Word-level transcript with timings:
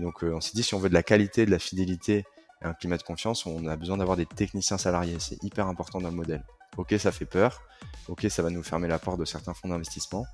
Donc, 0.00 0.22
on 0.22 0.40
s'est 0.40 0.52
dit, 0.54 0.62
si 0.62 0.74
on 0.74 0.78
veut 0.78 0.88
de 0.88 0.94
la 0.94 1.02
qualité, 1.02 1.46
de 1.46 1.50
la 1.50 1.58
fidélité, 1.58 2.24
et 2.62 2.66
un 2.66 2.74
climat 2.74 2.96
de 2.96 3.02
confiance, 3.02 3.46
on 3.46 3.66
a 3.66 3.76
besoin 3.76 3.96
d'avoir 3.96 4.16
des 4.16 4.26
techniciens 4.26 4.78
salariés. 4.78 5.16
C'est 5.18 5.42
hyper 5.42 5.66
important 5.66 6.00
dans 6.00 6.10
le 6.10 6.16
modèle. 6.16 6.44
Ok, 6.76 6.94
ça 6.98 7.12
fait 7.12 7.24
peur. 7.24 7.62
Ok, 8.08 8.26
ça 8.28 8.42
va 8.42 8.50
nous 8.50 8.62
fermer 8.62 8.88
la 8.88 8.98
porte 8.98 9.18
de 9.18 9.24
certains 9.24 9.54
fonds 9.54 9.68
d'investissement. 9.68 10.26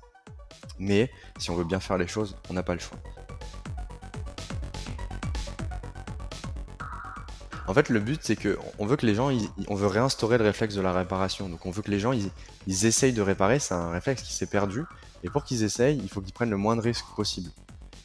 Mais 0.79 1.11
si 1.37 1.49
on 1.49 1.55
veut 1.55 1.63
bien 1.63 1.79
faire 1.79 1.97
les 1.97 2.07
choses, 2.07 2.35
on 2.49 2.53
n'a 2.53 2.63
pas 2.63 2.73
le 2.73 2.79
choix. 2.79 2.97
En 7.67 7.73
fait, 7.73 7.89
le 7.89 7.99
but, 7.99 8.21
c'est 8.23 8.37
que 8.37 8.57
on 8.79 8.85
veut 8.85 8.95
que 8.95 9.05
les 9.05 9.13
gens, 9.13 9.29
on 9.67 9.75
veut 9.75 9.87
réinstaurer 9.87 10.37
le 10.37 10.45
réflexe 10.45 10.73
de 10.75 10.81
la 10.81 10.93
réparation. 10.93 11.49
Donc, 11.49 11.65
on 11.65 11.71
veut 11.71 11.81
que 11.81 11.91
les 11.91 11.99
gens, 11.99 12.13
ils, 12.13 12.31
essayent 12.85 13.13
de 13.13 13.21
réparer. 13.21 13.59
C'est 13.59 13.73
un 13.73 13.89
réflexe 13.89 14.21
qui 14.21 14.33
s'est 14.33 14.47
perdu. 14.47 14.83
Et 15.23 15.29
pour 15.29 15.43
qu'ils 15.43 15.63
essayent, 15.63 15.99
il 16.01 16.09
faut 16.09 16.21
qu'ils 16.21 16.33
prennent 16.33 16.49
le 16.49 16.57
moins 16.57 16.77
de 16.77 16.81
risques 16.81 17.07
possible. 17.15 17.49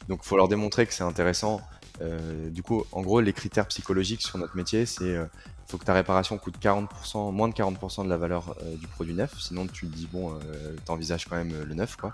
Donc, 0.09 0.21
il 0.23 0.27
faut 0.27 0.37
leur 0.37 0.47
démontrer 0.47 0.85
que 0.85 0.93
c'est 0.93 1.03
intéressant. 1.03 1.61
Euh, 2.01 2.49
du 2.49 2.63
coup, 2.63 2.83
en 2.91 3.01
gros, 3.01 3.21
les 3.21 3.33
critères 3.33 3.67
psychologiques 3.67 4.21
sur 4.21 4.37
notre 4.37 4.55
métier, 4.55 4.85
c'est 4.85 5.03
euh, 5.15 5.25
faut 5.67 5.77
que 5.77 5.85
ta 5.85 5.93
réparation 5.93 6.37
coûte 6.37 6.55
40%, 6.61 7.31
moins 7.31 7.47
de 7.47 7.53
40% 7.53 8.03
de 8.03 8.09
la 8.09 8.17
valeur 8.17 8.55
euh, 8.61 8.75
du 8.75 8.87
produit 8.87 9.13
neuf. 9.13 9.35
Sinon, 9.39 9.67
tu 9.67 9.87
te 9.87 9.95
dis 9.95 10.07
bon, 10.11 10.37
t'envisages 10.85 11.25
quand 11.25 11.35
même 11.35 11.53
le 11.63 11.73
neuf, 11.73 11.95
quoi. 11.95 12.13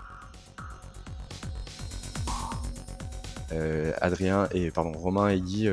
Adrien 4.00 4.48
et 4.52 4.70
pardon, 4.70 4.92
Romain 4.92 5.28
et 5.28 5.40
Guy 5.40 5.68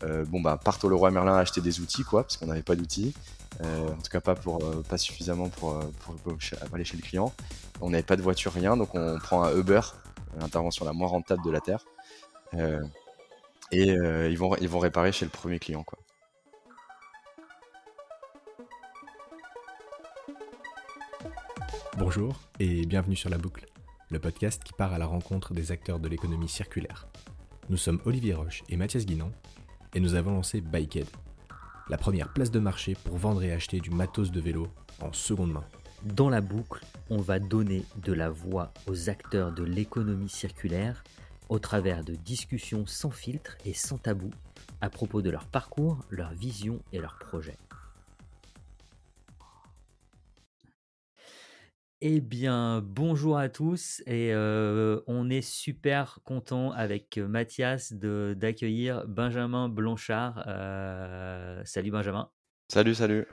bon 0.00 0.40
bah 0.40 0.58
partent 0.62 0.82
au 0.82 0.88
Leroy 0.88 1.10
Merlin 1.10 1.36
acheter 1.36 1.60
des 1.60 1.80
outils 1.80 2.04
quoi, 2.04 2.22
parce 2.22 2.38
qu'on 2.38 2.46
n'avait 2.46 2.62
pas 2.62 2.74
d'outils. 2.74 3.14
En 3.62 4.00
tout 4.02 4.10
cas 4.10 4.22
pas 4.22 4.34
pour 4.34 4.60
pas 4.84 4.96
suffisamment 4.96 5.50
pour, 5.50 5.78
aller 6.72 6.84
chez 6.84 6.96
le 6.96 7.02
client. 7.02 7.30
On 7.82 7.90
n'avait 7.90 8.02
pas 8.02 8.16
de 8.16 8.22
voiture 8.22 8.54
rien, 8.54 8.78
donc 8.78 8.94
on 8.94 9.18
prend 9.18 9.44
un 9.44 9.54
Uber, 9.54 9.82
l'intervention 10.38 10.84
la 10.84 10.92
moins 10.92 11.08
rentable 11.08 11.44
de 11.44 11.50
la 11.50 11.60
terre, 11.60 11.84
et 13.72 13.88
ils 13.88 14.38
vont 14.38 14.56
ils 14.56 14.68
vont 14.68 14.78
réparer 14.78 15.12
chez 15.12 15.24
le 15.24 15.30
premier 15.30 15.58
client 15.58 15.82
quoi. 15.82 15.98
Bonjour 21.98 22.40
et 22.58 22.84
bienvenue 22.86 23.16
sur 23.16 23.30
La 23.30 23.38
Boucle, 23.38 23.66
le 24.10 24.18
podcast 24.18 24.64
qui 24.64 24.72
part 24.72 24.92
à 24.92 24.98
la 24.98 25.06
rencontre 25.06 25.54
des 25.54 25.72
acteurs 25.72 26.00
de 26.00 26.08
l'économie 26.08 26.48
circulaire. 26.48 27.06
Nous 27.68 27.76
sommes 27.76 28.00
Olivier 28.04 28.34
Roche 28.34 28.62
et 28.68 28.76
Mathias 28.76 29.06
Guinan 29.06 29.30
et 29.94 30.00
nous 30.00 30.14
avons 30.14 30.32
lancé 30.32 30.60
Bikehead, 30.60 31.06
la 31.88 31.98
première 31.98 32.32
place 32.32 32.50
de 32.50 32.58
marché 32.58 32.96
pour 33.04 33.16
vendre 33.18 33.42
et 33.42 33.52
acheter 33.52 33.78
du 33.78 33.90
matos 33.90 34.30
de 34.30 34.40
vélo 34.40 34.68
en 35.00 35.12
seconde 35.12 35.52
main. 35.52 35.64
Dans 36.04 36.28
la 36.28 36.40
boucle, 36.40 36.84
on 37.10 37.18
va 37.18 37.38
donner 37.38 37.84
de 38.04 38.12
la 38.12 38.28
voix 38.28 38.72
aux 38.88 39.08
acteurs 39.08 39.52
de 39.52 39.62
l'économie 39.62 40.28
circulaire 40.28 41.04
au 41.48 41.60
travers 41.60 42.02
de 42.02 42.16
discussions 42.16 42.86
sans 42.86 43.12
filtre 43.12 43.56
et 43.64 43.72
sans 43.72 43.98
tabou 43.98 44.30
à 44.80 44.90
propos 44.90 45.22
de 45.22 45.30
leur 45.30 45.46
parcours, 45.46 46.00
leur 46.10 46.32
vision 46.32 46.80
et 46.92 46.98
leurs 46.98 47.18
projets. 47.20 47.56
Eh 52.00 52.20
bien, 52.20 52.82
bonjour 52.84 53.38
à 53.38 53.48
tous 53.48 54.02
et 54.08 54.34
on 55.06 55.30
est 55.30 55.40
super 55.40 56.18
content 56.24 56.72
avec 56.72 57.16
Mathias 57.16 57.92
d'accueillir 57.92 59.06
Benjamin 59.06 59.68
Blanchard. 59.68 60.42
salut 61.64 61.92
Benjamin. 61.92 62.28
Salut, 62.68 62.96
salut. 62.96 63.24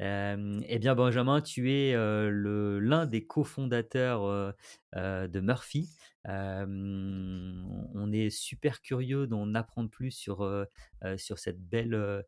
Eh 0.00 0.78
bien, 0.78 0.94
Benjamin, 0.94 1.40
tu 1.40 1.72
es 1.72 1.94
l'un 1.94 3.06
des 3.06 3.26
cofondateurs 3.26 4.54
de 4.94 5.40
Murphy. 5.40 5.90
On 6.24 8.10
est 8.12 8.30
super 8.30 8.80
curieux 8.80 9.26
d'en 9.26 9.54
apprendre 9.54 9.90
plus 9.90 10.10
sur, 10.10 10.66
sur 11.16 11.38
cette, 11.38 11.60
belle, 11.60 12.24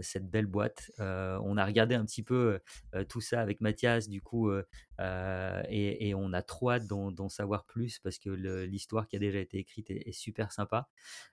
cette 0.00 0.28
belle 0.28 0.46
boîte. 0.46 0.90
on 0.98 1.56
a 1.56 1.64
regardé 1.64 1.94
un 1.94 2.04
petit 2.04 2.22
peu 2.22 2.60
tout 3.08 3.20
ça 3.20 3.40
avec 3.40 3.60
Mathias, 3.60 4.08
du 4.08 4.22
coup, 4.22 4.50
et, 5.00 6.12
on 6.16 6.32
a 6.32 6.42
trop 6.42 6.70
hâte 6.70 6.86
d'en 6.86 7.28
savoir 7.28 7.64
plus 7.64 7.98
parce 7.98 8.18
que 8.18 8.30
l'histoire 8.30 9.06
qui 9.06 9.16
a 9.16 9.18
déjà 9.18 9.38
été 9.38 9.58
écrite 9.58 9.90
est, 9.90 10.12
super 10.12 10.52
sympa. 10.52 10.88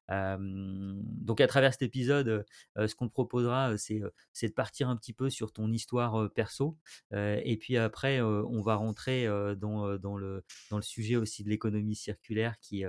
donc, 0.09 1.41
à 1.41 1.47
travers 1.47 1.73
cet 1.73 1.81
épisode, 1.81 2.45
ce 2.75 2.95
qu'on 2.95 3.09
proposera, 3.09 3.75
c'est 3.77 4.47
de 4.47 4.53
partir 4.53 4.89
un 4.89 4.97
petit 4.97 5.13
peu 5.13 5.29
sur 5.29 5.51
ton 5.51 5.71
histoire 5.71 6.29
perso. 6.33 6.77
et 7.13 7.57
puis 7.59 7.77
après, 7.77 8.21
on 8.21 8.61
va 8.61 8.75
rentrer 8.75 9.27
dans, 9.57 9.97
dans, 9.97 10.17
le, 10.17 10.43
dans 10.69 10.77
le 10.77 10.83
sujet 10.83 11.15
aussi 11.15 11.43
de 11.43 11.49
l'économie 11.49 11.95
circulaire 11.95 12.59
qui, 12.59 12.83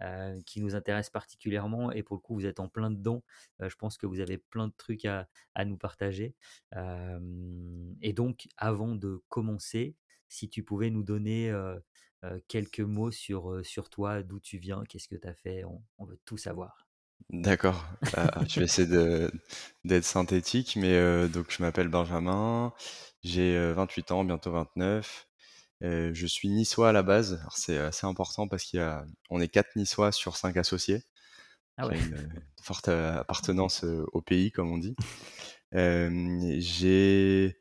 euh, 0.00 0.18
euh, 0.18 0.40
qui 0.46 0.60
nous 0.60 0.74
intéresse 0.74 1.10
particulièrement. 1.10 1.92
Et 1.92 2.02
pour 2.02 2.16
le 2.16 2.20
coup, 2.20 2.34
vous 2.34 2.46
êtes 2.46 2.60
en 2.60 2.68
plein 2.68 2.90
dedans. 2.90 3.22
Euh, 3.60 3.68
je 3.68 3.76
pense 3.76 3.96
que 3.96 4.06
vous 4.06 4.20
avez 4.20 4.38
plein 4.38 4.68
de 4.68 4.72
trucs 4.76 5.04
à, 5.04 5.28
à 5.54 5.64
nous 5.64 5.76
partager. 5.76 6.34
et 8.02 8.12
donc, 8.12 8.48
avant 8.56 8.94
de 8.94 9.22
commencer, 9.28 9.96
si 10.28 10.48
tu 10.48 10.62
pouvais 10.62 10.90
nous 10.90 11.02
donner 11.02 11.52
quelques 12.48 12.80
mots 12.80 13.10
sur, 13.10 13.64
sur 13.64 13.90
toi, 13.90 14.22
d'où 14.22 14.40
tu 14.40 14.58
viens, 14.58 14.84
qu'est-ce 14.88 15.08
que 15.08 15.16
tu 15.16 15.26
as 15.26 15.34
fait, 15.34 15.64
on, 15.64 16.04
veut 16.04 16.18
tout 16.24 16.36
savoir. 16.36 16.86
D'accord. 17.30 17.84
je 18.48 18.60
vais 18.60 18.66
essayer 18.66 19.28
d'être 19.84 20.04
synthétique, 20.04 20.76
mais 20.76 21.28
donc 21.28 21.50
je 21.50 21.62
m'appelle 21.62 21.88
Benjamin, 21.88 22.72
j'ai 23.22 23.72
28 23.72 24.12
ans, 24.12 24.24
bientôt 24.24 24.52
29 24.52 25.27
je 25.80 26.26
suis 26.26 26.48
niçois 26.48 26.90
à 26.90 26.92
la 26.92 27.02
base. 27.02 27.42
C'est 27.54 27.78
assez 27.78 28.06
important 28.06 28.48
parce 28.48 28.64
qu'il 28.64 28.78
y 28.80 28.82
a, 28.82 29.04
on 29.30 29.40
est 29.40 29.48
quatre 29.48 29.76
niçois 29.76 30.12
sur 30.12 30.36
cinq 30.36 30.56
associés. 30.56 31.02
Ah 31.76 31.86
ouais. 31.86 31.96
une, 31.96 32.42
forte 32.62 32.88
appartenance 32.88 33.84
au 33.84 34.20
pays, 34.20 34.50
comme 34.50 34.72
on 34.72 34.78
dit. 34.78 34.96
j'ai 35.72 37.56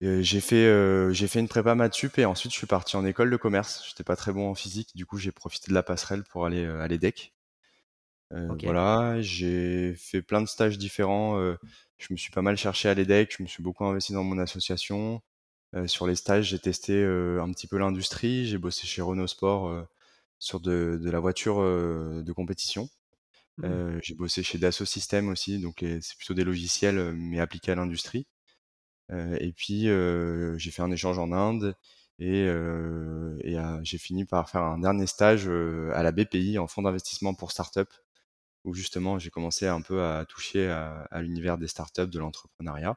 j'ai 0.00 0.40
fait 0.40 1.12
j'ai 1.12 1.26
fait 1.26 1.40
une 1.40 1.48
prépa 1.48 1.74
maths 1.74 1.94
sup 1.94 2.18
et 2.18 2.24
ensuite 2.24 2.52
je 2.52 2.58
suis 2.58 2.68
parti 2.68 2.96
en 2.96 3.04
école 3.04 3.30
de 3.30 3.36
commerce. 3.36 3.84
J'étais 3.88 4.04
pas 4.04 4.16
très 4.16 4.32
bon 4.32 4.48
en 4.48 4.54
physique, 4.54 4.90
du 4.94 5.06
coup 5.06 5.18
j'ai 5.18 5.32
profité 5.32 5.70
de 5.70 5.74
la 5.74 5.82
passerelle 5.82 6.22
pour 6.24 6.46
aller 6.46 6.64
à 6.64 6.86
l'EDEC. 6.86 7.34
Voilà, 8.30 9.20
j'ai 9.20 9.94
fait 9.94 10.22
plein 10.22 10.42
de 10.42 10.46
stages 10.46 10.78
différents. 10.78 11.38
je 11.98 12.06
me 12.10 12.16
suis 12.16 12.30
pas 12.30 12.42
mal 12.42 12.56
cherché 12.56 12.88
à 12.88 12.94
l'EDEC, 12.94 13.34
je 13.36 13.42
me 13.42 13.48
suis 13.48 13.62
beaucoup 13.62 13.84
investi 13.84 14.12
dans 14.12 14.24
mon 14.24 14.38
association. 14.38 15.20
Euh, 15.74 15.86
sur 15.86 16.06
les 16.06 16.14
stages, 16.14 16.46
j'ai 16.46 16.58
testé 16.58 16.94
euh, 16.94 17.42
un 17.42 17.50
petit 17.52 17.66
peu 17.66 17.78
l'industrie. 17.78 18.46
J'ai 18.46 18.58
bossé 18.58 18.86
chez 18.86 19.02
Renault 19.02 19.26
Sport 19.26 19.68
euh, 19.68 19.82
sur 20.38 20.60
de, 20.60 20.98
la 21.02 21.20
voiture 21.20 21.58
de 21.60 22.32
compétition. 22.32 22.88
Mmh. 23.58 23.98
j'ai 24.02 24.14
bossé 24.14 24.44
chez 24.44 24.56
Dassault 24.56 24.84
Systèmes 24.84 25.28
aussi, 25.28 25.58
donc 25.58 25.78
c'est 25.80 26.16
plutôt 26.16 26.34
des 26.34 26.44
logiciels 26.44 27.12
mais 27.14 27.40
appliqués 27.40 27.72
à 27.72 27.74
l'industrie. 27.74 28.28
et 29.10 29.52
puis 29.52 29.88
j'ai 30.58 30.70
fait 30.70 30.82
un 30.82 30.92
échange 30.92 31.18
en 31.18 31.32
Inde 31.32 31.74
et, 32.20 32.48
j'ai 33.82 33.98
fini 33.98 34.24
par 34.26 34.48
faire 34.48 34.62
un 34.62 34.78
dernier 34.78 35.08
stage 35.08 35.48
à 35.48 36.02
la 36.04 36.12
BPI 36.12 36.58
en 36.58 36.68
fonds 36.68 36.82
d'investissement 36.82 37.34
pour 37.34 37.50
start-up, 37.50 37.90
où 38.64 38.74
justement 38.74 39.18
j'ai 39.18 39.30
commencé 39.30 39.66
un 39.66 39.80
peu 39.80 40.04
à 40.04 40.24
toucher 40.24 40.68
à, 40.70 41.08
à 41.10 41.20
l'univers 41.22 41.58
des 41.58 41.68
start-up, 41.68 42.10
de 42.10 42.18
l'entrepreneuriat. 42.20 42.96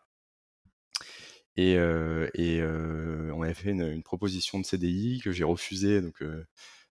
Et, 1.57 1.73
et 1.73 2.63
on 2.63 3.37
m'avait 3.37 3.53
fait 3.53 3.71
une, 3.71 4.03
proposition 4.03 4.59
de 4.59 4.65
CDI 4.65 5.21
que 5.23 5.31
j'ai 5.31 5.43
refusée, 5.43 6.01
donc 6.01 6.23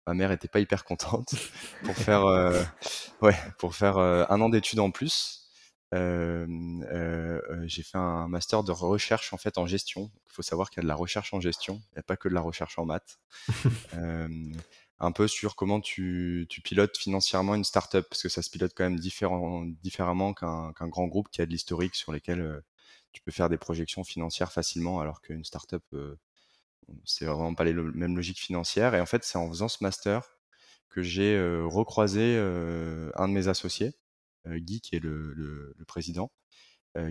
ma 0.07 0.15
mère 0.15 0.33
était 0.33 0.49
pas 0.49 0.61
hyper 0.61 0.85
contente 0.85 1.35
pour 1.85 1.97
faire, 1.97 2.25
ouais, 3.23 3.37
pour 3.59 3.75
faire 3.75 3.99
un 3.99 4.41
an 4.41 4.49
d'études 4.49 4.81
en 4.81 4.91
plus. 4.91 5.49
j'ai 5.93 7.83
fait 7.83 7.99
un 7.99 8.29
master 8.29 8.65
de 8.65 8.73
recherche 8.73 9.33
en 9.33 9.39
fait 9.39 9.59
en 9.59 9.67
gestion. 9.67 10.11
Il 10.27 10.33
faut 10.33 10.43
savoir 10.43 10.71
qu'il 10.71 10.79
y 10.79 10.83
a 10.83 10.85
de 10.85 10.89
la 10.89 10.97
recherche 10.97 11.33
en 11.35 11.41
gestion, 11.41 11.81
il 11.93 11.95
n'y 11.95 12.01
a 12.01 12.03
pas 12.05 12.17
que 12.17 12.29
de 12.29 12.35
la 12.35 12.41
recherche 12.41 12.79
en 12.79 12.85
maths. 12.85 13.19
un 15.01 15.13
peu 15.13 15.29
sur 15.29 15.55
comment 15.57 15.81
tu, 15.81 16.47
tu, 16.49 16.61
pilotes 16.61 16.97
financièrement 16.97 17.55
une 17.55 17.65
startup, 17.65 18.05
parce 18.09 18.23
que 18.23 18.29
ça 18.29 18.43
se 18.43 18.51
pilote 18.51 18.73
quand 18.75 18.85
même 18.85 18.99
différent, 18.99 19.65
différemment 19.83 20.35
qu'un 20.35 20.73
grand 20.89 21.07
groupe 21.07 21.29
qui 21.31 21.41
a 21.41 21.47
de 21.47 21.51
l'historique 21.51 21.95
sur 21.95 22.13
lesquels 22.13 22.63
tu 23.13 23.23
peux 23.23 23.31
faire 23.31 23.49
des 23.49 23.59
projections 23.59 24.05
financières 24.05 24.53
facilement, 24.53 25.01
alors 25.01 25.21
qu'une 25.23 25.45
startup, 25.45 25.83
euh, 25.95 26.17
c'est 27.05 27.25
vraiment 27.25 27.55
pas 27.55 27.65
les 27.65 27.73
mêmes 27.73 28.17
logiques 28.17 28.41
financières. 28.41 28.95
Et 28.95 29.01
en 29.01 29.07
fait, 29.07 29.25
c'est 29.25 29.39
en 29.39 29.49
faisant 29.49 29.69
ce 29.69 29.79
master 29.83 30.39
que 30.89 31.03
j'ai 31.03 31.37
euh, 31.37 31.65
recroisé 31.67 32.37
euh, 32.37 33.11
un 33.15 33.29
de 33.29 33.33
mes 33.35 33.49
associés, 33.49 33.95
Guy, 34.47 34.81
qui 34.81 34.97
est 34.97 35.01
le, 35.01 35.75
président, 35.87 36.31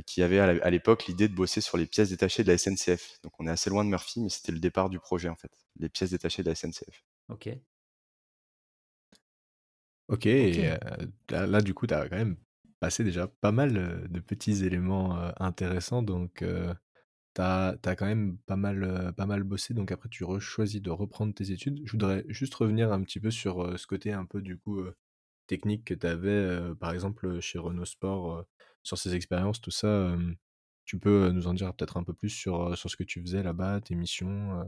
qui 0.08 0.24
avait 0.24 0.40
à 0.40 0.70
l'époque 0.72 1.06
l'idée 1.06 1.28
de 1.28 1.36
bosser 1.36 1.62
sur 1.62 1.78
les 1.78 1.86
pièces 1.86 2.10
détachées 2.10 2.44
de 2.44 2.52
la 2.52 2.58
SNCF. 2.58 3.20
Donc 3.24 3.34
on 3.40 3.46
est 3.48 3.52
assez 3.52 3.70
loin 3.70 3.86
de 3.86 3.90
Murphy, 3.90 4.22
mais 4.22 4.30
c'était 4.30 4.52
le 4.52 4.60
départ 4.60 4.90
du 4.90 5.00
projet 5.00 5.30
en 5.30 5.36
fait, 5.36 5.52
les 5.80 5.88
pièces 5.88 6.10
détachées 6.10 6.42
de 6.42 6.50
la 6.50 6.56
SNCF. 6.56 7.04
Ok. 7.30 7.50
Ok, 10.08 10.26
et 10.26 10.74
là, 11.30 11.62
du 11.62 11.74
coup, 11.74 11.86
tu 11.86 11.94
as 11.94 12.10
quand 12.10 12.16
même 12.16 12.38
passé 12.79 13.03
déjà 13.03 13.27
pas 13.27 13.51
mal 13.51 14.07
de 14.09 14.19
petits 14.19 14.65
éléments 14.65 15.18
intéressants. 15.39 16.03
Donc, 16.03 16.44
tu 17.35 17.41
as, 17.41 17.77
quand 17.83 18.06
même 18.06 18.38
pas 18.45 18.56
mal, 18.56 19.13
pas 19.15 19.25
mal 19.25 19.44
bossé. 19.44 19.74
Donc, 19.74 19.91
après, 19.91 20.09
tu 20.09 20.25
choisis 20.39 20.81
de 20.81 20.89
reprendre 20.89 21.33
tes 21.33 21.51
études. 21.51 21.81
Je 21.85 21.91
voudrais 21.91 22.25
juste 22.27 22.56
revenir 22.56 22.91
un 22.91 23.01
petit 23.03 23.19
peu 23.19 23.31
sur 23.31 23.77
ce 23.79 23.88
côté 23.88 24.13
un 24.13 24.25
peu, 24.25 24.41
du 24.41 24.57
coup, 24.57 24.81
techniques 25.47 25.85
que 25.85 25.94
tu 25.94 26.07
avais, 26.07 26.74
par 26.79 26.94
exemple, 26.94 27.39
chez 27.39 27.59
Renault 27.59 27.85
Sport, 27.85 28.45
sur 28.83 28.97
ces 28.97 29.15
expériences, 29.15 29.62
tout 29.62 29.71
ça, 29.71 30.15
tu 30.85 30.97
peux 31.00 31.31
nous 31.31 31.47
en 31.47 31.53
dire 31.53 31.74
peut-être 31.74 31.97
un 31.97 32.03
peu 32.03 32.13
plus 32.13 32.29
sur, 32.29 32.77
sur 32.77 32.89
ce 32.89 32.95
que 32.95 33.03
tu 33.03 33.21
faisais 33.21 33.44
là-bas, 33.44 33.81
tes 33.81 33.95
missions 33.95 34.65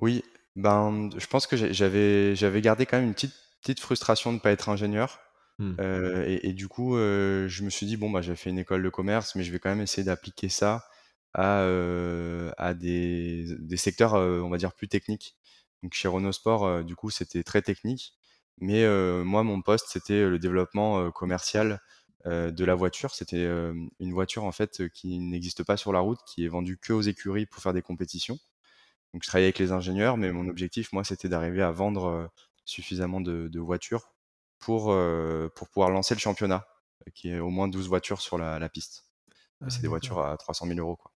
Oui, 0.00 0.24
ben, 0.56 1.10
je 1.16 1.26
pense 1.26 1.46
que 1.46 1.56
j'avais 1.56 2.34
j'avais 2.34 2.60
gardé 2.60 2.86
quand 2.86 2.98
même 2.98 3.08
une 3.08 3.14
petite, 3.14 3.34
petite 3.60 3.80
frustration 3.80 4.30
de 4.30 4.36
ne 4.36 4.40
pas 4.40 4.50
être 4.50 4.68
ingénieur. 4.68 5.20
Mmh. 5.60 5.74
et, 6.26 6.52
du 6.54 6.68
coup, 6.68 6.96
je 6.96 7.62
me 7.62 7.70
suis 7.70 7.86
dit, 7.86 7.96
bon, 7.96 8.10
bah, 8.10 8.22
j'ai 8.22 8.34
fait 8.34 8.50
une 8.50 8.58
école 8.58 8.82
de 8.82 8.88
commerce, 8.88 9.34
mais 9.34 9.42
je 9.44 9.52
vais 9.52 9.58
quand 9.58 9.68
même 9.68 9.82
essayer 9.82 10.04
d'appliquer 10.04 10.48
ça 10.48 10.84
à, 11.34 12.74
des, 12.74 13.44
des 13.58 13.76
secteurs, 13.76 14.14
on 14.14 14.48
va 14.48 14.56
dire, 14.56 14.72
plus 14.72 14.88
techniques. 14.88 15.36
Donc 15.82 15.94
chez 15.94 16.08
Renault 16.08 16.32
Sport, 16.32 16.84
du 16.84 16.96
coup, 16.96 17.10
c'était 17.10 17.42
très 17.42 17.62
technique. 17.62 18.14
Mais 18.58 18.86
moi, 19.22 19.42
mon 19.42 19.60
poste, 19.62 19.86
c'était 19.88 20.28
le 20.28 20.38
développement 20.38 21.10
commercial 21.10 21.80
de 22.26 22.64
la 22.64 22.74
voiture. 22.74 23.14
C'était 23.14 23.44
une 23.44 24.12
voiture 24.12 24.44
en 24.44 24.52
fait 24.52 24.88
qui 24.88 25.18
n'existe 25.18 25.62
pas 25.62 25.76
sur 25.76 25.92
la 25.92 26.00
route, 26.00 26.20
qui 26.26 26.44
est 26.44 26.48
vendue 26.48 26.78
que 26.78 26.92
aux 26.92 27.02
écuries 27.02 27.46
pour 27.46 27.62
faire 27.62 27.72
des 27.72 27.82
compétitions. 27.82 28.38
Donc 29.12 29.24
je 29.24 29.28
travaillais 29.28 29.46
avec 29.46 29.58
les 29.58 29.72
ingénieurs, 29.72 30.16
mais 30.16 30.32
mon 30.32 30.48
objectif, 30.48 30.92
moi, 30.92 31.04
c'était 31.04 31.28
d'arriver 31.28 31.62
à 31.62 31.70
vendre 31.70 32.30
suffisamment 32.64 33.20
de, 33.20 33.58
voitures 33.58 34.12
pour, 34.60 34.94
pour 35.54 35.68
pouvoir 35.68 35.90
lancer 35.90 36.14
le 36.14 36.20
championnat, 36.20 36.66
qui 37.14 37.30
est 37.30 37.38
au 37.38 37.50
moins 37.50 37.68
12 37.68 37.88
voitures 37.88 38.20
sur 38.20 38.38
la, 38.38 38.68
piste. 38.68 39.06
Ah, 39.62 39.70
c'est 39.70 39.82
des 39.82 39.88
voitures 39.88 40.20
à 40.20 40.36
300 40.36 40.66
000 40.66 40.78
euros. 40.78 40.96
Quoi. 40.96 41.12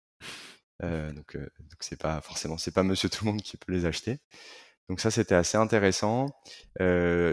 donc 1.11 1.35
donc 1.37 1.77
c'est 1.81 1.99
pas 1.99 2.21
forcément 2.21 2.57
c'est 2.57 2.71
pas 2.71 2.83
Monsieur 2.83 3.09
tout 3.09 3.25
le 3.25 3.31
monde 3.31 3.41
qui 3.41 3.57
peut 3.57 3.71
les 3.71 3.85
acheter. 3.85 4.19
Donc 4.89 4.99
ça 4.99 5.11
c'était 5.11 5.35
assez 5.35 5.57
intéressant. 5.57 6.27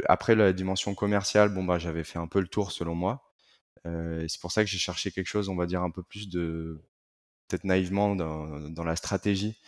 après 0.06 0.34
la 0.34 0.52
dimension 0.52 0.94
commerciale, 0.94 1.50
bon 1.50 1.64
bah 1.64 1.78
j'avais 1.78 2.04
fait 2.04 2.18
un 2.18 2.26
peu 2.26 2.40
le 2.40 2.48
tour 2.48 2.72
selon 2.72 2.94
moi. 2.94 3.28
Euh, 3.86 4.24
c'est 4.28 4.40
pour 4.40 4.52
ça 4.52 4.64
que 4.64 4.70
j'ai 4.70 4.78
cherché 4.78 5.10
quelque 5.10 5.26
chose, 5.26 5.48
on 5.48 5.56
va 5.56 5.66
dire, 5.66 5.82
un 5.82 5.90
peu 5.90 6.02
plus 6.02 6.28
de, 6.28 6.80
peut-être 7.48 7.64
naïvement, 7.64 8.16
dans, 8.16 8.60
dans 8.70 8.84
la 8.84 8.96
stratégie. 8.96 9.58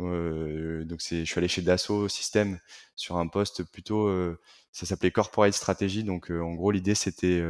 Euh, 0.00 0.84
donc 0.84 1.00
c'est, 1.02 1.24
je 1.24 1.30
suis 1.30 1.38
allé 1.38 1.48
chez 1.48 1.62
Dassault 1.62 2.08
Systèmes 2.08 2.58
sur 2.96 3.16
un 3.16 3.26
poste 3.26 3.64
plutôt, 3.64 4.06
euh, 4.06 4.38
ça 4.72 4.86
s'appelait 4.86 5.10
Corporate 5.10 5.52
Strategy. 5.52 6.04
Donc 6.04 6.30
en 6.30 6.54
gros, 6.54 6.70
l'idée 6.70 6.94
c'était 6.94 7.42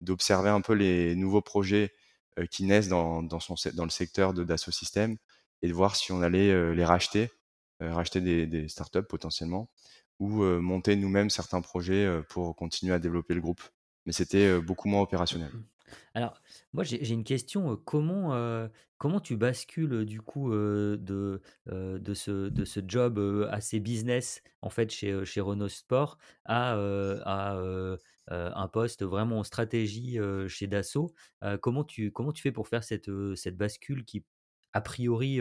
d'observer 0.00 0.50
un 0.50 0.60
peu 0.60 0.74
les 0.74 1.14
nouveaux 1.14 1.42
projets 1.42 1.92
qui 2.50 2.64
naissent 2.64 2.88
dans, 2.88 3.22
dans, 3.22 3.40
son, 3.40 3.54
dans 3.74 3.84
le 3.84 3.90
secteur 3.90 4.32
de 4.34 4.44
Dassault 4.44 4.72
Systèmes 4.72 5.16
et 5.62 5.68
de 5.68 5.72
voir 5.72 5.96
si 5.96 6.12
on 6.12 6.22
allait 6.22 6.74
les 6.74 6.84
racheter, 6.84 7.30
racheter 7.80 8.20
des, 8.20 8.46
des, 8.46 8.68
startups 8.68 9.02
potentiellement, 9.02 9.70
ou 10.18 10.42
monter 10.42 10.96
nous-mêmes 10.96 11.30
certains 11.30 11.60
projets 11.60 12.08
pour 12.30 12.56
continuer 12.56 12.94
à 12.94 12.98
développer 12.98 13.34
le 13.34 13.40
groupe 13.40 13.62
mais 14.06 14.12
c'était 14.12 14.60
beaucoup 14.60 14.88
moins 14.88 15.02
opérationnel. 15.02 15.52
Alors, 16.14 16.40
moi, 16.72 16.84
j'ai 16.84 17.08
une 17.10 17.24
question. 17.24 17.76
Comment, 17.76 18.68
comment 18.98 19.20
tu 19.20 19.36
bascules 19.36 20.04
du 20.04 20.20
coup 20.20 20.50
de, 20.52 21.40
de, 21.66 22.14
ce, 22.14 22.48
de 22.48 22.64
ce 22.64 22.80
job 22.86 23.48
assez 23.50 23.80
business 23.80 24.42
en 24.60 24.70
fait 24.70 24.90
chez, 24.90 25.24
chez 25.24 25.40
Renault 25.40 25.68
Sport 25.68 26.18
à, 26.44 26.74
à 27.24 27.56
un 28.28 28.68
poste 28.68 29.04
vraiment 29.04 29.40
en 29.40 29.44
stratégie 29.44 30.18
chez 30.48 30.66
Dassault 30.66 31.12
comment, 31.60 31.84
tu, 31.84 32.12
comment 32.12 32.32
tu 32.32 32.42
fais 32.42 32.52
pour 32.52 32.68
faire 32.68 32.84
cette, 32.84 33.10
cette 33.34 33.56
bascule 33.56 34.04
qui, 34.04 34.24
a 34.72 34.80
priori, 34.80 35.40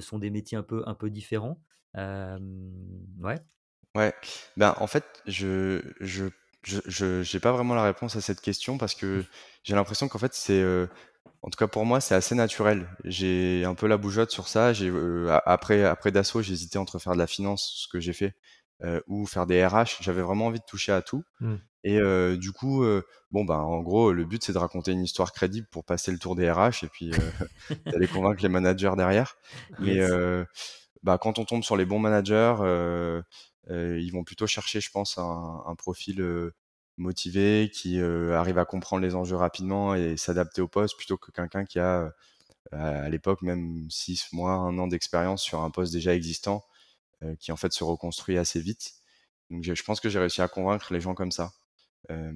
sont 0.00 0.18
des 0.18 0.30
métiers 0.30 0.58
un 0.58 0.62
peu, 0.62 0.82
un 0.86 0.94
peu 0.94 1.10
différents? 1.10 1.62
Ouais. 1.94 3.38
Ouais. 3.94 4.12
Ben, 4.56 4.74
en 4.78 4.86
fait, 4.86 5.22
je, 5.26 5.80
je 6.00 6.26
je 6.66 7.36
n'ai 7.36 7.40
pas 7.40 7.52
vraiment 7.52 7.74
la 7.74 7.84
réponse 7.84 8.16
à 8.16 8.20
cette 8.20 8.40
question 8.40 8.78
parce 8.78 8.94
que 8.94 9.24
j'ai 9.62 9.74
l'impression 9.74 10.08
qu'en 10.08 10.18
fait, 10.18 10.34
c'est, 10.34 10.60
euh, 10.60 10.86
en 11.42 11.50
tout 11.50 11.58
cas 11.58 11.68
pour 11.68 11.84
moi, 11.84 12.00
c'est 12.00 12.14
assez 12.14 12.34
naturel. 12.34 12.88
J'ai 13.04 13.64
un 13.64 13.74
peu 13.74 13.86
la 13.86 13.96
bougeotte 13.96 14.30
sur 14.30 14.48
ça. 14.48 14.72
J'ai, 14.72 14.88
euh, 14.88 15.38
après, 15.46 15.84
après 15.84 16.10
Dassault, 16.10 16.42
j'hésitais 16.42 16.78
entre 16.78 16.98
faire 16.98 17.12
de 17.14 17.18
la 17.18 17.26
finance, 17.26 17.84
ce 17.84 17.88
que 17.88 18.00
j'ai 18.00 18.12
fait, 18.12 18.34
euh, 18.82 19.00
ou 19.06 19.26
faire 19.26 19.46
des 19.46 19.64
RH. 19.64 19.98
J'avais 20.00 20.22
vraiment 20.22 20.46
envie 20.46 20.58
de 20.58 20.64
toucher 20.66 20.92
à 20.92 21.02
tout. 21.02 21.22
Mmh. 21.40 21.54
Et 21.84 22.00
du 22.36 22.50
coup, 22.50 22.84
bon, 23.30 23.44
ben, 23.44 23.58
en 23.58 23.80
gros, 23.80 24.12
le 24.12 24.24
but, 24.24 24.42
c'est 24.42 24.52
de 24.52 24.58
raconter 24.58 24.90
une 24.90 25.04
histoire 25.04 25.32
crédible 25.32 25.68
pour 25.70 25.84
passer 25.84 26.10
le 26.10 26.18
tour 26.18 26.34
des 26.34 26.50
RH 26.50 26.82
et 26.82 26.88
puis 26.88 27.12
d'aller 27.86 28.08
convaincre 28.08 28.42
les 28.42 28.48
managers 28.48 28.90
derrière. 28.96 29.36
Mais 29.78 30.00
bah, 31.06 31.18
quand 31.18 31.38
on 31.38 31.44
tombe 31.44 31.62
sur 31.62 31.76
les 31.76 31.84
bons 31.84 32.00
managers, 32.00 32.56
euh, 32.62 33.22
ils 33.70 34.10
vont 34.10 34.24
plutôt 34.24 34.46
chercher, 34.46 34.80
je 34.80 34.90
pense, 34.90 35.18
un, 35.18 35.74
profil 35.76 36.20
euh, 36.20 36.54
motivé 36.96 37.70
qui 37.72 38.00
euh, 38.00 38.36
arrive 38.36 38.58
à 38.58 38.64
comprendre 38.64 39.02
les 39.02 39.14
enjeux 39.14 39.36
rapidement 39.36 39.94
et 39.94 40.16
s'adapter 40.16 40.62
au 40.62 40.68
poste 40.68 40.96
plutôt 40.96 41.16
que 41.16 41.30
quelqu'un 41.30 41.64
qui 41.64 41.78
a 41.78 42.12
à 42.72 43.08
l'époque 43.08 43.42
même 43.42 43.88
6 43.90 44.32
mois, 44.32 44.52
un 44.52 44.76
an 44.78 44.88
d'expérience 44.88 45.42
sur 45.42 45.60
un 45.60 45.70
poste 45.70 45.92
déjà 45.92 46.14
existant 46.14 46.64
qui 47.38 47.52
en 47.52 47.56
fait 47.56 47.72
se 47.72 47.84
reconstruit 47.84 48.38
assez 48.38 48.60
vite. 48.60 48.94
Donc 49.50 49.62
je 49.62 49.82
pense 49.84 50.00
que 50.00 50.08
j'ai 50.08 50.18
réussi 50.18 50.42
à 50.42 50.48
convaincre 50.48 50.92
les 50.92 51.00
gens 51.00 51.14
comme 51.14 51.30
ça. 51.30 51.52
Euh, 52.10 52.32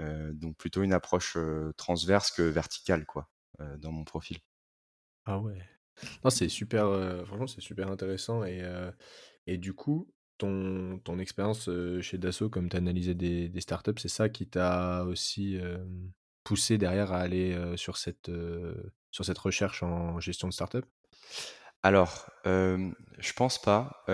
euh, 0.00 0.32
donc 0.32 0.56
plutôt 0.56 0.82
une 0.82 0.94
approche 0.94 1.36
transverse 1.76 2.30
que 2.30 2.42
verticale 2.42 3.04
quoi 3.04 3.28
dans 3.78 3.92
mon 3.92 4.04
profil. 4.04 4.38
Ah 5.26 5.38
ouais. 5.38 5.60
Non, 6.24 6.30
c'est 6.30 6.48
super, 6.48 6.86
franchement 7.26 7.46
c'est 7.46 7.60
super 7.60 7.90
intéressant 7.90 8.42
et, 8.44 8.62
et 9.46 9.58
du 9.58 9.74
coup 9.74 10.08
ton, 10.38 10.98
ton 11.04 11.18
expérience 11.18 11.68
chez 12.00 12.18
Dassault, 12.18 12.50
comme 12.50 12.68
tu 12.68 12.76
analysais 12.76 13.14
des, 13.14 13.48
des 13.48 13.60
startups, 13.60 13.98
c'est 13.98 14.08
ça 14.08 14.28
qui 14.28 14.46
t'a 14.46 15.04
aussi 15.04 15.58
poussé 16.42 16.78
derrière 16.78 17.12
à 17.12 17.18
aller 17.18 17.56
sur, 17.76 17.96
cette, 17.96 18.30
sur 19.10 19.24
cette 19.24 19.38
recherche 19.38 19.82
en 19.82 20.20
gestion 20.20 20.48
de 20.48 20.52
startup? 20.52 20.84
Alors, 21.82 22.30
je 22.44 23.32
pense 23.34 23.60
pas. 23.60 24.04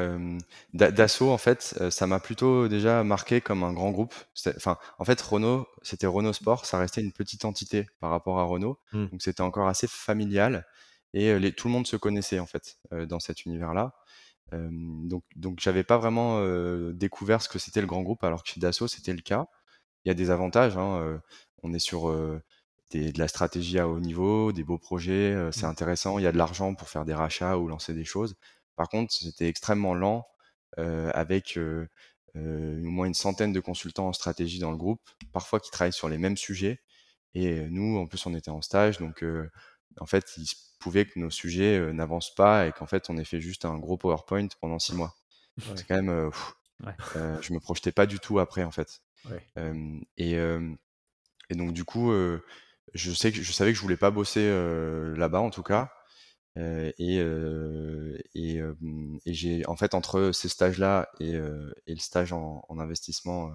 Dassault, 0.72 1.30
en 1.30 1.38
fait, 1.38 1.62
ça 1.90 2.06
m'a 2.06 2.18
plutôt 2.18 2.68
déjà 2.68 3.04
marqué 3.04 3.40
comme 3.40 3.62
un 3.62 3.72
grand 3.72 3.90
groupe. 3.90 4.14
Enfin, 4.56 4.76
en 4.98 5.04
fait, 5.04 5.20
Renault, 5.20 5.68
c'était 5.82 6.06
Renault 6.06 6.32
Sport, 6.32 6.66
ça 6.66 6.78
restait 6.78 7.00
une 7.00 7.12
petite 7.12 7.44
entité 7.44 7.86
par 8.00 8.10
rapport 8.10 8.38
à 8.40 8.44
Renault, 8.44 8.80
mmh. 8.92 9.06
donc 9.06 9.22
c'était 9.22 9.42
encore 9.42 9.68
assez 9.68 9.86
familial 9.86 10.66
et 11.12 11.38
les, 11.38 11.52
tout 11.52 11.68
le 11.68 11.72
monde 11.72 11.86
se 11.86 11.96
connaissait 11.96 12.38
en 12.38 12.46
fait 12.46 12.78
dans 12.90 13.20
cet 13.20 13.44
univers-là 13.44 13.94
donc, 14.52 15.22
donc 15.36 15.60
j'avais 15.60 15.84
pas 15.84 15.98
vraiment 15.98 16.42
découvert 16.92 17.42
ce 17.42 17.48
que 17.48 17.58
c'était 17.58 17.80
le 17.80 17.86
grand 17.86 18.02
groupe, 18.02 18.24
alors 18.24 18.42
que 18.42 18.48
chez 18.48 18.60
Dassault, 18.60 18.88
c'était 18.88 19.12
le 19.12 19.20
cas. 19.20 19.46
Il 20.04 20.08
y 20.08 20.10
a 20.10 20.14
des 20.14 20.30
avantages. 20.30 20.76
Hein, 20.76 21.20
on 21.62 21.72
est 21.72 21.78
sur 21.78 22.12
des, 22.90 23.12
de 23.12 23.18
la 23.18 23.28
stratégie 23.28 23.78
à 23.78 23.86
haut 23.86 24.00
niveau, 24.00 24.52
des 24.52 24.64
beaux 24.64 24.78
projets, 24.78 25.36
c'est 25.52 25.66
mmh. 25.66 25.70
intéressant. 25.70 26.18
Il 26.18 26.22
y 26.22 26.26
a 26.26 26.32
de 26.32 26.38
l'argent 26.38 26.74
pour 26.74 26.88
faire 26.88 27.04
des 27.04 27.14
rachats 27.14 27.58
ou 27.58 27.68
lancer 27.68 27.94
des 27.94 28.04
choses. 28.04 28.34
Par 28.76 28.88
contre, 28.88 29.12
c'était 29.12 29.48
extrêmement 29.48 29.94
lent, 29.94 30.26
avec 30.76 31.58
au 32.36 32.40
moins 32.40 33.06
une 33.06 33.14
centaine 33.14 33.52
de 33.52 33.60
consultants 33.60 34.08
en 34.08 34.12
stratégie 34.12 34.58
dans 34.58 34.70
le 34.70 34.76
groupe, 34.76 35.02
parfois 35.32 35.60
qui 35.60 35.70
travaillent 35.70 35.92
sur 35.92 36.08
les 36.08 36.18
mêmes 36.18 36.36
sujets. 36.36 36.80
Et 37.34 37.68
nous, 37.70 37.98
en 37.98 38.06
plus, 38.06 38.26
on 38.26 38.34
était 38.34 38.50
en 38.50 38.62
stage, 38.62 38.98
donc 38.98 39.24
en 39.98 40.06
fait, 40.06 40.32
ils 40.36 40.46
pouvait 40.80 41.04
que 41.04 41.18
nos 41.18 41.30
sujets 41.30 41.78
euh, 41.78 41.92
n'avancent 41.92 42.34
pas 42.34 42.66
et 42.66 42.72
qu'en 42.72 42.86
fait 42.86 43.08
on 43.10 43.16
ait 43.18 43.24
fait 43.24 43.40
juste 43.40 43.64
un 43.64 43.78
gros 43.78 43.96
PowerPoint 43.96 44.48
pendant 44.60 44.80
six 44.80 44.94
mois. 44.94 45.14
C'est 45.76 45.86
quand 45.86 45.96
même, 45.96 46.08
euh, 46.08 46.30
euh, 47.16 47.40
je 47.42 47.52
me 47.52 47.60
projetais 47.60 47.92
pas 47.92 48.06
du 48.06 48.18
tout 48.18 48.38
après 48.38 48.64
en 48.64 48.70
fait. 48.70 49.02
et, 50.16 50.32
et 50.32 51.54
donc 51.54 51.72
du 51.74 51.84
coup, 51.84 52.12
je 52.94 53.12
sais 53.12 53.30
que 53.30 53.42
je 53.42 53.52
savais 53.52 53.72
que 53.72 53.76
je 53.76 53.82
voulais 53.82 53.98
pas 53.98 54.10
bosser 54.10 54.48
là-bas 55.16 55.40
en 55.40 55.50
tout 55.50 55.62
cas. 55.62 55.92
et, 56.56 57.18
et, 58.34 58.60
et 59.26 59.34
j'ai 59.34 59.66
en 59.66 59.76
fait 59.76 59.94
entre 59.94 60.32
ces 60.32 60.48
stages-là 60.48 61.10
et, 61.20 61.32
et, 61.32 61.94
le 61.94 62.00
stage 62.00 62.32
en, 62.32 62.64
en 62.66 62.78
investissement 62.78 63.52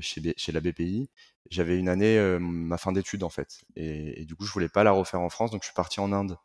chez, 0.00 0.32
chez, 0.38 0.52
la 0.52 0.60
BPI, 0.60 1.10
j'avais 1.50 1.78
une 1.78 1.88
année, 1.88 2.18
ma 2.40 2.78
fin 2.78 2.92
d'études 2.92 3.24
en 3.24 3.30
fait. 3.30 3.62
Et, 3.76 4.24
du 4.26 4.36
coup, 4.36 4.44
je 4.44 4.52
voulais 4.52 4.68
pas 4.68 4.84
la 4.84 4.92
refaire 4.92 5.20
en 5.20 5.30
France, 5.30 5.50
donc 5.50 5.62
je 5.62 5.66
suis 5.66 5.74
parti 5.74 6.00
en 6.00 6.12
Inde. 6.12 6.36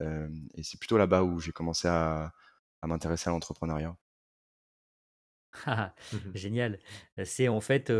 et 0.00 0.62
c'est 0.64 0.78
plutôt 0.80 0.98
là-bas 0.98 1.22
où 1.24 1.40
j'ai 1.40 1.52
commencé 1.52 1.88
à 1.88 2.32
m'intéresser 2.84 3.30
à 3.30 3.32
l'entrepreneuriat. 3.32 3.96
Ah, 5.66 5.94
mmh 6.12 6.34
génial. 6.34 6.78
C'est 7.24 7.48
en 7.48 7.60
fait, 7.60 7.92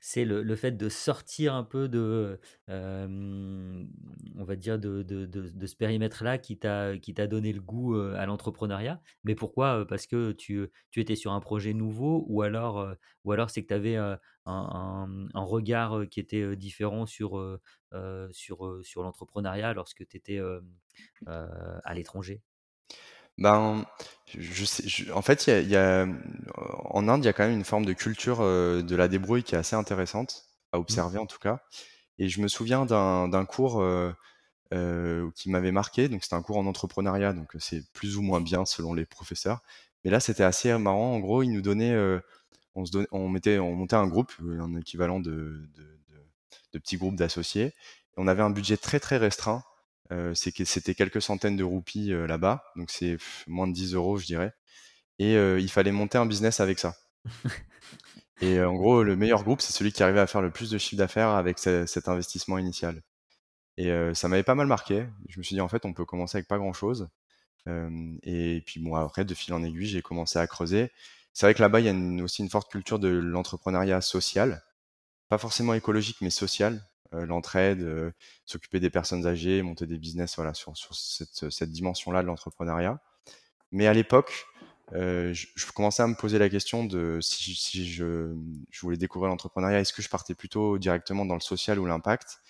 c'est 0.00 0.24
le 0.24 0.54
fait 0.56 0.72
de 0.72 0.88
sortir 0.88 1.54
un 1.54 1.64
peu 1.64 1.88
de, 1.88 2.38
on 2.68 4.44
va 4.44 4.56
dire 4.56 4.78
de 4.78 5.02
de 5.02 5.66
ce 5.66 5.76
périmètre-là 5.76 6.38
qui 6.38 6.58
t'a 6.58 6.96
qui 6.98 7.12
t'a 7.14 7.26
donné 7.26 7.52
le 7.52 7.60
goût, 7.60 7.96
à 7.96 8.26
l'entrepreneuriat. 8.26 9.02
Mais 9.24 9.34
pourquoi? 9.34 9.86
parce 9.88 10.06
que 10.06 10.32
tu, 10.32 10.68
tu 10.90 11.00
étais 11.00 11.16
sur 11.16 11.32
un 11.32 11.40
projet 11.40 11.74
nouveau 11.74 12.24
ou 12.28 12.42
alors, 12.42 12.94
ou 13.24 13.32
alors 13.32 13.50
c'est 13.50 13.62
que 13.62 13.68
tu 13.68 13.74
avais, 13.74 13.96
un 13.96 14.18
un 14.46 15.42
regard, 15.42 16.02
qui 16.10 16.20
était, 16.20 16.56
différent 16.56 17.06
sur, 17.06 17.60
sur, 18.30 18.78
sur 18.82 19.02
l'entrepreneuriat 19.02 19.74
lorsque 19.74 20.06
tu 20.06 20.16
étais, 20.16 20.40
à 21.26 21.94
l'étranger? 21.94 22.42
Ben, 23.40 23.84
je 24.38 24.64
sais, 24.64 25.10
en 25.12 25.22
fait, 25.22 25.46
il 25.48 25.68
y 25.68 25.76
a, 25.76 26.06
en 26.56 27.08
Inde, 27.08 27.24
il 27.24 27.26
y 27.26 27.28
a 27.28 27.32
quand 27.32 27.44
même 27.44 27.56
une 27.56 27.64
forme 27.64 27.84
de 27.84 27.92
culture 27.92 28.40
de 28.40 28.96
la 28.96 29.08
débrouille 29.08 29.42
qui 29.42 29.54
est 29.54 29.58
assez 29.58 29.76
intéressante 29.76 30.44
à 30.72 30.78
mmh. 30.78 30.80
observer 30.80 31.18
en 31.18 31.26
tout 31.26 31.38
cas. 31.38 31.60
Et 32.18 32.28
je 32.28 32.40
me 32.40 32.48
souviens 32.48 32.86
d'un 32.86 33.44
cours 33.46 33.82
qui 34.70 35.50
m'avait 35.50 35.72
marqué. 35.72 36.08
Donc 36.08 36.22
c'était 36.22 36.36
un 36.36 36.42
cours 36.42 36.58
en 36.58 36.66
entrepreneuriat, 36.66 37.32
donc 37.32 37.56
c'est 37.58 37.82
plus 37.92 38.16
ou 38.16 38.22
moins 38.22 38.40
bien 38.40 38.64
selon 38.66 38.94
les 38.94 39.06
professeurs. 39.06 39.60
Mais 40.04 40.10
là, 40.10 40.20
c'était 40.20 40.44
assez 40.44 40.76
marrant. 40.78 41.14
En 41.14 41.18
gros, 41.18 41.42
ils 41.42 41.50
nous 41.50 41.62
donnaient, 41.62 41.96
on 42.74 42.84
se 42.84 42.98
on 43.10 43.28
mettait, 43.28 43.58
on 43.58 43.74
montait 43.74 43.96
un 43.96 44.06
groupe, 44.06 44.32
un 44.40 44.76
équivalent 44.76 45.18
de, 45.18 45.66
de 46.72 46.78
petits 46.78 46.98
groupes 46.98 47.16
d'associés. 47.16 47.72
On 48.16 48.28
avait 48.28 48.42
un 48.42 48.50
budget 48.50 48.76
très 48.76 49.00
très 49.00 49.16
restreint. 49.16 49.62
Que 50.10 50.64
c'était 50.64 50.94
quelques 50.94 51.22
centaines 51.22 51.56
de 51.56 51.64
roupies 51.64 52.10
là-bas, 52.10 52.64
donc 52.76 52.90
c'est 52.90 53.16
moins 53.46 53.68
de 53.68 53.72
10 53.72 53.94
euros, 53.94 54.18
je 54.18 54.26
dirais. 54.26 54.52
Et 55.18 55.34
il 55.34 55.70
fallait 55.70 55.92
monter 55.92 56.18
un 56.18 56.26
business 56.26 56.60
avec 56.60 56.78
ça. 56.78 56.96
et 58.40 58.60
en 58.60 58.74
gros, 58.74 59.02
le 59.02 59.16
meilleur 59.16 59.44
groupe, 59.44 59.60
c'est 59.60 59.72
celui 59.72 59.92
qui 59.92 60.02
arrivait 60.02 60.20
à 60.20 60.26
faire 60.26 60.42
le 60.42 60.50
plus 60.50 60.70
de 60.70 60.78
chiffre 60.78 60.98
d'affaires 60.98 61.28
avec 61.28 61.58
cet 61.58 62.08
investissement 62.08 62.58
initial. 62.58 63.02
Et 63.76 63.90
ça 64.14 64.28
m'avait 64.28 64.42
pas 64.42 64.54
mal 64.54 64.66
marqué. 64.66 65.06
Je 65.28 65.38
me 65.38 65.44
suis 65.44 65.54
dit, 65.54 65.60
en 65.60 65.68
fait, 65.68 65.84
on 65.84 65.92
peut 65.92 66.04
commencer 66.04 66.38
avec 66.38 66.48
pas 66.48 66.58
grand-chose. 66.58 67.08
et 67.66 68.62
puis 68.66 68.80
bon, 68.80 68.94
après, 68.96 69.24
de 69.24 69.34
fil 69.34 69.54
en 69.54 69.62
aiguille, 69.62 69.86
j'ai 69.86 70.02
commencé 70.02 70.38
à 70.38 70.46
creuser. 70.46 70.90
C'est 71.32 71.46
vrai 71.46 71.54
que 71.54 71.62
là-bas, 71.62 71.80
il 71.80 71.86
y 71.86 72.20
a 72.20 72.24
aussi 72.24 72.42
une 72.42 72.50
forte 72.50 72.70
culture 72.70 72.98
de 72.98 73.08
l'entrepreneuriat 73.08 74.00
social 74.00 74.62
pas 75.30 75.38
forcément 75.38 75.74
écologique, 75.74 76.18
mais 76.20 76.28
social. 76.28 76.84
Euh, 77.12 77.26
l'entraide, 77.26 77.82
euh, 77.82 78.12
s'occuper 78.46 78.78
des 78.78 78.90
personnes 78.90 79.26
âgées, 79.26 79.62
monter 79.62 79.86
des 79.86 79.98
business, 79.98 80.36
voilà, 80.36 80.54
sur, 80.54 80.76
sur 80.76 80.94
cette, 80.94 81.50
cette 81.50 81.72
dimension-là 81.72 82.22
de 82.22 82.28
l'entrepreneuriat. 82.28 83.00
Mais 83.72 83.88
à 83.88 83.94
l'époque, 83.94 84.46
euh, 84.94 85.34
je, 85.34 85.72
commençais 85.72 86.04
à 86.04 86.06
me 86.06 86.14
poser 86.14 86.38
la 86.38 86.48
question 86.48 86.84
de 86.84 87.18
si, 87.20 87.54
je, 87.86 88.34
je, 88.70 88.80
voulais 88.80 88.96
découvrir 88.96 89.28
l'entrepreneuriat, 89.30 89.80
est-ce 89.80 89.92
que 89.92 90.02
je 90.02 90.08
partais 90.08 90.34
plutôt 90.34 90.78
directement 90.78 91.26
dans 91.26 91.34
le 91.34 91.40
social 91.40 91.80
ou 91.80 91.86
l'impact? 91.86 92.40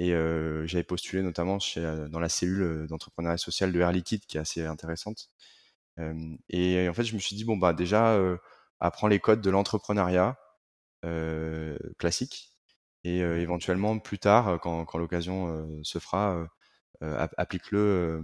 Et 0.00 0.10
j'avais 0.10 0.82
postulé 0.82 1.22
notamment 1.22 1.58
dans 2.08 2.18
la 2.20 2.28
cellule 2.28 2.88
d'entrepreneuriat 2.88 3.38
social 3.38 3.72
de 3.72 3.80
Air 3.80 3.92
Liquide, 3.92 4.26
qui 4.26 4.38
est 4.38 4.40
assez 4.40 4.66
intéressante. 4.66 5.30
Et 6.50 6.88
en 6.88 6.94
fait, 6.94 7.04
je 7.04 7.14
me 7.14 7.20
suis 7.20 7.36
dit, 7.36 7.44
bon, 7.44 7.56
bah 7.56 7.72
déjà, 7.72 8.18
apprends 8.80 9.06
les 9.06 9.20
codes 9.20 9.40
de 9.40 9.50
l'entrepreneuriat, 9.50 10.36
classique. 11.98 12.53
Et 13.04 13.18
éventuellement, 13.18 13.98
plus 13.98 14.18
tard, 14.18 14.58
quand, 14.62 14.84
quand 14.86 14.98
l'occasion 14.98 15.68
se 15.82 15.98
fera, 15.98 16.46
applique-le 17.00 18.22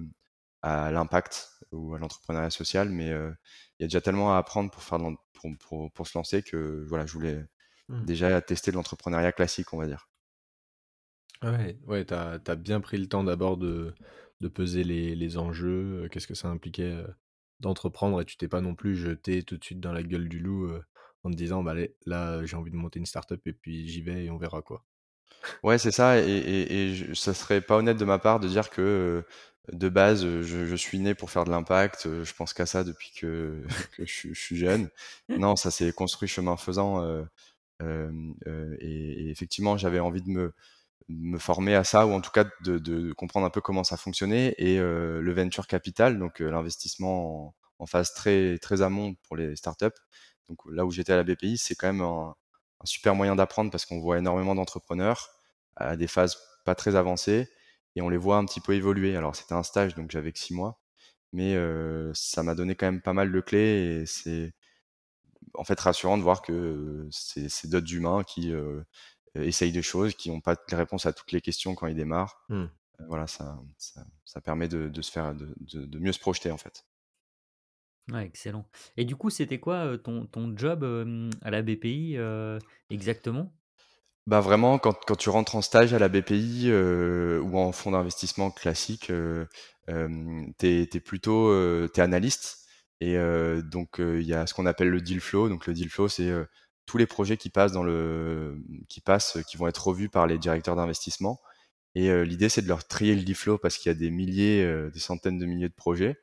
à 0.63 0.91
l'impact 0.91 1.61
ou 1.73 1.95
à 1.95 1.99
l'entrepreneuriat 1.99 2.51
social. 2.51 2.89
Mais 2.89 3.09
il 3.09 3.81
y 3.81 3.85
a 3.85 3.87
déjà 3.87 4.01
tellement 4.01 4.35
à 4.35 4.39
apprendre 4.39 4.71
pour, 4.71 4.83
faire 4.83 4.99
pour, 5.35 5.51
pour, 5.59 5.93
pour 5.93 6.07
se 6.07 6.17
lancer 6.17 6.43
que 6.43 6.85
voilà, 6.89 7.05
je 7.05 7.13
voulais 7.13 7.45
mmh. 7.89 8.05
déjà 8.05 8.41
tester 8.41 8.73
l'entrepreneuriat 8.73 9.33
classique, 9.33 9.73
on 9.75 9.79
va 9.79 9.87
dire. 9.87 10.09
Ouais, 11.43 11.79
ouais 11.87 12.05
tu 12.05 12.15
as, 12.15 12.39
as, 12.47 12.57
bien 12.57 12.81
pris 12.81 12.99
le 12.99 13.07
temps 13.07 13.25
d'abord 13.25 13.57
de, 13.57 13.95
de, 14.41 14.49
peser 14.49 14.85
les, 14.85 15.15
les 15.15 15.39
enjeux, 15.39 16.09
qu'est-ce 16.11 16.27
que 16.27 16.35
ça 16.35 16.49
impliquait 16.49 17.03
d'entreprendre 17.61 18.21
et 18.21 18.25
tu 18.25 18.37
t'es 18.37 18.49
pas 18.49 18.61
non 18.61 18.75
plus 18.75 18.97
jeté 18.97 19.43
tout 19.43 19.57
de 19.57 19.65
suite 19.65 19.81
dans 19.81 19.93
la 19.93 20.03
gueule 20.03 20.29
du 20.29 20.39
loup 20.39 20.71
en 21.25 21.31
te 21.31 21.37
disant 21.37 21.63
bah 21.63 21.75
là 22.07 22.45
j'ai 22.45 22.57
envie 22.57 22.71
de 22.71 22.77
monter 22.77 22.99
une 22.99 23.07
startup 23.07 23.47
et 23.47 23.53
puis 23.53 23.89
j'y 23.89 24.03
vais 24.03 24.25
et 24.25 24.31
on 24.31 24.39
verra 24.39 24.63
quoi. 24.63 24.85
Ouais, 25.63 25.79
c'est 25.79 25.91
ça, 25.91 26.19
et, 26.21 26.29
et, 26.29 26.91
et 26.91 27.15
ça 27.15 27.33
serait 27.33 27.61
pas 27.63 27.77
honnête 27.77 27.97
de 27.97 28.05
ma 28.05 28.19
part 28.19 28.41
de 28.41 28.49
dire 28.49 28.69
que 28.69 29.25
de 29.73 29.89
base 29.89 30.23
je, 30.43 30.77
suis 30.77 30.99
né 30.99 31.15
pour 31.15 31.31
faire 31.31 31.45
de 31.45 31.51
l'impact, 31.51 32.09
je 32.25 32.35
pense 32.35 32.53
qu'à 32.53 32.67
ça 32.67 32.85
depuis 32.85 33.13
que, 33.17 33.63
que 33.97 34.05
je, 34.05 34.33
suis 34.35 34.57
jeune. 34.57 34.89
Non, 35.29 35.57
ça 35.57 35.71
s'est 35.71 35.93
construit 35.93 36.29
chemin 36.29 36.57
faisant, 36.57 37.03
euh, 37.03 37.25
euh, 37.83 38.77
et, 38.81 39.31
effectivement 39.31 39.77
j'avais 39.77 40.01
envie 40.01 40.23
de 40.23 40.29
me, 40.29 40.53
me 41.09 41.39
former 41.39 41.75
à 41.75 41.85
ça, 41.85 42.07
ou 42.07 42.13
en 42.13 42.21
tout 42.21 42.31
cas 42.31 42.45
de, 42.65 42.79
de 42.79 43.13
comprendre 43.13 43.47
un 43.47 43.51
peu 43.51 43.61
comment 43.61 43.85
ça 43.85 43.97
fonctionnait, 43.97 44.55
et 44.59 44.79
le 44.79 45.33
venture 45.33 45.67
capital, 45.67 46.19
donc 46.19 46.41
l'investissement 46.41 47.47
en, 47.47 47.55
en 47.81 47.87
phase 47.87 48.13
très, 48.13 48.59
très 48.59 48.83
amont 48.83 49.15
pour 49.27 49.37
les 49.37 49.57
startups, 49.57 49.87
donc 50.49 50.59
là 50.71 50.85
où 50.85 50.91
j'étais 50.91 51.13
à 51.13 51.17
la 51.17 51.25
BPI, 51.25 51.59
c'est 51.59 51.75
quand 51.75 51.87
même 51.87 52.03
un, 52.03 52.35
super 52.85 53.15
moyen 53.15 53.37
d'apprendre 53.37 53.71
parce 53.71 53.85
qu'on 53.85 54.01
voit 54.01 54.19
énormément 54.19 54.55
d'entrepreneurs 54.55 55.31
à 55.77 55.97
des 55.97 56.07
phases 56.07 56.39
pas 56.65 56.75
très 56.75 56.97
avancées 56.97 57.49
et 57.97 58.03
on 58.03 58.09
les 58.09 58.17
voit 58.17 58.37
un 58.37 58.45
petit 58.45 58.61
peu 58.61 58.75
évoluer. 58.75 59.17
Alors 59.17 59.37
c'était 59.37 59.55
un 59.55 59.63
stage, 59.63 59.95
donc 59.95 60.11
j'avais 60.11 60.33
que 60.33 60.39
six 60.39 60.55
mois, 60.55 60.81
mais 61.33 61.55
euh, 61.55 62.11
ça 62.15 62.43
m'a 62.43 62.55
donné 62.55 62.75
quand 62.75 62.87
même 62.87 63.03
pas 63.03 63.13
mal 63.13 63.31
de 63.31 63.41
clés 63.41 64.01
et 64.01 64.07
c'est 64.07 64.55
en 65.55 65.65
fait 65.65 65.79
rassurant 65.79 66.19
de 66.19 66.23
voir 66.23 66.43
que 66.43 67.09
c'est 67.11 67.69
d'autres 67.69 67.93
humains 67.93 68.25
qui 68.25 68.53
euh, 68.53 68.83
essayent 69.35 69.73
des 69.73 69.83
choses, 69.83 70.15
qui 70.15 70.31
n'ont 70.31 70.41
pas 70.41 70.57
les 70.71 70.77
réponses 70.77 71.07
à 71.07 71.13
toutes 71.13 71.33
les 71.33 71.41
questions 71.41 71.75
quand 71.75 71.87
ils 71.87 71.97
démarrent. 71.97 72.45
Mmh. 72.49 72.65
Voilà, 73.09 73.27
ça, 73.27 73.59
ça, 74.25 74.41
permet 74.43 74.69
de, 74.69 75.01
se 75.01 75.11
faire, 75.11 75.35
de, 75.35 75.55
de 75.57 75.99
mieux 75.99 76.13
se 76.13 76.19
projeter 76.19 76.51
en 76.51 76.59
fait. 76.59 76.85
Excellent. 78.19 78.67
Et 78.97 79.05
du 79.05 79.17
coup, 79.17 79.31
c'était 79.31 79.61
quoi 79.61 79.99
ton, 79.99 80.57
job 80.57 80.85
à 81.43 81.51
la 81.51 81.63
BPI 81.63 82.17
exactement? 82.91 83.53
Bah 84.27 84.41
vraiment, 84.41 84.79
quand, 84.79 85.17
tu 85.17 85.29
rentres 85.29 85.57
en 85.57 85.63
stage 85.63 85.95
à 85.95 85.99
la 85.99 86.09
BPI 86.09 86.71
ou 86.73 87.59
en 87.59 87.73
fonds 87.73 87.93
d'investissement 87.93 88.51
classique, 88.51 89.11
euh, 89.11 89.47
t'es 90.59 90.89
es 90.93 91.01
plutôt 91.01 91.89
t'es 91.89 92.03
analyste. 92.03 92.59
Et 93.01 93.17
donc, 93.65 93.97
il 93.99 94.23
y 94.23 94.35
a 94.35 94.47
ce 94.47 94.55
qu'on 94.55 94.67
appelle 94.67 94.91
le 94.91 95.01
deal 95.01 95.21
flow. 95.21 95.49
Donc, 95.49 95.67
le 95.67 95.75
deal 95.75 95.89
flow, 95.89 96.09
c'est 96.09 96.33
tous 96.87 96.99
les 96.99 97.07
projets 97.07 97.37
qui 97.37 97.51
passent 97.51 97.73
dans 97.73 97.85
le, 97.85 98.63
qui 98.89 99.01
passent, 99.01 99.39
qui 99.49 99.57
vont 99.57 99.69
être 99.69 99.87
revus 99.87 100.09
par 100.09 100.27
les 100.27 100.39
directeurs 100.39 100.77
d'investissement. 100.77 101.41
Et 101.95 102.25
l'idée, 102.25 102.49
c'est 102.49 102.63
de 102.63 102.69
leur 102.69 102.87
trier 102.87 103.15
le 103.15 103.23
deal 103.23 103.35
flow 103.35 103.59
parce 103.59 103.79
qu'il 103.79 103.91
y 103.91 103.95
a 103.95 103.99
des 103.99 104.11
milliers, 104.11 104.91
des 104.93 105.01
centaines 105.01 105.39
de 105.39 105.47
milliers 105.47 105.69
de 105.69 105.75
projets 105.75 106.17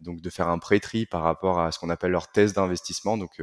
donc 0.00 0.20
de 0.20 0.30
faire 0.30 0.48
un 0.48 0.58
pré-tri 0.58 1.06
par 1.06 1.22
rapport 1.22 1.60
à 1.60 1.72
ce 1.72 1.78
qu'on 1.78 1.90
appelle 1.90 2.10
leur 2.10 2.30
thèse 2.30 2.52
d'investissement. 2.52 3.18
Donc 3.18 3.42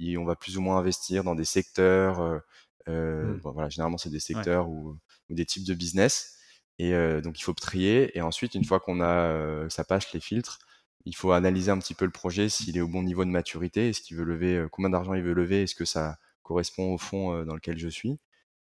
on 0.00 0.24
va 0.24 0.36
plus 0.36 0.58
ou 0.58 0.60
moins 0.60 0.78
investir 0.78 1.24
dans 1.24 1.34
des 1.34 1.44
secteurs. 1.44 2.40
Mmh. 2.88 3.40
voilà, 3.42 3.68
généralement 3.68 3.98
c'est 3.98 4.10
des 4.10 4.20
secteurs 4.20 4.68
ou, 4.68 4.96
des 5.30 5.46
types 5.46 5.66
de 5.66 5.74
business. 5.74 6.38
Et 6.78 6.92
donc 7.22 7.38
il 7.38 7.42
faut 7.42 7.52
trier. 7.52 8.16
Et 8.16 8.22
ensuite, 8.22 8.54
une 8.54 8.64
fois 8.64 8.80
qu'on 8.80 9.00
a 9.00 9.68
ça 9.68 9.84
passe 9.84 10.12
les 10.12 10.20
filtres, 10.20 10.58
il 11.04 11.14
faut 11.14 11.32
analyser 11.32 11.70
un 11.70 11.78
petit 11.78 11.94
peu 11.94 12.04
le 12.04 12.10
projet, 12.10 12.48
s'il 12.48 12.76
est 12.76 12.80
au 12.80 12.88
bon 12.88 13.02
niveau 13.02 13.24
de 13.24 13.30
maturité, 13.30 13.90
est-ce 13.90 14.00
qu'il 14.00 14.16
veut 14.16 14.24
lever, 14.24 14.66
combien 14.72 14.90
d'argent 14.90 15.14
il 15.14 15.22
veut 15.22 15.34
lever, 15.34 15.62
est-ce 15.62 15.76
que 15.76 15.84
ça 15.84 16.16
correspond 16.42 16.94
au 16.94 16.98
fond 16.98 17.44
dans 17.44 17.54
lequel 17.54 17.78
je 17.78 17.88
suis. 17.88 18.18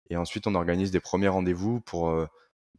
Et 0.10 0.18
ensuite, 0.18 0.48
on 0.48 0.56
organise 0.56 0.92
des 0.92 1.00
premiers 1.00 1.28
rendez-vous 1.28 1.82
pour 1.82 2.12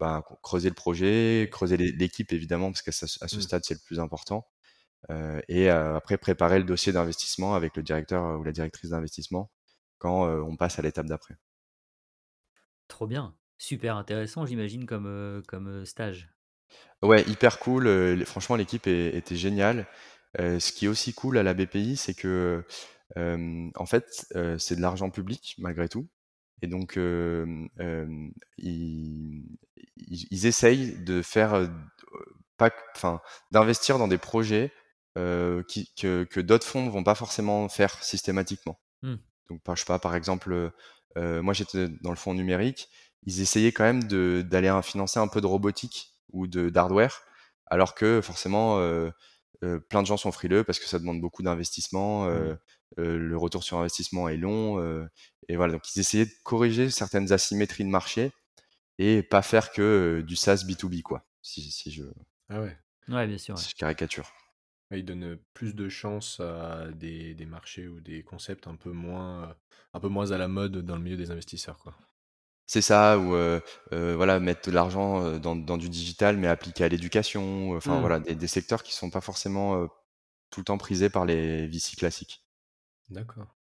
bah, 0.00 0.24
creuser 0.42 0.70
le 0.70 0.74
projet, 0.74 1.48
creuser 1.52 1.76
l'équipe 1.76 2.32
évidemment, 2.32 2.72
parce 2.72 2.80
qu'à 2.80 2.90
ce 2.90 3.06
mmh. 3.06 3.40
stade, 3.40 3.62
c'est 3.64 3.74
le 3.74 3.80
plus 3.84 4.00
important. 4.00 4.48
Euh, 5.10 5.40
et 5.48 5.68
après, 5.68 6.16
préparer 6.16 6.58
le 6.58 6.64
dossier 6.64 6.92
d'investissement 6.92 7.54
avec 7.54 7.76
le 7.76 7.82
directeur 7.82 8.40
ou 8.40 8.42
la 8.42 8.52
directrice 8.52 8.90
d'investissement 8.90 9.50
quand 9.98 10.26
on 10.26 10.56
passe 10.56 10.78
à 10.78 10.82
l'étape 10.82 11.06
d'après. 11.06 11.36
Trop 12.88 13.06
bien, 13.06 13.34
super 13.58 13.96
intéressant, 13.96 14.46
j'imagine, 14.46 14.86
comme, 14.86 15.42
comme 15.46 15.84
stage. 15.84 16.30
Ouais, 17.02 17.22
hyper 17.28 17.58
cool. 17.58 18.24
franchement, 18.24 18.56
l'équipe 18.56 18.86
était 18.86 19.36
géniale. 19.36 19.86
ce 20.38 20.72
qui 20.72 20.86
est 20.86 20.88
aussi 20.88 21.12
cool 21.12 21.36
à 21.36 21.42
la 21.42 21.52
BPI, 21.52 21.98
c'est 21.98 22.14
que, 22.14 22.64
en 23.16 23.86
fait, 23.86 24.26
c'est 24.58 24.76
de 24.76 24.80
l'argent 24.80 25.10
public 25.10 25.54
malgré 25.58 25.90
tout. 25.90 26.08
Et 26.62 26.66
donc, 26.66 26.96
ils, 28.58 29.44
ils, 29.96 30.46
essayent 30.46 30.98
de 31.02 31.22
faire, 31.22 31.70
pas, 32.56 32.70
enfin, 32.94 33.20
d'investir 33.50 33.98
dans 33.98 34.08
des 34.08 34.18
projets 34.18 34.72
qui, 35.68 35.92
que, 35.98 36.24
que 36.24 36.40
d'autres 36.40 36.66
fonds 36.66 36.84
ne 36.84 36.90
vont 36.90 37.04
pas 37.04 37.14
forcément 37.14 37.68
faire 37.68 38.02
systématiquement. 38.02 38.78
Mmh. 39.02 39.16
Donc, 39.48 39.60
je 39.68 39.80
sais 39.80 39.86
pas, 39.86 39.98
par 39.98 40.14
exemple, 40.14 40.70
moi 41.16 41.54
j'étais 41.54 41.88
dans 42.02 42.10
le 42.10 42.16
fonds 42.16 42.34
numérique, 42.34 42.88
ils 43.24 43.40
essayaient 43.40 43.72
quand 43.72 43.84
même 43.84 44.04
d'aller 44.42 44.78
financer 44.82 45.18
un 45.18 45.28
peu 45.28 45.40
de 45.40 45.46
robotique 45.46 46.14
ou 46.32 46.46
de 46.46 46.70
d'hardware, 46.70 47.22
alors 47.66 47.94
que 47.94 48.20
forcément, 48.20 48.78
plein 49.88 50.02
de 50.02 50.06
gens 50.06 50.16
sont 50.16 50.32
frileux 50.32 50.64
parce 50.64 50.78
que 50.78 50.86
ça 50.86 50.98
demande 50.98 51.20
beaucoup 51.20 51.42
d'investissement. 51.42 52.26
Mmh. 52.26 52.58
le 52.96 53.36
retour 53.36 53.62
sur 53.62 53.78
investissement 53.78 54.28
est 54.28 54.36
long. 54.36 54.80
et 55.48 55.56
voilà, 55.56 55.74
donc 55.74 55.94
ils 55.94 56.00
essayaient 56.00 56.26
de 56.26 56.32
corriger 56.44 56.90
certaines 56.90 57.32
asymétries 57.32 57.84
de 57.84 57.90
marché 57.90 58.32
et 59.00 59.22
pas 59.22 59.42
faire 59.42 59.72
que 59.72 60.22
du 60.26 60.36
SaaS 60.36 60.64
B2B, 60.66 61.02
quoi. 61.02 61.24
Si, 61.42 61.62
si 61.70 61.90
je. 61.90 62.04
Ah 62.50 62.60
ouais. 62.60 62.76
Ouais, 63.08 63.26
bien 63.26 63.38
sûr. 63.38 63.58
Si 63.58 63.70
je 63.70 63.74
caricature. 63.74 64.30
ils 64.90 65.04
donnent 65.04 65.38
plus 65.54 65.74
de 65.74 65.88
chance 65.88 66.38
à 66.40 66.88
des, 66.92 67.34
des, 67.34 67.46
marchés 67.46 67.88
ou 67.88 68.00
des 68.00 68.22
concepts 68.22 68.66
un 68.66 68.76
peu 68.76 68.92
moins, 68.92 69.56
un 69.94 70.00
peu 70.00 70.08
moins 70.08 70.32
à 70.32 70.38
la 70.38 70.48
mode 70.48 70.78
dans 70.78 70.96
le 70.96 71.02
milieu 71.02 71.16
des 71.16 71.30
investisseurs, 71.30 71.78
quoi. 71.78 71.94
C'est 72.70 72.82
ça, 72.82 73.18
ou 73.18 73.34
voilà, 73.90 74.38
mettre 74.38 74.70
de 74.70 74.72
l'argent 74.72 75.40
dans, 75.40 75.56
dans, 75.56 75.76
du 75.76 75.88
digital, 75.88 76.36
mais 76.36 76.46
appliqué 76.46 76.84
à 76.84 76.88
l'éducation. 76.88 77.72
Enfin, 77.72 77.96
mmh. 77.96 78.00
voilà, 78.00 78.20
des, 78.20 78.36
des, 78.36 78.46
secteurs 78.46 78.84
qui 78.84 78.94
sont 78.94 79.10
pas 79.10 79.20
forcément 79.20 79.88
tout 80.50 80.60
le 80.60 80.64
temps 80.64 80.78
prisés 80.78 81.10
par 81.10 81.24
les 81.24 81.66
VC 81.66 81.96
classiques. 81.96 82.44
D'accord. 83.08 83.56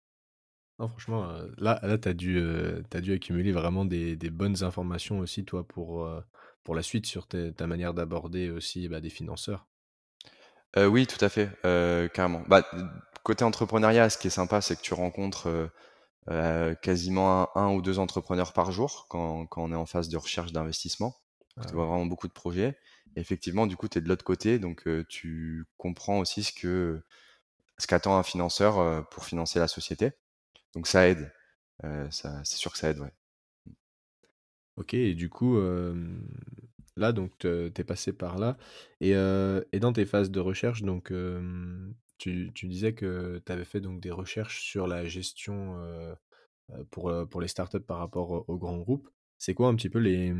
Non, 0.77 0.89
franchement, 0.89 1.25
là 1.57 1.79
là, 1.83 1.97
tu 1.97 2.09
as 2.09 2.13
dû, 2.13 2.43
dû 3.01 3.13
accumuler 3.13 3.53
vraiment 3.53 3.85
des 3.85 4.17
des 4.17 4.29
bonnes 4.29 4.61
informations 4.65 5.19
aussi, 5.19 5.45
toi, 5.45 5.65
pour, 5.65 6.05
pour 6.65 6.75
la 6.75 6.81
suite 6.81 7.05
sur 7.05 7.27
ta 7.27 7.65
manière 7.65 7.93
d'aborder 7.93 8.49
aussi, 8.49 8.89
bah, 8.89 8.99
des 8.99 9.09
financeurs. 9.09 9.67
oui, 10.75 11.07
tout 11.07 11.23
à 11.23 11.29
fait, 11.29 11.49
carrément. 12.13 12.43
Bah, 12.49 12.69
côté 13.23 13.45
entrepreneuriat, 13.45 14.09
ce 14.09 14.17
qui 14.17 14.27
est 14.27 14.31
sympa, 14.31 14.59
c'est 14.59 14.75
que 14.75 14.81
tu 14.81 14.93
rencontres, 14.93 15.71
quasiment 16.81 17.55
un 17.57 17.73
ou 17.73 17.81
deux 17.81 17.99
entrepreneurs 17.99 18.53
par 18.53 18.71
jour 18.71 19.07
quand 19.09 19.45
quand 19.47 19.63
on 19.63 19.71
est 19.71 19.75
en 19.75 19.85
phase 19.85 20.09
de 20.09 20.17
recherche 20.17 20.51
d'investissement. 20.51 21.15
Ah 21.57 21.65
tu 21.65 21.73
vois 21.73 21.85
vraiment 21.85 22.05
beaucoup 22.05 22.27
de 22.27 22.33
projets 22.33 22.77
effectivement, 23.15 23.65
du 23.65 23.75
coup, 23.75 23.87
tu 23.87 23.97
es 23.97 24.01
de 24.01 24.07
l'autre 24.07 24.23
côté, 24.23 24.59
donc 24.59 24.87
tu 25.09 25.65
comprends 25.77 26.19
aussi 26.19 26.43
ce 26.43 26.53
que 26.53 27.01
ce 27.79 27.87
qu'attend 27.87 28.17
un 28.17 28.23
financeur, 28.23 29.07
pour 29.09 29.25
financer 29.25 29.59
la 29.59 29.67
société. 29.67 30.11
Donc 30.75 30.87
ça 30.87 31.07
aide, 31.07 31.31
ça 32.11 32.41
c'est 32.43 32.57
sûr 32.57 32.71
que 32.71 32.77
ça 32.77 32.89
aide, 32.89 32.99
ouais. 32.99 33.13
OK 34.75 34.93
et 34.93 35.15
du 35.15 35.29
coup, 35.29 35.59
là 36.95 37.11
donc 37.11 37.31
tu 37.39 37.47
es 37.47 37.83
passé 37.83 38.13
par 38.13 38.37
là 38.37 38.57
et 39.01 39.11
et 39.71 39.79
dans 39.79 39.93
tes 39.93 40.05
phases 40.05 40.29
de 40.31 40.39
recherche 40.39 40.83
donc, 40.83 41.11
tu 42.17 42.51
disais 42.63 42.93
que 42.93 43.41
tu 43.45 43.51
avais 43.51 43.65
fait 43.65 43.81
donc 43.81 43.99
des 43.99 44.11
recherches 44.11 44.61
sur 44.61 44.87
la 44.87 45.07
gestion, 45.07 45.77
pour, 46.91 47.13
pour 47.29 47.41
les 47.41 47.47
startups 47.47 47.79
par 47.79 47.99
rapport 47.99 48.47
aux 48.49 48.57
grands 48.57 48.77
groupes. 48.77 49.09
C'est 49.37 49.53
quoi 49.53 49.69
un 49.69 49.75
petit 49.75 49.89
peu 49.89 49.99
les, 49.99 50.33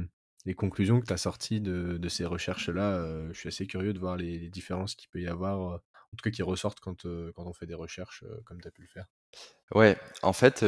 les 0.46 0.54
conclusions 0.56 1.00
que 1.00 1.06
tu 1.06 1.14
as 1.14 1.18
sorties 1.18 1.62
de, 1.62 1.98
de 1.98 2.10
ces 2.10 2.26
recherches-là 2.26 3.28
Je 3.32 3.38
suis 3.38 3.48
assez 3.48 3.68
curieux 3.68 3.94
de 3.94 4.00
voir 4.00 4.18
les, 4.18 4.50
différences 4.50 4.96
qu'il 4.96 5.10
peut 5.10 5.22
y 5.22 5.28
avoir, 5.28 5.60
en 5.60 5.80
tout 6.18 6.24
cas 6.24 6.32
qui 6.32 6.42
ressortent 6.42 6.80
quand, 6.80 7.04
quand 7.04 7.46
on 7.46 7.54
fait 7.54 7.68
des 7.68 7.76
recherches 7.76 8.24
comme 8.46 8.62
tu 8.62 8.68
as 8.68 8.72
pu 8.72 8.82
le 8.82 8.88
faire. 8.88 9.06
Ouais, 9.76 9.98
en 10.24 10.34
fait, 10.34 10.66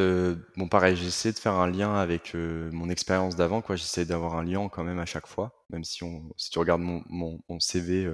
bon 0.57 0.67
pareil, 0.67 0.95
j'essaie 0.95 1.31
de 1.31 1.39
faire 1.39 1.53
un 1.53 1.69
lien 1.69 1.95
avec, 1.95 2.33
mon 2.35 2.89
expérience 2.89 3.35
d'avant 3.35 3.61
quoi. 3.61 3.75
J'essaie 3.75 4.05
d'avoir 4.05 4.35
un 4.35 4.43
lien 4.43 4.69
quand 4.69 4.83
même 4.83 4.99
à 4.99 5.05
chaque 5.05 5.27
fois, 5.27 5.65
même 5.69 5.83
si 5.83 6.03
on 6.03 6.31
si 6.37 6.49
tu 6.49 6.59
regardes 6.59 6.81
mon 6.81 7.03
mon 7.09 7.59
CV, 7.59 8.09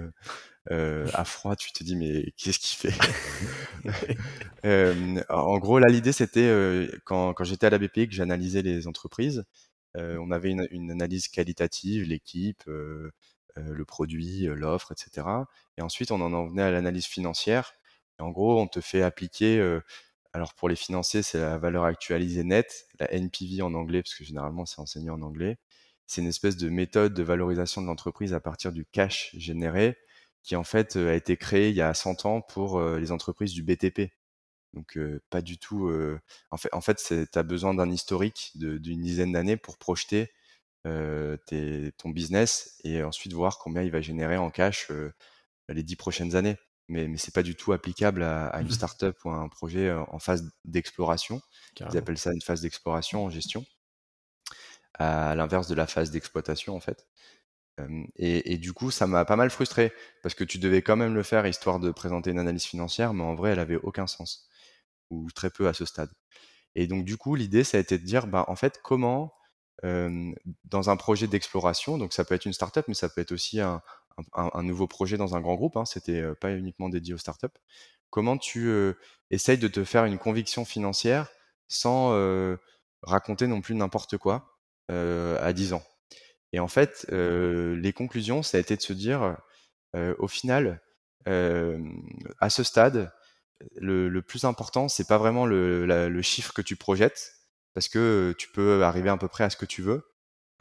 à 0.72 1.26
froid, 1.26 1.56
tu 1.56 1.72
te 1.74 1.84
dis: 1.84 1.96
«Mais 1.96 2.34
qu'est-ce 2.38 2.60
qu'il 2.60 2.92
fait?» 2.92 2.98
en 5.30 5.58
gros, 5.60 5.80
là, 5.80 5.88
l'idée 5.90 6.12
c'était, 6.14 6.90
quand 7.06 7.34
quand 7.34 7.44
j'étais 7.44 7.68
à 7.68 7.70
la 7.70 7.78
BPI 7.80 8.08
que 8.08 8.14
j'analysais 8.16 8.62
les 8.62 8.88
entreprises, 8.88 9.44
on 9.96 10.32
avait 10.32 10.52
une 10.52 10.68
une 10.72 10.92
analyse 10.92 11.28
qualitative, 11.30 12.04
l'équipe, 12.06 12.64
le 12.68 13.86
produit, 13.86 14.46
l'offre 14.48 14.92
et 14.92 14.96
cetera 14.98 15.48
et 15.78 15.82
ensuite 15.82 16.12
on 16.12 16.22
en 16.22 16.46
venait 16.48 16.64
à 16.64 16.72
l'analyse 16.72 17.06
financière 17.06 17.74
et 18.20 18.24
en 18.24 18.32
gros, 18.32 18.60
on 18.62 18.68
te 18.68 18.80
fait 18.82 19.02
appliquer, 19.02 19.60
alors 20.34 20.54
pour 20.56 20.70
les 20.70 20.76
financiers, 20.78 21.22
c'est 21.24 21.40
la 21.40 21.58
valeur 21.58 21.86
actualisée 21.86 22.44
nette, 22.44 22.88
la 23.00 23.12
NPV 23.14 23.62
en 23.62 23.74
anglais, 23.74 24.02
parce 24.04 24.16
que 24.16 24.24
généralement 24.26 24.66
c'est 24.66 24.80
enseigné 24.82 25.10
en 25.10 25.22
anglais. 25.22 25.58
C'est 26.08 26.22
une 26.22 26.28
espèce 26.28 26.58
de 26.58 26.70
méthode 26.70 27.14
de 27.14 27.24
valorisation 27.24 27.82
de 27.82 27.88
l'entreprise 27.88 28.34
à 28.34 28.40
partir 28.42 28.72
du 28.74 28.86
cash 28.86 29.32
généré, 29.38 29.98
qui 30.46 30.56
en 30.56 30.64
fait 30.64 30.96
a 30.96 31.14
été 31.16 31.38
créé 31.38 31.70
il 31.70 31.76
y 31.76 31.82
a 31.82 31.94
100 31.94 32.26
ans 32.26 32.42
pour 32.42 32.82
les 32.82 33.12
entreprises 33.12 33.54
du 33.54 33.64
BTP. 33.64 34.12
Donc 34.74 34.98
pas 35.30 35.42
du 35.42 35.58
tout. 35.58 35.92
en 36.52 36.58
fait, 36.58 36.70
en 36.74 36.82
fait, 36.82 37.02
tu 37.32 37.40
as 37.40 37.44
besoin 37.44 37.74
d'un 37.74 37.92
historique 37.92 38.52
d'une 38.56 39.02
dizaine 39.02 39.32
d'années 39.34 39.58
pour 39.58 39.78
projeter 39.78 40.32
ton 40.84 42.10
business 42.10 42.80
et 42.84 43.04
ensuite 43.04 43.34
voir 43.34 43.58
combien 43.60 43.82
il 43.82 43.92
va 43.92 44.02
générer 44.02 44.38
en 44.38 44.52
cash 44.52 44.92
les 45.70 45.84
dix 45.84 45.96
prochaines 45.96 46.36
années 46.36 46.58
mais, 46.88 47.08
mais 47.08 47.18
c'est 47.18 47.34
pas 47.34 47.44
du 47.44 47.56
tout 47.56 47.74
applicable 47.74 48.24
à, 48.24 48.48
à 48.48 48.62
une 48.62 48.70
startup 48.70 49.18
ou 49.26 49.30
à 49.30 49.36
un 49.38 49.50
projet 49.50 49.92
en 49.92 50.20
phase 50.20 50.52
d'exploration. 50.66 51.42
Ils 51.80 51.98
appellent 51.98 52.18
ça 52.18 52.32
une 52.32 52.42
phase 52.42 52.62
d'exploration 52.62 53.26
en 53.26 53.30
gestion, 53.30 53.66
à 54.94 55.36
l'inverse 55.36 55.68
de 55.68 55.76
la 55.76 55.88
phase 55.88 56.12
d'exploitation 56.12 56.76
en 56.76 56.80
fait. 56.80 57.08
Et, 58.18 58.58
du 58.58 58.74
coup, 58.74 58.92
ça 58.92 59.08
m'a 59.08 59.26
pas 59.26 59.36
mal 59.36 59.50
frustré 59.50 59.92
parce 60.24 60.36
que 60.36 60.44
tu 60.44 60.60
devais 60.60 60.82
quand 60.82 60.96
même 60.96 61.14
le 61.14 61.24
faire 61.24 61.46
histoire 61.46 61.80
de 61.80 61.92
présenter 61.92 62.32
une 62.32 62.40
analyse 62.40 62.64
financière, 62.64 63.14
mais 63.14 63.24
en 63.24 63.36
vrai, 63.36 63.52
elle 63.52 63.60
avait 63.60 63.76
aucun 63.76 64.08
sens 64.08 64.50
ou 65.10 65.30
très 65.32 65.50
peu 65.50 65.68
à 65.68 65.74
ce 65.74 65.86
stade. 65.86 66.12
Et 66.76 66.88
donc, 66.88 67.06
du 67.06 67.18
coup, 67.18 67.36
l'idée, 67.36 67.64
ça 67.64 67.78
a 67.78 67.82
été 67.82 67.98
de 67.98 68.06
dire, 68.06 68.28
bah, 68.28 68.46
en 68.48 68.56
fait, 68.56 68.80
comment 68.84 69.34
dans 69.84 70.90
un 70.90 70.96
projet 70.98 71.28
d'exploration, 71.28 71.98
donc 71.98 72.14
ça 72.14 72.26
peut 72.26 72.34
être 72.34 72.46
une 72.46 72.54
startup, 72.54 72.86
mais 72.88 72.96
ça 72.96 73.10
peut 73.10 73.22
être 73.22 73.34
aussi 73.34 73.60
un, 73.60 73.82
un, 74.34 74.64
nouveau 74.64 74.88
projet 74.88 75.18
dans 75.18 75.36
un 75.36 75.42
grand 75.42 75.56
groupe, 75.56 75.78
hein, 75.78 75.86
c'était 75.86 76.24
pas 76.36 76.52
uniquement 76.54 76.90
dédié 76.90 77.14
aux 77.14 77.20
startups. 77.20 77.48
Comment 78.10 78.38
tu 78.38 78.72
essayes 79.32 79.58
de 79.58 79.68
te 79.68 79.84
faire 79.84 80.06
une 80.06 80.18
conviction 80.18 80.66
financière 80.66 81.30
sans 81.68 82.12
raconter 83.04 83.48
non 83.48 83.62
plus 83.62 83.76
n'importe 83.76 84.18
quoi 84.18 84.58
à 84.90 85.54
10 85.54 85.74
ans? 85.74 85.84
Et 86.54 86.60
en 86.60 86.68
fait, 86.68 87.06
les 87.12 87.94
conclusions, 87.94 88.44
ça 88.44 88.58
a 88.58 88.62
été 88.62 88.76
de 88.76 88.82
se 88.82 88.94
dire, 88.94 89.38
au 89.94 90.28
final, 90.28 90.82
à 91.26 92.50
ce 92.50 92.64
stade, 92.64 93.12
le, 93.76 94.22
plus 94.22 94.46
important, 94.46 94.88
c'est 94.88 95.08
pas 95.08 95.18
vraiment 95.18 95.46
le, 95.46 95.86
le, 95.86 96.22
chiffre 96.22 96.54
que 96.54 96.62
tu 96.62 96.76
projettes, 96.76 97.34
parce 97.74 97.90
que 97.90 98.34
tu 98.38 98.50
peux 98.50 98.84
arriver 98.84 99.10
à 99.10 99.18
peu 99.18 99.28
près 99.28 99.44
à 99.44 99.50
ce 99.50 99.58
que 99.58 99.66
tu 99.66 99.82
veux, 99.82 100.04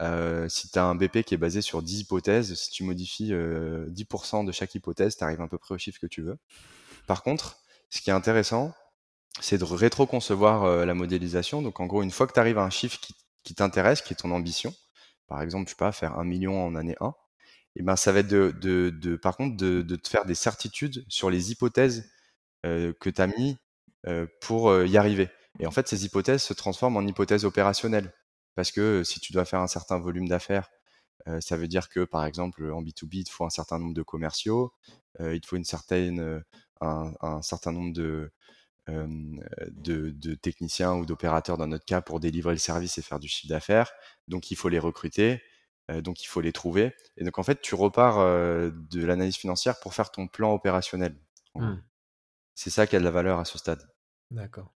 euh, 0.01 0.49
si 0.49 0.69
tu 0.69 0.77
as 0.77 0.83
un 0.83 0.95
BP 0.95 1.23
qui 1.23 1.33
est 1.33 1.37
basé 1.37 1.61
sur 1.61 1.81
10 1.81 2.01
hypothèses, 2.01 2.53
si 2.55 2.69
tu 2.69 2.83
modifies 2.83 3.31
10% 3.31 3.33
euh, 3.33 4.43
de 4.43 4.51
chaque 4.51 4.75
hypothèse, 4.75 5.15
tu 5.17 5.23
arrives 5.23 5.41
à 5.41 5.47
peu 5.47 5.57
près 5.57 5.73
au 5.75 5.77
chiffre 5.77 5.99
que 5.99 6.07
tu 6.07 6.21
veux. 6.21 6.37
Par 7.07 7.23
contre, 7.23 7.57
ce 7.89 8.01
qui 8.01 8.09
est 8.09 8.13
intéressant, 8.13 8.73
c'est 9.39 9.57
de 9.57 9.63
rétro-concevoir 9.63 10.63
euh, 10.63 10.85
la 10.85 10.93
modélisation. 10.93 11.61
Donc 11.61 11.79
en 11.79 11.85
gros, 11.85 12.03
une 12.03 12.11
fois 12.11 12.27
que 12.27 12.33
tu 12.33 12.39
arrives 12.39 12.57
à 12.57 12.63
un 12.63 12.69
chiffre 12.69 12.99
qui, 13.43 13.55
t'intéresse, 13.55 14.01
qui 14.01 14.13
est 14.13 14.17
ton 14.17 14.31
ambition, 14.31 14.73
par 15.27 15.41
exemple, 15.41 15.69
tu 15.69 15.75
peux 15.75 15.85
pas 15.85 15.91
faire 15.91 16.17
un 16.17 16.23
million 16.23 16.65
en 16.65 16.75
année 16.75 16.95
1, 16.99 17.13
et 17.77 17.83
ben 17.83 17.95
ça 17.95 18.11
va 18.11 18.19
être 18.19 18.27
de, 18.27 19.15
par 19.21 19.37
contre 19.37 19.57
de, 19.57 19.81
de, 19.81 19.95
te 19.95 20.07
faire 20.07 20.25
des 20.25 20.35
certitudes 20.35 21.05
sur 21.09 21.29
les 21.29 21.51
hypothèses 21.51 22.09
que 22.63 23.09
tu 23.09 23.21
as 23.21 23.27
mis 23.27 23.57
pour 24.41 24.73
y 24.83 24.97
arriver. 24.97 25.29
Et 25.59 25.67
en 25.67 25.71
fait, 25.71 25.87
ces 25.87 26.05
hypothèses 26.05 26.43
se 26.43 26.53
transforment 26.53 26.97
en 26.97 27.07
hypothèses 27.07 27.45
opérationnelles. 27.45 28.13
Parce 28.55 28.71
que 28.71 29.03
si 29.03 29.19
tu 29.19 29.33
dois 29.33 29.45
faire 29.45 29.59
un 29.59 29.67
certain 29.67 29.99
volume 29.99 30.27
d'affaires, 30.27 30.69
ça 31.39 31.57
veut 31.57 31.67
dire 31.67 31.89
que, 31.89 32.05
par 32.05 32.25
exemple, 32.25 32.71
en 32.71 32.81
B2B, 32.81 33.09
il 33.11 33.23
te 33.25 33.29
faut 33.29 33.45
un 33.45 33.49
certain 33.49 33.79
nombre 33.79 33.93
de 33.93 34.03
commerciaux, 34.03 34.73
il 35.19 35.41
te 35.41 35.47
faut 35.47 35.57
une 35.57 35.65
certaine, 35.65 36.43
un, 36.81 37.41
certain 37.41 37.71
nombre 37.71 37.93
de, 37.93 38.31
de, 38.87 40.35
techniciens 40.35 40.93
ou 40.93 41.05
d'opérateurs 41.05 41.57
dans 41.57 41.67
notre 41.67 41.85
cas 41.85 42.01
pour 42.01 42.19
délivrer 42.19 42.53
le 42.53 42.59
service 42.59 42.97
et 42.97 43.01
faire 43.01 43.19
du 43.19 43.27
chiffre 43.27 43.49
d'affaires. 43.49 43.91
Donc, 44.27 44.51
il 44.51 44.55
faut 44.55 44.69
les 44.69 44.79
recruter, 44.79 45.41
donc 45.89 46.23
il 46.23 46.27
faut 46.27 46.41
les 46.41 46.51
trouver. 46.51 46.95
Et 47.17 47.23
donc, 47.23 47.39
en 47.39 47.43
fait, 47.43 47.61
tu 47.61 47.75
repars 47.75 48.17
de 48.17 49.05
l'analyse 49.05 49.37
financière 49.37 49.79
pour 49.79 49.93
faire 49.93 50.11
ton 50.11 50.27
plan 50.27 50.53
opérationnel. 50.53 51.15
Mmh. 51.55 51.75
C'est 52.53 52.69
ça 52.69 52.87
qui 52.87 52.95
a 52.95 52.99
de 52.99 53.05
la 53.05 53.11
valeur 53.11 53.39
à 53.39 53.45
ce 53.45 53.57
stade. 53.57 53.89
D'accord. 54.31 54.73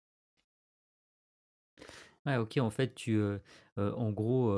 Ouais, 2.26 2.38
OK, 2.38 2.58
en 2.58 2.70
fait, 2.70 2.94
tu, 2.94 3.22
en 3.78 4.12
gros, 4.12 4.54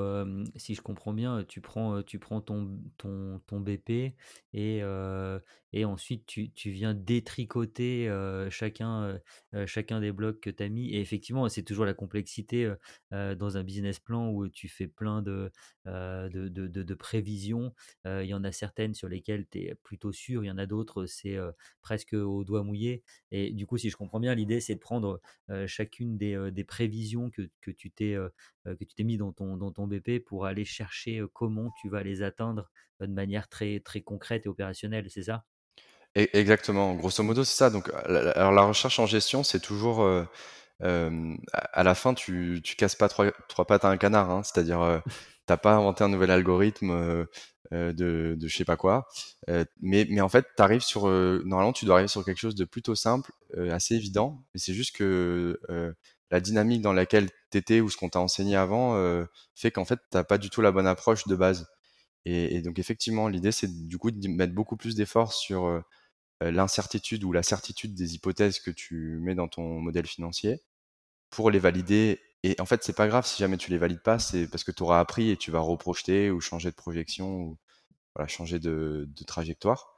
si 0.55 0.75
je 0.75 0.81
comprends 0.81 1.13
bien, 1.13 1.43
tu 1.47 1.61
prends, 1.61 2.01
prends 2.21 2.41
ton 2.41 2.79
ton 2.97 3.59
BP 3.59 4.15
et 4.53 5.85
ensuite 5.85 6.25
tu 6.25 6.71
viens 6.71 6.93
détricoter, 6.93 8.09
chacun, 8.49 9.19
des 9.99 10.11
blocs 10.11 10.39
que 10.39 10.49
tu 10.49 10.63
as 10.63 10.69
mis 10.69 10.89
et 10.93 11.01
effectivement, 11.01 11.47
c'est 11.49 11.63
toujours 11.63 11.85
la 11.85 11.93
complexité, 11.93 12.73
dans 13.11 13.57
un 13.57 13.63
business 13.63 13.99
plan 13.99 14.29
où 14.29 14.47
tu 14.47 14.69
fais 14.69 14.87
plein 14.87 15.21
de, 15.21 15.51
prévisions. 16.97 17.73
il 18.05 18.25
y 18.25 18.33
en 18.33 18.43
a 18.43 18.51
certaines 18.51 18.93
sur 18.93 19.09
lesquelles 19.09 19.47
tu 19.49 19.59
es 19.59 19.75
plutôt 19.75 20.11
sûr, 20.11 20.43
il 20.43 20.47
y 20.47 20.51
en 20.51 20.57
a 20.57 20.65
d'autres, 20.65 21.05
c'est, 21.05 21.37
presque 21.81 22.13
au 22.13 22.43
doigt 22.43 22.63
mouillé 22.63 23.03
et 23.31 23.51
du 23.51 23.65
coup, 23.65 23.77
si 23.77 23.89
je 23.89 23.97
comprends 23.97 24.19
bien, 24.19 24.35
l'idée, 24.35 24.59
c'est 24.59 24.75
de 24.75 24.79
prendre, 24.79 25.21
chacune 25.67 26.17
des, 26.17 26.63
prévisions 26.63 27.29
que 27.29 27.71
tu 27.71 27.91
t'es, 27.91 28.15
que 28.75 28.83
tu 28.83 28.95
t'es 28.95 29.03
mis 29.03 29.17
dans 29.17 29.31
ton, 29.31 29.57
dans 29.57 29.71
ton 29.71 29.87
BP 29.87 30.23
pour 30.25 30.45
aller 30.45 30.65
chercher 30.65 31.23
comment 31.33 31.71
tu 31.81 31.89
vas 31.89 32.03
les 32.03 32.21
atteindre 32.21 32.69
de 32.99 33.07
manière 33.07 33.47
très, 33.47 33.79
très 33.79 34.01
concrète 34.01 34.45
et 34.45 34.49
opérationnelle, 34.49 35.07
c'est 35.09 35.23
ça? 35.23 35.45
Exactement, 36.15 36.95
grosso 36.95 37.23
modo, 37.23 37.43
c'est 37.43 37.55
ça. 37.55 37.69
Donc, 37.69 37.89
alors 37.93 38.51
la 38.51 38.63
recherche 38.63 38.99
en 38.99 39.05
gestion, 39.05 39.43
c'est 39.43 39.59
toujours 39.59 40.03
à 40.81 41.83
la 41.83 41.95
fin, 41.95 42.13
tu, 42.13 42.61
tu 42.63 42.75
casses 42.75 42.95
pas 42.95 43.09
trois, 43.09 43.31
trois 43.47 43.65
pattes 43.65 43.85
à 43.85 43.89
un 43.89 43.97
canard, 43.97 44.29
hein. 44.31 44.43
c'est-à-dire, 44.43 44.81
euh, 44.81 44.99
t'as 45.45 45.57
pas 45.57 45.73
inventé 45.75 46.03
un 46.03 46.09
nouvel 46.09 46.31
algorithme 46.31 47.25
de, 47.71 47.91
de 47.93 48.47
je 48.47 48.55
sais 48.55 48.65
pas 48.65 48.77
quoi, 48.77 49.07
mais, 49.81 50.07
mais 50.09 50.21
en 50.21 50.29
fait, 50.29 50.45
tu 50.55 50.61
arrives 50.61 50.81
sur, 50.81 51.07
normalement, 51.07 51.73
tu 51.73 51.85
dois 51.85 51.95
arriver 51.95 52.07
sur 52.07 52.25
quelque 52.25 52.39
chose 52.39 52.55
de 52.55 52.65
plutôt 52.65 52.95
simple, 52.95 53.31
assez 53.71 53.95
évident, 53.95 54.43
mais 54.53 54.59
c'est 54.59 54.73
juste 54.73 54.95
que 54.95 55.59
la 56.31 56.39
dynamique 56.39 56.81
dans 56.81 56.93
laquelle 56.93 57.29
t'étais 57.49 57.81
ou 57.81 57.89
ce 57.89 57.97
qu'on 57.97 58.09
t'a 58.09 58.19
enseigné 58.19 58.55
avant 58.55 58.95
euh, 58.95 59.25
fait 59.55 59.71
qu'en 59.71 59.85
fait 59.85 59.99
t'as 60.09 60.23
pas 60.23 60.37
du 60.37 60.49
tout 60.49 60.61
la 60.61 60.71
bonne 60.71 60.87
approche 60.87 61.27
de 61.27 61.35
base. 61.35 61.67
Et, 62.25 62.61
donc 62.61 62.79
effectivement, 62.79 63.27
l'idée 63.27 63.51
c'est 63.51 63.87
du 63.87 63.97
coup 63.97 64.11
de 64.11 64.27
mettre 64.27 64.53
beaucoup 64.53 64.77
plus 64.77 64.95
d'efforts 64.95 65.33
sur 65.33 65.65
euh, 65.65 65.81
l'incertitude 66.41 67.23
ou 67.23 67.31
la 67.31 67.43
certitude 67.43 67.95
des 67.95 68.15
hypothèses 68.15 68.59
que 68.59 68.71
tu 68.71 69.19
mets 69.21 69.35
dans 69.35 69.47
ton 69.47 69.79
modèle 69.79 70.05
financier 70.05 70.61
pour 71.31 71.51
les 71.51 71.59
valider. 71.59 72.21
Et 72.43 72.55
en 72.59 72.65
fait, 72.65 72.83
c'est 72.83 72.95
pas 72.95 73.07
grave 73.07 73.25
si 73.25 73.39
jamais 73.39 73.57
tu 73.57 73.71
les 73.71 73.77
valides 73.77 74.03
pas, 74.03 74.19
c'est 74.19 74.47
parce 74.47 74.63
que 74.63 74.71
tu 74.71 74.83
auras 74.83 74.99
appris 74.99 75.31
et 75.31 75.37
tu 75.37 75.51
vas 75.51 75.59
reprojeter 75.59 76.31
ou 76.31 76.41
changer 76.41 76.71
de 76.71 76.75
projection 76.75 77.35
ou 77.41 77.57
voilà, 78.15 78.27
changer 78.27 78.59
de, 78.59 79.09
trajectoire, 79.27 79.95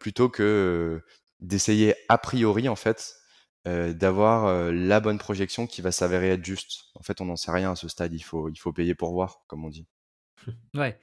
plutôt 0.00 0.28
que 0.28 1.02
d'essayer 1.40 1.94
a 2.08 2.18
priori 2.18 2.68
en 2.68 2.76
fait 2.76 3.16
d'avoir 3.66 4.72
la 4.72 5.00
bonne 5.00 5.18
projection 5.18 5.66
qui 5.66 5.82
va 5.82 5.92
s'avérer 5.92 6.30
être 6.30 6.44
juste. 6.44 6.84
En 6.94 7.02
fait, 7.02 7.20
on 7.20 7.26
n'en 7.26 7.36
sait 7.36 7.50
rien 7.50 7.72
à 7.72 7.76
ce 7.76 7.88
stade. 7.88 8.14
Il 8.14 8.22
faut, 8.22 8.48
il 8.48 8.56
faut 8.56 8.72
payer 8.72 8.94
pour 8.94 9.12
voir, 9.12 9.42
comme 9.48 9.64
on 9.64 9.70
dit. 9.70 9.86
Ouais, 10.74 10.98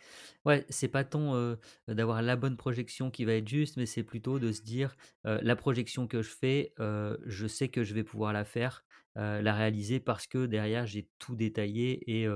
ouais, 0.45 0.65
c'est 0.69 0.87
pas 0.87 1.03
tant 1.03 1.57
d'avoir 1.87 2.21
la 2.21 2.35
bonne 2.35 2.55
projection 2.55 3.11
qui 3.11 3.25
va 3.25 3.33
être 3.33 3.47
juste, 3.47 3.77
mais 3.77 3.85
c'est 3.85 4.03
plutôt 4.03 4.39
de 4.39 4.51
se 4.51 4.61
dire 4.61 4.95
la 5.23 5.55
projection 5.55 6.07
que 6.07 6.21
je 6.21 6.29
fais, 6.29 6.73
je 6.77 7.47
sais 7.47 7.69
que 7.69 7.83
je 7.83 7.93
vais 7.93 8.03
pouvoir 8.03 8.33
la 8.33 8.45
faire, 8.45 8.85
la 9.15 9.53
réaliser 9.53 9.99
parce 9.99 10.27
que 10.27 10.45
derrière 10.45 10.85
j'ai 10.85 11.09
tout 11.19 11.35
détaillé 11.35 12.03
et 12.07 12.27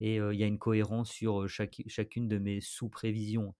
et 0.00 0.16
il 0.16 0.38
y 0.38 0.42
a 0.42 0.46
une 0.46 0.58
cohérence 0.58 1.10
sur 1.10 1.46
chacune 1.48 2.28
de 2.28 2.38
mes 2.38 2.60
sous-prévisions. 2.60 3.54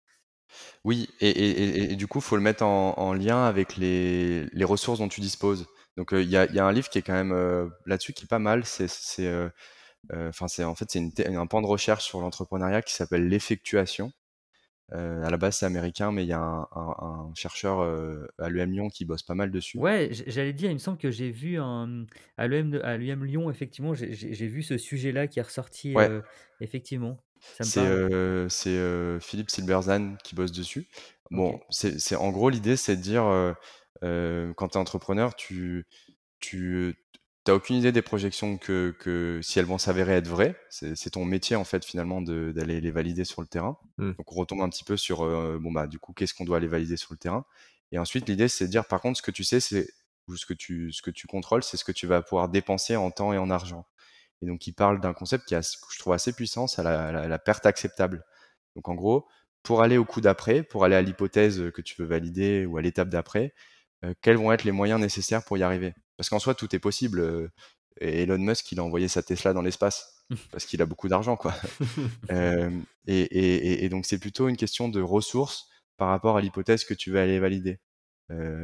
Oui, 0.84 1.08
et, 1.20 1.96
du 1.96 2.06
coup, 2.06 2.18
il 2.18 2.24
faut 2.24 2.36
le 2.36 2.42
mettre 2.42 2.62
en, 2.64 3.12
lien 3.14 3.44
avec 3.44 3.76
les, 3.76 4.48
ressources 4.64 4.98
dont 4.98 5.08
tu 5.08 5.20
disposes. 5.20 5.66
Donc, 5.96 6.10
il 6.12 6.28
y, 6.28 6.36
a, 6.36 6.66
un 6.66 6.72
livre 6.72 6.88
qui 6.88 6.98
est 6.98 7.02
quand 7.02 7.14
même 7.14 7.70
là-dessus 7.86 8.12
qui 8.12 8.24
est 8.24 8.28
pas 8.28 8.38
mal. 8.38 8.64
C'est, 8.64 8.88
enfin, 10.12 10.48
c'est 10.48 10.64
en 10.64 10.74
fait 10.74 10.90
c'est 10.90 11.26
un 11.26 11.46
pan 11.46 11.62
de 11.62 11.66
recherche 11.66 12.04
sur 12.04 12.20
l'entrepreneuriat 12.20 12.82
qui 12.82 12.92
s'appelle 12.92 13.28
l'effectuation. 13.28 14.12
à 14.92 15.30
la 15.30 15.36
base, 15.38 15.56
c'est 15.56 15.66
américain, 15.66 16.12
mais 16.12 16.24
il 16.24 16.28
y 16.28 16.34
a 16.34 16.40
un, 16.40 17.32
chercheur 17.34 17.80
à 18.38 18.48
l'UM 18.50 18.72
Lyon 18.72 18.88
qui 18.90 19.06
bosse 19.06 19.22
pas 19.22 19.34
mal 19.34 19.50
dessus. 19.50 19.78
Ouais, 19.78 20.10
j'allais 20.12 20.52
dire, 20.52 20.70
il 20.70 20.74
me 20.74 20.78
semble 20.78 20.98
que 20.98 21.10
j'ai 21.10 21.30
vu 21.30 21.58
un, 21.58 22.04
à 22.36 22.46
l'UM 22.46 23.24
Lyon, 23.24 23.50
effectivement, 23.50 23.94
j'ai 23.94 24.46
vu 24.46 24.62
ce 24.62 24.76
sujet-là 24.76 25.28
qui 25.28 25.38
est 25.38 25.42
ressorti, 25.42 25.94
effectivement. 26.60 27.18
C'est 27.40 28.48
c'est 28.50 29.20
Philippe 29.20 29.50
Silberzan 29.50 30.16
qui 30.22 30.34
bosse 30.34 30.52
dessus. 30.52 30.88
Bon, 31.30 31.60
c'est 31.70 32.16
en 32.16 32.30
gros 32.30 32.50
l'idée, 32.50 32.76
c'est 32.76 32.96
de 32.96 33.02
dire 33.02 33.56
quand 34.02 34.68
tu 34.68 34.74
es 34.74 34.80
entrepreneur, 34.80 35.34
tu 35.34 35.86
tu 36.40 36.94
t'as 37.44 37.54
aucune 37.54 37.76
idée 37.76 37.92
des 37.92 38.02
projections 38.02 38.58
que, 38.58 38.94
que 38.98 39.40
si 39.42 39.58
elles 39.58 39.64
vont 39.64 39.78
s'avérer 39.78 40.14
être 40.14 40.26
vraies. 40.26 40.56
C'est 40.68 41.10
ton 41.10 41.24
métier 41.24 41.56
en 41.56 41.64
fait 41.64 41.84
finalement 41.84 42.20
d'aller 42.20 42.80
les 42.80 42.90
valider 42.90 43.24
sur 43.24 43.40
le 43.40 43.46
terrain. 43.48 43.78
Mmh. 43.98 44.12
Donc 44.12 44.32
on 44.32 44.34
retombe 44.34 44.62
un 44.62 44.68
petit 44.68 44.84
peu 44.84 44.96
sur 44.96 45.18
bon 45.60 45.72
bah 45.72 45.86
du 45.86 45.98
coup 45.98 46.12
qu'est-ce 46.12 46.34
qu'on 46.34 46.44
doit 46.44 46.58
aller 46.58 46.68
valider 46.68 46.96
sur 46.96 47.12
le 47.12 47.18
terrain? 47.18 47.44
Et 47.92 47.98
ensuite 47.98 48.28
l'idée 48.28 48.48
c'est 48.48 48.66
de 48.66 48.70
dire 48.70 48.86
par 48.86 49.00
contre 49.00 49.18
ce 49.18 49.22
que 49.22 49.30
tu 49.30 49.44
sais 49.44 49.60
c'est 49.60 49.88
ou 50.28 50.36
ce 50.36 50.44
que 50.44 50.54
tu 50.54 50.92
ce 50.92 51.02
que 51.02 51.10
tu 51.10 51.26
contrôles 51.26 51.62
c'est 51.62 51.76
ce 51.76 51.84
que 51.84 51.92
tu 51.92 52.06
vas 52.06 52.20
pouvoir 52.20 52.48
dépenser 52.48 52.96
en 52.96 53.10
temps 53.10 53.32
et 53.32 53.38
en 53.38 53.50
argent. 53.50 53.86
Et 54.42 54.46
donc, 54.46 54.66
il 54.66 54.72
parle 54.72 55.00
d'un 55.00 55.12
concept 55.12 55.46
qui 55.46 55.54
que 55.54 55.92
je 55.92 55.98
trouve 55.98 56.12
assez 56.12 56.32
puissant, 56.32 56.66
c'est 56.66 56.82
la, 56.82 57.38
perte 57.38 57.66
acceptable. 57.66 58.24
Donc, 58.74 58.88
en 58.88 58.94
gros, 58.94 59.26
pour 59.62 59.82
aller 59.82 59.98
au 59.98 60.04
coup 60.04 60.20
d'après, 60.20 60.62
pour 60.62 60.84
aller 60.84 60.96
à 60.96 61.02
l'hypothèse 61.02 61.70
que 61.72 61.82
tu 61.82 62.00
veux 62.00 62.06
valider 62.06 62.66
ou 62.66 62.76
à 62.76 62.82
l'étape 62.82 63.08
d'après, 63.08 63.54
quels 64.20 64.36
vont 64.36 64.52
être 64.52 64.64
les 64.64 64.72
moyens 64.72 65.00
nécessaires 65.00 65.44
pour 65.44 65.58
y 65.58 65.62
arriver? 65.62 65.94
Parce 66.16 66.28
qu'en 66.28 66.38
soi, 66.38 66.54
tout 66.54 66.74
est 66.74 66.78
possible. 66.78 67.20
Euh, 67.20 67.48
Elon 68.00 68.38
Musk, 68.38 68.70
il 68.72 68.80
a 68.80 68.84
envoyé 68.84 69.08
sa 69.08 69.22
Tesla 69.22 69.52
dans 69.52 69.62
l'espace 69.62 70.24
parce 70.50 70.66
qu'il 70.66 70.82
a 70.82 70.86
beaucoup 70.86 71.08
d'argent, 71.08 71.36
quoi. 71.36 71.54
Euh, 72.30 72.70
et, 73.06 73.88
donc, 73.88 74.04
c'est 74.06 74.18
plutôt 74.18 74.48
une 74.48 74.56
question 74.56 74.88
de 74.88 75.00
ressources 75.00 75.68
par 75.96 76.08
rapport 76.08 76.36
à 76.36 76.40
l'hypothèse 76.40 76.84
que 76.84 76.94
tu 76.94 77.12
veux 77.12 77.20
aller 77.20 77.38
valider. 77.38 77.78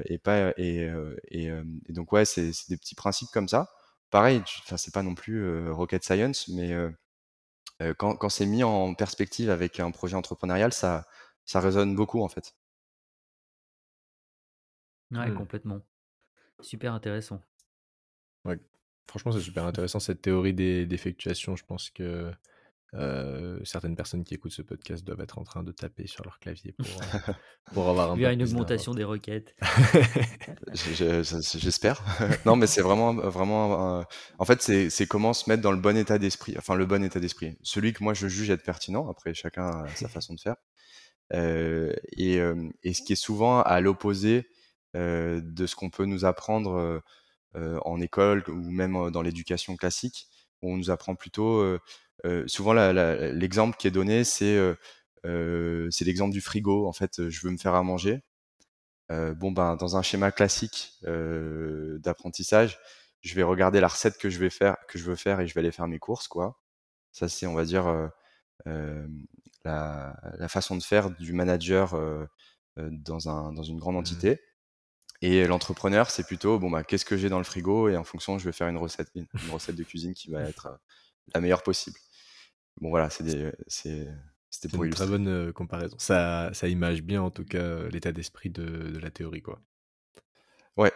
et 0.07 0.19
pas 0.19 0.53
et, 0.57 0.91
et, 1.31 1.53
donc 1.91 2.13
ouais, 2.13 2.25
c'est 2.25 2.51
des 2.69 2.77
petits 2.77 2.97
principes 2.97 3.29
comme 3.33 3.49
ça 3.49 3.71
pareil, 4.11 4.43
enfin 4.61 4.77
c'est 4.77 4.93
pas 4.93 5.03
non 5.03 5.15
plus 5.15 5.71
rocket 5.71 6.05
science, 6.05 6.49
mais 6.49 6.75
quand, 7.99 8.17
quand 8.17 8.29
c'est 8.29 8.47
mis 8.47 8.65
en 8.65 8.95
perspective 8.95 9.49
avec 9.49 9.81
un 9.81 9.93
projet 9.93 10.17
entrepreneurial, 10.17 10.73
ça, 10.73 11.07
ça 11.47 11.61
résonne 11.61 11.95
beaucoup 11.95 12.23
en 12.23 12.29
fait. 12.29 12.55
Ouais, 15.13 15.31
mmh. 15.31 15.35
complètement. 15.35 15.81
Super 16.61 16.95
intéressant. 16.95 17.41
Ouais, 18.45 18.59
franchement, 19.07 19.33
c'est 19.33 19.41
super 19.41 19.65
intéressant 19.65 20.01
cette 20.01 20.23
théorie 20.23 20.55
d'effectuation. 20.55 21.57
Je 21.57 21.65
pense 21.65 21.91
que 21.91 22.33
euh, 22.95 23.59
certaines 23.65 23.97
personnes 23.97 24.23
qui 24.23 24.35
écoutent 24.35 24.53
ce 24.53 24.61
podcast 24.61 25.03
doivent 25.03 25.23
être 25.23 25.39
en 25.39 25.45
train 25.45 25.63
de 25.63 25.73
taper 25.73 26.07
sur 26.07 26.25
leur 26.25 26.39
clavier 26.39 26.73
pour, 26.79 27.03
euh, 27.03 27.33
pour 27.73 27.89
avoir 27.89 28.13
un 28.13 28.17
Il 28.17 28.23
y 28.23 28.27
a 28.27 28.33
une 28.33 28.43
augmentation 28.43 28.93
des 28.93 29.05
requêtes. 29.05 29.55
J'espère. 30.75 32.03
non, 32.47 32.57
mais 32.57 32.67
c'est 32.67 32.83
vraiment, 32.83 33.15
vraiment. 33.15 34.05
en 34.39 34.45
fait, 34.45 34.63
c'est 34.63 35.07
comment 35.07 35.33
se 35.33 35.49
mettre 35.49 35.63
dans 35.63 35.73
le 35.73 35.81
bon 35.81 35.97
état 35.97 36.19
d'esprit. 36.19 36.55
Enfin, 36.59 36.75
le 36.75 36.87
bon 36.87 37.03
état 37.03 37.21
d'esprit. 37.21 37.57
Celui 37.63 37.93
que 37.93 38.03
moi 38.05 38.15
je 38.15 38.29
juge 38.29 38.51
être 38.51 38.65
pertinent. 38.65 39.09
Après, 39.09 39.33
chacun 39.35 39.69
a 39.69 39.89
sa 39.89 40.09
façon 40.09 40.35
de 40.35 40.41
faire. 40.41 40.57
Euh, 41.35 41.95
et, 42.19 42.41
et, 42.83 42.93
ce 42.93 43.03
qui 43.03 43.15
est 43.15 43.17
souvent 43.17 43.63
à 43.63 43.81
l'opposé 43.81 44.47
de 44.95 45.67
ce 45.67 45.75
qu'on 45.77 45.91
peut 45.91 46.05
nous 46.05 46.25
apprendre 46.25 47.03
en 47.55 48.01
école 48.01 48.45
ou 48.49 48.71
même 48.71 49.11
dans 49.11 49.23
l'éducation 49.23 49.77
classique. 49.77 50.29
Où 50.63 50.73
on 50.73 50.77
nous 50.77 50.91
apprend 50.91 51.15
plutôt 51.15 51.79
souvent 52.47 52.73
l'exemple 52.73 53.77
qui 53.77 53.87
est 53.89 53.93
donné, 53.93 54.25
c'est 54.25 54.59
l'exemple 55.25 56.33
du 56.33 56.41
frigo. 56.41 56.87
En 56.87 56.93
fait, 56.93 57.29
je 57.29 57.41
veux 57.47 57.53
me 57.53 57.59
faire 57.59 57.75
à 57.75 57.83
manger. 57.83 58.23
bon, 59.11 59.53
ben, 59.53 59.77
dans 59.77 59.97
un 59.97 60.03
schéma 60.03 60.33
classique 60.33 60.99
d'apprentissage, 61.03 62.79
je 63.23 63.35
vais 63.35 63.43
regarder 63.43 63.81
la 63.81 63.89
recette 63.89 64.19
que 64.19 64.31
je 64.31 64.39
vais 64.39 64.51
faire, 64.51 64.77
que 64.89 64.99
je 64.99 65.05
veux 65.05 65.17
faire, 65.17 65.41
et 65.41 65.47
je 65.47 65.55
vais 65.55 65.61
aller 65.61 65.73
faire 65.73 65.89
mes 65.89 65.99
courses, 65.99 66.29
quoi. 66.29 66.61
Ça, 67.13 67.29
c'est, 67.29 67.47
on 67.47 67.55
va 67.55 67.65
dire, 67.65 68.11
la, 69.65 70.17
la, 70.39 70.49
façon 70.49 70.77
de 70.77 70.83
faire 70.83 71.11
du 71.11 71.33
manager 71.33 71.97
dans, 72.77 73.29
un, 73.29 73.53
dans 73.53 73.63
une 73.63 73.79
grande 73.79 73.97
mmh 73.97 73.99
entité. 73.99 74.41
Et 75.23 75.47
l'entrepreneur, 75.47 76.11
c'est 76.11 76.25
plutôt, 76.25 76.59
bon, 76.59 76.69
bah, 76.69 76.83
qu'est-ce 76.83 77.05
que 77.05 77.17
j'ai 77.17 77.29
dans 77.29 77.39
le 77.39 77.45
frigo 77.45 77.89
Et 77.89 77.97
en 77.97 78.05
fonction, 78.05 78.39
je 78.39 78.45
vais 78.45 78.53
faire 78.53 78.69
une 78.69 78.77
recette, 78.77 79.09
une 79.15 79.27
recette 79.51 79.77
de 79.77 79.85
cuisine 79.85 80.15
qui 80.15 80.31
va 80.31 80.43
être 80.43 80.81
la 81.33 81.41
meilleure 81.41 81.63
possible. 81.63 81.97
Bon, 82.81 82.91
voilà, 82.91 83.09
c'est 83.09 83.55
c'était 84.51 84.69
pour 84.69 84.85
une 84.85 84.93
très 84.93 85.07
bonne 85.07 85.53
comparaison. 85.53 85.97
Ça, 85.99 86.51
ça 86.53 86.69
image 86.69 87.03
bien, 87.03 87.23
en 87.23 87.31
tout 87.31 87.45
cas, 87.45 87.85
l'état 87.89 88.13
d'esprit 88.13 88.51
de, 88.51 88.65
de, 88.65 88.99
la 88.99 89.11
théorie, 89.11 89.41
quoi. 89.41 89.61
Ouais. 90.77 90.93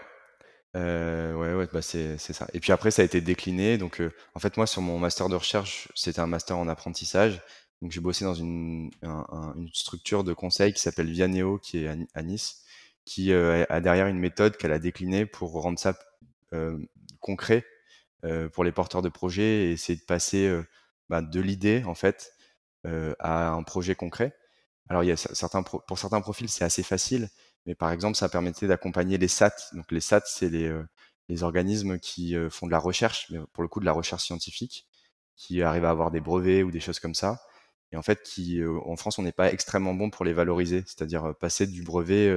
ouais, 0.74 1.54
ouais, 1.54 1.68
bah 1.72 1.80
c'est 1.80 2.18
ça. 2.18 2.48
Et 2.52 2.60
puis 2.60 2.72
après, 2.72 2.90
ça 2.90 3.02
a 3.02 3.04
été 3.04 3.20
décliné. 3.20 3.78
Donc, 3.78 4.02
en 4.34 4.40
fait, 4.40 4.56
moi, 4.56 4.66
sur 4.66 4.82
mon 4.82 4.98
master 4.98 5.28
de 5.28 5.36
recherche, 5.36 5.88
c'était 5.94 6.20
un 6.20 6.26
master 6.26 6.58
en 6.58 6.68
apprentissage. 6.68 7.40
Donc, 7.80 7.92
j'ai 7.92 8.00
bossé 8.00 8.24
dans 8.24 8.34
une, 8.34 8.90
une, 9.02 9.70
structure 9.72 10.24
de 10.24 10.34
conseil 10.34 10.72
qui 10.72 10.80
s'appelle 10.80 11.10
Vianeo, 11.10 11.58
qui 11.58 11.84
est 11.84 12.06
à, 12.14 12.22
Nice, 12.22 12.62
qui 13.06 13.32
a 13.32 13.80
derrière 13.80 14.08
une 14.08 14.18
méthode 14.18 14.58
qu'elle 14.58 14.72
a 14.72 14.78
déclinée 14.78 15.24
pour 15.26 15.52
rendre 15.62 15.78
ça 15.78 15.98
concret 17.20 17.64
pour 18.52 18.64
les 18.64 18.72
porteurs 18.72 19.02
de 19.02 19.08
projets 19.08 19.68
et 19.68 19.72
essayer 19.72 19.98
de 19.98 20.04
passer 20.04 20.54
bah, 21.08 21.22
de 21.22 21.40
l'idée 21.40 21.84
en 21.86 21.94
fait 21.94 22.32
à 22.84 23.48
un 23.50 23.62
projet 23.62 23.94
concret. 23.94 24.36
Alors 24.88 25.04
il 25.04 25.06
y 25.08 25.12
a 25.12 25.16
certains 25.16 25.62
pour 25.62 25.98
certains 25.98 26.20
profils 26.20 26.48
c'est 26.48 26.64
assez 26.64 26.82
facile, 26.82 27.28
mais 27.64 27.74
par 27.74 27.92
exemple 27.92 28.16
ça 28.16 28.28
permettait 28.28 28.66
d'accompagner 28.66 29.18
les 29.18 29.28
SAT. 29.28 29.54
Donc 29.72 29.90
les 29.92 30.00
SAT 30.00 30.22
c'est 30.26 30.48
les, 30.50 30.76
les 31.28 31.42
organismes 31.42 31.98
qui 31.98 32.34
font 32.50 32.66
de 32.66 32.72
la 32.72 32.78
recherche, 32.78 33.26
mais 33.30 33.38
pour 33.52 33.62
le 33.62 33.68
coup 33.68 33.80
de 33.80 33.86
la 33.86 33.92
recherche 33.92 34.24
scientifique, 34.24 34.86
qui 35.36 35.62
arrivent 35.62 35.84
à 35.84 35.90
avoir 35.90 36.10
des 36.10 36.20
brevets 36.20 36.62
ou 36.62 36.70
des 36.70 36.80
choses 36.80 37.00
comme 37.00 37.14
ça. 37.14 37.40
Et 37.92 37.96
en 37.96 38.03
fait, 38.03 38.22
qui, 38.22 38.61
en 38.64 38.96
France, 38.96 39.18
on 39.18 39.22
n'est 39.22 39.33
pas 39.33 39.53
extrêmement 39.53 39.94
bon 39.94 40.11
pour 40.11 40.25
les 40.25 40.33
valoriser, 40.33 40.83
c'est-à-dire 40.87 41.35
passer 41.38 41.66
du 41.66 41.83
brevet 41.83 42.29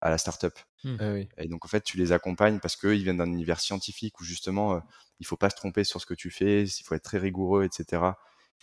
à 0.00 0.10
la 0.10 0.18
start-up. 0.18 0.58
Mmh. 0.82 0.96
Ah 1.00 1.42
et 1.42 1.48
donc, 1.48 1.64
en 1.64 1.68
fait, 1.68 1.82
tu 1.82 1.96
les 1.96 2.10
accompagnes 2.12 2.58
parce 2.58 2.76
qu'ils 2.76 3.04
viennent 3.04 3.18
d'un 3.18 3.26
univers 3.26 3.60
scientifique 3.60 4.18
où 4.20 4.24
justement, 4.24 4.82
il 5.20 5.26
faut 5.26 5.36
pas 5.36 5.50
se 5.50 5.56
tromper 5.56 5.84
sur 5.84 6.00
ce 6.00 6.06
que 6.06 6.14
tu 6.14 6.30
fais, 6.30 6.64
il 6.64 6.82
faut 6.82 6.96
être 6.96 7.04
très 7.04 7.18
rigoureux, 7.18 7.64
etc. 7.64 8.02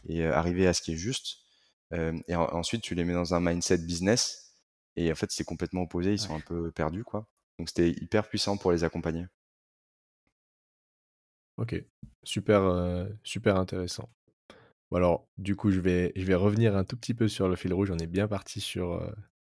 Et 0.08 0.26
arriver 0.26 0.68
à 0.68 0.74
ce 0.74 0.82
qui 0.82 0.94
est 0.94 0.98
juste. 0.98 1.38
et 1.94 2.36
ensuite, 2.36 2.82
tu 2.82 2.96
les 2.96 3.06
mets 3.06 3.14
dans 3.14 3.34
un 3.34 3.40
mindset 3.40 3.78
business. 3.80 4.54
Et 4.98 5.12
en 5.12 5.16
fait, 5.16 5.32
c'est 5.32 5.46
complètement 5.46 5.84
opposé, 5.84 6.14
ils 6.14 6.20
sont 6.20 6.36
un 6.36 6.42
peu 6.42 6.70
perdus, 6.72 7.06
quoi. 7.06 7.28
Donc, 7.58 7.70
c'était 7.70 7.92
hyper 7.92 8.28
puissant 8.28 8.58
pour 8.58 8.74
les 8.74 8.84
accompagner. 8.84 9.26
Ok, 11.58 11.82
super, 12.24 13.08
super 13.24 13.56
intéressant. 13.56 14.10
Bon 14.92 14.98
alors, 14.98 15.28
du 15.38 15.56
coup, 15.56 15.72
je 15.72 15.80
vais, 15.80 16.12
je 16.16 16.24
vais 16.24 16.36
revenir 16.36 16.76
un 16.76 16.84
tout 16.84 16.98
petit 16.98 17.14
peu 17.14 17.28
sur 17.28 17.48
le 17.48 17.56
fil 17.56 17.74
rouge. 17.74 17.92
On 17.92 17.98
est 17.98 18.08
bien 18.08 18.28
parti 18.28 18.62
sur, 18.62 19.02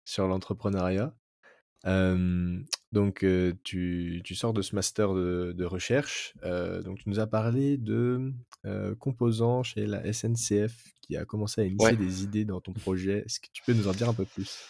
sur 0.04 0.28
l'entrepreneuriat 0.28 1.14
donc, 2.92 3.26
tu, 3.64 4.20
tu, 4.24 4.34
sors 4.34 4.52
de 4.52 4.62
ce 4.62 4.74
master 4.74 5.14
de, 5.14 5.52
de 5.56 5.64
recherche. 5.64 6.34
donc, 6.84 6.98
tu 6.98 7.08
nous 7.08 7.18
as 7.18 7.26
parlé 7.26 7.76
de 7.76 8.32
composants 9.00 9.62
chez 9.62 9.86
la 9.86 10.12
SNCF 10.12 10.92
qui 11.00 11.16
a 11.16 11.24
commencé 11.24 11.60
à 11.60 11.64
initier 11.64 11.96
des 11.96 12.22
idées 12.22 12.44
dans 12.44 12.60
ton 12.60 12.72
projet. 12.72 13.24
Est-ce 13.26 13.40
que 13.40 13.48
tu 13.52 13.62
peux 13.66 13.72
nous 13.72 13.88
en 13.88 13.92
dire 13.92 14.08
un 14.08 14.14
peu 14.14 14.24
plus? 14.24 14.60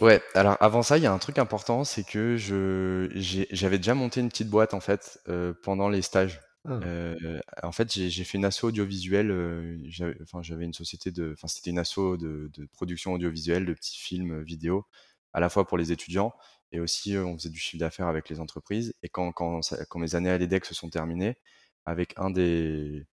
Ouais, 0.00 0.20
alors 0.34 0.56
avant 0.58 0.82
ça, 0.82 0.98
il 0.98 1.04
y 1.04 1.06
a 1.06 1.12
un 1.12 1.18
truc 1.18 1.38
important, 1.38 1.84
c'est 1.84 2.02
que 2.02 2.36
je 2.36 3.08
j'avais 3.52 3.78
déjà 3.78 3.94
monté 3.94 4.20
une 4.20 4.28
petite 4.28 4.50
boîte 4.50 4.74
en 4.74 4.80
fait, 4.80 5.20
euh, 5.28 5.54
pendant 5.62 5.88
les 5.88 6.02
stages. 6.02 6.40
Ah. 6.68 6.80
Euh, 6.82 7.38
en 7.62 7.72
fait, 7.72 7.92
j'ai 7.92 8.24
fait 8.24 8.38
une 8.38 8.44
asso 8.44 8.64
audiovisuelle, 8.64 9.30
euh, 9.30 9.78
j'avais 9.88 10.64
une 10.64 10.72
société 10.72 11.12
de 11.12 11.32
enfin 11.32 11.46
c'était 11.48 11.70
une 11.70 11.78
asso 11.78 12.16
de 12.16 12.50
production 12.72 13.12
audiovisuelle, 13.12 13.66
de 13.66 13.74
petits 13.74 13.98
films, 13.98 14.42
vidéo, 14.42 14.84
à 15.32 15.40
la 15.40 15.48
fois 15.48 15.66
pour 15.66 15.78
les 15.78 15.92
étudiants 15.92 16.34
et 16.72 16.80
aussi, 16.80 17.16
on 17.16 17.38
faisait 17.38 17.50
du 17.50 17.58
chiffre 17.58 17.78
d'affaires 17.78 18.08
avec 18.08 18.28
les 18.28 18.40
entreprises 18.40 18.94
et 19.02 19.08
quand 19.08 19.32
quand 19.32 19.98
mes 19.98 20.14
années 20.16 20.30
à 20.30 20.38
l'EDEC 20.38 20.64
se 20.64 20.74
sont 20.74 20.90
terminées, 20.90 21.36
avec 21.84 22.14
un 22.16 22.30
des 22.30 23.06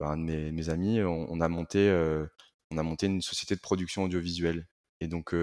bah, 0.00 0.14
de 0.16 0.50
mes 0.50 0.68
amis, 0.70 1.02
on 1.02 1.40
a 1.40 1.48
monté, 1.48 1.90
on 2.70 2.78
a 2.78 2.82
monté 2.82 3.06
une 3.06 3.22
société 3.22 3.56
de 3.56 3.60
production 3.60 4.04
audiovisuelle 4.04 4.68
et 5.00 5.08
donc 5.08 5.34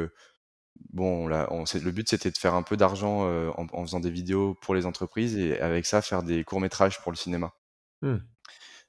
bon, 0.89 1.27
le 1.27 1.91
but 1.91 2.09
c'était 2.09 2.31
de 2.31 2.37
faire 2.37 2.53
un 2.53 2.63
peu 2.63 2.77
d'argent 2.77 3.25
euh, 3.25 3.49
en, 3.57 3.85
faisant 3.85 3.99
des 3.99 4.09
vidéos 4.09 4.55
pour 4.61 4.75
les 4.75 4.85
entreprises 4.85 5.37
et 5.37 5.59
avec 5.59 5.85
ça 5.85 6.01
faire 6.01 6.23
des 6.23 6.43
courts 6.43 6.61
métrages 6.61 7.01
pour 7.01 7.11
le 7.11 7.17
cinéma. 7.17 7.53
Mmh. 8.01 8.17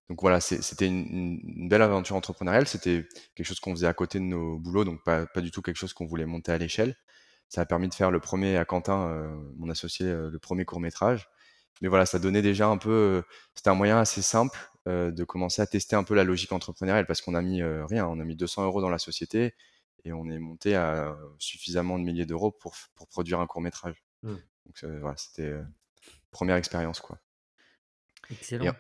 Donc 0.09 0.21
voilà, 0.21 0.41
c'était 0.41 0.87
une, 0.87 1.69
belle 1.69 1.83
aventure 1.83 2.17
entrepreneuriale. 2.17 2.67
C'était 2.67 3.07
quelque 3.35 3.47
chose 3.47 3.61
qu'on 3.61 3.75
faisait 3.75 3.87
à 3.87 3.95
côté 3.95 4.19
de 4.19 4.25
nos 4.25 4.59
boulots, 4.59 4.85
donc 4.85 5.03
pas, 5.05 5.27
du 5.37 5.51
tout 5.51 5.63
quelque 5.63 5.77
chose 5.77 5.93
qu'on 5.93 6.07
voulait 6.07 6.27
monter 6.27 6.53
à 6.53 6.59
l'échelle. 6.59 6.97
Ça 7.49 7.61
a 7.63 7.67
permis 7.67 7.89
de 7.89 7.95
faire 7.95 8.11
le 8.11 8.21
premier 8.21 8.57
à 8.57 8.65
Quentin, 8.65 9.09
euh, 9.09 9.35
mon 9.57 9.71
associé, 9.71 10.07
euh, 10.07 10.31
le 10.31 10.39
premier 10.39 10.65
court 10.65 10.81
métrage. 10.81 11.29
Mais 11.81 11.89
voilà, 11.89 12.07
ça 12.07 12.19
donnait 12.19 12.43
déjà 12.43 12.67
un 12.69 12.79
peu. 12.79 13.23
c'était 13.55 13.71
un 13.71 13.75
moyen 13.75 13.99
assez 13.99 14.23
simple 14.23 14.59
de 14.87 15.25
commencer 15.25 15.63
à 15.63 15.67
tester 15.67 15.97
un 15.97 16.05
peu 16.05 16.15
la 16.15 16.25
logique 16.25 16.53
entrepreneuriale 16.53 17.07
parce 17.07 17.21
qu'on 17.21 17.35
a 17.35 17.43
mis 17.43 17.63
rien, 17.63 18.07
on 18.07 18.21
a 18.21 18.25
mis 18.25 18.37
200 18.37 18.65
euros 18.65 18.81
dans 18.81 18.91
la 18.91 18.99
société 18.99 19.55
et 20.05 20.13
on 20.13 20.29
est 20.29 20.39
monté 20.39 20.75
à 20.75 21.17
suffisamment 21.39 21.99
de 21.99 22.05
milliers 22.05 22.27
d'euros 22.27 22.51
pour, 22.51 22.75
pour 22.95 23.09
produire 23.09 23.41
un 23.41 23.47
court 23.47 23.61
métrage. 23.61 24.03
Mmh. 24.23 24.35
Donc 24.67 24.85
voilà, 24.85 25.17
c'était 25.17 25.55
première 26.31 26.57
expérience 26.57 27.01
quoi. 27.01 27.19
Excellent. 28.31 28.73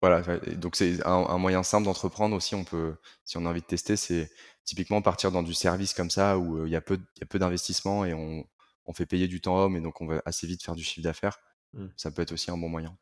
Voilà, 0.00 0.22
donc 0.56 0.76
c'est 0.76 1.04
un, 1.04 1.38
moyen 1.38 1.62
simple 1.62 1.84
d'entreprendre 1.84 2.36
aussi. 2.36 2.54
On 2.54 2.64
peut, 2.64 2.94
si 3.24 3.36
on 3.36 3.46
a 3.46 3.48
envie 3.48 3.60
de 3.60 3.66
tester, 3.66 3.96
c'est 3.96 4.30
typiquement 4.64 5.02
partir 5.02 5.32
dans 5.32 5.42
du 5.42 5.54
service 5.54 5.94
comme 5.94 6.10
ça 6.10 6.38
où 6.38 6.66
il 6.66 6.72
y 6.72 6.76
a 6.76 6.80
peu, 6.80 6.98
y 7.20 7.24
a 7.24 7.26
peu 7.26 7.38
d'investissement 7.38 8.04
et 8.04 8.14
on, 8.14 8.46
on, 8.86 8.92
fait 8.92 9.06
payer 9.06 9.26
du 9.26 9.40
temps 9.40 9.56
homme 9.56 9.76
et 9.76 9.80
donc 9.80 10.00
on 10.00 10.06
va 10.06 10.22
assez 10.26 10.46
vite 10.46 10.62
faire 10.62 10.76
du 10.76 10.84
chiffre 10.84 11.02
d'affaires. 11.02 11.40
Mmh. 11.72 11.86
Ça 11.96 12.10
peut 12.12 12.22
être 12.22 12.32
aussi 12.32 12.50
un 12.50 12.56
bon 12.56 12.68
moyen. 12.68 12.96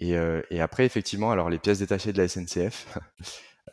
Et, 0.00 0.12
et, 0.50 0.60
après, 0.60 0.84
effectivement, 0.84 1.32
alors 1.32 1.50
les 1.50 1.58
pièces 1.58 1.80
détachées 1.80 2.12
de 2.12 2.22
la 2.22 2.28
SNCF, 2.28 2.96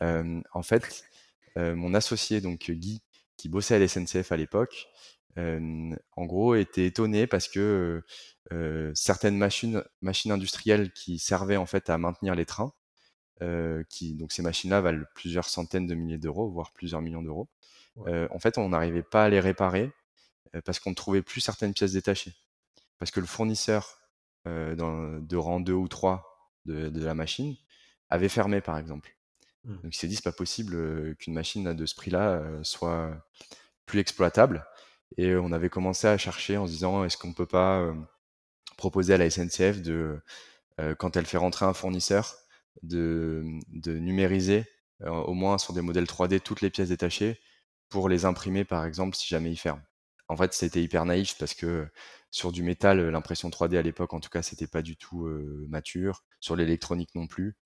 en 0.00 0.62
fait, 0.62 0.82
euh, 0.82 1.15
mon 1.56 1.94
associé, 1.94 2.40
donc 2.40 2.70
Guy, 2.70 3.02
qui 3.36 3.48
bossait 3.48 3.74
à 3.74 3.78
la 3.78 3.88
SNCF 3.88 4.32
à 4.32 4.36
l'époque, 4.36 4.88
en 5.36 6.24
gros, 6.24 6.54
était 6.54 6.86
étonné 6.86 7.26
parce 7.26 7.48
que 7.48 8.02
certaines 8.94 9.36
machines, 9.36 9.82
machines 10.00 10.32
industrielles 10.32 10.92
qui 10.92 11.18
servaient 11.18 11.56
en 11.56 11.66
fait 11.66 11.90
à 11.90 11.98
maintenir 11.98 12.34
les 12.34 12.46
trains, 12.46 12.72
qui, 13.88 14.14
donc 14.14 14.32
ces 14.32 14.42
machines-là 14.42 14.80
valent 14.80 15.04
plusieurs 15.14 15.48
centaines 15.48 15.86
de 15.86 15.94
milliers 15.94 16.18
d'euros, 16.18 16.50
voire 16.50 16.72
plusieurs 16.72 17.02
millions 17.02 17.22
d'euros. 17.22 17.48
en 18.06 18.38
fait, 18.38 18.58
on 18.58 18.70
n'arrivait 18.70 19.02
pas 19.02 19.24
à 19.24 19.28
les 19.28 19.40
réparer 19.40 19.90
parce 20.64 20.78
qu'on 20.78 20.90
ne 20.90 20.94
trouvait 20.94 21.22
plus 21.22 21.40
certaines 21.40 21.74
pièces 21.74 21.92
détachées. 21.92 22.34
Parce 22.98 23.10
que 23.10 23.20
le 23.20 23.26
fournisseur 23.26 23.98
dans, 24.44 25.20
de 25.20 25.36
rang 25.36 25.60
2 25.60 25.72
ou 25.72 25.88
3 25.88 26.24
de, 26.64 26.88
de 26.88 27.04
la 27.04 27.14
machine 27.14 27.56
avait 28.08 28.28
fermé, 28.28 28.60
par 28.60 28.78
exemple. 28.78 29.16
Mmh. 29.66 29.74
Donc 29.82 29.94
il 29.94 29.98
s'est 29.98 30.08
dit, 30.08 30.16
c'est 30.16 30.24
pas 30.24 30.32
possible 30.32 31.14
qu'une 31.16 31.34
machine 31.34 31.74
de 31.74 31.86
ce 31.86 31.94
prix-là 31.94 32.42
soit 32.62 33.14
plus 33.84 34.00
exploitable. 34.00 34.66
Et 35.18 35.36
on 35.36 35.52
avait 35.52 35.68
commencé 35.68 36.06
à 36.06 36.18
chercher 36.18 36.56
en 36.56 36.66
se 36.66 36.72
disant, 36.72 37.04
est-ce 37.04 37.16
qu'on 37.16 37.32
peut 37.32 37.46
pas 37.46 37.94
proposer 38.76 39.14
à 39.14 39.18
la 39.18 39.30
SNCF 39.30 39.82
de, 39.82 40.20
quand 40.98 41.16
elle 41.16 41.26
fait 41.26 41.36
rentrer 41.36 41.64
un 41.66 41.74
fournisseur, 41.74 42.36
de, 42.82 43.44
de 43.68 43.98
numériser 43.98 44.64
au 45.04 45.34
moins 45.34 45.58
sur 45.58 45.74
des 45.74 45.82
modèles 45.82 46.04
3D 46.04 46.40
toutes 46.40 46.60
les 46.60 46.70
pièces 46.70 46.88
détachées 46.88 47.38
pour 47.88 48.08
les 48.08 48.24
imprimer 48.24 48.64
par 48.64 48.84
exemple 48.84 49.16
si 49.16 49.28
jamais 49.28 49.50
ils 49.50 49.56
ferment. 49.56 49.82
En 50.28 50.36
fait, 50.36 50.52
c'était 50.52 50.82
hyper 50.82 51.04
naïf 51.04 51.36
parce 51.38 51.54
que 51.54 51.86
sur 52.30 52.50
du 52.50 52.62
métal, 52.62 53.00
l'impression 53.10 53.48
3D 53.48 53.78
à 53.78 53.82
l'époque, 53.82 54.12
en 54.12 54.20
tout 54.20 54.28
cas, 54.28 54.42
c'était 54.42 54.66
pas 54.66 54.82
du 54.82 54.96
tout 54.96 55.28
mature. 55.68 56.24
Sur 56.40 56.56
l'électronique 56.56 57.14
non 57.14 57.26
plus 57.26 57.56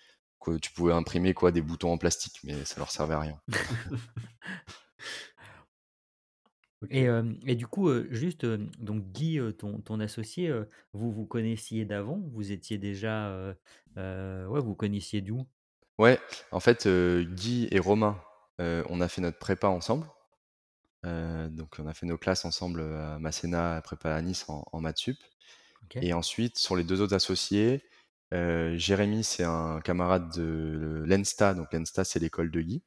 tu 0.61 0.73
pouvais 0.73 0.93
imprimer 0.93 1.35
quoi 1.35 1.53
des 1.53 1.63
boutons 1.63 1.93
en 1.93 1.99
plastique, 1.99 2.41
mais 2.45 2.65
ça 2.65 2.77
leur 2.79 2.91
servait 2.91 3.15
à 3.15 3.21
rien. 3.21 3.41
et, 6.91 7.07
et, 7.47 7.57
du 7.57 7.67
coup, 7.67 7.91
juste, 8.11 8.47
donc 8.47 9.05
Guy, 9.13 9.41
ton, 9.59 9.81
ton 9.81 10.01
associé, 10.01 10.53
vous 10.93 11.13
vous 11.13 11.27
connaissiez 11.27 11.85
d'avant? 11.85 12.21
Vous 12.33 12.53
étiez 12.53 12.79
déjà. 12.79 13.55
ouais, 13.97 14.61
vous 14.61 14.75
connaissiez 14.75 15.21
d'où? 15.21 15.47
Ouais, 15.99 16.19
en 16.53 16.61
fait, 16.61 16.89
Guy 16.89 17.69
et 17.71 17.79
Romain, 17.79 18.21
on 18.59 19.01
a 19.01 19.09
fait 19.09 19.21
notre 19.21 19.39
prépa 19.39 19.69
ensemble. 19.69 20.07
donc, 21.05 21.77
on 21.79 21.87
a 21.87 21.95
fait 21.95 22.07
nos 22.07 22.19
classes 22.19 22.45
ensemble 22.45 22.81
à 22.81 23.19
Masséna, 23.19 23.77
à 23.77 23.83
prépa 23.83 24.15
à 24.15 24.23
Nice 24.23 24.49
en, 24.49 24.65
en 24.73 24.81
maths 24.81 24.99
sup. 24.99 25.19
Et 25.97 26.13
ensuite, 26.13 26.59
sur 26.59 26.77
les 26.77 26.85
deux 26.85 27.01
autres 27.01 27.15
associés, 27.15 27.83
euh, 28.33 28.77
Jérémy, 28.77 29.25
c'est 29.25 29.45
un 29.45 29.81
camarade 29.81 30.33
de 30.35 31.03
l'ENSTA. 31.07 31.55
Donc 31.55 31.73
l'ENSTA, 31.73 32.05
c'est 32.05 32.21
l'école 32.21 32.51
de 32.51 32.61
Guy. 32.61 32.83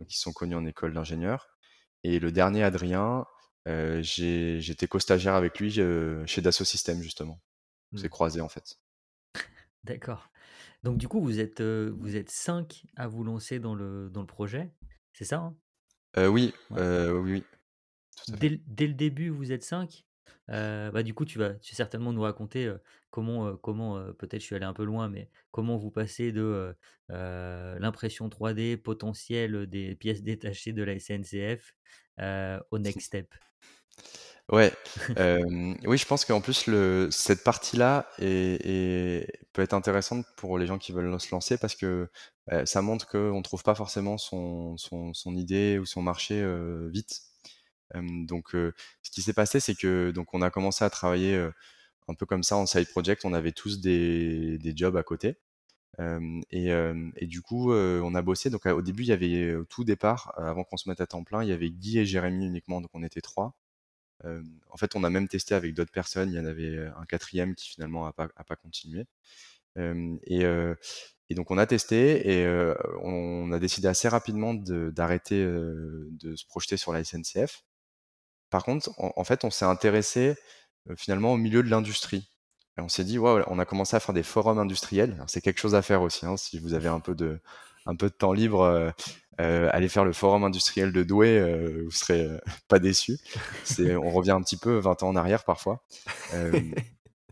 Ils 0.00 0.14
sont 0.14 0.32
connus 0.32 0.56
en 0.56 0.66
école 0.66 0.92
d'ingénieur. 0.92 1.48
Et 2.02 2.18
le 2.18 2.32
dernier, 2.32 2.62
Adrien, 2.62 3.24
euh, 3.66 4.02
j'étais 4.02 4.86
co-stagiaire 4.86 5.34
avec 5.34 5.58
lui 5.58 5.80
euh, 5.80 6.26
chez 6.26 6.42
Dassault 6.42 6.64
Systèmes, 6.64 7.02
justement. 7.02 7.40
On 7.92 7.96
s'est 7.96 8.06
mmh. 8.06 8.10
croisés, 8.10 8.40
en 8.40 8.48
fait. 8.48 8.78
D'accord. 9.84 10.28
Donc 10.82 10.98
du 10.98 11.08
coup, 11.08 11.22
vous 11.22 11.40
êtes, 11.40 11.62
vous 11.62 12.14
êtes 12.14 12.28
cinq 12.28 12.84
à 12.96 13.08
vous 13.08 13.24
lancer 13.24 13.58
dans 13.58 13.74
le, 13.74 14.10
dans 14.10 14.20
le 14.20 14.26
projet, 14.26 14.70
c'est 15.14 15.24
ça 15.24 15.38
hein? 15.38 15.56
Oui, 16.30 16.52
oui, 16.70 16.78
oui, 17.10 17.44
dès, 18.28 18.60
dès, 18.66 18.86
le 18.86 18.92
début, 18.92 19.30
vous 19.30 19.50
êtes 19.50 19.64
cinq? 19.64 20.04
Bah, 20.48 21.02
du 21.02 21.14
coup, 21.14 21.24
tu 21.24 21.38
vas, 21.38 21.54
tu 21.54 21.74
certainement 21.74 22.12
nous 22.12 22.20
raconter 22.20 22.70
comment, 23.14 23.56
comment 23.56 24.04
peut-être 24.18 24.40
je 24.40 24.46
suis 24.46 24.56
allé 24.56 24.64
un 24.64 24.72
peu 24.72 24.82
loin, 24.82 25.08
mais 25.08 25.30
comment 25.52 25.76
vous 25.76 25.92
passez 25.92 26.32
de 26.32 26.74
l'impression 27.08 28.28
3D 28.28 28.76
potentielle 28.76 29.68
des 29.68 29.94
pièces 29.94 30.22
détachées 30.24 30.72
de 30.72 30.82
la 30.82 30.98
SNCF 30.98 31.74
au 32.70 32.78
next 32.78 33.06
step? 33.06 33.32
Ouais, 34.50 34.72
oui, 35.86 35.96
je 35.96 36.06
pense 36.06 36.24
qu'en 36.24 36.40
plus, 36.40 36.66
le, 36.66 37.08
cette 37.12 37.44
partie-là 37.44 38.08
est, 38.18 39.28
peut 39.52 39.62
être 39.62 39.74
intéressante 39.74 40.26
pour 40.36 40.58
les 40.58 40.66
gens 40.66 40.78
qui 40.78 40.90
veulent 40.90 41.20
se 41.20 41.30
lancer 41.30 41.56
parce 41.56 41.76
que 41.76 42.10
ça 42.64 42.82
montre 42.82 43.06
qu'on 43.06 43.38
ne 43.38 43.42
trouve 43.42 43.62
pas 43.62 43.76
forcément 43.76 44.18
son, 44.18 44.76
son, 44.76 45.14
son, 45.14 45.36
idée 45.36 45.78
ou 45.78 45.86
son 45.86 46.02
marché 46.02 46.44
vite 46.90 47.22
donc, 47.94 48.48
ce 48.52 49.10
qui 49.12 49.22
s'est 49.22 49.34
passé, 49.34 49.60
c'est 49.60 49.76
que 49.76 50.10
donc 50.10 50.34
on 50.34 50.42
a 50.42 50.50
commencé 50.50 50.84
à 50.84 50.90
travailler 50.90 51.48
un 52.08 52.14
peu 52.14 52.26
comme 52.26 52.42
ça 52.42 52.56
en 52.56 52.66
side 52.66 52.88
project. 52.90 53.24
On 53.24 53.32
avait 53.32 53.52
tous 53.52 53.80
des, 53.80 54.58
des 54.58 54.76
jobs 54.76 54.96
à 54.96 55.02
côté. 55.02 55.38
et, 56.50 56.70
et, 57.16 57.26
du 57.26 57.42
coup, 57.42 57.72
on 57.72 58.14
a 58.14 58.22
bossé. 58.22 58.50
Donc, 58.50 58.66
au 58.66 58.82
début, 58.82 59.02
il 59.04 59.08
y 59.08 59.12
avait 59.12 59.54
au 59.54 59.64
tout 59.64 59.84
départ, 59.84 60.34
avant 60.36 60.64
qu'on 60.64 60.76
se 60.76 60.88
mette 60.88 61.00
à 61.00 61.06
temps 61.06 61.24
plein, 61.24 61.42
il 61.42 61.48
y 61.48 61.52
avait 61.52 61.70
Guy 61.70 61.98
et 61.98 62.06
Jérémy 62.06 62.46
uniquement. 62.46 62.80
Donc, 62.80 62.90
on 62.94 63.02
était 63.02 63.20
trois. 63.20 63.54
en 64.24 64.76
fait, 64.76 64.96
on 64.96 65.04
a 65.04 65.10
même 65.10 65.28
testé 65.28 65.54
avec 65.54 65.74
d'autres 65.74 65.92
personnes. 65.92 66.30
Il 66.32 66.36
y 66.36 66.40
en 66.40 66.46
avait 66.46 66.78
un 66.96 67.06
quatrième 67.06 67.54
qui 67.54 67.68
finalement 67.70 68.06
n'a 68.06 68.12
pas, 68.12 68.28
a 68.36 68.44
pas 68.44 68.56
continué. 68.56 69.06
et, 69.76 70.44
et 71.30 71.34
donc 71.34 71.50
on 71.50 71.58
a 71.58 71.66
testé 71.66 72.40
et 72.42 72.46
on 73.02 73.50
a 73.52 73.58
décidé 73.58 73.88
assez 73.88 74.08
rapidement 74.08 74.54
d'arrêter 74.54 75.42
de, 75.44 76.36
se 76.36 76.46
projeter 76.46 76.76
sur 76.76 76.92
la 76.92 77.02
SNCF 77.02 77.64
par 78.54 78.62
contre, 78.62 78.90
en, 78.98 79.24
fait, 79.24 79.42
on 79.42 79.50
s'est 79.50 79.64
intéressé 79.64 80.36
finalement 80.96 81.32
au 81.32 81.36
milieu 81.36 81.62
de 81.62 81.70
l'industrie. 81.70 82.28
On 82.76 82.88
s'est 82.88 83.04
dit, 83.04 83.18
on 83.18 83.58
a 83.58 83.64
commencé 83.64 83.94
à 83.94 84.00
faire 84.00 84.14
des 84.14 84.24
forums 84.24 84.58
industriels. 84.58 85.22
C'est 85.28 85.40
quelque 85.40 85.60
chose 85.60 85.74
à 85.76 85.82
faire 85.82 86.02
aussi. 86.02 86.26
Hein, 86.26 86.36
si 86.36 86.58
vous 86.58 86.74
avez 86.74 86.88
un 86.88 86.98
peu 86.98 87.14
de, 87.14 87.38
un 87.86 87.94
peu 87.94 88.08
de 88.08 88.14
temps 88.14 88.32
libre, 88.32 88.92
euh, 89.40 89.68
allez 89.72 89.88
faire 89.88 90.04
le 90.04 90.12
forum 90.12 90.42
industriel 90.42 90.92
de 90.92 91.02
Douai, 91.04 91.38
euh, 91.38 91.82
vous 91.84 91.90
serez 91.92 92.28
pas 92.68 92.80
déçus. 92.80 93.18
On 93.78 94.10
revient 94.10 94.32
un 94.32 94.42
petit 94.42 94.56
peu 94.56 94.78
20 94.78 95.04
ans 95.04 95.08
en 95.08 95.16
arrière 95.16 95.44
parfois. 95.44 95.84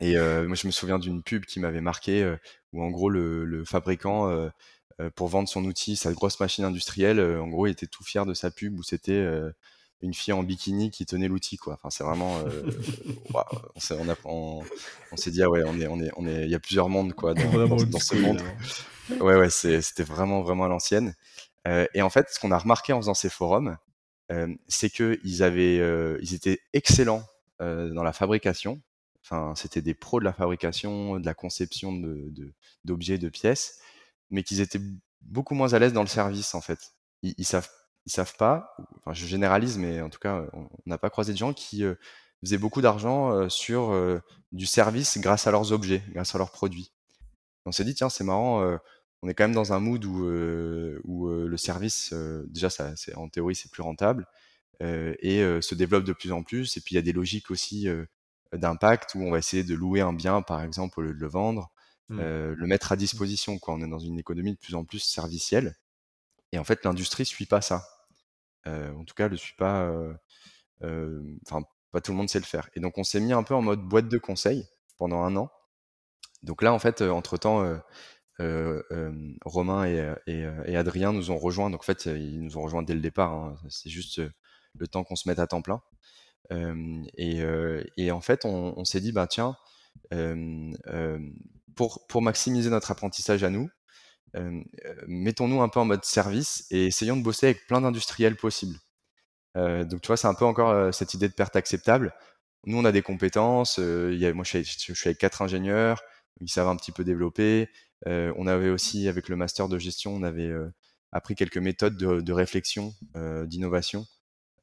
et 0.00 0.14
moi, 0.16 0.54
je 0.54 0.66
me 0.66 0.72
souviens 0.72 1.00
d'une 1.00 1.22
pub 1.22 1.44
qui 1.44 1.58
m'avait 1.58 1.80
marqué, 1.80 2.36
où 2.72 2.82
en 2.82 2.90
gros, 2.90 3.10
le, 3.10 3.44
le 3.44 3.64
fabricant, 3.64 4.48
pour 5.16 5.26
vendre 5.26 5.48
son 5.48 5.64
outil, 5.64 5.96
sa 5.96 6.12
grosse 6.12 6.38
machine 6.38 6.64
industrielle, 6.64 7.20
en 7.20 7.48
gros, 7.48 7.66
il 7.66 7.72
était 7.72 7.86
tout 7.86 8.04
fier 8.04 8.26
de 8.26 8.34
sa 8.34 8.52
pub 8.52 8.78
où 8.78 8.84
c'était 8.84 9.26
une 10.02 10.14
fille 10.14 10.32
en 10.32 10.42
bikini 10.42 10.90
qui 10.90 11.06
tenait 11.06 11.28
l'outil 11.28 11.56
quoi. 11.56 11.74
Enfin 11.74 11.90
c'est 11.90 12.04
vraiment 12.04 12.38
euh, 12.40 12.70
on 13.74 13.80
s'est 13.80 13.96
on, 14.24 14.62
on, 15.12 15.16
s'est 15.16 15.30
dit 15.30 15.42
ah 15.42 15.48
ouais 15.48 15.62
on 15.64 15.78
est 15.80 15.86
on 15.86 16.00
est 16.00 16.10
on 16.16 16.26
est 16.26 16.44
il 16.44 16.50
y 16.50 16.54
a 16.54 16.60
plusieurs 16.60 16.88
mondes 16.88 17.14
quoi 17.14 17.34
dans, 17.34 17.66
dans, 17.66 17.98
ce 17.98 18.16
monde. 18.16 18.40
Ouais 19.20 19.36
ouais 19.36 19.50
c'était 19.50 20.04
vraiment 20.04 20.42
vraiment 20.42 20.64
à 20.64 20.68
l'ancienne. 20.68 21.14
Euh, 21.68 21.86
et 21.94 22.02
en 22.02 22.10
fait 22.10 22.28
ce 22.30 22.40
qu'on 22.40 22.50
a 22.50 22.58
remarqué 22.58 22.92
en 22.92 23.00
faisant 23.00 23.14
ces 23.14 23.30
forums 23.30 23.76
c'est 24.66 24.88
qu'ils 24.88 25.42
avaient, 25.42 25.76
ils 26.22 26.32
étaient 26.34 26.60
excellents 26.72 27.22
dans 27.60 28.02
la 28.02 28.14
fabrication. 28.14 28.80
Enfin, 29.24 29.54
c'était 29.54 29.82
des 29.82 29.94
pros 29.94 30.18
de 30.18 30.24
la 30.24 30.32
fabrication, 30.32 31.20
de 31.20 31.26
la 31.26 31.34
conception 31.34 31.92
d'objets, 32.84 33.18
de, 33.18 33.22
de, 33.22 33.28
pièces, 33.28 33.78
mais 34.30 34.42
qu'ils 34.42 34.60
étaient 34.60 34.80
beaucoup 35.20 35.54
moins 35.54 35.72
à 35.74 35.78
l'aise 35.78 35.92
dans 35.92 36.02
le 36.02 36.08
service 36.08 36.54
en 36.54 36.60
fait. 36.60 36.94
Ils, 37.22 37.34
ils 37.38 37.44
savent, 37.44 37.68
ils 38.06 38.12
savent 38.12 38.36
pas. 38.36 38.76
Enfin, 38.98 39.12
je 39.12 39.26
généralise, 39.26 39.78
mais 39.78 40.00
en 40.00 40.10
tout 40.10 40.18
cas, 40.18 40.44
on 40.52 40.68
n'a 40.86 40.98
pas 40.98 41.10
croisé 41.10 41.32
de 41.32 41.38
gens 41.38 41.52
qui 41.52 41.84
faisaient 42.42 42.58
beaucoup 42.58 42.82
d'argent 42.82 43.48
sur 43.48 43.94
du 44.52 44.66
service 44.66 45.18
grâce 45.18 45.46
à 45.46 45.50
leurs 45.50 45.72
objets, 45.72 46.02
grâce 46.10 46.34
à 46.34 46.38
leurs 46.38 46.50
produits. 46.50 46.92
On 47.64 47.72
s'est 47.72 47.84
dit 47.84 47.94
tiens, 47.94 48.08
c'est 48.08 48.24
marrant 48.24 48.78
on 49.22 49.28
est 49.28 49.34
quand 49.34 49.44
même 49.44 49.54
dans 49.54 49.72
un 49.72 49.78
mood 49.78 50.04
où, 50.04 50.26
où 51.04 51.28
le 51.28 51.56
service, 51.56 52.12
déjà, 52.48 52.70
ça, 52.70 52.92
en 53.14 53.28
théorie, 53.28 53.54
c'est 53.54 53.70
plus 53.70 53.82
rentable 53.82 54.26
et 54.80 55.42
se 55.60 55.74
développe 55.74 56.04
de 56.04 56.12
plus 56.12 56.32
en 56.32 56.42
plus. 56.42 56.76
Et 56.76 56.80
puis, 56.80 56.94
il 56.94 56.96
y 56.96 56.98
a 56.98 57.02
des 57.02 57.12
logiques 57.12 57.50
aussi 57.50 57.86
d'impact 58.52 59.14
où 59.14 59.22
on 59.22 59.30
va 59.30 59.38
essayer 59.38 59.62
de 59.62 59.74
louer 59.74 60.00
un 60.00 60.12
bien, 60.12 60.42
par 60.42 60.60
exemple, 60.62 60.98
au 60.98 61.02
lieu 61.02 61.14
de 61.14 61.20
le 61.20 61.28
vendre, 61.28 61.70
mmh. 62.08 62.18
le 62.18 62.66
mettre 62.66 62.90
à 62.90 62.96
mmh. 62.96 62.98
disposition. 62.98 63.58
Quoi. 63.60 63.74
On 63.74 63.80
est 63.80 63.88
dans 63.88 64.00
une 64.00 64.18
économie 64.18 64.54
de 64.54 64.58
plus 64.58 64.74
en 64.74 64.84
plus 64.84 64.98
servicielle. 64.98 65.76
Et 66.52 66.58
en 66.58 66.64
fait, 66.64 66.84
l'industrie 66.84 67.24
suit 67.24 67.46
pas 67.46 67.60
ça. 67.60 67.84
en 68.66 69.04
tout 69.04 69.14
cas, 69.14 69.28
ne 69.28 69.36
suit 69.36 69.56
pas. 69.56 69.90
Enfin, 70.82 71.62
pas 71.92 72.00
tout 72.00 72.12
le 72.12 72.16
monde 72.16 72.28
sait 72.28 72.38
le 72.38 72.44
faire. 72.44 72.68
Et 72.74 72.80
donc, 72.80 72.98
on 72.98 73.04
s'est 73.04 73.20
mis 73.20 73.32
un 73.32 73.42
peu 73.42 73.54
en 73.54 73.62
mode 73.62 73.80
boîte 73.80 74.08
de 74.08 74.18
conseil 74.18 74.66
pendant 74.96 75.22
un 75.22 75.36
an. 75.36 75.50
Donc 76.42 76.62
là, 76.62 76.72
en 76.72 76.78
fait, 76.78 77.02
entre 77.02 77.36
temps, 77.36 77.62
euh, 78.40 78.82
euh, 78.90 79.12
Romain 79.44 79.84
et, 80.26 80.76
Adrien 80.76 81.12
nous 81.12 81.30
ont 81.30 81.38
rejoints. 81.38 81.70
Donc 81.70 81.80
en 81.80 81.84
fait, 81.84 82.06
ils 82.06 82.42
nous 82.42 82.56
ont 82.56 82.62
rejoints 82.62 82.82
dès 82.82 82.94
le 82.94 83.00
départ. 83.00 83.32
Hein. 83.32 83.56
C'est 83.68 83.90
juste 83.90 84.20
le 84.74 84.88
temps 84.88 85.04
qu'on 85.04 85.16
se 85.16 85.28
mette 85.28 85.38
à 85.38 85.46
temps 85.46 85.62
plein. 85.62 85.82
Et, 86.50 88.10
en 88.10 88.20
fait, 88.20 88.44
on, 88.44 88.84
s'est 88.84 89.00
dit, 89.00 89.12
bah 89.12 89.26
tiens, 89.26 89.56
pour 91.76 92.22
maximiser 92.22 92.70
notre 92.70 92.90
apprentissage 92.90 93.44
à 93.44 93.50
nous, 93.50 93.70
mettons-nous 95.06 95.60
un 95.60 95.68
peu 95.68 95.80
en 95.80 95.84
mode 95.84 96.04
service 96.04 96.66
et 96.70 96.86
essayons 96.86 97.16
de 97.16 97.22
bosser 97.22 97.46
avec 97.46 97.66
plein 97.66 97.80
d'industriels 97.80 98.36
possibles. 98.36 98.78
donc 99.54 100.00
tu 100.00 100.06
vois, 100.06 100.16
c'est 100.16 100.28
un 100.28 100.34
peu 100.34 100.44
encore 100.44 100.92
cette 100.94 101.14
idée 101.14 101.28
de 101.28 101.34
perte 101.34 101.56
acceptable. 101.56 102.14
Nous, 102.66 102.78
on 102.78 102.84
a 102.84 102.92
des 102.92 103.02
compétences. 103.02 103.78
moi, 103.78 104.44
je 104.44 104.62
suis, 104.62 105.08
avec 105.08 105.18
quatre 105.18 105.42
ingénieurs. 105.42 106.02
Ils 106.40 106.48
savent 106.48 106.68
un 106.68 106.76
petit 106.76 106.92
peu 106.92 107.04
développer. 107.04 107.68
On 108.06 108.46
avait 108.46 108.70
aussi, 108.70 109.08
avec 109.08 109.28
le 109.28 109.36
master 109.36 109.68
de 109.68 109.78
gestion, 109.78 110.14
on 110.14 110.22
avait 110.22 110.52
appris 111.12 111.34
quelques 111.34 111.58
méthodes 111.58 111.96
de, 111.96 112.32
réflexion, 112.32 112.94
d'innovation, 113.46 114.06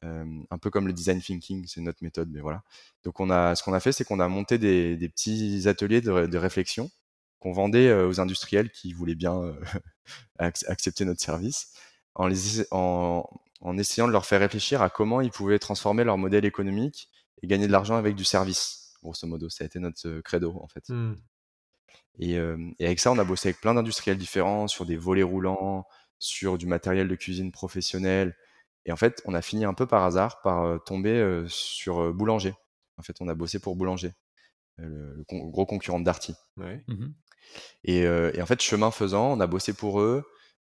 un 0.01 0.57
peu 0.61 0.69
comme 0.69 0.87
le 0.87 0.93
design 0.93 1.21
thinking, 1.21 1.65
c'est 1.67 1.81
notre 1.81 2.03
méthode, 2.03 2.29
mais 2.31 2.41
voilà. 2.41 2.63
Donc 3.03 3.15
ce 3.17 3.63
qu'on 3.63 3.73
a 3.73 3.79
fait, 3.79 3.91
c'est 3.91 4.03
qu'on 4.03 4.19
a 4.19 4.27
monté 4.27 4.57
des, 4.57 5.09
petits 5.09 5.67
ateliers 5.67 6.01
de, 6.01 6.37
réflexion 6.37 6.89
qu'on 7.39 7.53
vendait 7.53 7.93
aux 7.93 8.19
industriels 8.19 8.69
qui 8.71 8.93
voulaient 8.93 9.15
bien 9.15 9.55
accepter 10.39 11.05
notre 11.05 11.21
service, 11.21 11.73
en, 12.15 12.29
en, 13.61 13.77
essayant 13.77 14.07
de 14.07 14.11
leur 14.11 14.25
faire 14.25 14.41
réfléchir 14.41 14.81
à 14.81 14.89
comment 14.89 15.21
ils 15.21 15.31
pouvaient 15.31 15.59
transformer 15.59 16.03
leur 16.03 16.17
modèle 16.17 16.45
économique 16.45 17.09
et 17.41 17.47
gagner 17.47 17.67
de 17.67 17.71
l'argent 17.71 17.95
avec 17.95 18.15
du 18.15 18.25
service. 18.25 18.93
Grosso 19.01 19.25
modo, 19.25 19.47
ça 19.49 19.63
a 19.63 19.67
été 19.67 19.79
notre 19.79 20.19
credo 20.21 20.59
en 20.61 20.67
fait. 20.67 20.89
Mmh. 20.89 21.15
Et, 22.19 22.37
avec 22.37 22.99
ça, 22.99 23.11
on 23.11 23.17
a 23.17 23.23
bossé 23.23 23.49
avec 23.49 23.61
plein 23.61 23.73
d'industriels 23.73 24.17
différents, 24.17 24.67
sur 24.67 24.85
des 24.85 24.97
volets 24.97 25.23
roulants, 25.23 25.85
sur 26.19 26.57
du 26.57 26.67
matériel 26.67 27.07
de 27.07 27.15
cuisine 27.15 27.53
professionnel. 27.53 28.35
Et 28.85 28.91
en 28.91 28.97
fait, 28.97 29.21
on 29.23 29.33
a 29.33 29.41
fini 29.41 29.63
un 29.63 29.73
peu 29.73 29.85
par 29.85 30.03
hasard 30.03 30.41
par 30.41 30.83
tomber 30.83 31.45
sur 31.47 32.13
Boulanger. 32.13 32.53
En 32.97 33.03
fait, 33.03 33.15
on 33.21 33.29
a 33.29 33.35
bossé 33.35 33.59
pour 33.59 33.77
Boulanger, 33.77 34.11
le, 34.75 35.23
gros 35.29 35.65
concurrent 35.65 36.01
d'Arty. 36.01 36.35
Mmh 36.57 37.07
et, 37.83 38.01
et, 38.01 38.41
en 38.41 38.45
fait, 38.45 38.61
chemin 38.61 38.91
faisant, 38.91 39.31
on 39.31 39.39
a 39.39 39.47
bossé 39.47 39.73
pour 39.73 40.01
eux. 40.01 40.23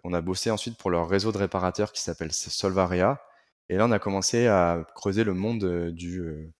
On 0.04 0.12
a 0.12 0.20
bossé 0.20 0.50
ensuite 0.50 0.78
pour 0.78 0.90
leur 0.90 1.08
réseau 1.08 1.32
de 1.32 1.38
réparateurs 1.38 1.92
qui 1.92 2.00
s'appelle 2.00 2.32
Solvaria. 2.32 3.20
Et 3.68 3.76
là, 3.76 3.86
on 3.86 3.90
a 3.90 3.98
commencé 3.98 4.46
à 4.46 4.86
creuser 4.94 5.24
le 5.24 5.34
monde 5.34 5.90
du, 5.90 6.52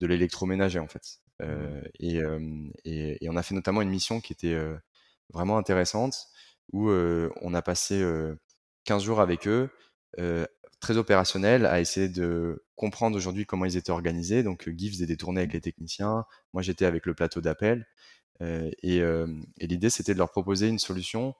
de 0.00 0.06
l'électroménager, 0.06 0.78
en 0.78 0.88
fait. 0.88 1.18
Euh, 1.42 1.80
mmh. 2.00 2.70
et, 2.84 3.24
et, 3.24 3.28
on 3.28 3.36
a 3.36 3.42
fait 3.42 3.54
notamment 3.54 3.82
une 3.82 3.90
mission 3.90 4.20
qui 4.20 4.32
était 4.32 4.56
vraiment 5.32 5.58
intéressante 5.58 6.28
où 6.72 6.90
on 6.90 7.54
a 7.54 7.62
passé 7.62 8.04
15 8.84 9.02
jours 9.02 9.20
avec 9.20 9.48
eux, 9.48 9.70
très 10.80 10.96
opérationnel, 10.96 11.66
à 11.66 11.80
essayer 11.80 12.08
de 12.08 12.64
comprendre 12.76 13.16
aujourd'hui 13.16 13.46
comment 13.46 13.64
ils 13.64 13.76
étaient 13.76 13.90
organisés. 13.90 14.42
Donc 14.42 14.68
Guy 14.68 14.90
faisait 14.90 15.06
des 15.06 15.16
tournées 15.16 15.40
avec 15.40 15.54
les 15.54 15.60
techniciens, 15.60 16.24
moi 16.52 16.62
j'étais 16.62 16.84
avec 16.84 17.06
le 17.06 17.14
plateau 17.14 17.40
d'appel. 17.40 17.86
Et, 18.40 18.98
et 18.98 19.66
l'idée 19.66 19.90
c'était 19.90 20.14
de 20.14 20.18
leur 20.18 20.30
proposer 20.30 20.68
une 20.68 20.78
solution, 20.78 21.34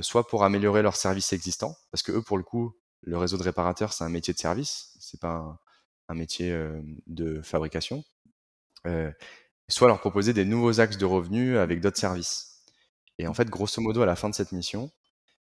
soit 0.00 0.26
pour 0.26 0.44
améliorer 0.44 0.82
leur 0.82 0.96
service 0.96 1.32
existant, 1.32 1.76
parce 1.90 2.02
que 2.02 2.12
eux 2.12 2.22
pour 2.22 2.38
le 2.38 2.44
coup, 2.44 2.74
le 3.02 3.18
réseau 3.18 3.36
de 3.36 3.42
réparateurs 3.42 3.92
c'est 3.92 4.04
un 4.04 4.08
métier 4.08 4.32
de 4.34 4.38
service, 4.38 4.94
c'est 4.98 5.20
pas 5.20 5.60
un 6.08 6.14
métier 6.14 6.56
de 7.06 7.42
fabrication 7.42 8.04
soit 9.72 9.88
leur 9.88 10.00
proposer 10.00 10.32
des 10.32 10.44
nouveaux 10.44 10.80
axes 10.80 10.98
de 10.98 11.04
revenus 11.04 11.56
avec 11.56 11.80
d'autres 11.80 11.98
services. 11.98 12.62
Et 13.18 13.26
en 13.26 13.34
fait, 13.34 13.48
grosso 13.48 13.80
modo, 13.80 14.02
à 14.02 14.06
la 14.06 14.16
fin 14.16 14.28
de 14.28 14.34
cette 14.34 14.52
mission, 14.52 14.90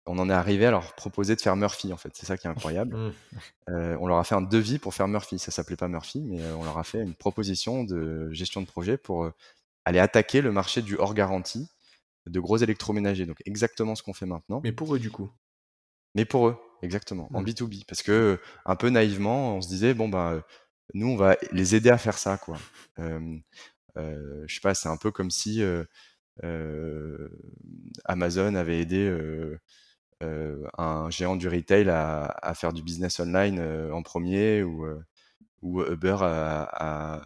on 0.07 0.19
en 0.19 0.31
est 0.31 0.33
arrivé 0.33 0.67
à 0.67 0.71
leur 0.71 0.95
proposer 0.95 1.35
de 1.35 1.41
faire 1.41 1.57
Murphy, 1.57 1.93
en 1.93 1.97
fait. 1.97 2.11
C'est 2.15 2.27
ça 2.27 2.37
qui 2.37 2.47
est 2.47 2.51
incroyable. 2.51 2.97
Mmh. 2.97 3.97
on 4.01 4.07
leur 4.07 4.19
a 4.19 4.25
fait 4.25 4.35
un 4.35 4.43
devis 4.43 4.79
pour 4.79 4.95
faire 4.95 5.09
Murphy. 5.09 5.39
Ça 5.39 5.51
s'appelait 5.51 5.77
pas 5.77 5.89
Murphy, 5.89 6.23
mais 6.23 6.41
on 6.53 6.65
leur 6.65 6.79
a 6.79 6.85
fait 6.85 7.03
une 7.03 7.15
proposition 7.15 7.85
de 7.85 8.31
gestion 8.33 8.61
de 8.61 8.67
projet 8.67 8.97
pour 8.97 9.31
aller 9.87 10.01
attaquer 10.01 10.43
le 10.43 10.53
marché 10.53 10.83
du 10.83 10.97
hors 10.97 11.15
garantie 11.15 11.71
de 12.27 12.41
gros 12.41 12.59
électroménagers. 12.59 13.25
Donc 13.25 13.41
exactement 13.47 13.95
ce 13.95 14.03
qu'on 14.03 14.13
fait 14.13 14.27
maintenant. 14.27 14.61
Mais 14.63 14.73
pour 14.73 14.95
eux, 14.95 14.99
du 14.99 15.11
coup. 15.11 15.31
Mais 16.15 16.25
pour 16.25 16.49
eux, 16.49 16.59
exactement, 16.83 17.29
en 17.33 17.43
B2B. 17.43 17.81
Mmh. 17.81 17.85
Parce 17.87 18.03
que 18.03 18.41
un 18.65 18.77
peu 18.77 18.91
naïvement, 18.91 19.57
on 19.57 19.61
se 19.61 19.69
disait, 19.69 19.95
bon, 19.95 20.09
bah, 20.09 20.43
nous, 20.95 21.09
on 21.09 21.17
va 21.17 21.37
les 21.53 21.75
aider 21.75 21.91
à 21.91 21.99
faire 21.99 22.19
ça, 22.19 22.37
quoi. 22.37 22.59
Euh, 23.99 24.45
je 24.47 24.55
sais 24.55 24.61
pas, 24.61 24.75
c'est 24.75 24.91
un 24.91 24.99
peu 24.99 25.11
comme 25.11 25.31
si 25.31 25.63
Amazon 28.05 28.55
avait 28.55 28.79
aidé 28.81 29.11
un 30.21 31.09
géant 31.09 31.37
du 31.37 31.49
retail 31.49 31.89
à, 31.89 32.53
faire 32.55 32.75
du 32.75 32.83
business 32.83 33.19
online 33.21 33.59
en 33.91 34.03
premier 34.03 34.63
ou, 34.63 34.85
ou 35.63 35.83
Uber 35.83 36.19
à, 36.21 37.23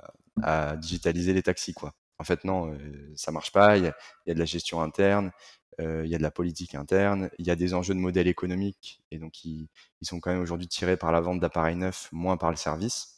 digitaliser 0.76 1.32
les 1.32 1.42
taxis, 1.42 1.74
quoi. 1.74 1.92
En 2.20 2.24
fait, 2.24 2.44
non, 2.44 2.78
ça 3.16 3.32
marche 3.32 3.50
pas. 3.50 3.78
Il 3.78 3.84
y, 3.84 3.86
a, 3.86 4.34
de 4.34 4.38
la 4.38 4.44
gestion 4.44 4.82
interne, 4.82 5.32
il 5.78 6.06
y 6.06 6.14
a 6.14 6.18
de 6.18 6.22
la 6.22 6.30
politique 6.30 6.74
interne, 6.74 7.30
il 7.38 7.46
y 7.46 7.50
a 7.50 7.56
des 7.56 7.72
enjeux 7.72 7.94
de 7.94 7.98
modèle 7.98 8.28
économique, 8.28 9.02
et 9.10 9.18
donc 9.18 9.42
ils, 9.46 9.70
sont 10.02 10.20
quand 10.20 10.30
même 10.30 10.42
aujourd'hui 10.42 10.68
tirés 10.68 10.98
par 10.98 11.12
la 11.12 11.22
vente 11.22 11.40
d'appareils 11.40 11.76
neufs, 11.76 12.10
moins 12.12 12.36
par 12.36 12.50
le 12.50 12.56
service. 12.56 13.16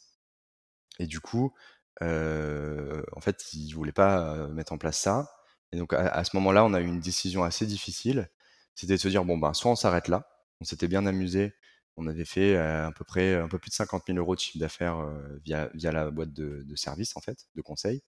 Et 0.99 1.05
du 1.05 1.19
coup, 1.19 1.53
en 2.01 3.19
fait, 3.21 3.53
ils 3.53 3.73
voulaient 3.73 3.91
pas 3.91 4.47
mettre 4.47 4.71
en 4.71 4.77
place 4.77 4.97
ça. 4.97 5.29
Et 5.73 5.77
donc, 5.77 5.91
à, 5.91 6.23
ce 6.23 6.35
moment-là, 6.37 6.63
on 6.63 6.73
a 6.73 6.79
eu 6.79 6.87
une 6.87 7.01
décision 7.01 7.43
assez 7.43 7.65
difficile. 7.65 8.29
C'était 8.75 8.93
de 8.93 8.99
se 8.99 9.09
dire, 9.09 9.25
bon, 9.25 9.37
ben, 9.37 9.53
soit 9.53 9.71
on 9.71 9.75
s'arrête 9.75 10.07
là. 10.07 10.29
On 10.61 10.65
s'était 10.65 10.87
bien 10.87 11.05
amusé. 11.05 11.55
On 11.97 12.07
avait 12.07 12.25
fait 12.25 12.55
à 12.55 12.91
peu 12.95 13.03
près 13.03 13.35
un 13.35 13.49
peu 13.49 13.59
plus 13.59 13.69
de 13.69 13.75
50 13.75 14.03
000 14.07 14.17
euros 14.17 14.35
de 14.35 14.39
chiffre 14.39 14.59
d'affaires 14.59 15.05
via, 15.43 15.69
via 15.73 15.91
la 15.91 16.09
boîte 16.09 16.31
de, 16.31 16.63
de 16.63 16.75
service, 16.77 17.17
en 17.17 17.21
fait, 17.21 17.47
de 17.55 17.61
conseil. 17.61 18.01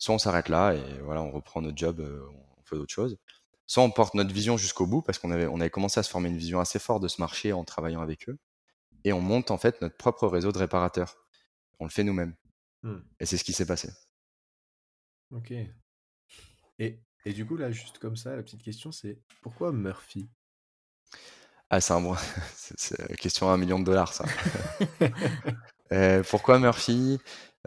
Soit 0.00 0.16
on 0.16 0.18
s'arrête 0.18 0.48
là 0.48 0.72
et 0.74 0.82
voilà, 1.04 1.22
on 1.22 1.30
reprend 1.30 1.62
notre 1.62 1.78
job, 1.78 2.00
on 2.00 2.62
fait 2.64 2.74
d'autres 2.74 2.92
choses. 2.92 3.18
Soit 3.68 3.84
on 3.84 3.90
porte 3.92 4.14
notre 4.14 4.34
vision 4.34 4.56
jusqu'au 4.56 4.86
bout 4.86 5.02
parce 5.02 5.18
qu'on 5.18 5.30
avait, 5.30 5.46
on 5.46 5.60
avait 5.60 5.70
commencé 5.70 6.00
à 6.00 6.02
se 6.02 6.10
former 6.10 6.28
une 6.28 6.36
vision 6.36 6.58
assez 6.58 6.80
forte 6.80 7.04
de 7.04 7.08
ce 7.08 7.20
marché 7.20 7.52
en 7.52 7.62
travaillant 7.62 8.00
avec 8.00 8.28
eux. 8.28 8.38
Et 9.04 9.12
on 9.12 9.20
monte 9.20 9.52
en 9.52 9.58
fait 9.58 9.80
notre 9.80 9.96
propre 9.96 10.26
réseau 10.26 10.50
de 10.50 10.58
réparateurs 10.58 11.16
on 11.80 11.84
le 11.84 11.90
fait 11.90 12.04
nous-mêmes. 12.04 12.34
Mmh. 12.82 12.98
Et 13.18 13.26
c'est 13.26 13.36
ce 13.36 13.44
qui 13.44 13.52
s'est 13.52 13.66
passé. 13.66 13.90
Ok. 15.32 15.52
Et, 16.78 17.00
et, 17.24 17.32
du 17.32 17.46
coup, 17.46 17.56
là, 17.56 17.70
juste 17.70 17.98
comme 17.98 18.16
ça, 18.16 18.36
la 18.36 18.42
petite 18.42 18.62
question, 18.62 18.92
c'est 18.92 19.18
pourquoi 19.42 19.72
Murphy? 19.72 20.28
Ah, 21.70 21.80
c'est 21.80 21.94
un 21.94 22.00
bon... 22.00 22.14
c'est 22.54 23.16
question 23.16 23.48
à 23.48 23.54
un 23.54 23.56
million 23.56 23.78
de 23.78 23.84
dollars, 23.84 24.12
ça. 24.12 24.24
Euh, 25.92 26.22
pourquoi 26.22 26.60
Murphy? 26.60 27.18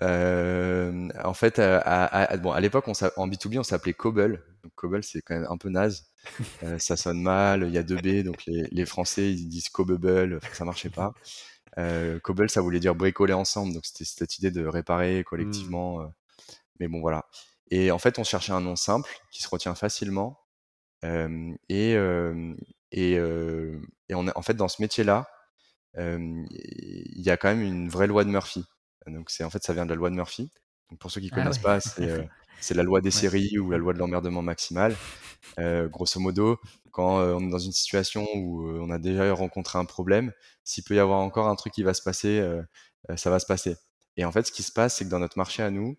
Euh, 0.01 1.09
En 1.23 1.33
fait, 1.33 1.59
à, 1.59 2.37
bon, 2.37 2.51
à 2.51 2.59
l'époque, 2.59 2.87
en 2.87 2.93
B2B, 3.27 3.59
on 3.59 3.63
s'appelait 3.63 3.93
Cobble. 3.93 4.43
Cobble, 4.75 5.03
c'est 5.03 5.21
quand 5.21 5.35
même 5.35 5.47
un 5.49 5.57
peu 5.57 5.69
naze. 5.69 6.05
ça 6.79 6.95
sonne 6.97 7.21
mal, 7.21 7.63
il 7.67 7.73
y 7.73 7.77
a 7.77 7.83
deux 7.83 7.97
B, 7.97 8.23
donc 8.23 8.45
les, 8.45 8.67
les 8.71 8.85
Français, 8.85 9.31
ils 9.31 9.47
disent 9.47 9.69
Cobble, 9.69 10.39
ça 10.53 10.65
marchait 10.65 10.89
pas. 10.89 11.13
Euh, 11.77 12.19
Cobble, 12.19 12.49
ça 12.49 12.61
voulait 12.61 12.79
dire 12.79 12.95
bricoler 12.95 13.33
ensemble, 13.33 13.73
donc 13.73 13.85
c'était 13.85 14.05
cette 14.05 14.37
idée 14.37 14.51
de 14.51 14.65
réparer 14.65 15.23
collectivement. 15.23 15.99
Mmh. 15.99 16.01
Euh, 16.03 16.07
mais 16.79 16.87
bon, 16.87 17.01
voilà. 17.01 17.25
Et 17.71 17.91
en 17.91 17.99
fait, 17.99 18.19
on 18.19 18.23
cherchait 18.23 18.53
un 18.53 18.61
nom 18.61 18.75
simple 18.75 19.09
qui 19.31 19.41
se 19.41 19.49
retient 19.49 19.75
facilement. 19.75 20.39
et, 21.03 21.93
et, 22.91 23.11
et 23.13 24.15
on 24.15 24.27
en 24.35 24.41
fait, 24.41 24.53
dans 24.53 24.67
ce 24.67 24.81
métier-là, 24.81 25.27
il 25.97 27.21
y 27.21 27.29
a 27.29 27.37
quand 27.37 27.49
même 27.49 27.61
une 27.61 27.89
vraie 27.89 28.07
loi 28.07 28.23
de 28.23 28.29
Murphy. 28.29 28.65
Donc 29.07 29.29
c'est 29.29 29.43
en 29.43 29.49
fait 29.49 29.63
ça 29.63 29.73
vient 29.73 29.85
de 29.85 29.89
la 29.89 29.95
loi 29.95 30.09
de 30.09 30.15
Murphy. 30.15 30.51
Donc 30.89 30.99
pour 30.99 31.11
ceux 31.11 31.21
qui 31.21 31.27
ne 31.27 31.31
ah 31.33 31.35
connaissent 31.35 31.59
pas, 31.59 31.79
c'est 32.59 32.73
la 32.73 32.83
loi 32.83 33.01
des 33.01 33.11
séries 33.11 33.57
ou 33.59 33.71
la 33.71 33.77
loi 33.77 33.93
de 33.93 33.99
l'emmerdement 33.99 34.41
maximal. 34.41 34.95
grosso 35.57 36.19
modo, 36.19 36.59
quand 36.91 37.19
on 37.19 37.47
est 37.47 37.51
dans 37.51 37.59
une 37.59 37.71
situation 37.71 38.27
où 38.35 38.67
on 38.67 38.89
a 38.89 38.99
déjà 38.99 39.33
rencontré 39.33 39.79
un 39.79 39.85
problème, 39.85 40.31
s'il 40.63 40.83
peut 40.83 40.95
y 40.95 40.99
avoir 40.99 41.19
encore 41.19 41.47
un 41.47 41.55
truc 41.55 41.73
qui 41.73 41.83
va 41.83 41.93
se 41.93 42.01
passer, 42.01 42.45
ça 43.15 43.29
va 43.29 43.39
se 43.39 43.45
passer. 43.45 43.75
Et 44.15 44.25
en 44.25 44.31
fait, 44.31 44.45
ce 44.45 44.51
qui 44.51 44.63
se 44.63 44.71
passe, 44.71 44.97
c'est 44.97 45.05
que 45.05 45.09
dans 45.09 45.19
notre 45.19 45.37
marché 45.37 45.63
à 45.63 45.71
nous, 45.71 45.97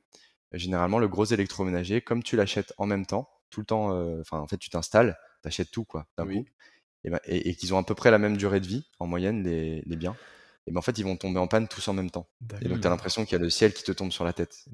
généralement, 0.52 0.98
le 0.98 1.08
gros 1.08 1.24
électroménager, 1.24 2.00
comme 2.00 2.22
tu 2.22 2.36
l'achètes 2.36 2.72
en 2.78 2.86
même 2.86 3.06
temps, 3.06 3.28
tout 3.50 3.60
le 3.60 3.66
temps, 3.66 3.90
enfin, 4.20 4.38
en 4.38 4.46
fait, 4.46 4.58
tu 4.58 4.70
t'installes, 4.70 5.18
tu 5.42 5.48
achètes 5.48 5.70
tout, 5.70 5.84
quoi, 5.84 6.06
d'un 6.16 6.26
coup, 6.26 6.44
ben, 7.10 7.20
et, 7.26 7.54
qu'ils 7.54 7.74
ont 7.74 7.78
à 7.78 7.82
peu 7.82 7.94
près 7.94 8.10
la 8.10 8.18
même 8.18 8.36
durée 8.36 8.60
de 8.60 8.66
vie, 8.66 8.86
en 8.98 9.06
moyenne, 9.06 9.42
les, 9.42 9.96
biens, 9.96 10.16
et 10.66 10.72
ben, 10.72 10.78
en 10.78 10.82
fait, 10.82 10.98
ils 10.98 11.04
vont 11.04 11.16
tomber 11.16 11.38
en 11.38 11.46
panne 11.46 11.68
tous 11.68 11.86
en 11.88 11.92
même 11.92 12.10
temps. 12.10 12.28
Et 12.62 12.68
donc, 12.68 12.80
tu 12.80 12.86
as 12.86 12.90
l'impression 12.90 13.24
qu'il 13.24 13.32
y 13.32 13.40
a 13.40 13.42
le 13.42 13.50
ciel 13.50 13.74
qui 13.74 13.82
te 13.82 13.92
tombe 13.92 14.10
sur 14.10 14.24
la 14.24 14.32
tête 14.32 14.64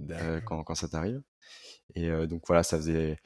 quand, 0.45 0.75
ça 0.75 0.89
t'arrive. 0.89 1.21
Et 1.95 2.11
donc, 2.29 2.45
voilà, 2.47 2.63
ça 2.63 2.77
faisait, 2.77 3.19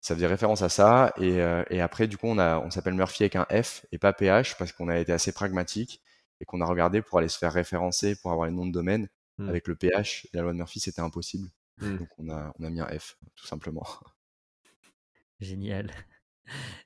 ça 0.00 0.14
faisait 0.14 0.26
référence 0.26 0.62
à 0.62 0.68
ça. 0.68 1.12
Et, 1.18 1.80
après, 1.80 2.06
du 2.08 2.18
coup, 2.18 2.26
on, 2.26 2.38
a, 2.38 2.58
on 2.58 2.70
s'appelle 2.70 2.94
Murphy 2.94 3.22
avec 3.22 3.36
un 3.36 3.46
F 3.62 3.86
et 3.92 3.98
pas 3.98 4.12
PH 4.12 4.58
parce 4.58 4.72
qu'on 4.72 4.88
a 4.88 4.98
été 4.98 5.12
assez 5.12 5.32
pragmatique 5.32 6.02
et 6.40 6.44
qu'on 6.44 6.60
a 6.60 6.66
regardé 6.66 7.02
pour 7.02 7.18
aller 7.18 7.28
se 7.28 7.38
faire 7.38 7.52
référencer, 7.52 8.16
pour 8.16 8.32
avoir 8.32 8.46
les 8.46 8.52
noms 8.52 8.66
de 8.66 8.72
domaine. 8.72 9.08
Mmh. 9.38 9.48
Avec 9.48 9.68
le 9.68 9.74
PH 9.74 10.26
et 10.26 10.36
la 10.36 10.42
loi 10.42 10.52
de 10.52 10.58
Murphy, 10.58 10.80
c'était 10.80 11.00
impossible. 11.00 11.48
Mmh. 11.78 11.96
Donc 11.96 12.08
on 12.18 12.28
a, 12.28 12.52
on 12.58 12.64
a 12.64 12.70
mis 12.70 12.80
un 12.80 12.98
F, 12.98 13.16
tout 13.36 13.46
simplement. 13.46 13.86
Génial. 15.40 15.90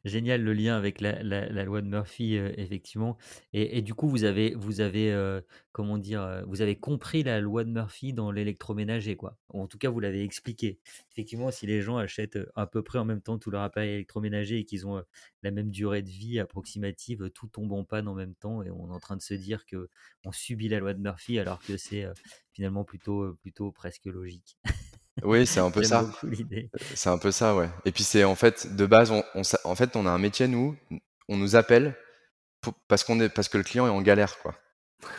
Génial 0.04 0.42
le 0.42 0.52
lien 0.52 0.76
avec 0.76 1.00
la, 1.00 1.22
loi 1.64 1.80
de 1.80 1.86
Murphy, 1.86 2.36
euh, 2.36 2.52
effectivement. 2.56 3.16
Et, 3.52 3.82
du 3.82 3.94
coup, 3.94 4.08
vous 4.08 4.24
avez, 4.24 4.54
vous 4.54 4.80
avez 4.80 5.12
euh, 5.12 5.40
comment 5.72 5.98
dire, 5.98 6.22
euh, 6.22 6.42
vous 6.46 6.62
avez 6.62 6.76
compris 6.76 7.22
la 7.22 7.40
loi 7.40 7.64
de 7.64 7.70
Murphy 7.70 8.12
dans 8.12 8.30
l'électroménager, 8.30 9.16
quoi. 9.16 9.38
en 9.48 9.66
tout 9.66 9.78
cas, 9.78 9.90
vous 9.90 10.00
l'avez 10.00 10.22
expliqué. 10.22 10.78
Effectivement, 11.12 11.50
si 11.50 11.66
les 11.66 11.82
gens 11.82 11.96
achètent 11.96 12.38
à 12.54 12.66
peu 12.66 12.82
près 12.82 12.98
en 12.98 13.04
même 13.04 13.20
temps 13.20 13.38
tout 13.38 13.50
leur 13.50 13.62
appareil 13.62 13.90
électroménager 13.94 14.58
et 14.58 14.64
qu'ils 14.64 14.86
ont 14.86 15.02
la 15.42 15.50
même 15.50 15.70
durée 15.70 16.02
de 16.02 16.10
vie 16.10 16.38
approximative, 16.38 17.30
tout 17.30 17.46
tombe 17.46 17.72
en 17.72 17.84
panne 17.84 18.08
en 18.08 18.14
même 18.14 18.34
temps, 18.34 18.62
et 18.62 18.70
on 18.70 18.90
est 18.90 18.94
en 18.94 19.00
train 19.00 19.16
de 19.16 19.22
se 19.22 19.34
dire 19.34 19.66
que 19.66 19.88
on 20.24 20.32
subit 20.32 20.68
la 20.68 20.80
loi 20.80 20.94
de 20.94 21.00
Murphy 21.00 21.38
alors 21.38 21.60
que 21.60 21.76
c'est 21.76 22.06
finalement 22.52 22.84
plutôt, 22.84 23.34
plutôt 23.34 23.72
presque 23.72 24.06
logique. 24.06 24.58
Oui, 25.22 25.46
c'est 25.46 25.60
un 25.60 25.70
peu 25.70 25.82
ça. 25.82 26.10
C'est 26.94 27.10
un 27.10 27.18
peu 27.18 27.30
ça, 27.30 27.54
ouais. 27.54 27.70
Et 27.84 27.92
puis 27.92 28.02
c'est 28.02 28.24
en 28.24 28.34
fait 28.34 28.74
de 28.74 28.86
base, 28.86 29.10
on, 29.10 29.22
en 29.64 29.74
fait, 29.74 29.96
on 29.96 30.06
a 30.06 30.10
un 30.10 30.18
métier 30.18 30.48
nous, 30.48 30.76
on 31.28 31.36
nous 31.36 31.56
appelle 31.56 31.96
parce 32.88 33.04
qu'on 33.04 33.20
est 33.20 33.28
parce 33.28 33.48
que 33.48 33.58
le 33.58 33.64
client 33.64 33.86
est 33.86 33.90
en 33.90 34.02
galère, 34.02 34.38
quoi. 34.38 34.54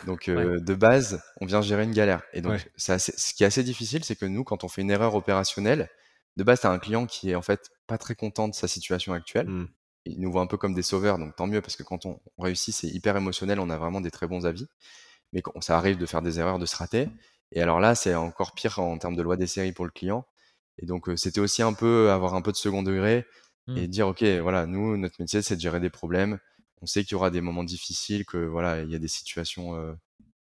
Donc 0.04 0.28
de 0.28 0.74
base, 0.74 1.22
on 1.40 1.46
vient 1.46 1.62
gérer 1.62 1.84
une 1.84 1.92
galère. 1.92 2.22
Et 2.32 2.40
donc 2.40 2.68
ce 2.76 3.34
qui 3.34 3.42
est 3.42 3.46
assez 3.46 3.62
difficile, 3.62 4.04
c'est 4.04 4.16
que 4.16 4.26
nous, 4.26 4.44
quand 4.44 4.64
on 4.64 4.68
fait 4.68 4.82
une 4.82 4.90
erreur 4.90 5.14
opérationnelle, 5.14 5.88
de 6.36 6.44
base, 6.44 6.60
tu 6.60 6.66
as 6.66 6.70
un 6.70 6.78
client 6.78 7.06
qui 7.06 7.30
est 7.30 7.34
en 7.34 7.42
fait 7.42 7.70
pas 7.86 7.98
très 7.98 8.14
content 8.14 8.48
de 8.48 8.54
sa 8.54 8.68
situation 8.68 9.12
actuelle. 9.14 9.48
Mmh. 9.48 9.68
Il 10.04 10.20
nous 10.20 10.30
voit 10.30 10.42
un 10.42 10.46
peu 10.46 10.56
comme 10.56 10.74
des 10.74 10.82
sauveurs, 10.82 11.18
donc 11.18 11.34
tant 11.34 11.46
mieux 11.46 11.60
parce 11.60 11.76
que 11.76 11.82
quand 11.82 12.06
on, 12.06 12.20
réussit, 12.38 12.74
c'est 12.74 12.88
hyper 12.88 13.16
émotionnel, 13.16 13.58
on 13.58 13.70
a 13.70 13.76
vraiment 13.76 14.00
des 14.00 14.10
très 14.10 14.26
bons 14.26 14.46
avis. 14.46 14.68
Mais 15.32 15.42
ça 15.60 15.76
arrive 15.76 15.98
de 15.98 16.06
faire 16.06 16.22
des 16.22 16.38
erreurs, 16.38 16.58
de 16.58 16.66
se 16.66 16.76
rater. 16.76 17.08
Et 17.52 17.62
alors 17.62 17.80
là, 17.80 17.94
c'est 17.94 18.14
encore 18.14 18.54
pire 18.54 18.78
en 18.78 18.98
termes 18.98 19.16
de 19.16 19.22
loi 19.22 19.36
des 19.36 19.46
séries 19.46 19.72
pour 19.72 19.84
le 19.84 19.90
client. 19.90 20.26
Et 20.78 20.86
donc, 20.86 21.08
c'était 21.16 21.40
aussi 21.40 21.62
un 21.62 21.72
peu 21.72 22.10
avoir 22.10 22.34
un 22.34 22.42
peu 22.42 22.52
de 22.52 22.56
second 22.56 22.82
degré 22.82 23.26
et 23.68 23.86
mmh. 23.86 23.86
dire, 23.86 24.08
OK, 24.08 24.22
voilà, 24.22 24.66
nous, 24.66 24.96
notre 24.96 25.16
métier, 25.20 25.42
c'est 25.42 25.56
de 25.56 25.60
gérer 25.60 25.80
des 25.80 25.90
problèmes. 25.90 26.38
On 26.82 26.86
sait 26.86 27.02
qu'il 27.02 27.12
y 27.12 27.14
aura 27.14 27.30
des 27.30 27.40
moments 27.40 27.64
difficiles, 27.64 28.24
que 28.26 28.36
voilà, 28.36 28.82
il 28.82 28.90
y 28.90 28.94
a 28.94 28.98
des 28.98 29.08
situations 29.08 29.96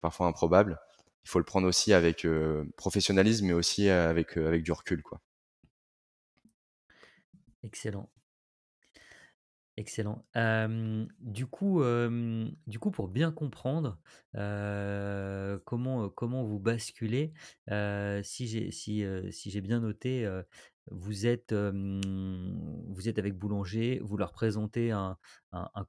parfois 0.01 0.27
improbables. 0.27 0.79
Il 1.25 1.29
faut 1.29 1.39
le 1.39 1.45
prendre 1.45 1.67
aussi 1.67 1.93
avec 1.93 2.25
professionnalisme, 2.77 3.47
mais 3.47 3.53
aussi 3.53 3.89
avec, 3.89 4.37
avec 4.37 4.63
du 4.63 4.71
recul, 4.71 5.01
quoi. 5.03 5.21
Excellent. 7.63 8.09
Excellent. 9.75 10.23
du 11.19 11.47
coup, 11.47 11.81
pour 12.91 13.07
bien 13.07 13.31
comprendre, 13.31 13.99
comment, 15.65 16.09
comment 16.09 16.43
vous 16.43 16.59
basculez, 16.59 17.33
si 18.23 18.47
j'ai 18.47 19.61
bien 19.61 19.79
noté, 19.79 20.29
vous 20.91 21.25
êtes, 21.25 21.53
avec 21.53 23.33
Boulanger, 23.33 23.99
vous 24.03 24.17
leur 24.17 24.31
présentez 24.31 24.91
un 24.91 25.17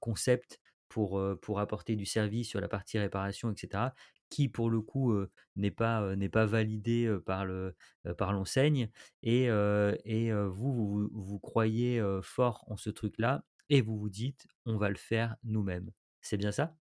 concept 0.01 0.61
pour, 0.89 1.21
apporter 1.61 1.97
du 1.97 2.07
service 2.07 2.49
sur 2.49 2.61
la 2.61 2.69
partie 2.69 2.99
réparation 2.99 3.51
etc 3.51 3.89
qui 4.31 4.49
pour 4.49 4.71
le 4.71 4.81
coup, 4.81 5.15
n'est 5.55 5.71
pas, 5.71 6.17
n'est 6.17 6.29
pas 6.29 6.47
validé, 6.47 7.15
par 7.25 7.45
le, 7.45 7.77
par 8.17 8.33
l'enseigne 8.33 8.89
et 9.23 9.49
vous, 9.51 10.73
vous 10.73 11.09
vous 11.13 11.39
croyez, 11.39 12.03
fort 12.23 12.65
en 12.67 12.77
ce 12.77 12.91
truc-là 12.91 13.45
et 13.71 13.81
vous 13.81 13.99
vous 13.99 14.11
dites: 14.11 14.47
«On 14.67 14.77
va 14.77 14.89
le 14.89 14.97
faire 14.97 15.37
nous-mêmes». 15.45 15.91
C'est 16.21 16.37
bien 16.37 16.53
ça? 16.53 16.75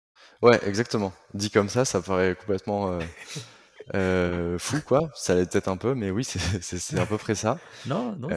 Ouais, 0.42 0.60
exactement. 0.66 1.12
Dit 1.34 1.50
comme 1.50 1.68
ça, 1.68 1.84
ça 1.84 2.00
paraît 2.00 2.36
complètement, 2.36 2.98
fou 4.58 4.80
quoi. 4.86 5.10
Ça 5.14 5.34
l'est 5.34 5.50
peut-être 5.50 5.68
un 5.68 5.76
peu, 5.76 5.94
mais 5.94 6.10
oui, 6.10 6.24
c'est 6.24 6.98
à 6.98 7.06
peu 7.06 7.18
près 7.18 7.34
ça. 7.34 7.58
Non, 7.86 8.16
non, 8.16 8.28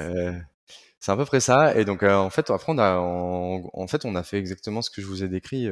c'est 0.99 1.11
à 1.11 1.17
peu 1.17 1.25
près 1.25 1.39
ça 1.39 1.77
et 1.77 1.85
donc 1.85 2.01
en 2.01 2.31
fait, 2.31 2.49
après 2.49 2.71
on 2.71 2.79
a 2.79 2.97
en 2.97 3.87
fait, 3.87 4.05
on 4.05 4.15
a 4.15 4.23
fait 4.23 4.39
exactement 4.39 4.81
ce 4.81 4.89
que 4.89 5.01
je 5.01 5.07
vous 5.07 5.23
ai 5.23 5.27
décrit, 5.27 5.69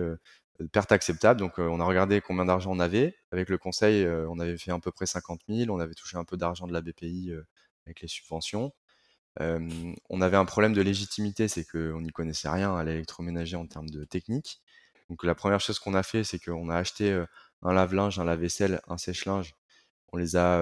perte 0.71 0.91
acceptable. 0.91 1.39
Donc 1.39 1.57
on 1.57 1.79
a 1.79 1.85
regardé 1.85 2.21
combien 2.21 2.45
d'argent 2.45 2.71
on 2.71 2.79
avait. 2.79 3.15
Avec 3.31 3.49
le 3.49 3.57
conseil, 3.57 4.07
on 4.07 4.39
avait 4.39 4.57
fait 4.57 4.71
à 4.71 4.77
peu 4.79 4.91
près 4.91 5.07
50 5.07 5.41
000. 5.49 5.75
On 5.75 5.79
avait 5.79 5.95
touché 5.95 6.17
un 6.17 6.25
peu 6.25 6.37
d'argent 6.37 6.67
de 6.67 6.73
la 6.73 6.81
BPI, 6.81 7.33
avec 7.87 8.01
les 8.01 8.07
subventions 8.07 8.71
on 9.39 10.21
avait 10.21 10.37
un 10.37 10.45
problème 10.45 10.73
de 10.73 10.81
légitimité, 10.81 11.47
c'est 11.47 11.65
qu'on 11.65 12.01
n'y 12.01 12.11
connaissait 12.11 12.49
rien 12.49 12.75
à 12.75 12.83
l'électroménager 12.83 13.55
en 13.55 13.65
termes 13.65 13.89
de 13.89 14.03
technique. 14.03 14.61
Donc 15.09 15.23
la 15.23 15.35
première 15.35 15.59
chose 15.59 15.79
qu'on 15.79 15.93
a 15.93 16.03
fait, 16.03 16.23
c'est 16.23 16.39
qu'on 16.39 16.69
a 16.69 16.75
acheté 16.75 17.23
un 17.63 17.73
lave-linge, 17.73 18.19
un 18.19 18.25
lave-vaisselle, 18.25 18.81
un 18.87 18.97
sèche-linge. 18.97 19.55
On 20.11 20.17
les 20.17 20.35
a, 20.35 20.59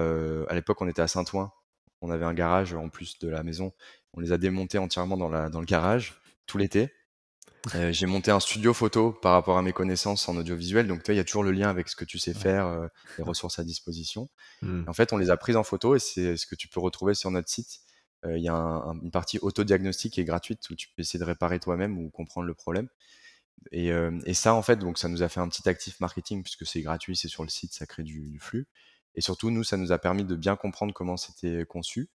à 0.48 0.54
l'époque, 0.54 0.80
on 0.80 0.88
était 0.88 1.02
à 1.02 1.08
Saint-Ouen. 1.08 1.52
On 2.00 2.10
avait 2.10 2.24
un 2.24 2.34
garage 2.34 2.74
en 2.74 2.88
plus 2.88 3.18
de 3.18 3.28
la 3.28 3.42
maison. 3.42 3.72
On 4.14 4.20
les 4.20 4.32
a 4.32 4.38
démontés 4.38 4.78
entièrement 4.78 5.16
dans, 5.16 5.28
la, 5.28 5.48
dans 5.48 5.60
le 5.60 5.66
garage 5.66 6.20
tout 6.46 6.58
l'été. 6.58 6.92
j'ai 7.90 8.06
monté 8.06 8.30
un 8.30 8.40
studio 8.40 8.74
photo 8.74 9.12
par 9.12 9.32
rapport 9.32 9.56
à 9.56 9.62
mes 9.62 9.72
connaissances 9.72 10.28
en 10.28 10.36
audiovisuel. 10.36 10.88
Donc, 10.88 11.02
il 11.08 11.14
y 11.14 11.20
a 11.20 11.24
toujours 11.24 11.44
le 11.44 11.52
lien 11.52 11.68
avec 11.68 11.88
ce 11.88 11.94
que 11.94 12.04
tu 12.04 12.18
sais 12.18 12.34
faire, 12.34 12.88
les 13.18 13.24
ressources 13.24 13.58
à 13.58 13.64
disposition. 13.64 14.28
Mmh. 14.62 14.84
En 14.88 14.92
fait, 14.92 15.12
on 15.12 15.16
les 15.18 15.30
a 15.30 15.36
prises 15.36 15.56
en 15.56 15.62
photo 15.62 15.94
et 15.94 15.98
c'est 15.98 16.36
ce 16.36 16.46
que 16.46 16.56
tu 16.56 16.66
peux 16.66 16.80
retrouver 16.80 17.14
sur 17.14 17.30
notre 17.30 17.48
site. 17.48 17.80
Euh, 18.24 18.38
il 18.38 18.44
y 18.44 18.48
a 18.48 18.54
une 18.54 19.10
partie 19.10 19.38
autodiagnostique 19.40 20.14
qui 20.14 20.20
est 20.20 20.24
gratuite 20.24 20.68
où 20.70 20.74
tu 20.74 20.88
peux 20.88 21.02
essayer 21.02 21.18
de 21.18 21.24
réparer 21.24 21.58
toi-même 21.58 21.98
ou 21.98 22.10
comprendre 22.10 22.46
le 22.46 22.54
problème. 22.54 22.88
Et, 23.72 23.92
euh, 23.92 24.18
et, 24.26 24.34
ça, 24.34 24.54
en 24.54 24.62
fait, 24.62 24.76
donc 24.76 24.98
ça 24.98 25.08
nous 25.08 25.22
a 25.22 25.28
fait 25.28 25.40
un 25.40 25.48
petit 25.48 25.68
actif 25.68 26.00
marketing 26.00 26.42
puisque 26.42 26.66
c'est 26.66 26.82
gratuit, 26.82 27.16
c'est 27.16 27.28
sur 27.28 27.42
le 27.42 27.48
site, 27.48 27.72
ça 27.72 27.86
crée 27.86 28.02
du, 28.02 28.38
flux. 28.40 28.66
Et 29.14 29.20
surtout, 29.20 29.50
nous, 29.50 29.64
ça 29.64 29.76
nous 29.76 29.92
a 29.92 29.98
permis 29.98 30.24
de 30.24 30.36
bien 30.36 30.56
comprendre 30.56 30.94
comment 30.94 31.16
c'était 31.16 31.64
conçu. 31.66 32.10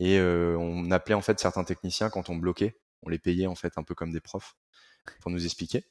Et 0.00 0.18
euh, 0.18 0.56
on 0.58 0.90
appelait 0.90 1.14
en 1.14 1.22
fait 1.22 1.38
certains 1.40 1.64
techniciens 1.64 2.10
quand 2.10 2.30
on 2.30 2.36
bloquait. 2.36 2.78
On 3.02 3.08
les 3.10 3.18
payait 3.18 3.46
en 3.46 3.54
fait 3.54 3.78
un 3.78 3.82
peu 3.82 3.94
comme 3.94 4.12
des 4.12 4.20
profs 4.20 4.56
pour 5.20 5.30
nous 5.30 5.44
expliquer. 5.44 5.86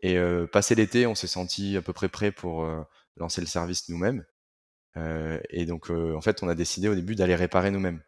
Et 0.00 0.18
passé 0.52 0.74
l'été, 0.74 1.06
on 1.06 1.14
s'est 1.14 1.26
senti 1.26 1.76
à 1.76 1.82
peu 1.82 1.92
près 1.94 2.08
prêt 2.08 2.30
pour 2.30 2.68
lancer 3.16 3.40
le 3.40 3.46
service 3.46 3.88
nous-mêmes. 3.88 4.24
et 5.50 5.64
donc, 5.66 5.90
en 5.90 6.20
fait, 6.20 6.42
on 6.42 6.48
a 6.48 6.54
décidé 6.54 6.88
au 6.88 6.94
début 6.94 7.14
d'aller 7.14 7.34
réparer 7.34 7.70
nous-mêmes 7.70 8.02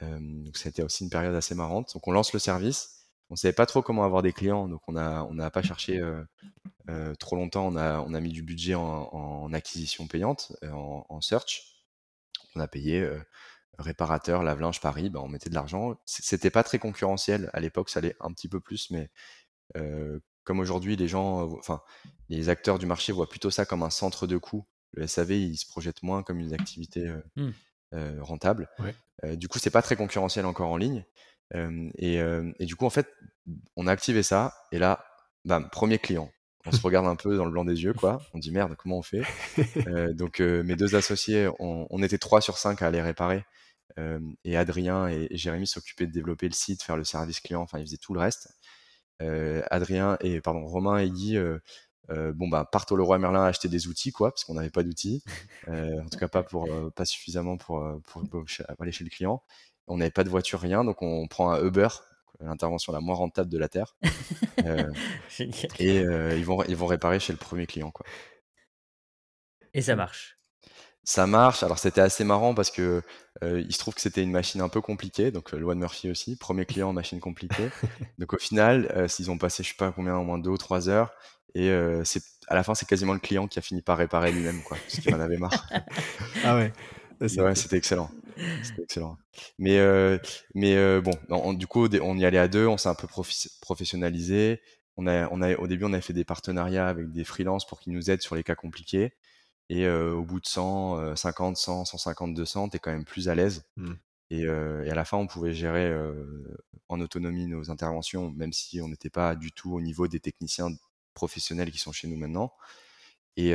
donc 0.00 0.54
a 0.64 0.68
été 0.68 0.82
aussi 0.82 1.04
une 1.04 1.10
période 1.10 1.34
assez 1.34 1.54
marrante. 1.54 1.94
Donc 1.94 2.06
on 2.08 2.12
lance 2.12 2.32
le 2.32 2.38
service. 2.38 3.08
On 3.30 3.36
savait 3.36 3.54
pas 3.54 3.66
trop 3.66 3.82
comment 3.82 4.04
avoir 4.04 4.22
des 4.22 4.32
clients, 4.32 4.68
donc 4.68 4.82
on 4.86 4.96
a 4.96 5.22
on 5.22 5.34
n'a 5.34 5.50
pas 5.50 5.62
cherché 5.62 6.02
trop 7.18 7.36
longtemps. 7.36 7.66
On 7.66 7.76
a 7.76 8.00
on 8.00 8.14
a 8.14 8.20
mis 8.20 8.32
du 8.32 8.42
budget 8.42 8.74
en, 8.74 9.52
acquisition 9.52 10.06
payante, 10.06 10.52
en, 10.62 11.06
en, 11.08 11.20
search. 11.20 11.84
On 12.54 12.60
a 12.60 12.68
payé 12.68 13.08
réparateur, 13.78 14.42
lave-linge 14.42 14.80
Paris. 14.80 15.10
Ben, 15.10 15.20
on 15.20 15.28
mettait 15.28 15.50
de 15.50 15.54
l'argent. 15.54 15.96
C'était 16.04 16.50
pas 16.50 16.62
très 16.62 16.78
concurrentiel 16.78 17.50
à 17.52 17.60
l'époque. 17.60 17.88
Ça 17.88 18.00
allait 18.00 18.16
un 18.20 18.32
petit 18.32 18.48
peu 18.48 18.60
plus, 18.60 18.90
mais 18.90 19.10
comme 20.44 20.60
aujourd'hui 20.60 20.96
les 20.96 21.08
gens, 21.08 21.50
enfin 21.58 21.82
les 22.28 22.48
acteurs 22.48 22.78
du 22.78 22.86
marché 22.86 23.12
voient 23.12 23.28
plutôt 23.28 23.50
ça 23.50 23.64
comme 23.64 23.82
un 23.82 23.90
centre 23.90 24.26
de 24.26 24.36
coût. 24.36 24.66
Le 24.92 25.06
SAV 25.06 25.32
il 25.32 25.56
se 25.56 25.66
projette 25.66 26.02
moins 26.02 26.22
comme 26.22 26.38
une 26.38 26.54
activité 26.54 27.10
mmh. 27.36 27.50
Rentable. 28.20 28.68
Ouais. 28.78 28.94
Euh, 29.24 29.36
du 29.36 29.48
coup, 29.48 29.58
c'est 29.58 29.70
pas 29.70 29.82
très 29.82 29.96
concurrentiel 29.96 30.46
encore 30.46 30.70
en 30.70 30.76
ligne. 30.76 31.04
Et, 31.98 32.16
et, 32.16 32.66
du 32.66 32.74
coup, 32.74 32.84
en 32.84 32.90
fait, 32.90 33.06
on 33.76 33.86
a 33.86 33.92
activé 33.92 34.24
ça. 34.24 34.54
Et 34.72 34.78
là, 34.78 35.04
bam, 35.44 35.68
premier 35.70 35.98
client. 35.98 36.28
On 36.66 36.72
se 36.72 36.80
regarde 36.82 37.06
un 37.06 37.14
peu 37.14 37.36
dans 37.36 37.44
le 37.44 37.52
blanc 37.52 37.64
des 37.64 37.84
yeux, 37.84 37.92
quoi. 37.92 38.20
On 38.32 38.38
dit 38.38 38.50
merde, 38.50 38.74
comment 38.76 38.98
on 38.98 39.02
fait? 39.02 39.22
Euh, 39.86 40.12
Donc, 40.14 40.40
mes 40.40 40.74
deux 40.74 40.96
associés, 40.96 41.48
on, 41.60 42.02
était 42.02 42.18
trois 42.18 42.40
sur 42.40 42.58
cinq 42.58 42.82
à 42.82 42.88
aller 42.88 43.00
réparer. 43.00 43.44
et 44.44 44.56
Adrien 44.56 45.06
et, 45.06 45.28
Jérémy 45.30 45.68
s'occupaient 45.68 46.08
de 46.08 46.12
développer 46.12 46.48
le 46.48 46.54
site, 46.54 46.82
faire 46.82 46.96
le 46.96 47.04
service 47.04 47.38
client. 47.40 47.60
Enfin, 47.60 47.78
ils 47.78 47.86
faisaient 47.86 47.98
tout 47.98 48.14
le 48.14 48.20
reste. 48.20 48.48
Adrien 49.70 50.16
et 50.20 50.40
pardon, 50.40 50.66
Romain 50.66 50.98
et 50.98 51.08
Guy 51.08 51.38
bon 52.08 52.48
bah 52.48 52.68
partent 52.70 52.92
au 52.92 52.96
Leroy 52.96 53.18
Merlin 53.18 53.44
acheter 53.44 53.68
des 53.68 53.86
outils 53.88 54.12
quoi, 54.12 54.30
parce 54.30 54.44
qu'on 54.44 54.54
n'avait 54.54 54.70
pas 54.70 54.82
d'outils, 54.82 55.22
en 55.68 56.08
tout 56.10 56.18
cas 56.18 56.28
pas 56.28 56.42
pour 56.42 56.68
pas 56.94 57.04
suffisamment 57.04 57.56
pour, 57.56 57.82
pour, 58.06 58.22
aller 58.78 58.92
chez 58.92 59.04
le 59.04 59.10
client. 59.10 59.42
On 59.86 59.98
n'avait 59.98 60.10
pas 60.10 60.24
de 60.24 60.30
voiture 60.30 60.60
rien, 60.60 60.84
donc 60.84 61.02
on 61.02 61.26
prend 61.28 61.50
un 61.50 61.62
Uber, 61.62 61.88
l'intervention 62.40 62.92
la 62.92 63.00
moins 63.00 63.14
rentable 63.14 63.50
de 63.50 63.58
la 63.58 63.68
terre, 63.68 63.96
et 65.78 65.98
ils 65.98 66.44
vont 66.44 66.62
ils 66.64 66.76
vont 66.76 66.86
réparer 66.86 67.20
chez 67.20 67.32
le 67.32 67.38
premier 67.38 67.66
client 67.66 67.90
quoi. 67.90 68.06
Et 69.74 69.82
ça 69.82 69.96
marche. 69.96 70.38
Ça 71.06 71.26
marche. 71.26 71.62
Alors 71.62 71.78
c'était 71.78 72.00
assez 72.00 72.24
marrant 72.24 72.54
parce 72.54 72.70
que 72.70 73.02
il 73.42 73.72
se 73.72 73.78
trouve 73.78 73.94
que 73.94 74.00
c'était 74.00 74.22
une 74.22 74.30
machine 74.30 74.62
un 74.62 74.70
peu 74.70 74.80
compliquée, 74.80 75.30
donc 75.30 75.52
le 75.52 75.64
One 75.64 75.78
Murphy 75.78 76.10
aussi, 76.10 76.36
premier 76.36 76.64
client 76.64 76.92
machine 76.92 77.20
compliquée. 77.20 77.68
donc 78.18 78.32
au 78.32 78.38
final, 78.38 79.08
s'ils 79.08 79.30
ont 79.30 79.36
passé 79.36 79.62
je 79.62 79.68
sais 79.68 79.74
pas 79.76 79.92
combien, 79.92 80.16
au 80.16 80.24
moins 80.24 80.38
deux 80.38 80.50
ou 80.50 80.56
trois 80.56 80.88
heures, 80.88 81.12
et 81.54 81.70
c'est 82.04 82.22
à 82.48 82.54
la 82.54 82.62
fin 82.62 82.74
c'est 82.74 82.86
quasiment 82.86 83.12
le 83.14 83.20
client 83.20 83.46
qui 83.46 83.58
a 83.58 83.62
fini 83.62 83.80
par 83.80 83.98
réparer 83.98 84.32
lui-même 84.32 84.62
quoi, 84.62 84.76
parce 84.76 85.00
qu'il 85.00 85.14
en 85.14 85.20
avait 85.20 85.38
marre. 85.38 85.68
ah 86.44 86.56
ouais. 86.56 86.72
Ouais, 87.20 87.54
c'était 87.54 87.76
excellent. 87.76 88.10
C'était 88.62 88.82
excellent. 88.82 89.16
Mais 89.58 89.78
mais 90.54 91.00
bon, 91.00 91.52
du 91.54 91.66
coup 91.66 91.88
on 92.02 92.18
y 92.18 92.24
allait 92.24 92.38
à 92.38 92.48
deux, 92.48 92.66
on 92.66 92.76
s'est 92.76 92.88
un 92.88 92.94
peu 92.94 93.08
professionnalisé. 93.60 94.60
On 94.96 95.08
a, 95.08 95.28
on 95.30 95.42
a, 95.42 95.56
au 95.56 95.66
début, 95.66 95.84
on 95.84 95.92
avait 95.92 96.02
fait 96.02 96.12
des 96.12 96.24
partenariats 96.24 96.86
avec 96.86 97.10
des 97.10 97.24
freelances 97.24 97.66
pour 97.66 97.80
qu'ils 97.80 97.92
nous 97.92 98.10
aident 98.10 98.22
sur 98.22 98.36
les 98.36 98.44
cas 98.44 98.54
compliqués. 98.54 99.12
Et 99.70 99.88
au 99.88 100.22
bout 100.22 100.40
de 100.40 100.46
100, 100.46 101.16
50, 101.16 101.56
100, 101.56 101.84
150, 101.86 102.34
200, 102.34 102.68
tu 102.68 102.76
es 102.76 102.78
quand 102.78 102.92
même 102.92 103.04
plus 103.04 103.28
à 103.28 103.34
l'aise. 103.34 103.64
Mmh. 103.76 103.92
Et, 104.30 104.46
à 104.46 104.94
la 104.94 105.04
fin, 105.04 105.16
on 105.16 105.26
pouvait 105.26 105.54
gérer 105.54 105.92
en 106.88 107.00
autonomie 107.00 107.46
nos 107.46 107.70
interventions, 107.70 108.30
même 108.30 108.52
si 108.52 108.80
on 108.80 108.88
n'était 108.88 109.10
pas 109.10 109.34
du 109.34 109.52
tout 109.52 109.74
au 109.74 109.80
niveau 109.80 110.06
des 110.06 110.20
techniciens 110.20 110.70
professionnels 111.14 111.70
qui 111.70 111.78
sont 111.78 111.92
chez 111.92 112.08
nous 112.08 112.16
maintenant. 112.16 112.52
Et, 113.36 113.50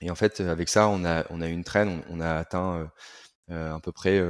et 0.00 0.10
en 0.10 0.14
fait, 0.14 0.40
avec 0.40 0.68
ça, 0.68 0.88
on 0.88 1.04
a, 1.04 1.26
on 1.30 1.40
a 1.40 1.48
eu 1.48 1.52
une 1.52 1.64
traîne, 1.64 2.02
on, 2.08 2.20
a 2.20 2.34
atteint 2.34 2.90
à 3.48 3.78
peu 3.82 3.92
près 3.92 4.20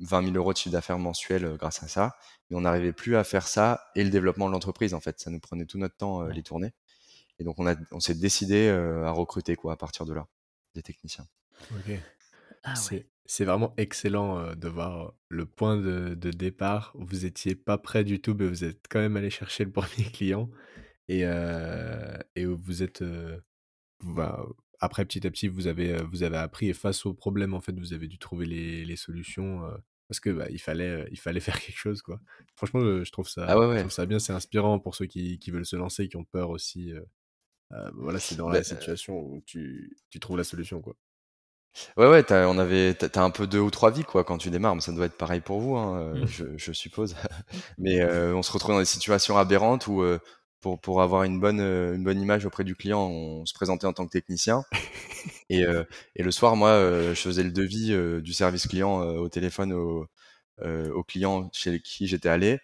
20 0.00 0.24
000 0.24 0.36
euros 0.36 0.52
de 0.52 0.58
chiffre 0.58 0.72
d'affaires 0.72 0.98
mensuel 0.98 1.56
grâce 1.58 1.82
à 1.82 1.88
ça. 1.88 2.16
Mais 2.48 2.56
on 2.56 2.62
n'arrivait 2.62 2.92
plus 2.92 3.16
à 3.16 3.24
faire 3.24 3.46
ça 3.46 3.84
et 3.94 4.04
le 4.04 4.10
développement 4.10 4.46
de 4.46 4.52
l'entreprise, 4.52 4.94
en 4.94 5.00
fait. 5.00 5.20
Ça 5.20 5.30
nous 5.30 5.40
prenait 5.40 5.66
tout 5.66 5.78
notre 5.78 5.96
temps, 5.96 6.22
les 6.24 6.42
tournées. 6.42 6.72
Et 7.38 7.44
donc, 7.44 7.58
on, 7.58 7.66
a, 7.66 7.74
on 7.90 8.00
s'est 8.00 8.14
décidé 8.14 8.68
à 8.68 9.10
recruter 9.10 9.56
quoi, 9.56 9.74
à 9.74 9.76
partir 9.76 10.06
de 10.06 10.14
là, 10.14 10.26
des 10.74 10.82
techniciens. 10.82 11.26
Ok. 11.72 11.98
Ah 12.62 12.74
c'est 13.26 13.44
vraiment 13.44 13.72
excellent 13.76 14.54
de 14.56 14.68
voir 14.68 15.14
le 15.28 15.46
point 15.46 15.76
de, 15.76 16.14
de, 16.14 16.30
départ. 16.30 16.92
Vous 16.98 17.24
étiez 17.24 17.54
pas 17.54 17.78
prêt 17.78 18.02
du 18.02 18.20
tout, 18.20 18.34
mais 18.34 18.48
vous 18.48 18.64
êtes 18.64 18.86
quand 18.90 18.98
même 18.98 19.16
allé 19.16 19.30
chercher 19.30 19.64
le 19.64 19.70
premier 19.70 20.04
client. 20.12 20.50
Et, 21.10 21.22
et 22.36 22.44
vous 22.46 22.82
êtes. 22.82 23.02
Bah, 24.02 24.46
après, 24.78 25.04
petit 25.04 25.26
à 25.26 25.30
petit, 25.30 25.48
vous 25.48 25.66
avez, 25.66 26.00
vous 26.04 26.22
avez 26.22 26.38
appris 26.38 26.68
et 26.68 26.72
face 26.72 27.04
aux 27.04 27.12
problèmes, 27.12 27.52
en 27.52 27.60
fait, 27.60 27.78
vous 27.78 27.92
avez 27.92 28.06
dû 28.06 28.18
trouver 28.18 28.46
les, 28.46 28.84
les 28.84 28.96
solutions 28.96 29.62
parce 30.08 30.20
que 30.20 30.30
bah, 30.30 30.46
il 30.50 30.60
fallait 30.60 31.06
il 31.10 31.18
fallait 31.18 31.40
faire 31.40 31.60
quelque 31.60 31.78
chose 31.78 32.02
quoi. 32.02 32.20
Franchement, 32.54 32.80
je 32.80 33.10
trouve 33.10 33.28
ça 33.28 33.44
ah 33.48 33.54
Je 33.54 33.80
trouve 33.80 33.90
ça 33.90 34.06
bien, 34.06 34.18
c'est 34.18 34.32
inspirant 34.32 34.78
pour 34.78 34.94
ceux 34.94 35.06
qui, 35.06 35.38
qui, 35.38 35.50
veulent 35.50 35.66
se 35.66 35.76
lancer, 35.76 36.08
qui 36.08 36.16
ont 36.16 36.24
peur 36.24 36.50
aussi 36.50 36.94
euh, 37.72 37.90
voilà, 37.94 38.18
c'est 38.18 38.36
dans 38.36 38.48
la 38.48 38.58
bah, 38.58 38.64
situation 38.64 39.18
où 39.18 39.42
tu, 39.46 39.96
tu, 40.10 40.18
trouves 40.18 40.36
la 40.36 40.44
solution, 40.44 40.80
quoi. 40.80 40.96
Ouais, 41.96 42.08
ouais, 42.08 42.32
as, 42.32 42.48
on 42.48 42.58
avait, 42.58 42.94
t'as 42.94 43.22
un 43.22 43.30
peu 43.30 43.46
deux 43.46 43.60
ou 43.60 43.70
trois 43.70 43.92
vies, 43.92 44.02
quoi, 44.02 44.24
quand 44.24 44.38
tu 44.38 44.50
démarres. 44.50 44.74
Mais 44.74 44.80
ça 44.80 44.90
doit 44.92 45.06
être 45.06 45.16
pareil 45.16 45.40
pour 45.40 45.60
vous, 45.60 45.76
hein, 45.76 46.00
euh, 46.00 46.14
mmh. 46.22 46.26
je, 46.26 46.44
je, 46.56 46.72
suppose. 46.72 47.14
mais 47.78 48.00
euh, 48.00 48.34
on 48.34 48.42
se 48.42 48.50
retrouve 48.50 48.72
dans 48.74 48.80
des 48.80 48.84
situations 48.84 49.36
aberrantes 49.38 49.86
où, 49.86 50.02
pour, 50.60 50.80
pour 50.80 51.02
avoir 51.02 51.24
une 51.24 51.40
bonne, 51.40 51.60
une 51.60 52.04
bonne 52.04 52.20
image 52.20 52.46
auprès 52.46 52.64
du 52.64 52.74
client, 52.74 53.06
on 53.06 53.46
se 53.46 53.54
présentait 53.54 53.86
en 53.86 53.92
tant 53.92 54.06
que 54.06 54.12
technicien. 54.12 54.64
et, 55.50 55.64
et 56.16 56.22
le 56.22 56.30
soir, 56.30 56.56
moi, 56.56 56.72
je 57.14 57.20
faisais 57.20 57.42
le 57.42 57.52
devis 57.52 57.94
du 58.22 58.32
service 58.32 58.66
client 58.66 59.00
au 59.00 59.28
téléphone 59.28 59.72
au, 59.72 60.06
au 60.62 61.02
client 61.04 61.50
chez 61.52 61.80
qui 61.80 62.06
j'étais 62.06 62.28
allé 62.28 62.60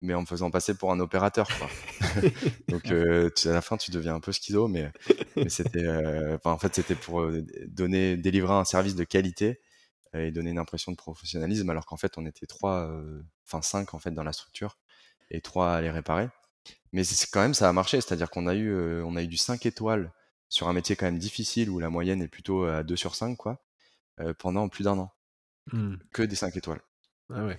mais 0.00 0.14
en 0.14 0.20
me 0.20 0.26
faisant 0.26 0.50
passer 0.50 0.74
pour 0.74 0.92
un 0.92 1.00
opérateur. 1.00 1.48
Quoi. 1.58 1.68
Donc 2.68 2.86
euh, 2.90 3.30
à 3.44 3.48
la 3.48 3.60
fin, 3.60 3.76
tu 3.76 3.90
deviens 3.90 4.14
un 4.14 4.20
peu 4.20 4.32
schizo, 4.32 4.68
mais, 4.68 4.90
mais 5.36 5.48
c'était, 5.48 5.86
euh, 5.86 6.38
en 6.44 6.58
fait, 6.58 6.74
c'était 6.74 6.94
pour 6.94 7.20
euh, 7.20 7.44
donner, 7.66 8.16
délivrer 8.16 8.54
un 8.54 8.64
service 8.64 8.94
de 8.94 9.04
qualité 9.04 9.60
et 10.14 10.30
donner 10.30 10.50
une 10.50 10.58
impression 10.58 10.90
de 10.90 10.96
professionnalisme, 10.96 11.68
alors 11.68 11.84
qu'en 11.84 11.98
fait, 11.98 12.16
on 12.16 12.24
était 12.24 12.46
trois, 12.46 12.90
enfin 13.44 13.60
cinq 13.60 13.92
en 13.92 13.98
fait 13.98 14.10
dans 14.10 14.22
la 14.22 14.32
structure 14.32 14.78
et 15.30 15.42
trois 15.42 15.74
à 15.74 15.80
les 15.82 15.90
réparer. 15.90 16.28
Mais 16.92 17.04
c'est 17.04 17.28
quand 17.30 17.40
même, 17.40 17.54
ça 17.54 17.68
a 17.68 17.72
marché, 17.72 18.00
c'est-à-dire 18.00 18.30
qu'on 18.30 18.46
a 18.46 18.54
eu, 18.54 19.02
on 19.02 19.16
a 19.16 19.22
eu 19.22 19.26
du 19.26 19.36
5 19.36 19.66
étoiles 19.66 20.12
sur 20.48 20.68
un 20.68 20.72
métier 20.72 20.96
quand 20.96 21.06
même 21.06 21.18
difficile 21.18 21.70
où 21.70 21.78
la 21.78 21.90
moyenne 21.90 22.22
est 22.22 22.28
plutôt 22.28 22.64
à 22.64 22.82
2 22.82 22.96
sur 22.96 23.14
5, 23.14 23.36
quoi, 23.36 23.62
pendant 24.38 24.68
plus 24.68 24.84
d'un 24.84 24.98
an. 24.98 25.12
Mmh. 25.72 25.96
Que 26.12 26.22
des 26.22 26.36
5 26.36 26.56
étoiles. 26.56 26.80
Ah 27.30 27.44
ouais. 27.44 27.58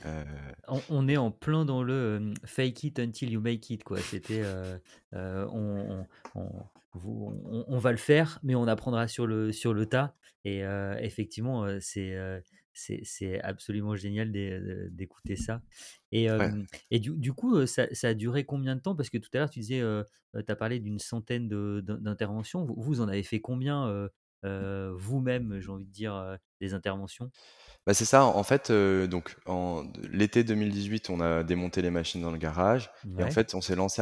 On, 0.89 1.07
est 1.07 1.17
en 1.17 1.29
plein 1.29 1.63
dans 1.63 1.83
le 1.83 2.33
fake 2.43 2.85
it 2.85 2.99
until 2.99 3.31
you 3.31 3.39
make 3.39 3.69
it 3.69 3.83
quoi. 3.83 3.99
C'était 3.99 4.43
on, 5.13 6.05
on, 6.33 7.77
va 7.77 7.91
le 7.91 7.97
faire, 7.97 8.39
mais 8.41 8.55
on 8.55 8.67
apprendra 8.67 9.07
sur 9.07 9.27
le 9.27 9.51
sur 9.51 9.73
le 9.73 9.85
tas. 9.85 10.15
Et 10.43 10.63
effectivement, 10.99 11.67
c'est 11.79 12.17
c'est 13.03 13.41
absolument 13.41 13.95
génial 13.95 14.31
d'écouter 14.91 15.35
ça. 15.35 15.61
Et, 16.11 16.27
et 16.91 16.99
du, 16.99 17.11
du, 17.11 17.33
coup, 17.33 17.65
ça, 17.65 17.87
ça, 17.93 18.09
a 18.09 18.13
duré 18.13 18.45
combien 18.45 18.75
de 18.75 18.81
temps? 18.81 18.95
Parce 18.95 19.09
que 19.09 19.17
tout 19.17 19.29
à 19.33 19.37
l'heure, 19.37 19.49
tu 19.49 19.59
disais, 19.59 19.81
tu 20.33 20.51
as 20.51 20.55
parlé 20.55 20.79
d'une 20.79 20.99
centaine 20.99 21.47
d'interventions. 21.81 22.65
Vous, 22.65 22.75
vous, 22.77 23.01
en 23.01 23.07
avez 23.07 23.23
fait 23.23 23.41
combien 23.41 24.09
vous-même, 24.43 25.59
j'ai 25.59 25.69
envie 25.69 25.85
de 25.85 25.91
dire, 25.91 26.37
des 26.61 26.73
interventions? 26.73 27.31
Bah, 27.85 27.93
c'est 27.93 28.05
ça, 28.05 28.25
en 28.25 28.43
fait, 28.43 28.71
donc 28.71 29.37
l'été 30.11 30.43
2018, 30.43 31.09
on 31.09 31.21
a 31.21 31.43
démonté 31.43 31.81
les 31.81 31.91
machines 31.91 32.21
dans 32.21 32.31
le 32.31 32.37
garage 32.37 32.91
et 33.17 33.23
en 33.23 33.31
fait, 33.31 33.55
on 33.55 33.61
s'est 33.61 33.75
lancé 33.75 34.01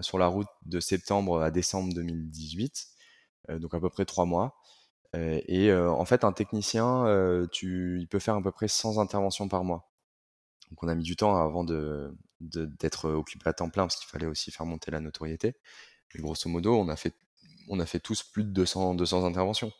sur 0.00 0.18
la 0.18 0.26
route 0.26 0.48
de 0.66 0.80
septembre 0.80 1.42
à 1.42 1.50
décembre 1.50 1.94
2018, 1.94 2.86
donc 3.60 3.74
à 3.74 3.80
peu 3.80 3.90
près 3.90 4.04
trois 4.04 4.24
mois. 4.24 4.56
Et 5.14 5.72
en 5.72 6.04
fait, 6.04 6.24
un 6.24 6.32
technicien, 6.32 7.46
tu 7.52 7.98
il 8.00 8.08
peut 8.08 8.18
faire 8.18 8.36
à 8.36 8.42
peu 8.42 8.50
près 8.50 8.68
100 8.68 8.98
interventions 8.98 9.48
par 9.48 9.64
mois. 9.64 9.90
Donc 10.70 10.82
on 10.82 10.88
a 10.88 10.94
mis 10.94 11.04
du 11.04 11.16
temps 11.16 11.36
avant 11.36 11.64
de 11.64 12.16
d'être 12.40 13.10
occupé 13.10 13.48
à 13.48 13.52
temps 13.52 13.70
plein 13.70 13.84
parce 13.84 13.96
qu'il 13.96 14.08
fallait 14.08 14.26
aussi 14.26 14.50
faire 14.50 14.66
monter 14.66 14.90
la 14.90 15.00
notoriété. 15.00 15.54
Mais 16.14 16.20
grosso 16.20 16.48
modo, 16.48 16.76
on 16.76 16.88
a 16.88 16.96
fait 16.96 17.14
on 17.68 17.80
a 17.80 17.86
fait 17.86 18.00
tous 18.00 18.22
plus 18.22 18.44
de 18.44 18.50
200 18.50 18.94
200 18.94 19.24
interventions. 19.24 19.72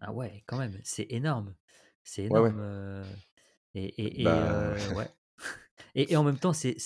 Ah 0.00 0.12
ouais, 0.12 0.42
quand 0.46 0.58
même, 0.58 0.78
c'est 0.84 1.06
énorme. 1.10 1.54
C'est 2.02 2.24
énorme. 2.24 3.04
et, 3.74 4.20
et, 4.20 4.24
bah 4.24 4.74
ouais. 4.96 5.08
et, 5.94 6.12
et, 6.12 6.16
en 6.16 6.24
même 6.24 6.38
temps, 6.38 6.52
c'est 6.52 6.78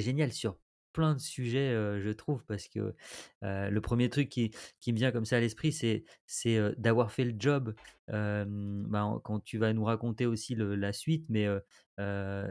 génial 0.00 0.32
sur 0.32 0.56
plein 0.94 1.12
de 1.14 1.20
sujets, 1.20 1.72
je 2.00 2.10
trouve, 2.10 2.42
parce 2.46 2.68
que 2.68 2.94
le 3.42 3.78
premier 3.80 4.08
truc 4.08 4.30
qui, 4.30 4.52
me 4.86 4.96
vient 4.96 5.12
comme 5.12 5.26
ça 5.26 5.36
à 5.36 5.40
l'esprit, 5.40 5.72
c'est 5.72 6.74
d'avoir 6.78 7.12
fait 7.12 7.24
le 7.24 7.34
job. 7.38 7.74
Bah, 8.08 9.20
quand 9.24 9.40
tu 9.40 9.58
vas 9.58 9.72
nous 9.72 9.84
raconter 9.84 10.26
aussi 10.26 10.54
la 10.56 10.92
suite, 10.92 11.26
mais 11.28 11.46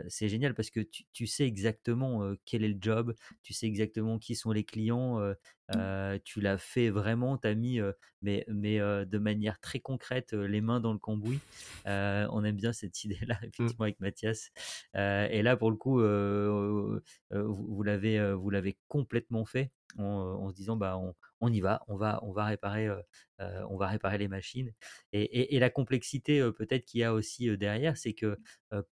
c'est 0.08 0.30
génial 0.30 0.54
parce 0.54 0.70
que 0.70 0.80
tu, 0.80 1.04
tu 1.14 1.28
sais 1.28 1.46
exactement 1.46 2.34
quel 2.46 2.64
est 2.64 2.70
le 2.70 2.78
job, 2.80 3.14
tu 3.42 3.54
sais 3.54 3.68
exactement 3.68 4.20
qui 4.20 4.36
sont 4.36 4.52
les 4.52 4.64
clients, 4.64 5.20
Mmh. 5.74 6.20
tu 6.26 6.42
l'as 6.42 6.58
fait 6.58 6.90
vraiment, 6.90 7.38
tu 7.38 7.48
as 7.48 7.56
mis, 7.56 7.80
mais, 8.22 8.46
mais 8.48 8.80
de 8.80 9.18
manière 9.18 9.60
très 9.60 9.80
concrète, 9.80 10.34
les 10.34 10.62
mains 10.62 10.80
dans 10.80 10.94
le 10.94 11.00
cambouis. 11.00 11.40
on 11.86 12.44
aime 12.44 12.56
bien 12.56 12.74
cette 12.74 13.04
idée-là, 13.04 13.36
mmh. 13.42 13.46
effectivement, 13.46 13.84
avec 13.84 14.00
Mathias. 14.00 14.52
et 14.96 15.42
là, 15.42 15.56
pour 15.58 15.72
le 15.72 15.78
coup, 15.78 16.00
vous, 16.00 17.00
vous 17.32 17.84
l'avez 17.84 18.78
complètement 18.88 19.46
fait 19.46 19.72
en, 19.98 20.50
se 20.50 20.56
disant, 20.56 20.78
bah, 20.78 20.98
on, 20.98 21.14
on, 21.42 21.52
y 21.52 21.62
va, 21.62 21.84
on 21.88 21.98
va, 21.98 22.20
on 22.24 22.32
va 22.32 22.46
réparer, 22.46 22.90
on 23.40 23.78
va 23.78 23.88
réparer 23.88 24.18
les 24.18 24.28
machines. 24.28 24.72
Et, 25.12 25.56
et, 25.56 25.60
la 25.60 25.70
complexité 25.70 26.42
peut-être 26.58 26.86
qu'il 26.86 27.02
y 27.02 27.04
a 27.04 27.14
aussi 27.14 27.58
derrière, 27.58 27.98
c'est 27.98 28.14
que 28.14 28.38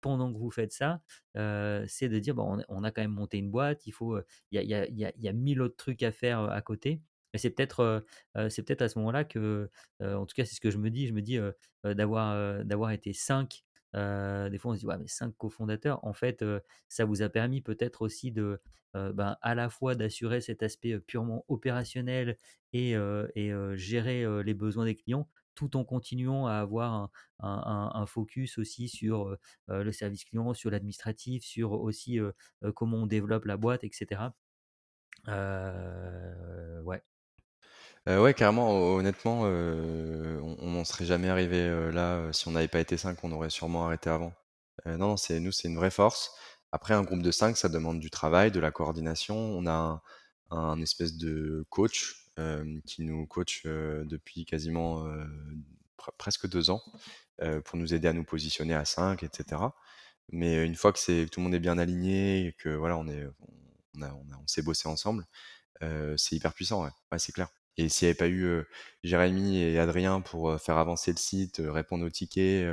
pendant 0.00 0.32
que 0.32 0.38
vous 0.38 0.50
faites 0.50 0.72
ça, 0.72 1.00
c'est 1.34 2.08
de 2.08 2.18
dire, 2.18 2.34
bon, 2.34 2.62
on, 2.68 2.84
a 2.84 2.90
quand 2.90 3.02
même 3.02 3.12
monté 3.12 3.38
une 3.38 3.50
boîte, 3.50 3.86
il 3.86 3.92
faut, 3.92 4.18
il 4.50 4.60
y 4.62 4.74
a, 4.74 4.86
y, 4.88 5.04
a, 5.04 5.12
y, 5.16 5.28
a, 5.28 5.32
mille 5.32 5.60
autres 5.62 5.76
trucs 5.76 6.02
à 6.02 6.12
faire 6.12 6.40
à 6.40 6.60
côté. 6.62 7.00
Mais 7.32 7.38
c'est 7.38 7.50
peut-être, 7.50 8.04
c'est 8.50 8.62
peut-être 8.62 8.82
à 8.82 8.88
ce 8.88 8.98
moment-là 8.98 9.24
que, 9.24 9.70
en 10.00 10.26
tout 10.26 10.34
cas, 10.34 10.44
c'est 10.44 10.54
ce 10.54 10.60
que 10.60 10.70
je 10.70 10.78
me 10.78 10.90
dis. 10.90 11.06
Je 11.06 11.14
me 11.14 11.22
dis 11.22 11.38
d'avoir, 11.84 12.64
d'avoir 12.64 12.90
été 12.90 13.12
des 13.94 14.58
fois, 14.58 14.72
on 14.72 14.74
se 14.74 14.80
dit, 14.80 14.86
ouais, 14.86 14.98
mais 14.98 15.08
cinq 15.08 15.36
cofondateurs, 15.36 16.04
en 16.04 16.12
fait, 16.12 16.44
ça 16.88 17.04
vous 17.04 17.22
a 17.22 17.28
permis 17.28 17.60
peut-être 17.60 18.02
aussi 18.02 18.32
de, 18.32 18.60
ben, 18.94 19.36
à 19.42 19.54
la 19.54 19.70
fois 19.70 19.94
d'assurer 19.94 20.40
cet 20.40 20.62
aspect 20.62 20.98
purement 21.00 21.44
opérationnel 21.48 22.36
et, 22.72 22.92
et 23.34 23.52
gérer 23.74 24.42
les 24.42 24.54
besoins 24.54 24.84
des 24.84 24.96
clients, 24.96 25.28
tout 25.54 25.76
en 25.76 25.84
continuant 25.84 26.46
à 26.46 26.54
avoir 26.54 27.10
un, 27.40 27.90
un, 27.94 28.06
focus 28.06 28.58
aussi 28.58 28.88
sur 28.88 29.36
le 29.68 29.92
service 29.92 30.24
client, 30.24 30.54
sur 30.54 30.70
l'administratif, 30.70 31.44
sur 31.44 31.72
aussi 31.72 32.18
comment 32.74 32.98
on 32.98 33.06
développe 33.06 33.44
la 33.44 33.56
boîte, 33.56 33.84
etc. 33.84 34.32
ouais. 35.28 37.02
Ouais, 38.06 38.34
carrément, 38.34 38.70
honnêtement, 38.94 39.42
on 39.42 40.70
n'en 40.70 40.84
serait 40.84 41.04
jamais 41.04 41.28
arrivé 41.28 41.68
là, 41.92 42.32
si 42.32 42.48
on 42.48 42.52
n'avait 42.52 42.68
pas 42.68 42.80
été 42.80 42.96
5, 42.96 43.22
on 43.22 43.32
aurait 43.32 43.50
sûrement 43.50 43.86
arrêté 43.86 44.10
avant. 44.10 44.32
non, 44.86 44.98
non, 44.98 45.16
c'est 45.16 45.40
nous, 45.40 45.52
c'est 45.52 45.68
une 45.68 45.76
vraie 45.76 45.90
force. 45.90 46.32
Après, 46.72 46.94
un 46.94 47.02
groupe 47.02 47.22
de 47.22 47.30
5, 47.30 47.56
ça 47.56 47.68
demande 47.68 48.00
du 48.00 48.10
travail, 48.10 48.50
de 48.50 48.60
la 48.60 48.70
coordination. 48.70 49.36
On 49.36 49.66
a 49.66 50.02
un, 50.50 50.80
espèce 50.80 51.16
de 51.16 51.64
coach 51.70 52.16
qui 52.86 53.04
nous 53.04 53.26
coach 53.26 53.64
depuis 53.66 54.44
quasiment 54.46 55.06
presque 56.18 56.48
deux 56.48 56.70
ans 56.70 56.82
pour 57.64 57.78
nous 57.78 57.94
aider 57.94 58.08
à 58.08 58.12
nous 58.12 58.24
positionner 58.24 58.74
à 58.74 58.84
5, 58.84 59.22
etc. 59.22 59.62
Mais 60.30 60.64
une 60.64 60.74
fois 60.74 60.92
que, 60.92 60.98
c'est, 60.98 61.26
tout 61.30 61.40
le 61.40 61.44
monde 61.44 61.54
est 61.54 61.60
bien 61.60 61.78
aligné 61.78 62.46
et 62.46 62.52
que 62.54 62.70
voilà, 62.70 62.96
on, 62.96 63.06
est, 63.06 63.26
on, 64.00 64.02
on, 64.02 64.46
s'est 64.46 64.62
bossé 64.62 64.88
ensemble, 64.88 65.26
c'est 66.16 66.36
hyper 66.36 66.54
puissant, 66.54 66.84
ouais. 66.84 67.18
c'est 67.18 67.32
clair. 67.32 67.48
Et 67.76 67.88
s'il 67.88 68.06
n'y 68.06 68.10
avait 68.10 68.18
pas 68.18 68.28
eu 68.28 68.62
Jérémy 69.02 69.58
et 69.58 69.78
Adrien 69.78 70.20
pour 70.20 70.60
faire 70.60 70.76
avancer 70.76 71.10
le 71.10 71.16
site, 71.16 71.62
répondre 71.64 72.04
aux 72.04 72.10
tickets, 72.10 72.68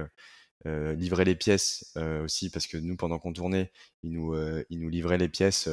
livrer 0.66 1.26
les 1.26 1.36
pièces 1.36 1.94
aussi 2.24 2.50
parce 2.50 2.68
que 2.68 2.78
nous 2.78 2.98
pendant 2.98 3.18
qu'on 3.18 3.32
tournait 3.32 3.72
il 4.04 4.12
nous 4.12 4.34
euh, 4.34 4.64
il 4.70 4.82
nous 4.82 4.90
livrait 4.90 5.18
les 5.18 5.30
pièces 5.30 5.70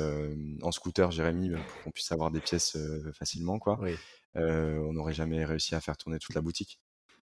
en 0.62 0.70
scooter 0.70 1.10
Jérémy 1.10 1.50
pour 1.50 1.82
qu'on 1.82 1.90
puisse 1.90 2.12
avoir 2.12 2.30
des 2.30 2.40
pièces 2.40 2.76
facilement 3.12 3.58
quoi. 3.58 3.80
On 4.34 4.92
n'aurait 4.92 5.14
jamais 5.14 5.44
réussi 5.44 5.74
à 5.74 5.80
faire 5.80 5.96
tourner 5.96 6.18
toute 6.18 6.34
la 6.34 6.40
boutique. 6.40 6.78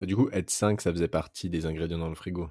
Bah, 0.00 0.06
du 0.06 0.16
coup 0.16 0.28
être 0.32 0.50
5 0.50 0.80
ça 0.80 0.90
faisait 0.90 1.08
partie 1.08 1.48
des 1.48 1.66
ingrédients 1.66 1.98
dans 1.98 2.08
le 2.08 2.16
frigo 2.16 2.50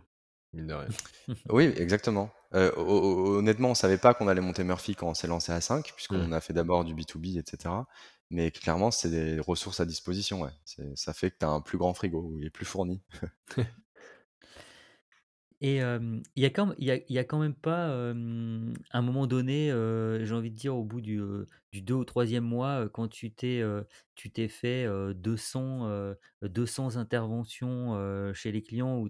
mine 0.53 0.67
de 0.67 0.73
rien. 0.73 0.87
Oui 1.49 1.73
exactement. 1.77 2.31
Honnêtement 2.53 3.71
on 3.71 3.75
savait 3.75 3.97
pas 3.97 4.13
qu'on 4.13 4.29
allait 4.29 4.41
monter 4.41 4.63
Murphy 4.63 4.95
quand 4.95 5.09
on 5.09 5.13
s'est 5.13 5.27
lancé 5.27 5.51
à 5.51 5.59
5 5.59 5.91
puisqu'on 5.95 6.27
mmh. 6.27 6.33
a 6.33 6.39
fait 6.39 6.53
d'abord 6.53 6.85
du 6.85 6.95
B2B 6.95 7.39
etc 7.39 7.73
mais 8.33 8.51
clairement 8.51 8.91
c'est 8.91 9.09
des 9.09 9.39
ressources 9.39 9.79
à 9.79 9.85
disposition 9.85 10.41
ouais. 10.41 10.51
ça 10.95 11.13
fait 11.13 11.31
que 11.31 11.37
tu 11.39 11.45
as 11.45 11.49
un 11.49 11.61
plus 11.61 11.77
grand 11.77 11.93
frigo 11.93 12.35
il 12.39 12.45
est 12.45 12.49
plus 12.49 12.65
fourni 12.65 13.01
Et 15.61 15.77
il 15.77 16.43
y 16.43 16.45
a 16.45 16.49
a 17.19 17.23
quand 17.23 17.39
même 17.39 17.55
pas, 17.55 17.87
un 18.11 19.01
moment 19.01 19.27
donné, 19.27 19.69
j'ai 20.23 20.33
envie 20.33 20.51
de 20.51 20.55
dire 20.57 20.75
au 20.75 20.83
bout 20.83 20.99
du, 20.99 21.21
du 21.71 21.81
2 21.81 21.93
ou 21.93 22.03
troisième 22.03 22.43
mois, 22.43 22.89
quand 22.89 23.07
tu 23.07 23.33
t'es, 23.33 23.61
fait, 24.49 24.87
200, 25.15 26.13
200 26.41 26.97
interventions, 26.97 28.33
chez 28.33 28.51
les 28.51 28.61
clients 28.61 28.99
où 28.99 29.09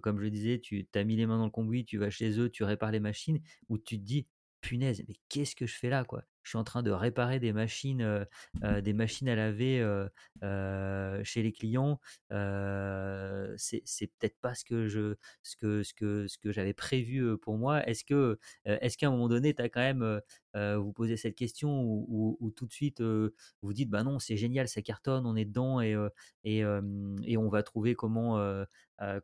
comme 0.00 0.20
je 0.20 0.26
disais, 0.28 0.58
tu 0.60 0.88
as 0.94 1.04
mis 1.04 1.16
les 1.16 1.26
mains 1.26 1.38
dans 1.38 1.44
le 1.44 1.50
cambouis, 1.50 1.84
tu 1.84 1.96
vas 1.98 2.10
chez 2.10 2.38
eux, 2.40 2.50
tu 2.50 2.64
répares 2.64 2.90
les 2.90 3.00
machines, 3.00 3.40
où 3.68 3.78
tu 3.78 3.98
te 4.00 4.04
dis: 4.04 4.26
«Punaise, 4.62 5.04
mais 5.08 5.14
qu'est-ce 5.28 5.54
que 5.56 5.66
je 5.66 5.76
fais 5.76 5.90
là, 5.90 6.04
quoi?» 6.04 6.24
Je 6.42 6.50
suis 6.50 6.58
en 6.58 6.64
train 6.64 6.82
de 6.82 6.90
réparer 6.90 7.38
des 7.40 7.52
machines, 7.52 8.26
des 8.62 8.92
machines 8.92 9.28
à 9.28 9.36
laver 9.36 9.84
chez 11.24 11.42
les 11.42 11.52
clients. 11.52 12.00
c'est 13.56 14.10
peut-être 14.18 14.38
pas 14.40 14.54
ce 14.54 14.64
que 14.64 14.88
je, 14.88 15.14
ce 15.42 15.56
que, 15.56 15.82
ce 15.82 15.94
que, 15.94 16.26
ce 16.26 16.38
que 16.38 16.52
j'avais 16.52 16.74
prévu 16.74 17.38
pour 17.38 17.58
moi. 17.58 17.86
Est-ce 17.88 18.04
que, 18.04 18.38
est-ce 18.64 18.98
qu'à 18.98 19.08
un 19.08 19.10
moment 19.10 19.28
donné, 19.28 19.54
tu 19.54 19.62
as 19.62 19.68
quand 19.68 19.80
même 19.80 20.20
vous 20.54 20.92
posé 20.92 21.16
cette 21.16 21.34
question 21.34 21.82
ou, 21.82 22.52
tout 22.56 22.66
de 22.66 22.72
suite 22.72 23.00
vous 23.00 23.72
dites 23.72 23.90
bah 23.90 24.02
non, 24.02 24.18
c'est 24.18 24.36
génial, 24.36 24.68
ça 24.68 24.82
cartonne, 24.82 25.26
on 25.26 25.36
est 25.36 25.44
dedans 25.44 25.80
et, 25.80 25.96
et, 26.44 26.58
et 27.24 27.36
on 27.36 27.48
va 27.48 27.62
trouver 27.62 27.94
comment, 27.94 28.64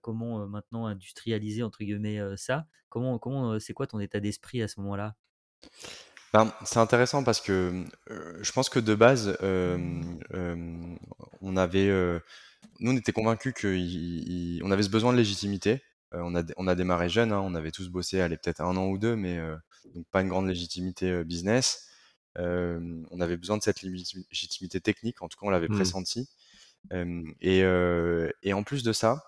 comment 0.01 0.47
maintenant 0.47 0.87
industrialiser 0.87 1.62
entre 1.62 1.81
guillemets 1.81 2.21
ça. 2.37 2.66
Comment, 2.89 3.19
comment, 3.19 3.59
c'est 3.59 3.75
quoi 3.75 3.87
ton 3.87 4.01
état 4.01 4.21
d'esprit 4.21 4.62
à 4.62 4.69
ce 4.69 4.81
moment-là? 4.81 5.14
Ben, 6.33 6.53
c'est 6.64 6.79
intéressant 6.79 7.24
parce 7.24 7.41
que 7.41 7.85
je 8.09 8.53
pense 8.53 8.68
que 8.68 8.79
de 8.79 8.95
base, 8.95 9.37
on 11.41 11.57
avait, 11.57 12.20
nous, 12.81 12.93
on 12.93 12.97
était 12.97 13.12
convaincus 13.12 13.55
qu'on 13.55 14.70
avait 14.70 14.83
ce 14.83 14.91
besoin 14.91 15.12
de 15.12 15.18
légitimité. 15.18 15.83
on, 16.12 16.35
a, 16.37 16.43
on 16.57 16.66
a 16.66 16.74
démarré 16.74 17.09
jeune, 17.09 17.33
hein, 17.33 17.41
on 17.43 17.55
avait 17.55 17.70
tous 17.70 17.89
bossé, 17.89 18.20
allez, 18.20 18.37
peut-être 18.37 18.61
un 18.61 18.76
an 18.76 18.89
ou 18.89 18.99
deux, 18.99 19.16
mais 19.16 19.41
donc 19.95 20.07
pas 20.11 20.20
une 20.20 20.29
grande 20.29 20.49
légitimité 20.49 21.24
business. 21.24 21.89
on 22.37 23.20
avait 23.20 23.39
besoin 23.39 23.57
de 23.57 23.62
cette 23.62 23.83
légitimité 23.83 24.81
technique, 24.81 25.22
en 25.22 25.29
tout 25.29 25.39
cas, 25.39 25.47
on 25.47 25.51
l'avait 25.51 25.68
mmh. 25.68 25.76
pressenti. 25.76 26.29
et, 27.41 27.61
et 28.43 28.53
en 28.53 28.62
plus 28.64 28.83
de 28.83 28.93
ça, 28.93 29.24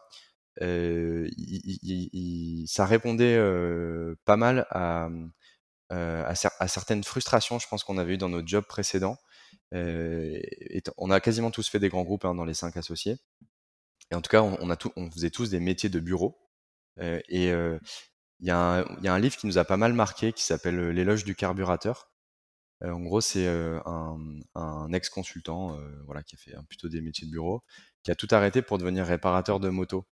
ça 2.67 2.85
répondait 2.85 3.39
pas 4.27 4.37
mal 4.37 4.67
à, 4.71 5.09
euh, 5.93 6.25
à, 6.25 6.69
certaines 6.69 7.03
frustrations, 7.03 7.59
je 7.59 7.67
pense 7.67 7.83
qu'on 7.83 7.99
avait 7.99 8.15
eu 8.15 8.19
dans 8.19 8.29
nos 8.29 8.47
jobs 8.47 8.65
précédents. 8.65 9.19
Euh, 9.75 10.41
on 10.97 11.11
a 11.11 11.21
quasiment 11.21 11.51
tous 11.51 11.69
fait 11.69 11.81
des 11.81 11.89
grands 11.89 12.05
groupes 12.05 12.25
hein, 12.25 12.35
dans 12.35 12.45
les 12.45 12.55
cinq 12.55 12.77
associés. 12.77 13.19
Et 14.13 14.15
en 14.15 14.21
tout 14.21 14.31
cas, 14.31 14.43
on, 14.43 14.71
a 14.71 14.77
tout, 14.77 14.93
on 14.97 15.11
faisait 15.11 15.31
tous 15.31 15.51
des 15.51 15.61
métiers 15.61 15.89
de 15.89 16.01
bureau. 16.01 16.39
Euh, 17.01 17.21
et 17.29 17.49
il 17.49 18.47
y, 18.47 18.51
a 18.51 18.85
un 18.87 19.19
livre 19.19 19.37
qui 19.37 19.47
nous 19.47 19.59
a 19.59 19.65
pas 19.65 19.77
mal 19.77 19.93
marqué 19.93 20.33
qui 20.33 20.45
s'appelle 20.45 20.91
L'éloge 20.91 21.25
du 21.25 21.35
carburateur. 21.35 22.11
en 22.83 23.01
gros, 23.01 23.21
c'est 23.21 23.47
un, 23.49 24.93
ex-consultant 24.93 25.77
voilà, 26.07 26.23
qui 26.23 26.37
a 26.37 26.39
fait 26.39 26.55
plutôt 26.69 26.89
des 26.89 27.01
métiers 27.01 27.27
de 27.27 27.33
bureau, 27.33 27.63
qui 28.05 28.11
a 28.11 28.15
tout 28.15 28.29
arrêté 28.31 28.63
pour 28.63 28.79
devenir 28.79 29.07
réparateur 29.07 29.61
de 29.61 29.69
moto. 29.69 30.07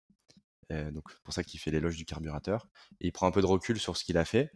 donc, 0.70 1.04
pour 1.22 1.34
ça 1.34 1.44
qu'il 1.44 1.60
fait 1.60 1.70
l'éloge 1.70 1.96
du 1.96 2.04
carburateur. 2.06 2.66
Et 3.00 3.08
il 3.08 3.12
prend 3.12 3.26
un 3.26 3.30
peu 3.30 3.40
de 3.40 3.46
recul 3.46 3.78
sur 3.78 3.96
ce 3.96 4.04
qu'il 4.04 4.18
a 4.18 4.24
fait. 4.24 4.50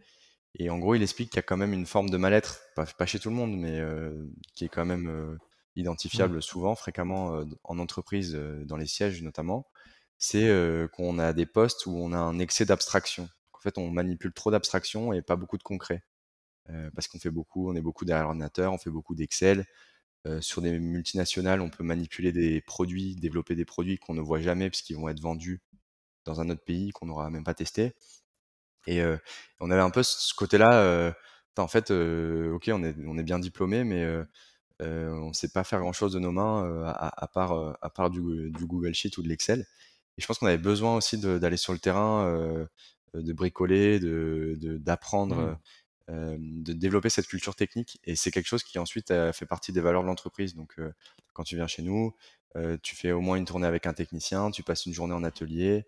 Et 0.55 0.69
en 0.69 0.77
gros, 0.79 0.95
il 0.95 1.03
explique 1.03 1.29
qu'il 1.29 1.37
y 1.37 1.39
a 1.39 1.43
quand 1.43 1.57
même 1.57 1.73
une 1.73 1.85
forme 1.85 2.09
de 2.09 2.17
mal-être, 2.17 2.61
pas, 2.75 3.05
chez 3.05 3.19
tout 3.19 3.29
le 3.29 3.35
monde, 3.35 3.55
mais 3.57 3.81
qui 4.53 4.65
est 4.65 4.69
quand 4.69 4.85
même 4.85 5.09
mmh. 5.09 5.37
identifiable 5.77 6.41
souvent, 6.41 6.75
fréquemment 6.75 7.43
en 7.63 7.79
entreprise, 7.79 8.33
dans 8.65 8.77
les 8.77 8.85
sièges 8.85 9.21
notamment. 9.21 9.65
C'est 10.17 10.49
qu'on 10.93 11.19
a 11.19 11.33
des 11.33 11.45
postes 11.45 11.85
où 11.85 11.95
on 11.95 12.11
a 12.11 12.17
un 12.17 12.37
excès 12.39 12.65
d'abstraction. 12.65 13.29
En 13.53 13.59
fait, 13.59 13.77
on 13.77 13.89
manipule 13.89 14.33
trop 14.33 14.51
d'abstraction 14.51 15.13
et 15.13 15.21
pas 15.21 15.35
beaucoup 15.35 15.57
de 15.57 15.63
concret. 15.63 16.03
parce 16.95 17.07
qu'on 17.07 17.19
fait 17.19 17.31
beaucoup, 17.31 17.69
on 17.69 17.75
est 17.75 17.81
beaucoup 17.81 18.05
derrière 18.05 18.25
l'ordinateur, 18.25 18.73
on 18.73 18.77
fait 18.77 18.91
beaucoup 18.91 19.15
d'Excel. 19.15 19.65
sur 20.41 20.61
des 20.61 20.77
multinationales, 20.79 21.61
on 21.61 21.69
peut 21.69 21.83
manipuler 21.83 22.31
des 22.31 22.61
produits, 22.61 23.15
développer 23.15 23.55
des 23.55 23.65
produits 23.65 23.97
qu'on 23.97 24.13
ne 24.13 24.21
voit 24.21 24.41
jamais 24.41 24.69
puisqu'ils 24.69 24.97
vont 24.97 25.09
être 25.09 25.21
vendus 25.21 25.61
dans 26.25 26.41
un 26.41 26.49
autre 26.49 26.63
pays 26.63 26.91
qu'on 26.91 27.07
n'aura 27.07 27.29
même 27.29 27.43
pas 27.43 27.53
testé. 27.53 27.95
Et 28.87 29.01
on 29.59 29.71
avait 29.71 29.81
un 29.81 29.89
peu 29.89 30.03
ce 30.03 30.33
côté-là, 30.33 31.13
en 31.57 31.67
fait, 31.67 31.91
ok, 31.91 32.69
on 32.73 32.83
est, 32.83 32.95
on 33.05 33.17
est 33.17 33.23
bien 33.23 33.39
diplômé, 33.39 33.83
mais 33.83 34.05
on 34.79 35.29
ne 35.29 35.33
sait 35.33 35.49
pas 35.49 35.63
faire 35.63 35.79
grand-chose 35.79 36.13
de 36.13 36.19
nos 36.19 36.31
mains 36.31 36.83
à, 36.95 37.27
part, 37.27 37.77
à 37.81 37.89
part 37.89 38.09
du, 38.09 38.51
Google 38.51 38.93
Sheet 38.93 39.17
ou 39.17 39.23
de 39.23 39.27
l'Excel. 39.27 39.65
Et 40.17 40.21
je 40.21 40.27
pense 40.27 40.39
qu'on 40.39 40.47
avait 40.47 40.57
besoin 40.57 40.95
aussi 40.95 41.17
d'aller 41.17 41.57
sur 41.57 41.73
le 41.73 41.79
terrain, 41.79 42.67
de 43.13 43.33
bricoler, 43.33 43.99
de, 43.99 44.57
d'apprendre, 44.79 45.57
mmh. 46.07 46.35
de 46.63 46.73
développer 46.73 47.09
cette 47.09 47.27
culture 47.27 47.55
technique. 47.55 47.99
Et 48.03 48.15
c'est 48.15 48.31
quelque 48.31 48.47
chose 48.47 48.63
qui 48.63 48.79
ensuite 48.79 49.13
fait 49.33 49.45
partie 49.45 49.71
des 49.71 49.81
valeurs 49.81 50.01
de 50.01 50.07
l'entreprise. 50.07 50.55
Donc, 50.55 50.79
quand 51.33 51.43
tu 51.43 51.55
viens 51.55 51.67
chez 51.67 51.83
nous, 51.83 52.15
tu 52.81 52.95
fais 52.95 53.11
au 53.11 53.21
moins 53.21 53.37
une 53.37 53.45
tournée 53.45 53.67
avec 53.67 53.85
un 53.85 53.93
technicien, 53.93 54.51
tu 54.51 54.63
passes 54.63 54.85
une 54.85 54.93
journée 54.93 55.13
en 55.13 55.23
atelier, 55.23 55.85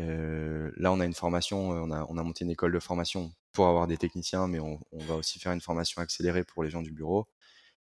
euh, 0.00 0.70
là, 0.76 0.92
on 0.92 1.00
a 1.00 1.04
une 1.04 1.14
formation, 1.14 1.72
euh, 1.72 1.80
on 1.80 1.90
a, 1.90 2.06
on 2.08 2.16
a, 2.16 2.22
monté 2.22 2.44
une 2.44 2.50
école 2.50 2.72
de 2.72 2.78
formation 2.78 3.32
pour 3.52 3.66
avoir 3.66 3.86
des 3.86 3.96
techniciens, 3.96 4.46
mais 4.46 4.60
on, 4.60 4.80
va 4.92 5.14
aussi 5.14 5.38
faire 5.38 5.52
une 5.52 5.60
formation 5.60 6.00
accélérée 6.00 6.44
pour 6.44 6.62
les 6.62 6.70
gens 6.70 6.82
du 6.82 6.92
bureau. 6.92 7.28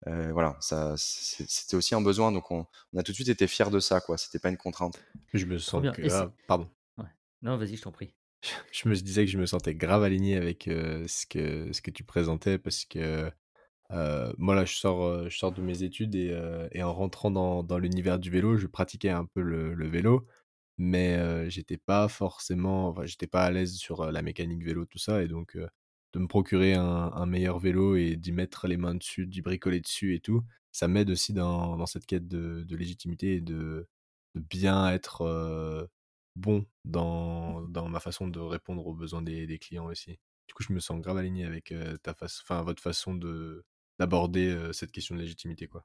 Euh, 0.07 0.33
voilà, 0.33 0.57
ça, 0.61 0.95
c'était 0.97 1.77
aussi 1.77 1.95
un 1.95 2.01
besoin, 2.01 2.33
donc 2.33 2.51
on, 2.51 2.67
a 2.97 3.03
tout 3.03 3.13
de 3.13 3.17
suite 3.17 3.29
été 3.29 3.47
fiers 3.47 3.71
de 3.71 3.81
ça, 3.81 4.01
quoi. 4.01 4.17
C'était 4.17 4.39
pas 4.39 4.49
une 4.49 4.57
contrainte. 4.57 4.99
Je 5.35 5.45
me 5.45 5.59
sens 5.59 5.83
grave... 5.83 6.33
pardon. 6.47 6.69
Non, 7.43 7.57
vas-y, 7.57 7.77
je 7.77 7.83
t'en 7.83 7.93
prie. 7.93 8.13
Je 8.73 8.89
me 8.89 8.95
disais 8.95 9.25
que 9.25 9.31
je 9.31 9.39
me 9.39 9.47
sentais 9.47 9.75
grave 9.75 10.03
aligné 10.03 10.37
avec 10.37 10.65
ce 10.65 11.27
que 11.27 11.71
ce 11.73 11.83
que 11.83 11.91
tu 11.91 12.05
présentais 12.05 12.59
parce 12.59 12.87
que 12.87 13.31
moi 14.39 14.55
là, 14.55 14.65
je 14.65 14.75
sors, 14.75 15.29
je 15.29 15.37
sors 15.37 15.53
de 15.53 15.61
mes 15.61 15.83
études 15.83 16.15
et, 16.15 16.39
et 16.73 16.83
en 16.83 16.93
rentrant 16.93 17.31
dans, 17.31 17.63
dans 17.63 17.79
l'univers 17.79 18.19
du 18.19 18.31
vélo, 18.31 18.57
je 18.57 18.67
pratiquais 18.67 19.11
un 19.11 19.25
peu 19.25 19.41
le, 19.43 19.75
le 19.75 19.89
vélo 19.89 20.27
mais 20.81 21.51
j'étais 21.51 21.77
pas 21.77 22.09
forcément, 22.09 22.89
enfin, 22.89 23.05
j'étais 23.07 23.27
pas 23.27 23.45
à 23.45 23.51
l'aise 23.51 23.77
sur 23.77 24.11
la 24.11 24.23
mécanique 24.23 24.65
vélo, 24.65 24.87
tout 24.87 24.99
ça, 24.99 25.23
et 25.23 25.29
donc 25.29 25.57
de 26.13 26.19
me 26.19 26.27
procurer 26.27 26.75
un, 26.75 27.27
meilleur 27.27 27.59
vélo 27.59 27.97
et 27.97 28.17
d'y 28.17 28.33
mettre 28.33 28.67
les 28.67 28.77
mains 28.79 28.95
dessus, 28.95 29.27
d'y 29.27 29.43
bricoler 29.43 29.81
dessus 29.81 30.15
et 30.15 30.21
tout, 30.21 30.43
ça 30.73 30.89
m'aide 30.89 31.11
aussi 31.11 31.33
dans, 31.35 31.87
cette 31.87 32.07
quête 32.07 32.29
de, 32.29 32.65
légitimité 32.77 33.37
et 33.37 33.41
de, 33.43 33.89
bien 34.35 34.91
être 34.91 35.89
bon 36.37 36.67
dans, 36.85 37.63
dans, 37.63 37.89
ma 37.89 38.01
façon 38.01 38.29
de 38.29 38.41
répondre 38.41 38.87
aux 38.87 38.95
besoins 38.95 39.23
des, 39.23 39.47
des, 39.47 39.59
clients 39.59 39.87
aussi. 39.87 40.19
Du 40.49 40.55
coup, 40.55 40.63
je 40.63 40.73
me 40.73 40.81
sens 40.81 41.01
grave 41.01 41.19
aligné 41.19 41.45
avec 41.45 41.75
ta 42.03 42.15
votre 42.63 42.83
façon 42.83 43.15
de 43.15 43.65
d'aborder 43.99 44.71
cette 44.73 44.93
question 44.93 45.15
de 45.15 45.21
légitimité, 45.21 45.69
quoi. 45.69 45.85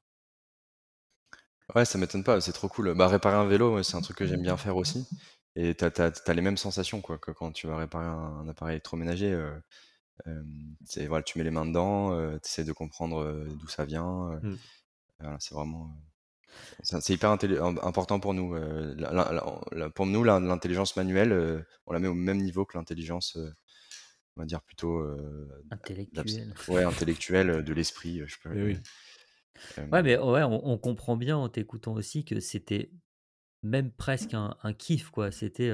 Ouais, 1.73 1.85
ça 1.85 1.97
m'étonne 1.97 2.23
pas, 2.23 2.39
c'est 2.41 2.51
trop 2.51 2.67
cool. 2.67 2.93
Bah, 2.93 3.07
réparer 3.07 3.35
un 3.35 3.45
vélo, 3.45 3.81
c'est 3.81 3.95
un 3.95 4.01
truc 4.01 4.17
que 4.17 4.25
j'aime 4.25 4.43
bien 4.43 4.57
faire 4.57 4.77
aussi. 4.77 5.07
Et 5.55 5.73
tu 5.73 5.85
as, 5.85 6.33
les 6.33 6.41
mêmes 6.41 6.57
sensations 6.57 7.01
quoi, 7.01 7.17
que 7.17 7.31
quand 7.31 7.51
tu 7.51 7.65
vas 7.67 7.77
réparer 7.77 8.05
un, 8.05 8.47
appareil 8.47 8.75
électroménager. 8.75 9.31
Euh, 9.31 10.43
c'est, 10.85 11.07
voilà, 11.07 11.23
tu 11.23 11.37
mets 11.37 11.43
les 11.43 11.51
mains 11.51 11.65
dedans, 11.65 12.15
tu 12.39 12.45
essaies 12.45 12.63
de 12.63 12.71
comprendre 12.71 13.45
d'où 13.59 13.67
ça 13.67 13.85
vient. 13.85 14.39
Mmh. 14.41 14.55
c'est 15.39 15.55
vraiment. 15.55 15.91
C'est 16.83 17.09
hyper 17.09 17.31
important 17.31 18.19
pour 18.19 18.33
nous. 18.33 18.55
pour 19.95 20.05
nous, 20.05 20.23
l'intelligence 20.23 20.95
manuelle, 20.95 21.65
on 21.87 21.93
la 21.93 21.99
met 21.99 22.07
au 22.07 22.13
même 22.13 22.41
niveau 22.41 22.65
que 22.65 22.77
l'intelligence, 22.77 23.37
on 24.37 24.41
va 24.41 24.45
dire 24.45 24.61
plutôt 24.61 25.03
intellectuelle. 25.71 26.53
Ouais, 26.67 26.83
intellectuelle 26.83 27.63
de 27.63 27.73
l'esprit. 27.73 28.21
Je 28.25 28.37
peux, 28.39 28.49
oui. 28.51 28.77
Ouais, 29.77 30.03
mais 30.03 30.17
ouais, 30.17 30.43
on, 30.43 30.77
comprend 30.77 31.17
bien 31.17 31.37
en 31.37 31.49
t'écoutant 31.49 31.93
aussi 31.93 32.25
que 32.25 32.39
c'était 32.39 32.91
même 33.63 33.91
presque 33.91 34.33
un, 34.33 34.55
un 34.63 34.73
kiff, 34.73 35.09
quoi. 35.09 35.31
C'était 35.31 35.71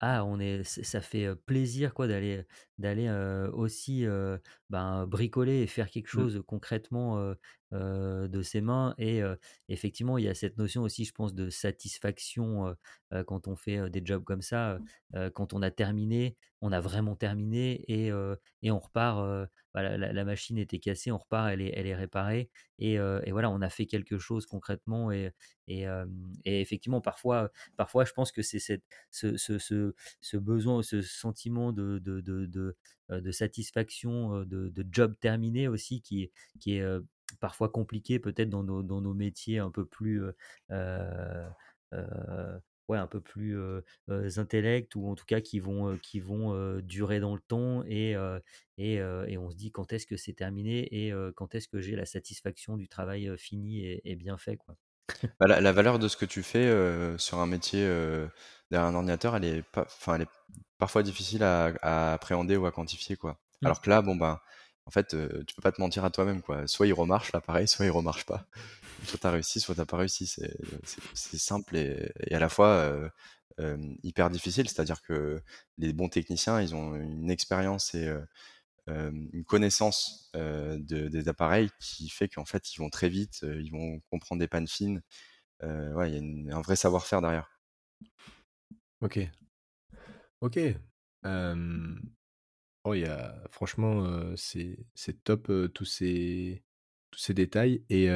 ah, 0.00 0.24
on 0.24 0.38
est, 0.38 0.62
ça 0.62 1.00
fait 1.00 1.34
plaisir 1.34 1.92
quoi 1.92 2.06
d'aller 2.06 2.44
d'aller 2.78 3.10
aussi 3.52 4.06
ben, 4.70 5.06
bricoler 5.06 5.62
et 5.62 5.66
faire 5.66 5.90
quelque 5.90 6.06
mmh. 6.06 6.20
chose 6.20 6.42
concrètement 6.46 7.34
de 7.72 8.42
ses 8.42 8.60
mains. 8.60 8.94
Et 8.98 9.20
effectivement, 9.68 10.18
il 10.18 10.24
y 10.24 10.28
a 10.28 10.34
cette 10.34 10.56
notion 10.58 10.82
aussi, 10.82 11.04
je 11.04 11.12
pense, 11.12 11.34
de 11.34 11.50
satisfaction 11.50 12.74
quand 13.26 13.48
on 13.48 13.56
fait 13.56 13.90
des 13.90 14.02
jobs 14.04 14.24
comme 14.24 14.42
ça. 14.42 14.78
quand 15.34 15.52
on 15.52 15.62
a 15.62 15.70
terminé, 15.70 16.36
on 16.60 16.72
a 16.72 16.80
vraiment 16.80 17.14
terminé 17.14 17.84
et, 17.88 18.10
et 18.62 18.70
on 18.70 18.78
repart. 18.78 19.48
Bah, 19.74 19.96
la, 19.96 20.24
machine 20.24 20.58
était 20.58 20.78
cassée, 20.78 21.12
on 21.12 21.18
repart, 21.18 21.50
elle 21.52 21.60
est, 21.60 21.72
elle 21.76 21.86
est 21.86 21.94
réparée. 21.94 22.50
Et, 22.78 22.94
et 22.94 23.32
voilà, 23.32 23.50
on 23.50 23.60
a 23.60 23.68
fait 23.68 23.86
quelque 23.86 24.18
chose 24.18 24.46
concrètement. 24.46 25.12
Et, 25.12 25.32
et, 25.68 25.86
effectivement, 26.44 27.00
parfois, 27.00 27.50
parfois, 27.76 28.04
je 28.04 28.12
pense 28.12 28.32
que 28.32 28.42
c'est 28.42 28.58
cette, 28.58 28.84
ce, 29.10 29.36
ce, 29.36 29.58
ce, 29.58 29.94
ce, 30.20 30.36
besoin, 30.36 30.82
ce 30.82 31.02
sentiment 31.02 31.72
de, 31.72 31.98
de, 31.98 32.20
de, 32.20 32.46
de, 32.46 32.76
de 33.10 33.30
satisfaction, 33.30 34.40
de, 34.44 34.68
de, 34.68 34.86
job 34.90 35.14
terminé 35.20 35.68
aussi, 35.68 36.00
qui, 36.00 36.30
qui 36.60 36.78
est 36.78 37.00
parfois 37.40 37.68
compliqué 37.68 38.18
peut-être 38.18 38.50
dans 38.50 38.62
nos, 38.62 38.82
dans 38.82 39.00
nos 39.00 39.14
métiers 39.14 39.58
un 39.58 39.70
peu 39.70 39.84
plus 39.84 40.22
ouais, 42.88 42.96
un 42.96 43.06
peu 43.06 43.20
plus 43.20 43.58
euh, 43.58 43.82
intellect 44.36 44.96
ou 44.96 45.08
en 45.08 45.14
tout 45.14 45.26
cas 45.26 45.40
qui 45.40 45.60
vont, 45.60 45.98
qui 45.98 46.20
vont 46.20 46.78
durer 46.80 47.20
dans 47.20 47.34
le 47.34 47.40
temps 47.40 47.84
et, 47.86 48.16
et, 48.78 48.94
et 48.94 49.38
on 49.38 49.50
se 49.50 49.56
dit 49.56 49.70
quand 49.70 49.92
est-ce 49.92 50.06
que 50.06 50.16
c'est 50.16 50.32
terminé 50.32 50.88
et 50.90 51.12
quand 51.36 51.54
est-ce 51.54 51.68
que 51.68 51.80
j'ai 51.80 51.96
la 51.96 52.06
satisfaction 52.06 52.76
du 52.76 52.88
travail 52.88 53.30
fini 53.36 53.84
et, 53.84 54.16
bien 54.16 54.38
fait. 54.38 54.56
Quoi. 54.56 54.76
Bah, 55.40 55.60
la, 55.60 55.72
valeur 55.72 55.98
de 55.98 56.08
ce 56.08 56.16
que 56.16 56.24
tu 56.24 56.42
fais 56.42 56.68
sur 57.18 57.38
un 57.38 57.46
métier 57.46 57.84
derrière 58.70 58.88
un 58.88 58.94
ordinateur, 58.94 59.36
elle 59.36 59.44
est, 59.44 59.62
pas, 59.62 59.86
elle 60.08 60.22
est 60.22 60.28
parfois 60.78 61.02
difficile 61.02 61.42
à, 61.42 62.12
appréhender 62.12 62.56
ou 62.56 62.66
à 62.66 62.72
quantifier. 62.72 63.16
Quoi. 63.16 63.38
Mmh. 63.60 63.66
Alors 63.66 63.80
que 63.80 63.90
là, 63.90 64.02
bon, 64.02 64.16
ben, 64.16 64.40
en 64.88 64.90
fait, 64.90 65.08
tu 65.46 65.54
peux 65.54 65.62
pas 65.62 65.70
te 65.70 65.80
mentir 65.80 66.04
à 66.04 66.10
toi-même. 66.10 66.42
Quoi. 66.42 66.66
Soit 66.66 66.86
il 66.86 66.94
remarche 66.94 67.32
l'appareil, 67.32 67.68
soit 67.68 67.84
il 67.84 67.90
remarche 67.90 68.24
pas 68.24 68.46
soit 69.04 69.18
t'as 69.18 69.30
réussi, 69.30 69.60
soit 69.60 69.74
t'as 69.74 69.84
pas 69.84 69.96
réussi. 69.96 70.26
C'est 71.14 71.38
simple 71.38 71.76
et, 71.76 72.34
à 72.34 72.38
la 72.38 72.48
fois 72.48 73.10
hyper 74.02 74.30
difficile. 74.30 74.68
C'est-à-dire 74.68 75.02
que 75.02 75.40
les 75.78 75.92
bons 75.92 76.08
techniciens, 76.08 76.60
ils 76.60 76.74
ont 76.74 76.94
une 76.94 77.30
expérience 77.30 77.94
et 77.94 78.12
une 78.86 79.44
connaissance 79.44 80.32
des 80.34 81.28
appareils 81.28 81.70
qui 81.80 82.08
fait 82.08 82.28
qu'en 82.28 82.44
fait, 82.44 82.74
ils 82.74 82.78
vont 82.78 82.90
très 82.90 83.08
vite, 83.08 83.40
ils 83.42 83.70
vont 83.70 84.00
comprendre 84.10 84.40
des 84.40 84.48
pannes 84.48 84.68
fines. 84.68 85.02
il 85.62 86.46
y 86.46 86.50
a 86.50 86.56
un 86.56 86.62
vrai 86.62 86.76
savoir-faire 86.76 87.20
derrière. 87.20 87.50
Ok. 89.00 89.20
Ok. 90.40 90.58
Oh, 92.90 92.94
y 92.94 93.04
a... 93.04 93.34
Franchement, 93.50 94.32
c'est 94.36 95.24
top 95.24 95.52
tous 95.74 95.84
ces 95.84 96.62
tous 97.10 97.20
ces 97.20 97.34
détails 97.34 97.84
et 97.90 98.08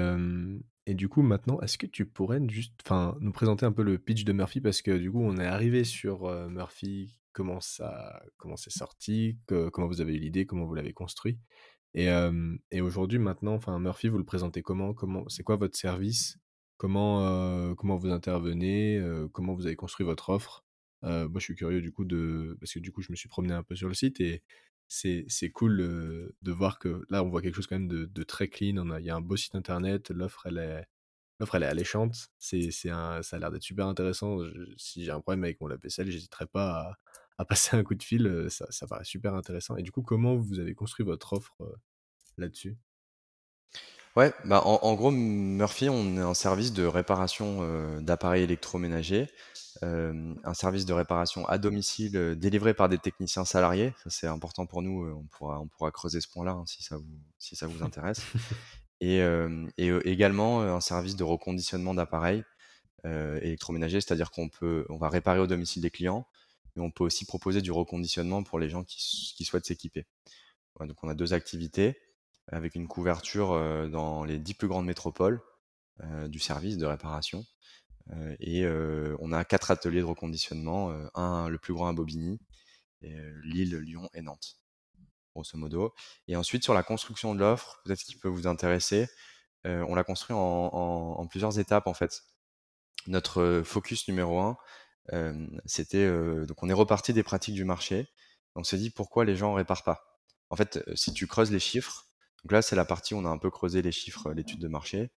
et 0.86 0.94
du 0.94 1.08
coup, 1.08 1.22
maintenant, 1.22 1.60
est-ce 1.60 1.78
que 1.78 1.86
tu 1.86 2.06
pourrais 2.06 2.40
juste 2.48 2.74
enfin, 2.84 3.16
nous 3.20 3.32
présenter 3.32 3.66
un 3.66 3.72
peu 3.72 3.82
le 3.82 3.98
pitch 3.98 4.24
de 4.24 4.32
Murphy? 4.32 4.60
Parce 4.60 4.82
que 4.82 4.96
du 4.96 5.12
coup, 5.12 5.22
on 5.22 5.36
est 5.36 5.46
arrivé 5.46 5.84
sur, 5.84 6.26
Murphy, 6.48 7.20
comment 7.32 7.60
ça 7.60 8.22
comment 8.38 8.56
c'est 8.56 8.72
sorti, 8.72 9.38
comment 9.46 9.88
vous 9.88 10.00
avez 10.00 10.14
eu 10.14 10.18
l'idée, 10.18 10.46
comment 10.46 10.64
vous 10.64 10.74
l'avez 10.74 10.92
construit 10.94 11.38
et 11.94 12.08
et 12.70 12.80
aujourd'hui, 12.80 13.18
maintenant, 13.18 13.54
enfin, 13.54 13.78
Murphy, 13.78 14.08
vous 14.08 14.18
le 14.18 14.24
présentez 14.24 14.62
comment? 14.62 14.94
Comment 14.94 15.28
c'est 15.28 15.42
quoi 15.42 15.56
votre 15.56 15.76
service? 15.76 16.38
Comment, 16.78 17.74
comment 17.74 17.96
vous 17.96 18.10
intervenez? 18.10 19.02
comment 19.32 19.54
vous 19.54 19.66
avez 19.66 19.76
construit 19.76 20.06
votre 20.06 20.30
offre? 20.30 20.64
Moi, 21.02 21.38
je 21.38 21.44
suis 21.44 21.54
curieux 21.54 21.80
du 21.80 21.92
coup 21.92 22.04
de 22.04 22.56
parce 22.60 22.72
que 22.72 22.78
du 22.78 22.92
coup, 22.92 23.02
je 23.02 23.10
me 23.10 23.16
suis 23.16 23.28
promené 23.28 23.54
un 23.54 23.62
peu 23.62 23.76
sur 23.76 23.88
le 23.88 23.94
site 23.94 24.20
et 24.20 24.42
c'est 24.92 25.50
cool 25.52 25.78
de 25.78 26.52
voir 26.52 26.78
que 26.78 27.04
là, 27.08 27.24
on 27.24 27.28
voit 27.28 27.42
quelque 27.42 27.54
chose 27.54 27.66
quand 27.66 27.78
même 27.78 27.88
de, 27.88 28.22
très 28.22 28.48
clean. 28.48 28.98
Il 28.98 29.04
y 29.04 29.10
a 29.10 29.16
un 29.16 29.20
beau 29.20 29.36
site 29.36 29.54
internet, 29.54 30.10
l'offre, 30.10 30.46
elle 30.46 30.58
est, 30.58 30.86
l'offre, 31.40 31.54
elle 31.54 31.62
est 31.62 31.66
alléchante. 31.66 32.28
C'est, 32.38 32.70
ça 32.70 33.20
a 33.20 33.38
l'air 33.38 33.50
d'être 33.50 33.62
super 33.62 33.86
intéressant. 33.86 34.38
si 34.76 35.04
j'ai 35.04 35.10
un 35.10 35.20
problème 35.20 35.44
avec 35.44 35.60
mon 35.60 35.66
lave-vaisselle, 35.66 36.10
j'hésiterai 36.10 36.46
pas 36.46 36.94
à, 37.38 37.44
passer 37.48 37.76
un 37.76 37.82
coup 37.82 37.94
de 37.94 38.02
fil. 38.02 38.46
Ça, 38.50 38.66
ça 38.70 38.86
paraît 38.86 39.04
super 39.04 39.34
intéressant. 39.34 39.76
Et 39.76 39.82
du 39.82 39.90
coup, 39.90 40.02
comment 40.02 40.36
vous 40.36 40.58
avez 40.58 40.74
construit 40.74 41.06
votre 41.06 41.32
offre 41.32 41.56
là-dessus? 42.36 42.76
Ouais, 44.14 44.34
bah 44.44 44.60
en, 44.66 44.94
gros, 44.94 45.10
Murphy, 45.10 45.88
on 45.88 46.18
est 46.18 46.20
un 46.20 46.34
service 46.34 46.74
de 46.74 46.84
réparation 46.84 48.00
d'appareils 48.02 48.42
électroménagers 48.42 49.26
un 49.82 50.54
service 50.54 50.86
de 50.86 50.92
réparation 50.92 51.46
à 51.48 51.58
domicile 51.58 52.36
délivré 52.36 52.74
par 52.74 52.88
des 52.88 52.98
techniciens 52.98 53.44
salariés. 53.44 53.92
Ça, 54.04 54.10
c'est 54.10 54.26
important 54.26 54.66
pour 54.66 54.82
nous. 54.82 55.06
on, 55.08 55.24
pourra, 55.24 55.60
on 55.60 55.66
pourra 55.66 55.90
creuser 55.90 56.20
ce 56.20 56.28
point-là 56.28 56.52
hein, 56.52 56.64
si, 56.66 56.82
ça 56.82 56.96
vous, 56.96 57.20
si 57.38 57.56
ça 57.56 57.66
vous 57.66 57.82
intéresse. 57.84 58.22
et, 59.00 59.18
et 59.78 59.88
également 60.04 60.62
un 60.62 60.80
service 60.80 61.16
de 61.16 61.24
reconditionnement 61.24 61.94
d'appareils 61.94 62.44
électroménagers, 63.04 64.00
c'est-à-dire 64.00 64.30
qu'on 64.30 64.48
peut, 64.48 64.86
on 64.88 64.96
va 64.96 65.08
réparer 65.08 65.40
au 65.40 65.48
domicile 65.48 65.82
des 65.82 65.90
clients, 65.90 66.26
mais 66.76 66.82
on 66.82 66.90
peut 66.90 67.02
aussi 67.04 67.24
proposer 67.24 67.60
du 67.60 67.72
reconditionnement 67.72 68.44
pour 68.44 68.60
les 68.60 68.68
gens 68.68 68.84
qui, 68.84 69.34
qui 69.36 69.44
souhaitent 69.44 69.66
s'équiper. 69.66 70.06
donc 70.78 71.02
on 71.02 71.08
a 71.08 71.14
deux 71.14 71.32
activités 71.32 71.96
avec 72.48 72.76
une 72.76 72.86
couverture 72.86 73.88
dans 73.90 74.24
les 74.24 74.38
dix 74.38 74.54
plus 74.54 74.68
grandes 74.68 74.86
métropoles 74.86 75.40
du 76.28 76.38
service 76.38 76.78
de 76.78 76.86
réparation 76.86 77.44
euh, 77.44 77.81
et 78.40 78.64
euh, 78.64 79.16
on 79.20 79.32
a 79.32 79.44
quatre 79.44 79.70
ateliers 79.70 80.00
de 80.00 80.06
reconditionnement, 80.06 80.92
un 81.14 81.48
le 81.48 81.58
plus 81.58 81.74
grand 81.74 81.88
à 81.88 81.92
Bobigny, 81.92 82.40
Lille, 83.00 83.76
Lyon 83.76 84.08
et 84.14 84.22
Nantes 84.22 84.58
grosso 85.34 85.56
modo. 85.56 85.94
Et 86.28 86.36
ensuite, 86.36 86.62
sur 86.62 86.74
la 86.74 86.82
construction 86.82 87.34
de 87.34 87.40
l'offre, 87.40 87.80
peut-être 87.84 88.02
qui 88.02 88.16
peut 88.16 88.28
vous 88.28 88.46
intéresser, 88.46 89.08
on 89.64 89.94
l'a 89.94 90.04
construit 90.04 90.36
en, 90.38 91.26
plusieurs 91.26 91.58
étapes 91.58 91.86
en 91.86 91.94
fait. 91.94 92.22
Notre 93.06 93.62
focus 93.64 94.06
numéro 94.08 94.40
un, 94.40 94.58
c'était 95.64 96.06
donc 96.46 96.62
on 96.62 96.68
est 96.68 96.74
reparti 96.74 97.14
des 97.14 97.22
pratiques 97.22 97.54
du 97.54 97.64
marché. 97.64 98.08
On 98.54 98.64
s'est 98.64 98.76
dit 98.76 98.90
pourquoi 98.90 99.24
les 99.24 99.36
gens 99.36 99.54
réparent 99.54 99.84
pas? 99.84 100.20
En 100.50 100.56
fait, 100.56 100.84
si 100.94 101.14
tu 101.14 101.26
creuses 101.26 101.50
les 101.50 101.60
chiffres, 101.60 102.08
donc 102.44 102.52
là 102.52 102.60
c'est 102.60 102.76
la 102.76 102.84
partie 102.84 103.14
où 103.14 103.18
on 103.18 103.24
a 103.24 103.30
un 103.30 103.38
peu 103.38 103.50
creusé 103.50 103.80
les 103.80 103.92
chiffres, 103.92 104.32
l'étude 104.32 104.60
de 104.60 104.68
marché 104.68 105.12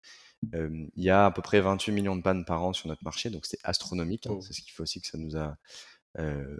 il 0.53 0.89
y 0.95 1.09
a 1.09 1.25
à 1.25 1.31
peu 1.31 1.41
près 1.41 1.59
28 1.61 1.91
millions 1.91 2.15
de 2.15 2.21
pannes 2.21 2.45
par 2.45 2.63
an 2.63 2.73
sur 2.73 2.87
notre 2.87 3.03
marché, 3.03 3.29
donc 3.29 3.45
c'est 3.45 3.59
astronomique. 3.63 4.27
Hein. 4.27 4.33
Oh. 4.33 4.41
C'est 4.41 4.53
ce 4.53 4.61
qui 4.61 4.71
fait 4.71 4.83
aussi 4.83 5.01
que 5.01 5.07
ça 5.07 5.17
nous 5.17 5.37
a 5.37 5.57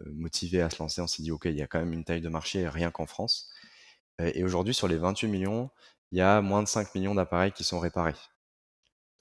motivé 0.08 0.62
à 0.62 0.70
se 0.70 0.80
lancer. 0.80 1.02
On 1.02 1.08
s'est 1.08 1.24
dit, 1.24 1.32
OK, 1.32 1.46
il 1.46 1.56
y 1.56 1.62
a 1.62 1.68
quand 1.68 1.80
même 1.80 1.94
une 1.94 2.04
taille 2.04 2.22
de 2.22 2.30
marché 2.30 2.68
rien 2.68 2.92
qu'en 2.92 3.06
France. 3.06 3.50
et 4.20 4.44
aujourd'hui, 4.44 4.74
sur 4.74 4.88
les 4.88 4.98
28 4.98 5.28
millions, 5.28 5.70
il 6.12 6.18
y 6.18 6.22
a 6.22 6.42
moins 6.42 6.62
de 6.62 6.68
5 6.68 6.94
millions 6.96 7.16
d'appareils 7.16 7.52
qui 7.52 7.64
sont 7.64 7.80
réparés. 7.80 8.16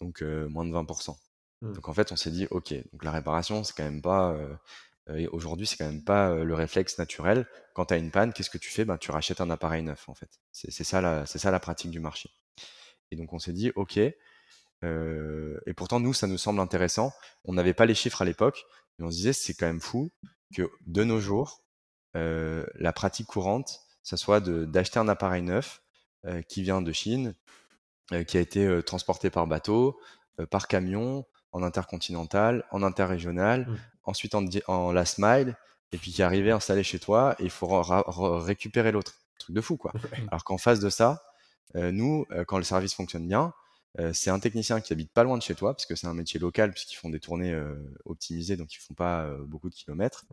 Donc 0.01 0.23
moins 0.23 0.65
de 0.65 0.73
20%. 0.73 1.17
Mmh. 1.61 1.73
Donc 1.73 1.89
en 1.89 1.95
fait, 1.95 2.11
on 2.11 2.17
s'est 2.17 2.31
dit, 2.33 2.47
OK, 2.51 2.75
donc 2.93 3.05
la 3.05 3.13
réparation, 3.13 3.63
c'est 3.65 3.77
quand 3.77 3.85
même 3.85 4.03
pas. 4.03 4.37
aujourd'hui, 5.31 5.67
c'est 5.67 5.77
quand 5.77 5.87
même 5.87 6.05
pas 6.05 6.35
le 6.35 6.55
réflexe 6.55 6.99
naturel. 6.99 7.47
Quand 7.75 7.87
tu 7.87 7.95
as 7.95 7.99
une 7.99 8.11
panne, 8.11 8.33
qu'est-ce 8.33 8.51
que 8.51 8.59
tu 8.59 8.71
fais? 8.71 8.85
Ben, 8.85 8.99
Tu 8.99 9.11
rachètes 9.13 9.41
un 9.41 9.51
appareil 9.51 9.83
neuf, 9.83 10.09
en 10.09 10.15
fait. 10.15 10.41
C'est 10.51 10.73
ça, 10.73 11.01
la, 11.01 11.27
ça 11.27 11.51
la 11.51 11.61
pratique 11.61 11.91
du 11.91 12.01
marché. 12.01 12.31
Et 13.11 13.17
donc 13.17 13.33
on 13.33 13.39
s'est 13.39 13.53
dit, 13.53 13.71
OK, 13.77 14.01
euh, 14.83 15.59
et 15.67 15.75
pourtant, 15.75 16.01
nous, 16.01 16.13
ça 16.13 16.27
nous 16.27 16.39
semble 16.39 16.61
intéressant. 16.61 17.13
On 17.45 17.53
n'avait 17.53 17.75
pas 17.75 17.87
les 17.87 17.95
chiffres 17.95 18.23
à 18.23 18.25
l'époque, 18.25 18.65
mais 18.99 19.07
on 19.07 19.11
se 19.11 19.17
disait, 19.17 19.33
c'est 19.33 19.55
quand 19.55 19.67
même 19.67 19.81
fou 19.81 20.11
que 20.55 20.71
de 20.87 21.05
nos 21.05 21.21
jours, 21.21 21.63
euh, 22.17 22.67
la 22.75 22.93
pratique 22.93 23.27
courante, 23.27 23.81
ça 24.03 24.17
soit 24.17 24.41
d'acheter 24.41 24.99
un 24.99 25.09
appareil 25.09 25.43
neuf 25.43 25.83
euh, 26.27 26.43
qui 26.43 26.63
vient 26.63 26.83
de 26.83 26.93
Chine, 26.93 27.35
qui 28.29 28.37
a 28.37 28.41
été 28.41 28.83
transporté 28.83 29.31
par 29.31 29.47
bateau, 29.47 29.99
par 30.51 30.69
camion, 30.69 31.25
en 31.53 31.63
intercontinental, 31.63 32.67
en 32.71 32.83
interrégional, 32.83 33.67
mmh. 33.67 33.77
ensuite 34.05 34.35
en, 34.35 34.45
en 34.67 34.93
last 34.93 35.17
mile, 35.19 35.57
et 35.91 35.97
puis 35.97 36.13
qui 36.13 36.21
est 36.21 36.25
arrivé 36.25 36.51
installé 36.51 36.83
chez 36.83 36.99
toi, 36.99 37.35
et 37.39 37.45
il 37.45 37.51
faut 37.51 37.67
récupérer 38.41 38.93
l'autre. 38.93 39.15
Truc 39.39 39.57
de 39.57 39.61
fou, 39.63 39.79
quoi. 39.79 39.93
Alors 40.29 40.45
qu'en 40.45 40.59
face 40.59 40.81
de 40.81 40.91
ça, 40.91 41.23
nous, 41.75 42.27
quand 42.47 42.59
le 42.59 42.65
service 42.65 42.93
fonctionne 42.93 43.27
bien, 43.27 43.55
c'est 44.13 44.31
un 44.31 44.41
technicien 44.41 44.81
qui 44.81 44.93
habite 44.93 45.13
pas 45.13 45.23
loin 45.23 45.39
de 45.39 45.43
chez 45.43 45.55
toi, 45.55 45.73
parce 45.73 45.87
que 45.87 45.95
c'est 45.95 46.07
un 46.07 46.15
métier 46.15 46.41
local, 46.41 46.73
puisqu'ils 46.73 46.97
font 46.97 47.11
des 47.11 47.21
tournées 47.21 47.53
euh, 47.53 47.77
optimisées, 48.05 48.57
donc 48.57 48.75
ils 48.75 48.79
font 48.79 48.95
pas 48.95 49.25
euh, 49.25 49.45
beaucoup 49.45 49.71
de 49.71 49.75
kilomètres, 49.75 50.25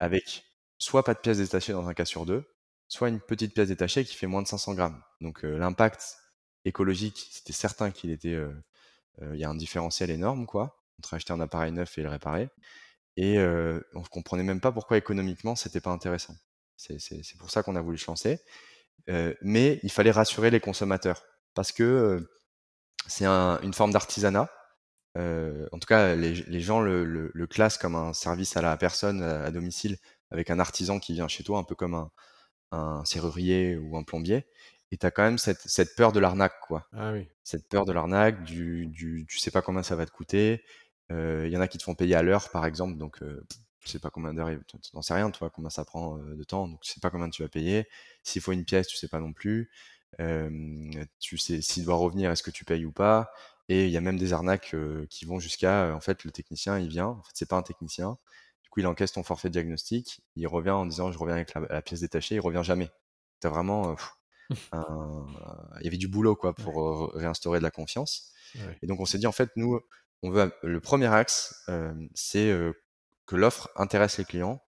avec 0.00 0.44
soit 0.78 1.04
pas 1.04 1.14
de 1.14 1.20
pièces 1.20 1.38
détachées 1.38 1.72
dans 1.72 1.86
un 1.88 1.94
cas 1.94 2.04
sur 2.04 2.26
deux, 2.26 2.44
soit 2.88 3.08
une 3.08 3.20
petite 3.20 3.54
pièce 3.54 3.68
détachée 3.68 4.04
qui 4.04 4.14
fait 4.16 4.26
moins 4.26 4.42
de 4.42 4.48
500 4.48 4.74
grammes. 4.74 5.00
Donc 5.20 5.42
l'impact 5.42 6.16
écologique, 6.64 7.28
c'était 7.30 7.52
certain 7.52 7.90
qu'il 7.90 8.10
était 8.10 8.36
il 9.22 9.36
y 9.36 9.44
a 9.44 9.48
un 9.48 9.54
différentiel 9.54 10.10
énorme, 10.10 10.46
quoi, 10.46 10.82
entre 10.98 11.14
acheter 11.14 11.32
un 11.32 11.40
appareil 11.40 11.72
neuf 11.72 11.96
et 11.98 12.02
le 12.02 12.08
réparer. 12.08 12.48
Et 13.16 13.38
on 13.38 14.00
ne 14.00 14.08
comprenait 14.10 14.42
même 14.42 14.60
pas 14.60 14.72
pourquoi 14.72 14.98
économiquement 14.98 15.54
c'était 15.54 15.80
pas 15.80 15.90
intéressant. 15.90 16.34
C'est 16.76 17.38
pour 17.38 17.50
ça 17.50 17.62
qu'on 17.62 17.76
a 17.76 17.80
voulu 17.80 17.96
se 17.96 18.08
lancer. 18.08 18.40
mais 19.40 19.78
il 19.84 19.90
fallait 19.92 20.10
rassurer 20.10 20.50
les 20.50 20.60
consommateurs 20.60 21.22
parce 21.54 21.70
que 21.70 22.28
c'est 23.06 23.26
une 23.26 23.74
forme 23.74 23.92
d'artisanat. 23.92 24.50
en 25.16 25.78
tout 25.78 25.86
cas, 25.86 26.14
les, 26.14 26.60
gens 26.60 26.80
le, 26.80 27.46
classent 27.48 27.78
comme 27.78 27.94
un 27.94 28.12
service 28.12 28.56
à 28.56 28.62
la 28.62 28.76
personne 28.76 29.22
à, 29.22 29.50
domicile 29.50 29.96
avec 30.30 30.50
un 30.50 30.58
artisan 30.58 30.98
qui 30.98 31.12
vient 31.12 31.28
chez 31.28 31.44
toi, 31.44 31.58
un 31.58 31.64
peu 31.64 31.74
comme 31.74 31.94
un, 31.94 32.10
un 32.72 33.04
serrurier 33.04 33.76
ou 33.76 33.96
un 33.96 34.02
plombier. 34.02 34.46
Et 34.90 34.96
tu 34.96 35.06
as 35.06 35.10
quand 35.10 35.22
même 35.22 35.38
cette, 35.38 35.60
cette 35.60 35.96
peur 35.96 36.12
de 36.12 36.20
l'arnaque, 36.20 36.60
quoi. 36.60 36.88
Ah 36.92 37.12
oui. 37.12 37.28
Cette 37.42 37.68
peur 37.68 37.84
de 37.84 37.92
l'arnaque, 37.92 38.44
du, 38.44 38.86
du, 38.86 39.26
tu 39.28 39.38
sais 39.38 39.50
pas 39.50 39.62
combien 39.62 39.82
ça 39.82 39.96
va 39.96 40.06
te 40.06 40.10
coûter. 40.10 40.62
Il 41.10 41.48
y 41.48 41.56
en 41.56 41.60
a 41.60 41.68
qui 41.68 41.78
te 41.78 41.82
font 41.82 41.94
payer 41.94 42.14
à 42.14 42.22
l'heure, 42.22 42.50
par 42.50 42.66
exemple, 42.66 42.96
donc 42.96 43.20
tu 43.84 43.90
sais 43.90 43.98
pas 43.98 44.10
combien 44.10 44.32
d'heures, 44.32 44.48
tu 44.66 44.76
n'en 44.94 45.02
sais 45.02 45.14
rien, 45.14 45.30
toi, 45.30 45.50
combien 45.50 45.70
ça 45.70 45.84
prend 45.84 46.16
de 46.16 46.44
temps, 46.44 46.68
donc 46.68 46.80
tu 46.80 46.92
sais 46.92 47.00
pas 47.00 47.10
combien 47.10 47.28
tu 47.28 47.42
vas 47.42 47.48
payer. 47.48 47.86
S'il 48.22 48.40
faut 48.40 48.52
une 48.52 48.64
pièce, 48.64 48.86
tu 48.86 48.96
sais 48.96 49.08
pas 49.08 49.20
non 49.20 49.32
plus. 49.32 49.70
Tu 51.20 51.38
sais 51.38 51.62
s'il 51.62 51.84
doit 51.84 51.96
revenir, 51.96 52.30
est-ce 52.30 52.42
que 52.42 52.50
tu 52.50 52.64
payes 52.64 52.84
ou 52.84 52.92
pas? 52.92 53.30
Et 53.68 53.86
il 53.86 53.90
y 53.90 53.96
a 53.96 54.00
même 54.00 54.18
des 54.18 54.32
arnaques 54.32 54.74
qui 55.08 55.24
vont 55.24 55.40
jusqu'à, 55.40 55.94
en 55.94 56.00
fait, 56.00 56.24
le 56.24 56.30
technicien, 56.30 56.78
il 56.78 56.88
vient, 56.88 57.08
en 57.08 57.22
fait, 57.22 57.32
c'est 57.34 57.48
pas 57.48 57.56
un 57.56 57.62
technicien. 57.62 58.18
Du 58.62 58.68
coup, 58.68 58.80
il 58.80 58.86
encaisse 58.86 59.12
ton 59.12 59.22
forfait 59.22 59.50
diagnostic, 59.50 60.20
il 60.36 60.46
revient 60.46 60.70
en 60.70 60.86
disant, 60.86 61.12
je 61.12 61.18
reviens 61.18 61.36
avec 61.36 61.54
la, 61.54 61.80
pièce 61.82 62.00
détachée, 62.00 62.34
il 62.34 62.40
revient 62.40 62.62
jamais. 62.62 62.90
T'as 63.40 63.48
vraiment, 63.48 63.96
il 64.50 65.82
y 65.82 65.86
avait 65.86 65.96
du 65.96 66.08
boulot, 66.08 66.36
quoi, 66.36 66.54
pour 66.54 67.12
réinstaurer 67.14 67.58
de 67.58 67.64
la 67.64 67.70
confiance. 67.70 68.32
Et 68.82 68.86
donc, 68.86 69.00
on 69.00 69.06
s'est 69.06 69.18
dit, 69.18 69.26
en 69.26 69.32
fait, 69.32 69.50
nous, 69.56 69.80
on 70.22 70.30
veut, 70.30 70.52
le 70.62 70.80
premier 70.80 71.06
axe, 71.06 71.66
c'est 72.14 72.54
que 73.26 73.36
l'offre 73.36 73.70
intéresse 73.76 74.18
les 74.18 74.24
clients 74.24 74.62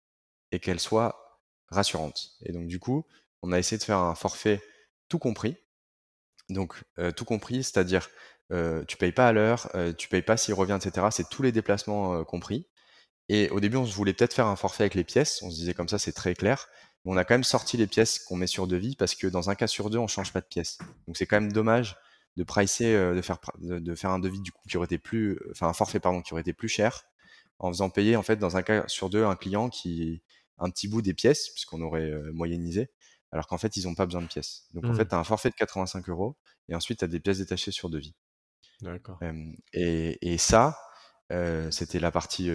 et 0.51 0.59
qu'elle 0.59 0.79
soit 0.79 1.41
rassurante. 1.69 2.31
Et 2.43 2.51
donc, 2.51 2.67
du 2.67 2.79
coup, 2.79 3.05
on 3.41 3.51
a 3.51 3.59
essayé 3.59 3.77
de 3.77 3.83
faire 3.83 3.97
un 3.97 4.15
forfait 4.15 4.61
tout 5.09 5.19
compris. 5.19 5.57
Donc, 6.49 6.83
tout 7.15 7.25
compris, 7.25 7.63
c'est-à-dire, 7.63 8.09
tu 8.87 8.97
payes 8.97 9.11
pas 9.11 9.27
à 9.27 9.31
l'heure, 9.33 9.71
tu 9.97 10.07
payes 10.07 10.21
pas 10.21 10.37
s'il 10.37 10.53
revient, 10.53 10.77
etc. 10.81 11.07
C'est 11.11 11.29
tous 11.29 11.41
les 11.43 11.51
déplacements 11.51 12.23
compris. 12.23 12.67
Et 13.29 13.49
au 13.49 13.59
début, 13.59 13.77
on 13.77 13.83
voulait 13.83 14.13
peut-être 14.13 14.33
faire 14.33 14.45
un 14.47 14.55
forfait 14.55 14.83
avec 14.83 14.93
les 14.93 15.03
pièces. 15.03 15.41
On 15.41 15.49
se 15.49 15.55
disait 15.55 15.73
comme 15.73 15.89
ça, 15.89 15.97
c'est 15.97 16.11
très 16.11 16.35
clair. 16.35 16.67
Mais 17.03 17.11
on 17.11 17.17
a 17.17 17.25
quand 17.25 17.33
même 17.33 17.43
sorti 17.43 17.77
les 17.77 17.87
pièces 17.87 18.19
qu'on 18.19 18.35
met 18.35 18.47
sur 18.47 18.67
devis 18.67 18.95
parce 18.95 19.15
que 19.15 19.27
dans 19.27 19.49
un 19.49 19.55
cas 19.55 19.67
sur 19.67 19.89
deux, 19.89 19.97
on 19.97 20.07
change 20.07 20.31
pas 20.31 20.41
de 20.41 20.45
pièces. 20.45 20.77
Donc, 21.07 21.17
c'est 21.17 21.25
quand 21.25 21.41
même 21.41 21.51
dommage 21.51 21.97
de 22.37 22.43
pricer, 22.43 22.93
de 22.93 23.21
faire, 23.21 23.39
de, 23.59 23.95
faire 23.95 24.11
un 24.11 24.19
devis 24.19 24.41
du 24.41 24.51
coup 24.51 24.61
qui 24.69 24.77
aurait 24.77 24.85
été 24.85 24.97
plus, 24.97 25.39
enfin 25.51 25.67
un 25.67 25.73
forfait 25.73 25.99
pardon 25.99 26.21
qui 26.21 26.33
aurait 26.33 26.41
été 26.41 26.53
plus 26.53 26.67
cher, 26.67 27.03
en 27.59 27.69
faisant 27.71 27.89
payer 27.89 28.15
en 28.15 28.23
fait 28.23 28.35
dans 28.37 28.57
un 28.57 28.61
cas 28.61 28.83
sur 28.87 29.09
deux 29.09 29.23
un 29.23 29.35
client 29.35 29.69
qui 29.69 30.21
un 30.57 30.69
petit 30.69 30.87
bout 30.87 31.01
des 31.01 31.13
pièces 31.13 31.49
puisqu'on 31.49 31.81
aurait 31.81 32.11
moyennisé, 32.33 32.89
alors 33.31 33.47
qu'en 33.47 33.57
fait 33.57 33.75
ils 33.77 33.85
n'ont 33.85 33.95
pas 33.95 34.05
besoin 34.05 34.21
de 34.21 34.27
pièces. 34.27 34.67
Donc 34.73 34.85
en 34.85 34.89
mmh. 34.89 34.95
fait 34.95 35.07
tu 35.07 35.15
as 35.15 35.19
un 35.19 35.23
forfait 35.23 35.49
de 35.49 35.55
85 35.55 36.09
euros 36.09 36.35
et 36.69 36.75
ensuite 36.75 36.99
tu 36.99 37.05
as 37.05 37.07
des 37.07 37.19
pièces 37.19 37.39
détachées 37.39 37.71
sur 37.71 37.89
devis. 37.89 38.15
D'accord. 38.81 39.19
et, 39.73 40.17
et, 40.21 40.37
ça, 40.37 40.77
c'était 41.71 41.99
la 41.99 42.11
partie 42.11 42.51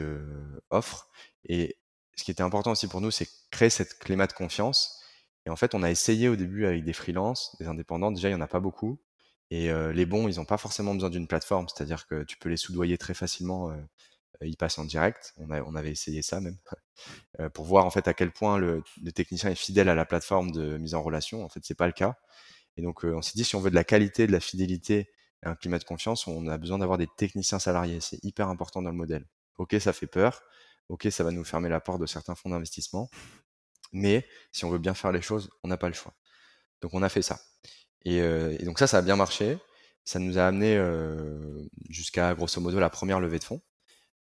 offre. 0.68 1.08
Et 1.44 1.78
ce 2.14 2.24
qui 2.24 2.30
était 2.30 2.42
important 2.42 2.72
aussi 2.72 2.88
pour 2.88 3.00
nous, 3.00 3.10
c'est 3.10 3.26
créer 3.50 3.70
cette 3.70 3.98
climat 3.98 4.26
de 4.26 4.34
confiance. 4.34 5.00
Et 5.46 5.50
en 5.50 5.56
fait, 5.56 5.74
on 5.74 5.82
a 5.82 5.90
essayé 5.90 6.28
au 6.28 6.36
début 6.36 6.66
avec 6.66 6.84
des 6.84 6.92
freelances, 6.92 7.56
des 7.58 7.68
indépendants. 7.68 8.12
Déjà, 8.12 8.28
il 8.28 8.32
y 8.32 8.34
en 8.34 8.42
a 8.42 8.46
pas 8.46 8.60
beaucoup. 8.60 9.00
Et 9.50 9.72
les 9.72 10.06
bons, 10.06 10.28
ils 10.28 10.36
n'ont 10.36 10.44
pas 10.44 10.58
forcément 10.58 10.94
besoin 10.94 11.10
d'une 11.10 11.26
plateforme, 11.26 11.68
c'est-à-dire 11.68 12.06
que 12.06 12.22
tu 12.22 12.36
peux 12.36 12.50
les 12.50 12.58
soudoyer 12.58 12.98
très 12.98 13.14
facilement. 13.14 13.72
Ils 14.42 14.56
passent 14.56 14.78
en 14.78 14.84
direct. 14.84 15.34
On, 15.38 15.50
a, 15.50 15.62
on 15.62 15.74
avait 15.74 15.90
essayé 15.90 16.22
ça 16.22 16.40
même 16.40 16.56
pour 17.54 17.64
voir 17.64 17.86
en 17.86 17.90
fait 17.90 18.08
à 18.08 18.14
quel 18.14 18.32
point 18.32 18.58
le, 18.58 18.82
technicien 19.14 19.50
est 19.50 19.54
fidèle 19.54 19.88
à 19.88 19.94
la 19.94 20.04
plateforme 20.04 20.50
de 20.50 20.78
mise 20.78 20.94
en 20.94 21.02
relation. 21.02 21.44
En 21.44 21.48
fait, 21.48 21.60
c'est 21.62 21.76
pas 21.76 21.86
le 21.86 21.92
cas. 21.92 22.16
Et 22.76 22.82
donc, 22.82 23.04
on 23.04 23.22
s'est 23.22 23.34
dit 23.34 23.44
si 23.44 23.56
on 23.56 23.60
veut 23.60 23.70
de 23.70 23.74
la 23.74 23.84
qualité, 23.84 24.26
de 24.26 24.32
la 24.32 24.40
fidélité, 24.40 25.10
et 25.42 25.48
un 25.48 25.54
climat 25.54 25.78
de 25.78 25.84
confiance, 25.84 26.26
on 26.26 26.46
a 26.48 26.58
besoin 26.58 26.78
d'avoir 26.78 26.98
des 26.98 27.08
techniciens 27.16 27.58
salariés. 27.58 28.00
C'est 28.00 28.22
hyper 28.24 28.48
important 28.48 28.82
dans 28.82 28.90
le 28.90 28.96
modèle. 28.96 29.26
Ok, 29.56 29.74
ça 29.80 29.92
fait 29.92 30.06
peur. 30.06 30.42
Ok, 30.88 31.08
ça 31.10 31.24
va 31.24 31.30
nous 31.30 31.44
fermer 31.44 31.68
la 31.68 31.80
porte 31.80 32.00
de 32.00 32.06
certains 32.06 32.34
fonds 32.34 32.50
d'investissement. 32.50 33.10
Mais 33.92 34.26
si 34.52 34.64
on 34.64 34.70
veut 34.70 34.78
bien 34.78 34.94
faire 34.94 35.12
les 35.12 35.22
choses, 35.22 35.50
on 35.62 35.68
n'a 35.68 35.76
pas 35.76 35.88
le 35.88 35.94
choix. 35.94 36.14
Donc, 36.82 36.94
on 36.94 37.02
a 37.02 37.08
fait 37.08 37.22
ça. 37.22 37.40
Et, 38.04 38.22
donc 38.64 38.78
ça, 38.78 38.86
ça 38.86 38.98
a 38.98 39.02
bien 39.02 39.16
marché. 39.16 39.58
Ça 40.04 40.18
nous 40.18 40.38
a 40.38 40.46
amené 40.46 40.82
jusqu'à 41.88 42.34
grosso 42.34 42.60
modo 42.60 42.80
la 42.80 42.90
première 42.90 43.20
levée 43.20 43.38
de 43.38 43.44
fonds, 43.44 43.62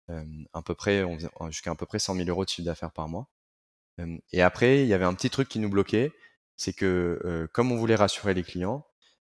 à 0.08 0.62
peu 0.62 0.74
près 0.74 1.04
jusqu'à 1.50 1.70
à 1.70 1.74
peu 1.74 1.86
près 1.86 1.98
100 1.98 2.14
000 2.14 2.28
euros 2.28 2.44
de 2.44 2.50
chiffre 2.50 2.66
d'affaires 2.66 2.92
par 2.92 3.08
mois. 3.08 3.28
et 4.32 4.42
après, 4.42 4.82
il 4.82 4.88
y 4.88 4.94
avait 4.94 5.04
un 5.04 5.14
petit 5.14 5.30
truc 5.30 5.48
qui 5.48 5.58
nous 5.58 5.70
bloquait, 5.70 6.12
c'est 6.56 6.72
que 6.72 7.48
comme 7.52 7.72
on 7.72 7.76
voulait 7.76 7.96
rassurer 7.96 8.34
les 8.34 8.42
clients, 8.42 8.86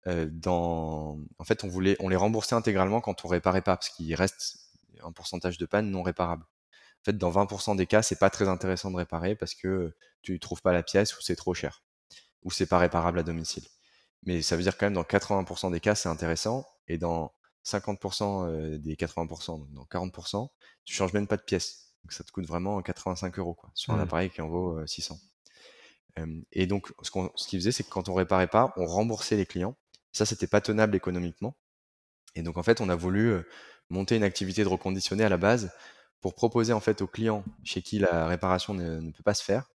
dans, 0.05 1.19
en 1.39 1.43
fait, 1.43 1.63
on 1.63 1.67
voulait, 1.67 1.95
on 1.99 2.09
les 2.09 2.15
rembourser 2.15 2.55
intégralement 2.55 3.01
quand 3.01 3.25
on 3.25 3.27
réparait 3.27 3.61
pas, 3.61 3.75
parce 3.77 3.89
qu'il 3.89 4.13
reste 4.15 4.59
un 5.03 5.11
pourcentage 5.11 5.57
de 5.57 5.65
panne 5.65 5.89
non 5.89 6.03
réparable. 6.03 6.43
En 6.43 7.03
fait, 7.05 7.17
dans 7.17 7.31
20% 7.31 7.75
des 7.75 7.85
cas, 7.85 8.01
c'est 8.01 8.19
pas 8.19 8.29
très 8.29 8.47
intéressant 8.47 8.91
de 8.91 8.97
réparer 8.97 9.35
parce 9.35 9.53
que 9.53 9.95
tu 10.21 10.39
trouves 10.39 10.61
pas 10.61 10.73
la 10.73 10.83
pièce 10.83 11.17
ou 11.17 11.21
c'est 11.21 11.35
trop 11.35 11.53
cher, 11.53 11.83
ou 12.43 12.51
c'est 12.51 12.65
pas 12.65 12.79
réparable 12.79 13.19
à 13.19 13.23
domicile. 13.23 13.63
Mais 14.23 14.41
ça 14.41 14.55
veut 14.55 14.63
dire 14.63 14.77
quand 14.77 14.87
même 14.87 14.93
dans 14.93 15.03
80% 15.03 15.71
des 15.71 15.79
cas, 15.79 15.93
c'est 15.95 16.09
intéressant. 16.09 16.67
Et 16.87 16.97
dans 16.97 17.31
50% 17.65 18.47
euh, 18.47 18.77
des 18.77 18.95
80%, 18.95 19.59
donc 19.59 19.73
dans 19.73 19.83
40%, 19.85 20.49
tu 20.85 20.93
changes 20.93 21.13
même 21.13 21.27
pas 21.27 21.37
de 21.37 21.41
pièce. 21.41 21.93
Donc 22.03 22.13
ça 22.13 22.23
te 22.23 22.31
coûte 22.31 22.45
vraiment 22.45 22.81
85 22.81 23.39
euros 23.39 23.55
quoi, 23.55 23.71
sur 23.73 23.93
un 23.93 23.97
mmh. 23.97 24.01
appareil 24.01 24.29
qui 24.29 24.41
en 24.41 24.47
vaut 24.47 24.85
600. 24.85 25.19
Euh, 26.19 26.41
et 26.51 26.67
donc, 26.67 26.93
ce 27.01 27.11
qu'on 27.11 27.31
ce 27.35 27.47
qu'ils 27.47 27.59
faisaient, 27.59 27.71
c'est 27.71 27.83
que 27.83 27.89
quand 27.89 28.09
on 28.09 28.13
réparait 28.13 28.47
pas, 28.47 28.73
on 28.77 28.85
remboursait 28.85 29.35
les 29.35 29.45
clients. 29.45 29.75
Ça, 30.11 30.25
c'était 30.25 30.47
pas 30.47 30.61
tenable 30.61 30.95
économiquement. 30.95 31.57
Et 32.35 32.41
donc, 32.43 32.57
en 32.57 32.63
fait, 32.63 32.81
on 32.81 32.89
a 32.89 32.95
voulu 32.95 33.31
euh, 33.31 33.43
monter 33.89 34.15
une 34.15 34.23
activité 34.23 34.63
de 34.63 34.69
reconditionné 34.69 35.23
à 35.23 35.29
la 35.29 35.37
base 35.37 35.71
pour 36.21 36.35
proposer 36.35 36.73
en 36.73 36.79
fait 36.79 37.01
aux 37.01 37.07
clients 37.07 37.43
chez 37.63 37.81
qui 37.81 37.99
la 37.99 38.27
réparation 38.27 38.73
ne, 38.73 39.11
peut 39.11 39.23
pas 39.23 39.33
se 39.33 39.43
faire 39.43 39.69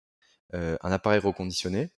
un 0.55 0.91
appareil 0.93 1.21
reconditionné. 1.21 1.91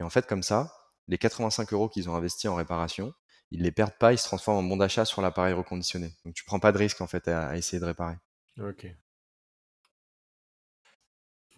Et 0.00 0.02
en 0.02 0.08
fait, 0.08 0.26
comme 0.26 0.42
ça, 0.42 0.72
les 1.06 1.18
85 1.18 1.70
euros 1.74 1.90
qu'ils 1.90 2.08
ont 2.08 2.14
investis 2.14 2.48
en 2.48 2.54
réparation, 2.54 3.12
ils 3.50 3.62
les 3.62 3.72
perdent 3.72 3.98
pas, 3.98 4.12
ils 4.12 4.18
se 4.18 4.24
transforment 4.24 4.64
en 4.64 4.68
bon 4.68 4.76
d'achat 4.76 5.04
sur 5.04 5.22
l'appareil 5.22 5.54
reconditionné. 5.54 6.12
Donc 6.24 6.34
tu 6.34 6.44
prends 6.44 6.60
pas 6.60 6.72
de 6.72 6.78
risque 6.78 7.00
en 7.00 7.06
fait 7.06 7.28
à, 7.28 7.56
essayer 7.56 7.80
de 7.80 7.84
réparer. 7.84 8.16
Ok. 8.60 8.86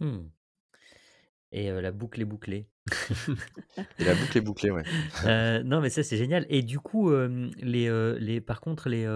Hmm. 0.00 0.28
Et 1.52 1.70
la 1.70 1.92
boucle 1.92 2.20
est 2.20 2.24
bouclée. 2.24 2.66
Et 3.98 4.04
la 4.04 4.14
boucle 4.14 4.38
est 4.38 4.40
bouclée, 4.40 4.70
ouais. 4.70 4.82
non, 5.64 5.80
mais 5.80 5.90
ça 5.90 6.02
c'est 6.02 6.16
génial. 6.16 6.46
Et 6.48 6.62
du 6.62 6.80
coup, 6.80 7.12
les, 7.12 8.16
les, 8.18 8.40
par 8.40 8.62
contre, 8.62 8.88
les, 8.88 9.06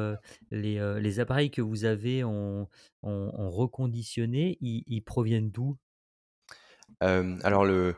les, 0.50 1.00
les 1.00 1.20
appareils 1.20 1.50
que 1.50 1.62
vous 1.62 1.86
avez 1.86 2.24
en, 2.24 2.68
en, 3.02 3.50
reconditionné, 3.50 4.58
ils 4.60 5.02
proviennent 5.02 5.50
d'où? 5.50 5.78
Alors 7.00 7.64
le, 7.64 7.96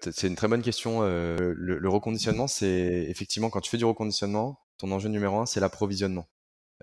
c'est 0.00 0.26
une 0.26 0.36
très 0.36 0.48
bonne 0.48 0.62
question. 0.62 1.02
le, 1.02 1.88
reconditionnement, 1.88 2.46
c'est 2.46 3.06
effectivement 3.08 3.50
quand 3.50 3.60
tu 3.60 3.70
fais 3.70 3.78
du 3.78 3.84
reconditionnement, 3.84 4.60
ton 4.78 4.90
enjeu 4.92 5.08
numéro 5.08 5.38
un, 5.38 5.46
c'est 5.46 5.60
l'approvisionnement. 5.60 6.28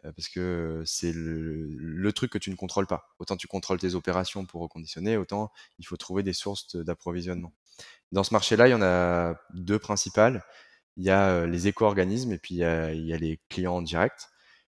parce 0.04 0.30
que 0.30 0.84
c'est 0.86 1.12
le, 1.14 2.12
truc 2.14 2.32
que 2.32 2.38
tu 2.38 2.50
ne 2.50 2.56
contrôles 2.56 2.88
pas. 2.88 3.08
Autant 3.20 3.38
tu 3.38 3.48
contrôles 3.48 3.80
tes 3.80 3.96
opérations 3.96 4.46
pour 4.46 4.62
reconditionner, 4.62 5.18
autant 5.18 5.52
il 5.78 5.86
faut 5.86 5.98
trouver 5.98 6.24
des 6.24 6.34
sources 6.34 6.76
d'approvisionnement. 6.76 7.54
Dans 8.12 8.24
ce 8.24 8.34
marché-là, 8.34 8.68
il 8.68 8.72
y 8.72 8.74
en 8.74 8.82
a 8.82 9.36
deux 9.54 9.80
principales. 9.80 10.44
Il 10.98 11.06
y 11.06 11.10
a 11.10 11.46
les 11.46 11.68
éco-organismes 11.68 12.34
et 12.34 12.38
puis 12.38 12.56
il 12.56 12.58
y 12.58 12.64
a, 12.64 12.92
il 12.94 13.06
y 13.06 13.14
a 13.14 13.18
les 13.18 13.40
clients 13.50 13.76
en 13.76 13.82
direct. 13.82 14.30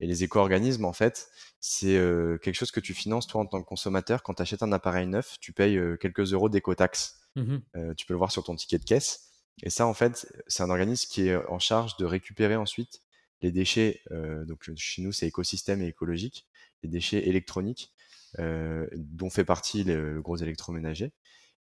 Et 0.00 0.06
les 0.06 0.24
éco-organismes, 0.24 0.86
en 0.86 0.92
fait, 0.92 1.28
c'est 1.60 2.00
quelque 2.42 2.54
chose 2.54 2.70
que 2.70 2.80
tu 2.80 2.94
finances 2.94 3.26
toi 3.26 3.42
en 3.42 3.46
tant 3.46 3.62
que 3.62 3.68
consommateur. 3.68 4.22
Quand 4.22 4.34
tu 4.34 4.42
achètes 4.42 4.62
un 4.62 4.72
appareil 4.72 5.06
neuf, 5.06 5.36
tu 5.40 5.52
payes 5.52 5.78
quelques 6.00 6.32
euros 6.32 6.48
d'éco-taxe. 6.48 7.20
Mmh 7.36 7.58
tu 7.96 8.06
peux 8.06 8.14
le 8.14 8.18
voir 8.18 8.32
sur 8.32 8.42
ton 8.42 8.56
ticket 8.56 8.78
de 8.78 8.84
caisse. 8.84 9.28
Et 9.62 9.70
ça, 9.70 9.86
en 9.86 9.94
fait, 9.94 10.26
c'est 10.46 10.62
un 10.62 10.70
organisme 10.70 11.08
qui 11.10 11.28
est 11.28 11.36
en 11.36 11.58
charge 11.58 11.96
de 11.98 12.06
récupérer 12.06 12.56
ensuite 12.56 13.02
les 13.42 13.52
déchets. 13.52 14.00
donc 14.46 14.70
chez 14.74 15.02
nous, 15.02 15.12
c'est 15.12 15.26
écosystème 15.26 15.82
et 15.82 15.88
écologique, 15.88 16.46
les 16.82 16.88
déchets 16.88 17.28
électroniques 17.28 17.92
dont 18.38 19.28
fait 19.30 19.44
partie 19.44 19.84
le, 19.84 20.22
gros 20.22 20.36
électroménager. 20.36 21.12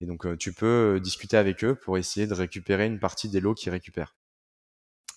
Et 0.02 0.06
donc 0.06 0.38
tu 0.38 0.52
peux 0.52 1.00
discuter 1.02 1.38
avec 1.38 1.64
eux 1.64 1.76
pour 1.76 1.98
essayer 1.98 2.28
de 2.28 2.34
récupérer 2.34 2.86
une 2.86 3.00
partie 3.00 3.30
des 3.30 3.40
lots 3.40 3.54
qu'ils 3.54 3.72
récupèrent. 3.72 4.14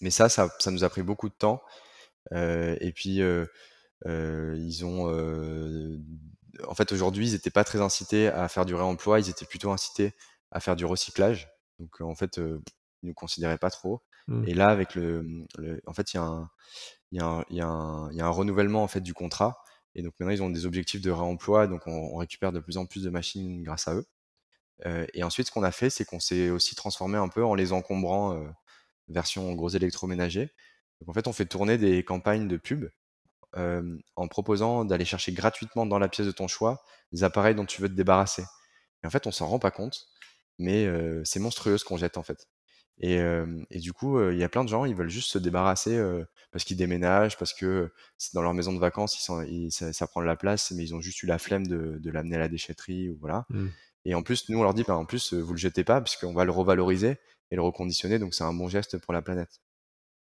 Mais 0.01 0.11
ça, 0.11 0.29
ça, 0.29 0.55
ça 0.61 0.71
nous 0.71 0.85
a 0.85 0.89
pris 0.89 1.03
beaucoup 1.03 1.29
de 1.29 1.35
temps 1.35 1.61
et 2.33 2.93
puis, 2.95 3.20
ils 4.07 4.85
ont. 4.85 5.09
en 6.66 6.74
fait, 6.74 6.93
aujourd'hui, 6.93 7.29
ils 7.29 7.33
n'étaient 7.33 7.51
pas 7.51 7.64
très 7.64 7.81
incités 7.81 8.29
à 8.29 8.49
faire 8.49 8.64
du 8.64 8.74
réemploi, 8.74 9.20
ils 9.20 9.31
étaient 9.31 9.47
plutôt 9.47 9.70
incités 9.70 10.12
à 10.51 10.61
faire 10.61 10.76
du 10.76 10.85
recyclage. 10.85 11.49
Donc, 11.79 12.01
en 12.01 12.14
fait, 12.14 12.39
ils 12.39 13.09
nous 13.09 13.14
considéraient 13.14 13.59
pas 13.59 13.70
trop. 13.70 14.03
Mmh. 14.26 14.45
Et 14.47 14.55
là, 14.55 14.68
avec 14.68 14.95
le, 14.95 15.47
en 15.87 15.95
fait, 15.95 16.12
il 16.12 16.16
y 16.16 16.20
a 16.20 16.24
un, 16.24 16.51
il 17.12 17.18
y 17.18 17.20
a 17.20 17.26
un, 17.26 17.45
il 17.51 17.57
y 17.57 17.61
a 17.61 17.66
un, 17.66 18.11
il 18.11 18.16
y 18.16 18.20
a 18.20 18.26
un 18.26 18.31
renouvellement 18.31 18.83
en 18.83 18.89
fait 18.89 19.01
du 19.01 19.14
contrat. 19.14 19.59
Et 19.95 20.03
donc 20.03 20.12
maintenant, 20.18 20.35
ils 20.35 20.43
ont 20.43 20.51
des 20.51 20.66
objectifs 20.66 21.01
de 21.01 21.11
réemploi, 21.11 21.66
donc 21.66 21.87
on, 21.87 21.93
on 21.93 22.16
récupère 22.16 22.53
de 22.53 22.61
plus 22.61 22.76
en 22.76 22.87
plus 22.87 23.03
de 23.03 23.11
machines 23.11 23.62
grâce 23.62 23.89
à 23.89 23.95
eux. 23.95 24.07
Euh, 24.87 25.07
et 25.14 25.24
ensuite, 25.24 25.49
ce 25.49 25.53
qu'on 25.53 25.62
a 25.62 25.72
fait, 25.72 25.91
c'est 25.91 26.05
qu'on 26.05 26.20
s'est 26.20 26.51
aussi 26.51 26.74
transformé 26.74 27.18
un 27.18 27.29
peu 27.29 27.45
en 27.45 27.55
les 27.55 27.72
encombrant, 27.72 28.35
euh, 28.35 28.49
version 29.09 29.53
gros 29.55 29.70
électroménager. 29.70 30.53
Donc 31.01 31.09
en 31.09 31.12
fait, 31.12 31.26
on 31.26 31.32
fait 31.32 31.46
tourner 31.46 31.78
des 31.78 32.05
campagnes 32.05 32.49
de 32.49 32.57
pub 32.57 32.88
euh, 33.57 33.96
en 34.16 34.28
proposant 34.28 34.84
d'aller 34.84 35.05
chercher 35.05 35.32
gratuitement 35.32 35.86
dans 35.86 35.99
la 35.99 36.09
pièce 36.09 36.26
de 36.26 36.32
ton 36.32 36.49
choix 36.49 36.82
des 37.12 37.24
appareils 37.24 37.55
dont 37.55 37.64
tu 37.64 37.80
veux 37.80 37.88
te 37.88 37.94
débarrasser. 37.94 38.44
Et 39.03 39.07
en 39.07 39.11
fait, 39.11 39.26
on 39.26 39.30
s'en 39.30 39.46
rend 39.46 39.59
pas 39.59 39.70
compte, 39.70 40.07
mais 40.59 40.86
euh, 40.86 41.22
c'est 41.24 41.40
monstrueux 41.40 41.78
ce 41.78 41.84
qu'on 41.84 41.96
jette 41.96 42.18
en 42.18 42.22
fait. 42.22 42.46
Et, 43.01 43.20
euh, 43.20 43.46
et 43.70 43.78
du 43.78 43.92
coup, 43.92 44.20
il 44.28 44.36
y 44.36 44.42
a 44.42 44.49
plein 44.49 44.64
de 44.64 44.68
gens, 44.68 44.84
ils 44.84 44.94
veulent 44.94 45.09
juste 45.09 45.30
se 45.30 45.38
débarrasser 45.38 46.03
parce 46.51 46.64
qu'ils 46.64 46.76
déménagent, 46.76 47.38
parce 47.38 47.55
que 47.55 47.92
dans 48.34 48.42
leur 48.42 48.55
maison 48.55 48.72
de 48.72 48.80
vacances, 48.80 49.16
ils 49.18 49.22
sont, 49.22 49.40
ils, 49.42 49.70
ça, 49.70 49.92
ça, 49.92 50.09
prend 50.09 50.20
de 50.20 50.26
la 50.26 50.34
place, 50.34 50.72
mais 50.72 50.82
ils 50.82 50.94
ont 50.96 51.01
juste 51.01 51.22
eu 51.22 51.26
la 51.26 51.38
flemme 51.38 51.66
de, 51.66 51.99
de 51.99 52.11
l'amener 52.11 52.36
à 52.36 52.40
la 52.40 52.49
déchetterie 52.49 53.09
ou 53.09 53.16
voilà. 53.20 53.46
Mmh. 53.51 53.68
Et 54.05 54.14
en 54.14 54.22
plus, 54.22 54.49
nous, 54.49 54.59
on 54.59 54.62
leur 54.62 54.74
dit, 54.74 54.82
bah, 54.82 54.96
en 54.96 55.05
plus, 55.05 55.32
vous 55.32 55.53
le 55.53 55.59
jetez 55.59 55.84
pas, 55.84 56.01
puisqu'on 56.01 56.34
va 56.34 56.44
le 56.44 56.51
revaloriser 56.51 57.18
et 57.51 57.57
le 57.57 57.62
reconditionner, 57.62 58.18
donc 58.18 58.34
c'est 58.34 58.44
un 58.44 58.53
bon 58.53 58.68
geste 58.68 58.99
pour 58.99 59.12
la 59.12 59.22
planète. 59.22 59.61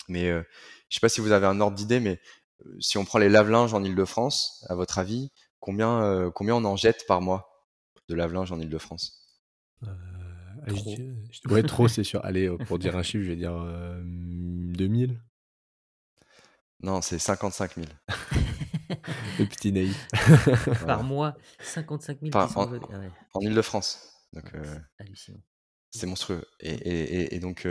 Mais 0.08 0.28
euh, 0.28 0.42
je 0.88 0.96
sais 0.96 1.00
pas 1.00 1.08
si 1.08 1.20
vous 1.20 1.32
avez 1.32 1.46
un 1.46 1.60
ordre 1.60 1.76
d'idée, 1.76 2.00
mais 2.00 2.20
euh, 2.66 2.76
si 2.80 2.98
on 2.98 3.04
prend 3.04 3.18
les 3.18 3.28
lave-linges 3.28 3.74
en 3.74 3.82
Ile-de-France, 3.82 4.64
à 4.68 4.74
votre 4.74 4.98
avis, 4.98 5.30
combien, 5.60 6.02
euh, 6.02 6.30
combien 6.30 6.54
on 6.54 6.64
en 6.64 6.76
jette 6.76 7.06
par 7.06 7.20
mois 7.20 7.48
de 8.08 8.14
lave-linge 8.14 8.52
en 8.52 8.60
Ile-de-France 8.60 9.18
Trop. 10.66 10.96
Ouais, 11.46 11.62
trop, 11.62 11.88
c'est 11.88 12.04
sûr. 12.04 12.24
Allez, 12.24 12.48
pour 12.66 12.78
dire 12.78 12.96
un 12.96 13.02
chiffre, 13.02 13.24
je 13.24 13.30
vais 13.30 13.36
dire 13.36 13.54
2000. 14.04 15.20
Non, 16.80 17.00
c'est 17.00 17.18
55 17.18 17.74
000. 17.76 17.86
Le 19.38 19.46
petit 19.46 19.72
naïf. 19.72 20.06
Par 20.86 21.02
mois, 21.02 21.34
55 21.60 22.18
000 22.20 22.36
en, 22.36 22.80
en 23.34 23.40
Ile-de-France. 23.40 24.08
Donc, 24.32 24.52
c'est 25.90 26.06
monstrueux. 26.06 26.44
Et, 26.60 26.72
et, 26.72 27.34
et 27.34 27.40
donc, 27.40 27.66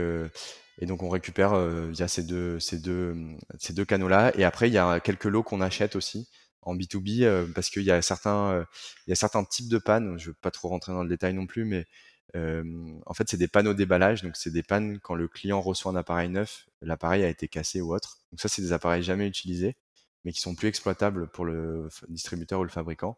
et 0.82 0.86
donc 0.86 1.03
on 1.03 1.09
récupère 1.09 1.55
via 1.89 2.07
ces 2.07 2.23
deux, 2.23 2.59
ces 2.59 2.79
deux, 2.79 3.15
ces 3.59 3.73
deux 3.73 3.86
canaux-là. 3.86 4.34
Et 4.38 4.43
après, 4.43 4.67
il 4.67 4.73
y 4.73 4.77
a 4.77 4.99
quelques 4.99 5.25
lots 5.25 5.43
qu'on 5.43 5.61
achète 5.61 5.95
aussi 5.95 6.27
en 6.63 6.75
B2B 6.75 7.53
parce 7.53 7.69
qu'il 7.69 7.84
y 7.84 7.91
a 7.91 8.01
certains, 8.01 8.65
il 9.07 9.11
y 9.11 9.13
a 9.13 9.15
certains 9.15 9.43
types 9.43 9.69
de 9.69 9.77
pannes. 9.77 10.17
Je 10.17 10.25
ne 10.25 10.32
veux 10.32 10.38
pas 10.41 10.51
trop 10.51 10.67
rentrer 10.69 10.91
dans 10.91 11.03
le 11.03 11.09
détail 11.09 11.34
non 11.34 11.45
plus, 11.45 11.65
mais 11.65 11.86
en 12.34 13.13
fait, 13.13 13.29
c'est 13.29 13.38
des 13.38 13.47
panneaux 13.47 13.73
déballage. 13.73 14.23
Donc, 14.23 14.36
c'est 14.36 14.51
des 14.51 14.63
pannes 14.63 14.99
quand 14.99 15.15
le 15.15 15.27
client 15.27 15.61
reçoit 15.61 15.91
un 15.91 15.95
appareil 15.95 16.29
neuf, 16.29 16.67
l'appareil 16.82 17.23
a 17.23 17.29
été 17.29 17.47
cassé 17.47 17.82
ou 17.82 17.93
autre. 17.93 18.17
Donc, 18.32 18.39
ça, 18.41 18.49
c'est 18.49 18.61
des 18.61 18.73
appareils 18.73 19.03
jamais 19.03 19.27
utilisés, 19.27 19.75
mais 20.25 20.32
qui 20.32 20.41
sont 20.41 20.55
plus 20.55 20.67
exploitables 20.67 21.27
pour 21.29 21.45
le 21.45 21.89
distributeur 22.09 22.59
ou 22.59 22.63
le 22.63 22.69
fabricant. 22.69 23.17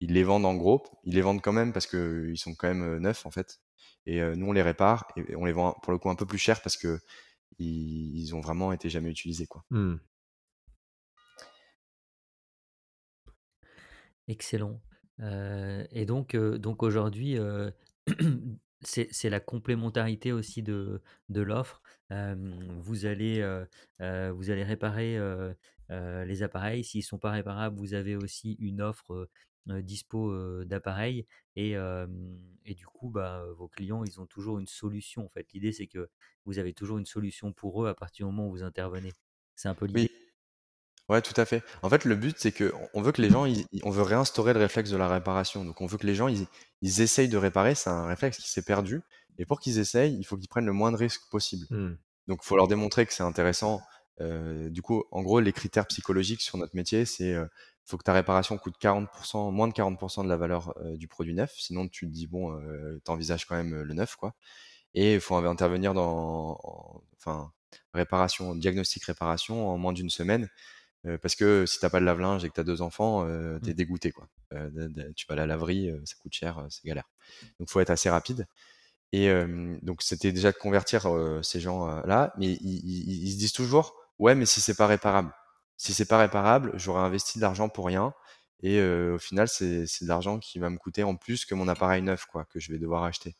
Ils 0.00 0.12
les 0.12 0.24
vendent 0.24 0.46
en 0.46 0.54
gros. 0.54 0.82
Ils 1.04 1.14
les 1.14 1.22
vendent 1.22 1.42
quand 1.42 1.52
même 1.52 1.72
parce 1.72 1.86
qu'ils 1.86 2.38
sont 2.38 2.54
quand 2.54 2.68
même 2.68 2.98
neufs, 2.98 3.26
en 3.26 3.30
fait. 3.30 3.60
Et 4.06 4.20
nous, 4.36 4.46
on 4.46 4.52
les 4.52 4.62
répare 4.62 5.08
et 5.16 5.36
on 5.36 5.44
les 5.44 5.52
vend 5.52 5.72
pour 5.82 5.92
le 5.92 5.98
coup 5.98 6.10
un 6.10 6.14
peu 6.14 6.26
plus 6.26 6.38
cher 6.38 6.62
parce 6.62 6.76
que 6.76 6.98
ils, 7.58 8.34
ont 8.34 8.40
vraiment 8.40 8.72
été 8.72 8.88
jamais 8.88 9.10
utilisés, 9.10 9.46
quoi. 9.46 9.64
Mmh. 9.70 9.96
Excellent. 14.28 14.80
et 15.18 16.06
donc, 16.06 16.36
donc 16.36 16.82
aujourd'hui, 16.82 17.36
c'est 18.82 19.30
la 19.30 19.40
complémentarité 19.40 20.32
aussi 20.32 20.62
de, 20.62 21.02
de 21.28 21.40
l'offre. 21.40 21.82
vous, 22.10 23.06
allez, 23.06 23.42
vous 23.98 24.50
allez 24.50 24.64
réparer 24.64 25.18
les 25.90 26.42
appareils. 26.42 26.84
S'ils 26.84 27.00
ne 27.00 27.04
sont 27.04 27.18
pas 27.18 27.32
réparables, 27.32 27.76
vous 27.76 27.94
avez 27.94 28.16
aussi 28.16 28.52
une 28.60 28.80
offre 28.80 29.28
dispo 29.66 30.64
d'appareils 30.64 31.26
et, 31.60 31.76
et, 32.64 32.74
du 32.74 32.86
coup 32.86 33.10
bah, 33.10 33.44
vos 33.56 33.68
clients 33.68 34.04
ils 34.04 34.20
ont 34.20 34.26
toujours 34.26 34.58
une 34.58 34.66
solution 34.66 35.24
en 35.24 35.28
fait. 35.28 35.46
L'idée 35.52 35.72
c'est 35.72 35.86
que 35.86 36.08
vous 36.44 36.58
avez 36.58 36.72
toujours 36.72 36.98
une 36.98 37.06
solution 37.06 37.52
pour 37.52 37.84
eux 37.84 37.88
à 37.88 37.94
partir 37.94 38.26
du 38.26 38.32
moment 38.32 38.48
où 38.48 38.52
vous 38.52 38.62
intervenez. 38.62 39.12
C'est 39.56 39.68
un 39.68 39.74
peu 39.74 39.86
l'idée. 39.86 40.00
Oui. 40.00 40.10
ouais 41.08 41.22
tout 41.22 41.38
à 41.38 41.44
fait. 41.44 41.62
En 41.82 41.90
fait 41.90 42.04
le 42.04 42.16
but 42.16 42.36
c'est 42.38 42.52
que 42.52 42.72
on 42.94 43.02
veut 43.02 43.12
que 43.12 43.22
les 43.22 43.30
gens 43.30 43.46
on 43.82 43.90
veut 43.90 44.02
réinstaurer 44.02 44.52
le 44.52 44.60
réflexe 44.60 44.90
de 44.90 44.96
la 44.96 45.08
réparation. 45.08 45.64
Donc 45.64 45.80
on 45.80 45.86
veut 45.86 45.98
que 45.98 46.06
les 46.06 46.14
gens 46.14 46.28
ils, 46.28 46.46
ils 46.82 47.00
essayent 47.00 47.28
de 47.28 47.36
réparer. 47.36 47.74
C'est 47.74 47.90
un 47.90 48.06
réflexe 48.06 48.38
qui 48.38 48.50
s'est 48.50 48.62
perdu. 48.62 49.02
Et 49.38 49.46
pour 49.46 49.60
qu'ils 49.60 49.78
essayent 49.78 50.16
il 50.16 50.24
faut 50.24 50.36
qu'ils 50.36 50.48
prennent 50.48 50.66
le 50.66 50.72
moins 50.72 50.92
de 50.92 50.96
risques 50.96 51.28
possible. 51.30 51.66
Mmh. 51.70 51.96
donc 52.28 52.40
il 52.42 52.46
faut 52.46 52.56
leur 52.56 52.68
démontrer 52.68 53.06
que 53.06 53.12
c'est 53.12 53.22
intéressant. 53.22 53.80
Du 54.18 54.82
coup 54.82 55.04
en 55.10 55.22
gros 55.22 55.40
les 55.40 55.52
critères 55.52 55.86
psychologiques 55.86 56.42
sur 56.42 56.58
notre 56.58 56.76
métier 56.76 57.06
c'est 57.06 57.34
faut 57.90 57.98
que 57.98 58.04
ta 58.04 58.12
réparation 58.12 58.56
coûte 58.56 58.76
40%, 58.80 59.52
moins 59.52 59.68
de 59.68 59.72
40% 59.72 60.24
de 60.24 60.28
la 60.28 60.36
valeur 60.36 60.72
euh, 60.78 60.96
du 60.96 61.08
produit 61.08 61.34
neuf. 61.34 61.52
Sinon, 61.56 61.88
tu 61.88 62.06
te 62.06 62.12
dis, 62.12 62.26
bon, 62.26 62.52
euh, 62.52 63.00
tu 63.04 63.10
envisages 63.10 63.44
quand 63.44 63.56
même 63.56 63.74
euh, 63.74 63.84
le 63.84 63.94
neuf, 63.94 64.16
quoi. 64.16 64.34
Et 64.94 65.14
il 65.14 65.20
faut 65.20 65.36
intervenir 65.36 65.94
dans, 65.94 66.58
enfin, 67.16 67.52
réparation, 67.94 68.54
diagnostic 68.54 69.04
réparation 69.04 69.68
en 69.68 69.78
moins 69.78 69.92
d'une 69.92 70.10
semaine. 70.10 70.48
parce 71.22 71.36
que 71.36 71.64
si 71.64 71.78
t'as 71.78 71.90
pas 71.90 72.00
de 72.00 72.04
lave-linge 72.04 72.44
et 72.44 72.48
que 72.48 72.54
tu 72.54 72.60
as 72.60 72.64
deux 72.64 72.82
enfants, 72.82 73.24
tu 73.62 73.70
es 73.70 73.72
mmh. 73.72 73.76
dégoûté, 73.76 74.10
quoi. 74.10 74.28
tu 75.14 75.26
vas 75.28 75.34
à 75.34 75.36
la 75.36 75.46
laverie, 75.46 75.92
ça 76.04 76.16
coûte 76.20 76.32
cher, 76.32 76.66
c'est 76.70 76.84
galère. 76.84 77.08
Donc, 77.60 77.70
faut 77.70 77.78
être 77.78 77.90
assez 77.90 78.10
rapide. 78.10 78.48
Et 79.12 79.32
donc, 79.82 80.02
c'était 80.02 80.32
déjà 80.32 80.50
de 80.50 80.56
convertir 80.56 81.06
ces 81.42 81.60
gens-là, 81.60 82.34
mais 82.36 82.48
ils, 82.48 83.26
ils 83.26 83.32
se 83.32 83.38
disent 83.38 83.52
toujours, 83.52 83.94
ouais, 84.18 84.34
mais 84.34 84.44
si 84.44 84.60
c'est 84.60 84.76
pas 84.76 84.88
réparable 84.88 85.32
si 85.80 85.94
c'est 85.94 86.04
pas 86.04 86.18
réparable, 86.18 86.72
j'aurais 86.74 87.00
investi 87.00 87.38
de 87.38 87.42
l'argent 87.42 87.70
pour 87.70 87.86
rien. 87.86 88.12
Et 88.62 88.82
au 88.82 89.18
final, 89.18 89.48
c'est 89.48 89.84
de 89.84 90.06
l'argent 90.06 90.38
qui 90.38 90.58
va 90.58 90.68
me 90.68 90.76
coûter 90.76 91.02
en 91.02 91.16
plus 91.16 91.46
que 91.46 91.54
mon 91.54 91.68
appareil 91.68 92.02
neuf, 92.02 92.26
quoi, 92.26 92.44
que 92.44 92.60
je 92.60 92.70
vais 92.70 92.78
devoir 92.78 93.04
acheter. 93.04 93.34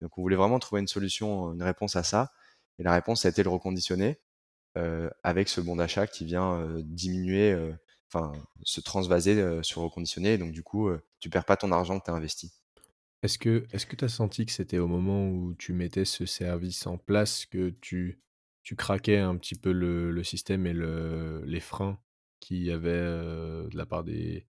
Donc, 0.00 0.16
on 0.16 0.22
voulait 0.22 0.36
vraiment 0.36 0.60
trouver 0.60 0.80
une 0.80 0.86
solution, 0.86 1.52
une 1.52 1.64
réponse 1.64 1.96
à 1.96 2.04
ça. 2.04 2.30
Et 2.78 2.84
la 2.84 2.92
réponse 2.92 3.24
a 3.26 3.28
été 3.28 3.42
le 3.42 3.50
reconditionner 3.50 4.20
avec 5.24 5.48
ce 5.48 5.60
bon 5.60 5.74
d'achat 5.74 6.06
qui 6.06 6.24
vient 6.24 6.64
diminuer, 6.84 7.58
enfin, 8.06 8.30
se 8.62 8.80
transvaser 8.80 9.60
sur 9.62 9.82
reconditionner. 9.82 10.34
Et 10.34 10.38
donc, 10.38 10.52
du 10.52 10.62
coup, 10.62 10.88
tu 11.18 11.28
perds 11.28 11.44
pas 11.44 11.56
ton 11.56 11.72
argent 11.72 11.98
que 11.98 12.04
tu 12.04 12.12
as 12.12 12.14
investi. 12.14 12.52
Est-ce 13.24 13.36
que 13.36 13.96
tu 13.96 14.04
as 14.04 14.08
senti 14.08 14.46
que 14.46 14.52
c'était 14.52 14.78
au 14.78 14.86
moment 14.86 15.28
où 15.28 15.54
tu 15.54 15.72
mettais 15.72 16.04
ce 16.04 16.24
service 16.24 16.86
en 16.86 16.98
place 16.98 17.46
que 17.46 17.70
tu 17.80 18.20
tu 18.62 18.76
craquais 18.76 19.18
un 19.18 19.36
petit 19.36 19.54
peu 19.54 19.72
le, 19.72 20.10
le 20.10 20.24
système 20.24 20.66
et 20.66 20.72
le, 20.72 21.42
les 21.44 21.60
freins 21.60 21.98
qu'il 22.40 22.62
y 22.62 22.70
avait 22.70 22.90
de 22.90 23.76
la 23.76 23.86
part 23.86 24.04
des, 24.04 24.46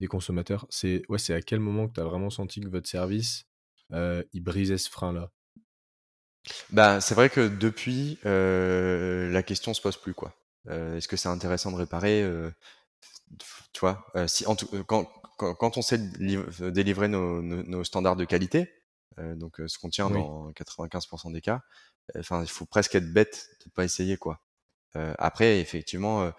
des 0.00 0.06
consommateurs. 0.06 0.66
C'est 0.70 1.02
ouais, 1.08 1.18
c'est 1.18 1.34
à 1.34 1.42
quel 1.42 1.60
moment 1.60 1.88
que 1.88 1.94
tu 1.94 2.00
as 2.00 2.04
vraiment 2.04 2.30
senti 2.30 2.60
que 2.60 2.68
votre 2.68 2.88
service 2.88 3.46
il 3.92 4.40
brisait 4.42 4.78
ce 4.78 4.90
frein-là? 4.90 5.30
Bah, 6.70 7.00
c'est 7.00 7.14
vrai 7.14 7.28
que 7.28 7.48
depuis, 7.48 8.18
la 8.24 9.42
question 9.42 9.74
se 9.74 9.80
pose 9.80 9.96
plus 9.96 10.14
quoi. 10.14 10.34
Est-ce 10.68 11.08
que 11.08 11.16
c'est 11.16 11.28
intéressant 11.28 11.72
de 11.72 11.76
réparer 11.76 12.28
Tu 13.72 13.80
vois, 13.80 14.06
si 14.26 14.46
en 14.46 14.56
tout, 14.56 14.68
quand, 14.84 15.10
quand, 15.36 15.54
quand, 15.54 15.76
on 15.76 15.82
sait 15.82 15.98
délivrer 15.98 17.08
nos, 17.08 17.42
nos, 17.42 17.62
nos, 17.62 17.84
standards 17.84 18.16
de 18.16 18.24
qualité, 18.24 18.72
donc 19.18 19.60
ce 19.66 19.78
qu'on 19.78 19.90
tient 19.90 20.10
dans 20.10 20.50
95% 20.52 21.32
des 21.32 21.40
cas, 21.40 21.62
enfin, 22.18 22.42
il 22.42 22.48
faut 22.50 22.66
presque 22.66 22.94
être 22.94 23.12
bête 23.12 23.48
de 23.64 23.70
pas 23.70 23.84
essayer, 23.84 24.16
quoi. 24.16 24.42
Euh, 24.96 25.14
après, 25.18 25.60
effectivement, 25.60 26.22
euh, 26.22 26.30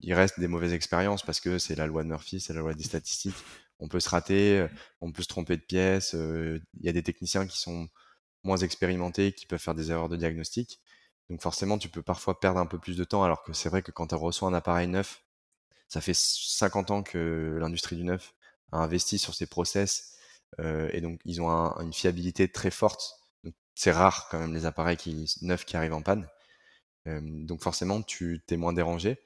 il 0.00 0.14
reste 0.14 0.40
des 0.40 0.48
mauvaises 0.48 0.72
expériences 0.72 1.22
parce 1.22 1.40
que 1.40 1.58
c'est 1.58 1.74
la 1.74 1.86
loi 1.86 2.02
de 2.02 2.08
Murphy, 2.08 2.40
c'est 2.40 2.54
la 2.54 2.60
loi 2.60 2.74
des 2.74 2.84
statistiques. 2.84 3.36
On 3.80 3.88
peut 3.88 4.00
se 4.00 4.08
rater, 4.08 4.66
on 5.00 5.12
peut 5.12 5.22
se 5.22 5.28
tromper 5.28 5.56
de 5.56 5.62
pièce. 5.62 6.14
Il 6.14 6.60
y 6.80 6.88
a 6.88 6.92
des 6.92 7.02
techniciens 7.02 7.46
qui 7.46 7.58
sont 7.58 7.88
moins 8.44 8.58
expérimentés, 8.58 9.32
qui 9.32 9.46
peuvent 9.46 9.60
faire 9.60 9.74
des 9.74 9.90
erreurs 9.90 10.08
de 10.08 10.16
diagnostic. 10.16 10.80
Donc 11.30 11.40
forcément, 11.40 11.78
tu 11.78 11.88
peux 11.88 12.02
parfois 12.02 12.38
perdre 12.38 12.60
un 12.60 12.66
peu 12.66 12.78
plus 12.78 12.96
de 12.96 13.04
temps, 13.04 13.24
alors 13.24 13.42
que 13.42 13.52
c'est 13.52 13.68
vrai 13.68 13.82
que 13.82 13.90
quand 13.90 14.08
tu 14.08 14.14
reçois 14.14 14.48
un 14.48 14.54
appareil 14.54 14.88
neuf, 14.88 15.24
ça 15.88 16.00
fait 16.00 16.14
50 16.14 16.90
ans 16.90 17.02
que 17.02 17.56
l'industrie 17.60 17.96
du 17.96 18.04
neuf 18.04 18.34
a 18.72 18.78
investi 18.78 19.18
sur 19.18 19.34
ces 19.34 19.46
process, 19.46 20.16
euh, 20.60 20.90
et 20.92 21.00
donc 21.00 21.20
ils 21.24 21.40
ont 21.40 21.48
une 21.80 21.92
fiabilité 21.92 22.50
très 22.50 22.70
forte 22.70 23.14
c'est 23.74 23.92
rare 23.92 24.28
quand 24.30 24.38
même 24.38 24.54
les 24.54 24.66
appareils 24.66 24.96
qui, 24.96 25.32
neufs 25.42 25.64
qui 25.64 25.76
arrivent 25.76 25.94
en 25.94 26.02
panne. 26.02 26.28
donc 27.06 27.62
forcément, 27.62 28.02
tu 28.02 28.42
t'es 28.46 28.56
moins 28.56 28.72
dérangé. 28.72 29.18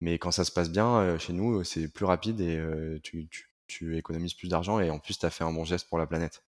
Mais 0.00 0.18
quand 0.18 0.32
ça 0.32 0.44
se 0.44 0.50
passe 0.50 0.70
bien, 0.70 1.16
chez 1.18 1.32
nous, 1.32 1.62
c'est 1.64 1.88
plus 1.88 2.04
rapide 2.04 2.40
et 2.40 2.60
tu, 3.02 3.28
tu, 3.68 3.96
économises 3.96 4.34
plus 4.34 4.48
d'argent 4.48 4.80
et 4.80 4.90
en 4.90 4.98
plus, 4.98 5.18
tu 5.18 5.26
as 5.26 5.30
fait 5.30 5.44
un 5.44 5.52
bon 5.52 5.64
geste 5.64 5.88
pour 5.88 5.98
la 5.98 6.06
planète. 6.06 6.42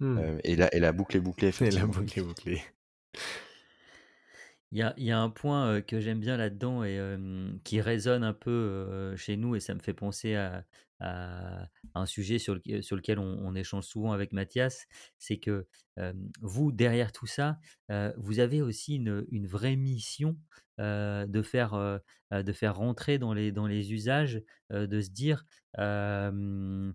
Mmh. 0.00 0.38
et, 0.44 0.56
la, 0.56 0.74
et 0.74 0.80
la 0.80 0.92
boucle 0.92 1.16
est 1.16 1.20
bouclée, 1.20 1.48
effectivement. 1.48 1.84
Et 1.84 1.92
la 1.92 2.00
boucle 2.00 2.18
est 2.18 2.22
bouclée. 2.22 2.62
Il 4.72 4.78
y 4.78 4.82
a, 4.82 4.94
y 4.96 5.10
a, 5.10 5.18
un 5.18 5.30
point 5.30 5.82
que 5.82 6.00
j'aime 6.00 6.20
bien 6.20 6.36
là-dedans 6.36 6.84
et 6.84 7.00
qui 7.64 7.80
résonne 7.80 8.22
un 8.22 8.34
peu 8.34 9.14
chez 9.16 9.36
nous 9.36 9.56
et 9.56 9.60
ça 9.60 9.74
me 9.74 9.80
fait 9.80 9.94
penser 9.94 10.36
à, 10.36 10.64
un 11.00 12.06
sujet 12.06 12.38
sur, 12.38 12.54
lequel 12.54 13.18
on, 13.18 13.54
échange 13.54 13.84
souvent 13.84 14.12
avec 14.12 14.32
Mathias, 14.32 14.86
c'est 15.18 15.38
que 15.38 15.66
vous, 16.40 16.72
derrière 16.72 17.12
tout 17.12 17.26
ça, 17.26 17.58
vous 18.16 18.38
avez 18.38 18.62
aussi 18.62 18.96
une, 18.96 19.46
vraie 19.46 19.76
mission 19.76 20.36
de, 20.78 21.42
faire, 21.42 22.00
de 22.30 22.52
faire 22.52 22.76
rentrer 22.76 23.18
dans 23.18 23.32
les, 23.34 23.92
usages, 23.92 24.42
de 24.70 25.00
se 25.00 25.10
dire, 25.10 25.44
mon, 25.78 26.94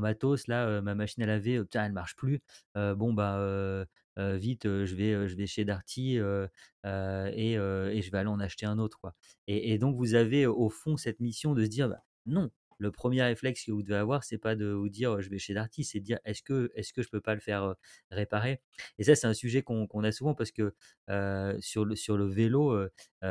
matos, 0.00 0.46
là, 0.48 0.80
ma 0.82 0.94
machine 0.94 1.22
à 1.22 1.26
laver, 1.26 1.54
elle 1.54 1.66
elle 1.74 1.92
marche 1.92 2.16
plus. 2.16 2.40
bon, 2.74 3.12
bah, 3.12 3.86
vite, 4.16 4.64
je, 4.64 4.94
vais, 4.94 5.28
je 5.28 5.36
vais 5.36 5.46
chez 5.46 5.64
Darty 5.64 6.16
et, 6.16 6.20
je 6.84 8.10
vais 8.10 8.18
aller 8.18 8.28
en 8.28 8.40
acheter 8.40 8.66
un 8.66 8.78
autre. 8.78 8.98
Quoi. 9.00 9.14
Et, 9.46 9.78
donc, 9.78 9.96
vous 9.96 10.14
avez 10.14 10.46
au 10.46 10.68
fond 10.68 10.96
cette 10.96 11.20
mission 11.20 11.54
de 11.54 11.64
se 11.64 11.70
dire, 11.70 11.88
bah, 11.88 12.02
non, 12.26 12.50
le 12.78 12.90
premier 12.90 13.22
réflexe 13.22 13.64
que 13.64 13.72
vous 13.72 13.82
devez 13.82 13.96
avoir, 13.96 14.24
c'est 14.24 14.38
pas 14.38 14.56
de 14.56 14.66
vous 14.66 14.88
dire 14.88 15.20
je 15.20 15.30
vais 15.30 15.38
chez 15.38 15.54
Darty, 15.54 15.84
c'est 15.84 16.00
de 16.00 16.04
dire 16.04 16.18
est-ce 16.24 16.42
que 16.42 16.70
est-ce 16.74 16.92
que 16.92 17.02
je 17.02 17.08
peux 17.08 17.20
pas 17.20 17.34
le 17.34 17.40
faire 17.40 17.74
réparer? 18.10 18.60
Et 18.98 19.04
ça, 19.04 19.14
c'est 19.14 19.26
un 19.26 19.34
sujet 19.34 19.62
qu'on 19.62 19.86
a 20.04 20.12
souvent 20.12 20.34
parce 20.34 20.50
que 20.50 20.74
sur 21.60 21.84
le 21.84 21.96
sur 21.96 22.16
le 22.16 22.26
vélo, 22.26 22.88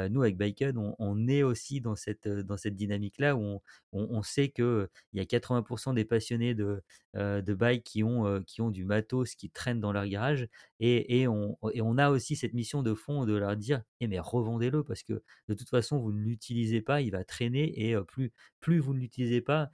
nous 0.09 0.21
avec 0.21 0.37
Biked, 0.37 0.77
on, 0.77 1.27
est 1.27 1.43
aussi 1.43 1.81
dans 1.81 1.95
cette 1.95 2.27
dans 2.27 2.57
cette 2.57 2.75
dynamique 2.75 3.17
là 3.19 3.35
où 3.35 3.41
on, 3.41 3.61
on, 3.93 4.21
sait 4.23 4.49
que 4.49 4.89
il 5.13 5.19
y 5.19 5.21
a 5.21 5.25
80% 5.25 5.93
des 5.93 6.05
passionnés 6.05 6.53
de 6.53 6.81
de 7.15 7.53
bike 7.53 7.83
qui 7.83 8.03
ont 8.03 8.43
qui 8.43 8.61
ont 8.61 8.71
du 8.71 8.85
matos 8.85 9.35
qui 9.35 9.49
traîne 9.49 9.79
dans 9.79 9.91
leur 9.91 10.05
garage 10.07 10.47
et, 10.79 11.21
et, 11.21 11.27
on, 11.27 11.57
et 11.73 11.81
on 11.81 11.97
a 11.97 12.09
aussi 12.09 12.35
cette 12.35 12.53
mission 12.53 12.83
de 12.83 12.93
fond 12.93 13.25
de 13.25 13.33
leur 13.35 13.55
dire 13.55 13.81
eh 14.01 14.07
mais 14.07 14.19
revendez-le 14.19 14.83
parce 14.83 15.03
que 15.03 15.23
de 15.47 15.53
toute 15.53 15.69
façon 15.69 15.99
vous 15.99 16.11
ne 16.11 16.19
l'utilisez 16.19 16.81
pas, 16.81 17.01
il 17.01 17.11
va 17.11 17.23
traîner 17.23 17.89
et 17.89 17.95
plus 18.07 18.33
plus 18.59 18.79
vous 18.79 18.93
ne 18.93 18.99
l'utilisez 18.99 19.34
pas, 19.41 19.69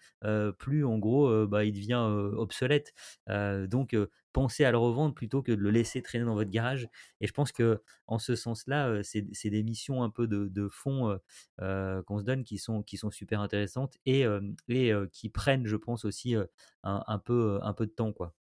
plus 0.58 0.86
en 0.86 0.98
gros, 0.98 1.48
bah, 1.48 1.64
il 1.66 1.74
devient 1.74 2.04
obsolète. 2.38 2.94
donc, 3.28 3.96
pensez 4.34 4.66
à 4.66 4.72
le 4.72 4.78
revendre 4.78 5.14
plutôt 5.14 5.42
que 5.42 5.52
de 5.52 5.62
le 5.62 5.72
laisser 5.72 6.02
traîner 6.02 6.26
dans 6.26 6.36
votre 6.36 6.52
garage. 6.52 6.88
Et 7.20 7.28
je 7.28 7.34
pense 7.34 7.52
que 7.52 7.82
en 8.08 8.20
ce 8.20 8.36
sens-là, 8.36 9.02
c'est 9.04 9.50
des 9.50 9.64
missions 9.64 10.04
un 10.04 10.10
peu 10.10 10.28
de, 10.28 10.68
fond 10.70 11.20
qu'on 11.60 12.20
se 12.20 12.24
donne 12.24 12.44
qui 12.44 12.58
sont, 12.58 12.84
qui 12.84 12.98
sont 12.98 13.12
super 13.12 13.42
intéressantes 13.42 13.98
et, 14.06 14.26
et 14.70 14.94
qui 15.12 15.30
prennent, 15.30 15.68
je 15.68 15.76
pense, 15.76 16.06
aussi 16.06 16.36
un, 16.84 17.20
peu, 17.20 17.60
un 17.62 17.74
peu 17.74 17.86
de 17.86 17.92
temps. 17.92 18.14
Quoi. 18.14 18.34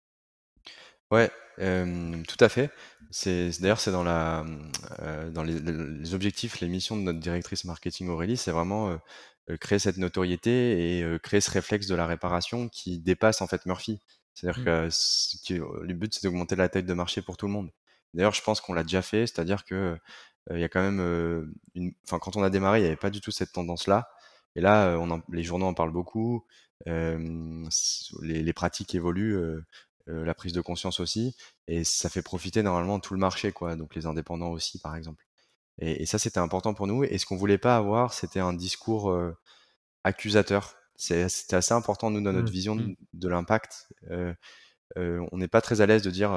Ouais, 1.11 1.31
tout 1.57 2.37
à 2.39 2.49
fait. 2.49 2.69
C'est 3.11 3.49
d'ailleurs, 3.61 3.79
c'est 3.79 3.91
dans 3.91 4.03
la, 4.03 4.45
dans 5.31 5.43
les 5.43 6.13
objectifs, 6.13 6.59
les 6.59 6.67
missions 6.67 6.95
de 6.97 7.01
notre 7.01 7.19
directrice 7.19 7.65
marketing 7.65 8.09
Aurélie, 8.09 8.37
c'est 8.37 8.51
vraiment, 8.51 8.99
créer 9.57 9.79
cette 9.79 9.97
notoriété 9.97 10.99
et 10.99 11.19
créer 11.19 11.41
ce 11.41 11.51
réflexe 11.51 11.87
de 11.87 11.95
la 11.95 12.05
réparation 12.05 12.69
qui 12.69 12.99
dépasse 12.99 13.41
en 13.41 13.47
fait 13.47 13.65
Murphy. 13.65 13.99
C'est-à-dire 14.33 14.61
mmh. 14.61 14.89
que 15.47 15.83
le 15.83 15.93
but, 15.93 16.13
c'est 16.13 16.23
d'augmenter 16.23 16.55
la 16.55 16.69
taille 16.69 16.83
de 16.83 16.93
marché 16.93 17.21
pour 17.21 17.37
tout 17.37 17.47
le 17.47 17.53
monde. 17.53 17.71
D'ailleurs, 18.13 18.33
je 18.33 18.41
pense 18.41 18.61
qu'on 18.61 18.73
l'a 18.73 18.83
déjà 18.83 19.01
fait, 19.01 19.27
c'est-à-dire 19.27 19.65
que 19.65 19.97
il 20.51 20.59
y 20.59 20.63
a 20.63 20.69
quand 20.69 20.81
même 20.81 20.99
une 21.75 21.93
enfin, 22.05 22.19
quand 22.19 22.35
on 22.35 22.43
a 22.43 22.49
démarré, 22.49 22.79
il 22.79 22.81
n'y 22.81 22.87
avait 22.87 22.95
pas 22.95 23.11
du 23.11 23.21
tout 23.21 23.31
cette 23.31 23.51
tendance-là 23.51 24.09
et 24.55 24.61
là, 24.61 24.97
on 24.99 25.21
les 25.31 25.43
journaux 25.43 25.67
en 25.67 25.73
parlent 25.73 25.91
beaucoup, 25.91 26.45
les 26.85 28.43
les 28.43 28.53
pratiques 28.53 28.95
évoluent, 28.95 29.63
euh, 30.09 30.25
la 30.25 30.33
prise 30.33 30.53
de 30.53 30.61
conscience 30.61 30.99
aussi, 30.99 31.35
et 31.67 31.83
ça 31.83 32.09
fait 32.09 32.21
profiter 32.23 32.63
normalement 32.63 32.99
tout 32.99 33.13
le 33.13 33.19
marché, 33.19 33.51
quoi, 33.51 33.75
donc 33.75 33.95
les 33.95 34.05
indépendants 34.07 34.49
aussi, 34.51 34.79
par 34.79 34.95
exemple. 34.95 35.27
Et, 35.79 36.05
ça, 36.05 36.19
c'était 36.19 36.39
important 36.39 36.73
pour 36.73 36.87
nous. 36.87 37.03
Et 37.03 37.17
ce 37.17 37.25
qu'on 37.25 37.37
voulait 37.37 37.57
pas 37.57 37.77
avoir, 37.77 38.13
c'était 38.13 38.39
un 38.39 38.53
discours 38.53 39.11
euh, 39.11 39.35
accusateur. 40.03 40.75
C'était 40.95 41.55
assez 41.55 41.73
important, 41.73 42.09
nous, 42.11 42.21
dans 42.21 42.33
notre 42.33 42.49
mmh, 42.49 42.51
vision 42.51 42.75
mmh. 42.75 42.95
de, 43.13 43.29
l'impact. 43.29 43.87
Euh, 44.09 44.33
on 44.95 45.37
n'est 45.37 45.47
pas 45.47 45.61
très 45.61 45.79
à 45.81 45.85
l'aise 45.85 46.01
de 46.01 46.11
dire, 46.11 46.31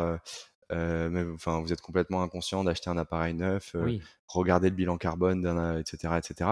mais, 0.71 1.25
enfin, 1.35 1.61
vous 1.61 1.73
êtes 1.73 1.81
complètement 1.81 2.23
inconscient 2.23 2.63
d'acheter 2.63 2.89
un 2.89 2.97
appareil 2.97 3.35
neuf, 3.35 3.75
regarder 4.29 4.71
le 4.71 4.77
bilan 4.77 4.99
carbone, 4.99 5.81
etc., 5.81 6.15
etc. 6.19 6.51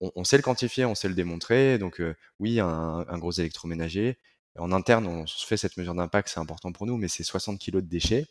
On, 0.00 0.24
sait 0.24 0.38
le 0.38 0.42
quantifier, 0.42 0.86
on 0.86 0.94
sait 0.94 1.08
le 1.08 1.14
démontrer. 1.14 1.76
Donc, 1.76 2.00
oui, 2.38 2.60
un, 2.60 3.04
un, 3.06 3.18
gros 3.18 3.32
électroménager, 3.32 4.16
en 4.58 4.72
interne, 4.72 5.06
on 5.06 5.26
se 5.26 5.46
fait 5.46 5.58
cette 5.58 5.76
mesure 5.76 5.94
d'impact, 5.94 6.28
c'est 6.28 6.40
important 6.40 6.72
pour 6.72 6.86
nous, 6.86 6.96
mais 6.96 7.08
c'est 7.08 7.24
60 7.24 7.60
kg 7.60 7.76
de 7.76 7.80
déchets. 7.80 8.26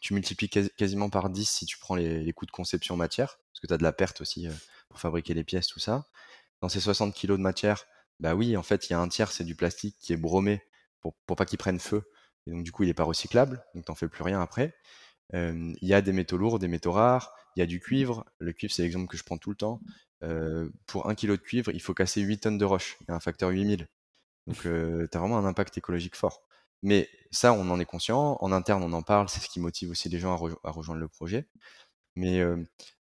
Tu 0.00 0.14
multiplies 0.14 0.48
quasiment 0.48 1.10
par 1.10 1.30
10 1.30 1.48
si 1.48 1.66
tu 1.66 1.78
prends 1.78 1.94
les, 1.94 2.32
coûts 2.32 2.46
de 2.46 2.50
conception 2.50 2.96
matière, 2.96 3.38
parce 3.52 3.60
que 3.60 3.66
tu 3.66 3.72
as 3.72 3.78
de 3.78 3.82
la 3.82 3.92
perte 3.92 4.20
aussi 4.20 4.46
euh, 4.46 4.52
pour 4.88 5.00
fabriquer 5.00 5.34
les 5.34 5.44
pièces, 5.44 5.66
tout 5.66 5.80
ça. 5.80 6.06
Dans 6.60 6.68
ces 6.68 6.80
60 6.80 7.14
kg 7.14 7.32
de 7.32 7.36
matière, 7.36 7.84
bah 8.20 8.34
oui, 8.34 8.56
en 8.56 8.62
fait, 8.62 8.88
il 8.88 8.92
y 8.92 8.94
a 8.94 9.00
un 9.00 9.08
tiers, 9.08 9.30
c'est 9.30 9.44
du 9.44 9.54
plastique 9.54 9.96
qui 10.00 10.12
est 10.12 10.16
bromé 10.16 10.62
pour, 11.00 11.14
pour 11.26 11.36
pas 11.36 11.44
qu'il 11.44 11.58
prenne 11.58 11.78
feu. 11.78 12.02
Et 12.46 12.50
donc, 12.50 12.64
du 12.64 12.72
coup, 12.72 12.82
il 12.82 12.86
n'est 12.86 12.94
pas 12.94 13.04
recyclable, 13.04 13.64
donc 13.74 13.84
t'en 13.84 13.94
fais 13.94 14.08
plus 14.08 14.22
rien 14.22 14.40
après. 14.40 14.74
Il 15.34 15.76
y 15.82 15.92
a 15.92 16.00
des 16.00 16.12
métaux 16.12 16.38
lourds, 16.38 16.58
des 16.58 16.68
métaux 16.68 16.92
rares, 16.92 17.34
il 17.54 17.60
y 17.60 17.62
a 17.62 17.66
du 17.66 17.80
cuivre. 17.80 18.24
Le 18.38 18.52
cuivre, 18.52 18.72
c'est 18.72 18.82
l'exemple 18.82 19.06
que 19.08 19.18
je 19.18 19.24
prends 19.24 19.36
tout 19.36 19.50
le 19.50 19.56
temps. 19.56 19.80
pour 20.86 21.08
un 21.08 21.14
kilo 21.14 21.36
de 21.36 21.42
cuivre, 21.42 21.70
il 21.72 21.82
faut 21.82 21.94
casser 21.94 22.22
8 22.22 22.38
tonnes 22.40 22.58
de 22.58 22.64
roche. 22.64 22.96
Il 23.02 23.06
y 23.08 23.12
a 23.12 23.14
un 23.14 23.20
facteur 23.20 23.50
8000. 23.50 23.86
Donc, 24.48 24.64
euh, 24.64 25.06
tu 25.10 25.16
as 25.16 25.20
vraiment 25.20 25.38
un 25.38 25.44
impact 25.44 25.76
écologique 25.76 26.16
fort. 26.16 26.42
Mais 26.82 27.08
ça, 27.30 27.52
on 27.52 27.68
en 27.70 27.80
est 27.80 27.84
conscient. 27.84 28.36
En 28.40 28.52
interne, 28.52 28.82
on 28.82 28.92
en 28.92 29.02
parle. 29.02 29.28
C'est 29.28 29.40
ce 29.40 29.48
qui 29.48 29.60
motive 29.60 29.90
aussi 29.90 30.08
les 30.08 30.18
gens 30.18 30.34
à, 30.64 30.70
rejoindre 30.70 31.00
le 31.00 31.08
projet. 31.08 31.46
Mais 32.16 32.42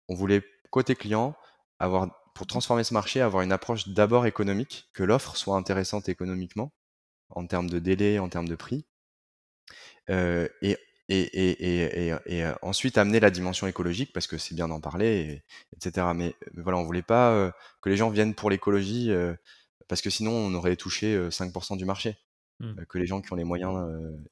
on 0.09 0.15
voulait, 0.15 0.43
côté 0.71 0.95
client, 0.95 1.35
avoir, 1.79 2.07
pour 2.35 2.47
transformer 2.47 2.83
ce 2.83 2.93
marché, 2.93 3.21
avoir 3.21 3.43
une 3.43 3.51
approche 3.51 3.89
d'abord 3.89 4.25
économique, 4.25 4.89
que 4.93 5.03
l'offre 5.03 5.37
soit 5.37 5.55
intéressante 5.57 6.09
économiquement, 6.09 6.73
en 7.29 7.47
termes 7.47 7.69
de 7.69 7.79
délai, 7.79 8.19
en 8.19 8.29
termes 8.29 8.47
de 8.47 8.55
prix. 8.55 8.85
et, 10.09 10.77
et, 11.09 12.15
et, 12.25 12.45
ensuite 12.61 12.97
amener 12.97 13.19
la 13.19 13.29
dimension 13.29 13.67
écologique 13.67 14.11
parce 14.13 14.27
que 14.27 14.37
c'est 14.37 14.55
bien 14.55 14.67
d'en 14.67 14.81
parler, 14.81 15.43
etc. 15.75 16.07
Mais, 16.15 16.35
voilà, 16.55 16.77
on 16.77 16.83
voulait 16.83 17.01
pas 17.03 17.51
que 17.81 17.89
les 17.89 17.97
gens 17.97 18.09
viennent 18.09 18.35
pour 18.35 18.49
l'écologie 18.49 19.11
parce 19.87 20.01
que 20.01 20.09
sinon 20.09 20.31
on 20.31 20.53
aurait 20.55 20.75
touché 20.75 21.29
5% 21.29 21.77
du 21.77 21.85
marché. 21.85 22.17
Mmh. 22.59 22.85
que 22.85 22.97
les 22.97 23.05
gens 23.05 23.21
qui 23.21 23.33
ont 23.33 23.35
les 23.35 23.43
moyens 23.43 23.73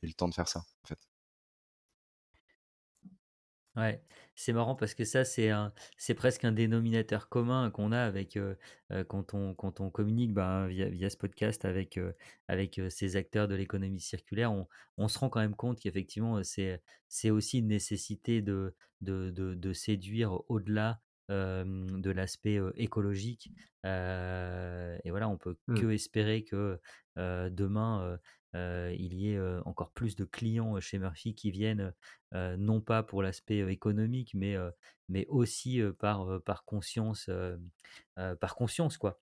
aient 0.02 0.08
le 0.08 0.14
temps 0.14 0.30
de 0.30 0.34
faire 0.34 0.48
ça, 0.48 0.60
en 0.84 0.88
fait. 0.88 1.00
Ouais, 3.76 4.04
c'est 4.36 4.54
marrant 4.54 4.76
parce 4.76 4.94
que 4.94 5.04
ça, 5.04 5.26
c'est 5.26 5.50
un, 5.50 5.74
c'est 5.98 6.14
presque 6.14 6.46
un 6.46 6.52
dénominateur 6.52 7.28
commun 7.28 7.72
qu'on 7.72 7.92
a 7.92 8.00
avec 8.00 8.38
quand 9.08 9.34
on 9.34 9.56
quand 9.56 9.80
on 9.80 9.90
communique 9.90 10.32
ben, 10.32 10.68
via, 10.68 10.90
via 10.90 11.10
ce 11.10 11.18
podcast 11.18 11.66
avec 11.66 12.00
avec 12.48 12.80
ces 12.90 13.16
acteurs 13.16 13.48
de 13.48 13.56
l'économie 13.56 14.00
circulaire, 14.00 14.52
on, 14.52 14.68
on, 14.98 15.08
se 15.08 15.18
rend 15.18 15.30
quand 15.30 15.40
même 15.40 15.56
compte 15.56 15.80
qu'effectivement 15.80 16.44
c'est 16.44 16.84
c'est 17.10 17.32
aussi 17.32 17.60
une 17.60 17.68
nécessité 17.68 18.44
de 18.44 18.76
de, 19.02 19.32
de, 19.32 19.56
de 19.56 19.74
séduire 19.74 20.40
au-delà 20.50 21.02
de 21.30 22.12
l'aspect 22.12 22.60
écologique. 22.76 23.50
et 23.84 25.10
voilà, 25.10 25.30
on 25.30 25.38
peut 25.38 25.56
mmh. 25.68 25.80
que 25.80 25.92
espérer 25.92 26.44
que 26.44 26.80
demain 27.16 28.18
il 28.54 29.14
y 29.14 29.32
ait 29.32 29.40
encore 29.66 29.92
plus 29.92 30.16
de 30.16 30.26
clients 30.26 30.80
chez 30.80 31.00
Murphy 31.00 31.36
qui 31.36 31.52
viennent 31.52 31.94
non 32.34 32.82
pas 32.82 33.04
pour 33.04 33.22
l'aspect 33.24 33.60
économique, 33.72 34.32
mais 34.34 34.56
mais 35.10 35.26
aussi 35.28 35.82
par 36.00 36.42
par 36.44 36.66
conscience, 36.66 37.30
par 38.16 38.56
conscience 38.56 38.98
quoi. 38.98 39.20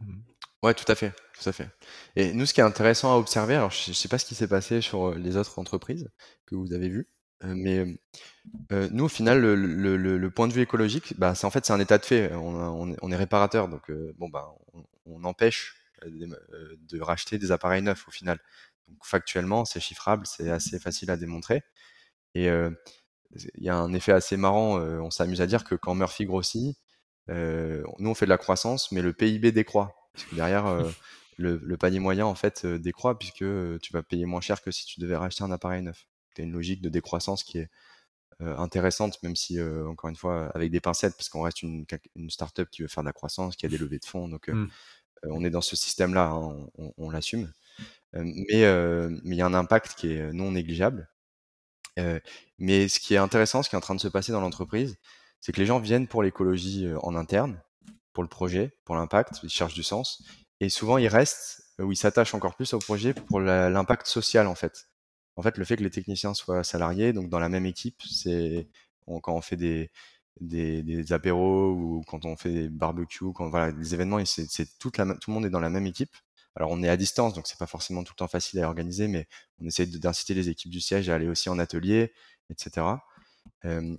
Mmh. 0.00 0.20
Ouais, 0.62 0.74
tout 0.74 0.84
à 0.86 0.94
fait, 0.94 1.12
tout 1.40 1.48
à 1.48 1.52
fait. 1.52 1.68
Et 2.14 2.32
nous, 2.32 2.46
ce 2.46 2.54
qui 2.54 2.60
est 2.60 2.64
intéressant 2.64 3.12
à 3.12 3.18
observer, 3.18 3.56
alors 3.56 3.72
je 3.72 3.90
ne 3.90 3.94
sais 3.94 4.06
pas 4.06 4.18
ce 4.18 4.24
qui 4.24 4.36
s'est 4.36 4.46
passé 4.46 4.80
sur 4.80 5.12
les 5.12 5.36
autres 5.36 5.58
entreprises 5.58 6.08
que 6.46 6.54
vous 6.54 6.72
avez 6.72 6.88
vues, 6.88 7.08
mais 7.42 7.86
nous, 8.70 9.04
au 9.04 9.08
final, 9.08 9.40
le, 9.40 10.30
point 10.30 10.48
de 10.48 10.52
vue 10.52 10.62
écologique, 10.62 11.14
bah, 11.18 11.34
c'est 11.34 11.46
en 11.46 11.50
fait 11.50 11.64
c'est 11.64 11.72
un 11.72 11.80
état 11.80 11.98
de 11.98 12.04
fait. 12.04 12.32
On, 12.34 13.10
est, 13.12 13.16
réparateur, 13.16 13.68
donc 13.68 13.90
bon 14.16 14.28
bah 14.28 14.52
on, 15.06 15.24
empêche 15.24 15.76
de 16.06 17.00
racheter 17.00 17.38
des 17.38 17.52
appareils 17.52 17.82
neufs 17.82 18.06
au 18.08 18.10
final. 18.10 18.38
Donc 18.88 18.98
factuellement, 19.04 19.64
c'est 19.64 19.80
chiffrable, 19.80 20.26
c'est 20.26 20.50
assez 20.50 20.78
facile 20.78 21.10
à 21.10 21.16
démontrer. 21.16 21.62
Et 22.34 22.46
il 22.46 23.64
y 23.64 23.68
a 23.68 23.76
un 23.76 23.92
effet 23.92 24.12
assez 24.12 24.36
marrant. 24.36 24.78
on 24.78 25.10
s'amuse 25.10 25.40
à 25.40 25.46
dire 25.46 25.64
que 25.64 25.74
quand 25.74 25.94
Murphy 25.94 26.26
grossit, 26.26 26.76
nous 27.28 28.10
on 28.10 28.14
fait 28.14 28.26
de 28.26 28.30
la 28.30 28.38
croissance, 28.38 28.92
mais 28.92 29.02
le 29.02 29.12
PIB 29.12 29.52
décroît. 29.52 29.94
Parce 30.12 30.24
que 30.26 30.34
derrière, 30.34 30.66
le, 31.38 31.56
le, 31.62 31.76
panier 31.76 31.98
moyen 31.98 32.26
en 32.26 32.34
fait 32.34 32.66
décroît 32.66 33.18
puisque 33.18 33.38
tu 33.38 33.92
vas 33.92 34.02
payer 34.02 34.26
moins 34.26 34.40
cher 34.40 34.62
que 34.62 34.70
si 34.70 34.86
tu 34.86 35.00
devais 35.00 35.16
racheter 35.16 35.44
un 35.44 35.50
appareil 35.50 35.82
neuf 35.82 36.06
tu 36.34 36.42
une 36.42 36.52
logique 36.52 36.80
de 36.82 36.88
décroissance 36.88 37.44
qui 37.44 37.58
est 37.58 37.68
intéressante, 38.40 39.22
même 39.22 39.36
si, 39.36 39.60
encore 39.62 40.10
une 40.10 40.16
fois, 40.16 40.50
avec 40.54 40.72
des 40.72 40.80
pincettes, 40.80 41.14
parce 41.16 41.28
qu'on 41.28 41.42
reste 41.42 41.62
une, 41.62 41.86
une 42.16 42.28
startup 42.28 42.68
qui 42.70 42.82
veut 42.82 42.88
faire 42.88 43.04
de 43.04 43.08
la 43.08 43.12
croissance, 43.12 43.54
qui 43.54 43.66
a 43.66 43.68
des 43.68 43.78
levées 43.78 44.00
de 44.00 44.04
fonds. 44.04 44.26
Donc, 44.26 44.48
mmh. 44.48 44.66
on 45.24 45.44
est 45.44 45.50
dans 45.50 45.60
ce 45.60 45.76
système-là, 45.76 46.30
hein, 46.30 46.66
on, 46.98 47.10
l'assume. 47.10 47.52
mais 48.14 48.44
il 48.50 49.34
y 49.34 49.42
a 49.42 49.46
un 49.46 49.54
impact 49.54 49.94
qui 49.94 50.12
est 50.12 50.32
non 50.32 50.50
négligeable. 50.50 51.08
mais 52.58 52.88
ce 52.88 52.98
qui 52.98 53.14
est 53.14 53.18
intéressant, 53.18 53.62
ce 53.62 53.68
qui 53.68 53.76
est 53.76 53.78
en 53.78 53.82
train 53.82 53.94
de 53.94 54.00
se 54.00 54.08
passer 54.08 54.32
dans 54.32 54.40
l'entreprise, 54.40 54.96
c'est 55.40 55.52
que 55.52 55.60
les 55.60 55.66
gens 55.66 55.78
viennent 55.78 56.08
pour 56.08 56.22
l'écologie 56.22 56.88
en 57.02 57.14
interne, 57.14 57.60
pour 58.12 58.22
le 58.22 58.28
projet, 58.28 58.76
pour 58.84 58.96
l'impact, 58.96 59.40
ils 59.42 59.50
cherchent 59.50 59.74
du 59.74 59.82
sens. 59.82 60.22
et 60.60 60.68
souvent 60.68 60.98
ils 60.98 61.08
restent 61.08 61.62
ou 61.78 61.92
ils 61.92 61.96
s'attachent 61.96 62.34
encore 62.34 62.54
plus 62.54 62.72
au 62.74 62.78
projet 62.78 63.14
pour 63.14 63.40
l'impact 63.40 64.06
social 64.06 64.46
en 64.46 64.54
fait. 64.54 64.88
En 65.36 65.42
fait, 65.42 65.58
le 65.58 65.64
fait 65.64 65.76
que 65.76 65.82
les 65.82 65.90
techniciens 65.90 66.34
soient 66.34 66.64
salariés, 66.64 67.12
donc 67.12 67.28
dans 67.28 67.38
la 67.38 67.48
même 67.48 67.66
équipe, 67.66 68.02
c'est 68.02 68.68
quand 69.06 69.34
on 69.34 69.40
fait 69.40 69.56
des, 69.56 69.90
des, 70.40 70.82
des, 70.82 71.12
apéros 71.12 71.72
ou 71.72 72.02
quand 72.06 72.24
on 72.24 72.36
fait 72.36 72.52
des 72.52 72.68
barbecues, 72.68 73.32
quand 73.34 73.48
voilà, 73.48 73.72
des 73.72 73.94
événements, 73.94 74.24
c'est 74.24 74.78
toute 74.78 74.98
la, 74.98 75.06
tout 75.14 75.30
le 75.30 75.34
monde 75.34 75.46
est 75.46 75.50
dans 75.50 75.60
la 75.60 75.70
même 75.70 75.86
équipe. 75.86 76.14
Alors 76.54 76.70
on 76.70 76.82
est 76.82 76.88
à 76.88 76.96
distance, 76.96 77.34
donc 77.34 77.46
c'est 77.46 77.58
pas 77.58 77.66
forcément 77.66 78.04
tout 78.04 78.12
le 78.14 78.18
temps 78.18 78.28
facile 78.28 78.60
à 78.60 78.66
organiser, 78.66 79.08
mais 79.08 79.26
on 79.60 79.66
essaie 79.66 79.86
d'inciter 79.86 80.34
les 80.34 80.48
équipes 80.50 80.70
du 80.70 80.80
siège 80.80 81.08
à 81.08 81.14
aller 81.14 81.28
aussi 81.28 81.48
en 81.48 81.58
atelier, 81.58 82.12
etc. 82.50 82.86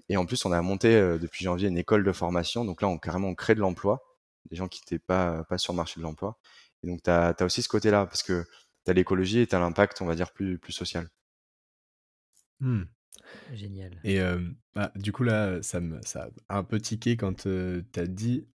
Et 0.09 0.17
en 0.17 0.25
plus, 0.25 0.45
on 0.45 0.51
a 0.51 0.61
monté 0.61 0.93
depuis 1.19 1.45
janvier 1.45 1.69
une 1.69 1.77
école 1.77 2.03
de 2.03 2.11
formation, 2.11 2.65
donc 2.65 2.81
là, 2.81 2.87
on 2.87 2.97
carrément 2.97 3.29
on 3.29 3.35
crée 3.35 3.55
de 3.55 3.59
l'emploi, 3.59 4.03
des 4.49 4.55
gens 4.55 4.67
qui 4.67 4.81
n'étaient 4.81 4.99
pas, 4.99 5.43
pas 5.45 5.57
sur 5.57 5.73
le 5.73 5.77
marché 5.77 5.99
de 5.99 6.03
l'emploi. 6.03 6.37
Et 6.83 6.87
donc, 6.87 7.01
tu 7.03 7.09
as, 7.09 7.35
aussi 7.41 7.61
ce 7.61 7.69
côté-là, 7.69 8.05
parce 8.05 8.23
que 8.23 8.45
tu 8.85 8.91
as 8.91 8.93
l'écologie 8.93 9.39
et 9.39 9.47
tu 9.47 9.55
as 9.55 9.59
l'impact, 9.59 10.01
on 10.01 10.05
va 10.05 10.15
dire, 10.15 10.31
plus, 10.31 10.57
plus 10.57 10.73
social. 10.73 11.09
Mmh. 12.59 12.83
Génial. 13.53 13.99
Et 14.03 14.19
bah, 14.75 14.91
du 14.95 15.11
coup, 15.11 15.23
là, 15.23 15.61
ça, 15.61 15.79
me, 15.79 15.99
ça 16.03 16.29
a 16.49 16.57
un 16.57 16.63
peu 16.63 16.79
tiqué 16.79 17.17
quand 17.17 17.43
tu 17.43 17.83
as 17.95 18.07
dit, 18.07 18.47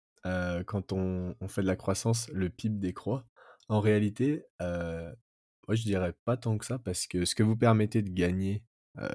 quand 0.66 0.92
on, 0.92 1.34
on, 1.40 1.48
fait 1.48 1.62
de 1.62 1.66
la 1.66 1.76
croissance, 1.76 2.28
le 2.32 2.50
PIB 2.50 2.78
décroît. 2.78 3.24
En 3.68 3.80
réalité, 3.80 4.44
moi, 4.60 5.74
je 5.74 5.82
dirais 5.82 6.14
pas 6.24 6.36
tant 6.36 6.58
que 6.58 6.66
ça, 6.66 6.78
parce 6.78 7.06
que 7.06 7.24
ce 7.24 7.34
que 7.34 7.42
vous 7.42 7.56
permettez 7.56 8.02
de 8.02 8.10
gagner, 8.10 8.62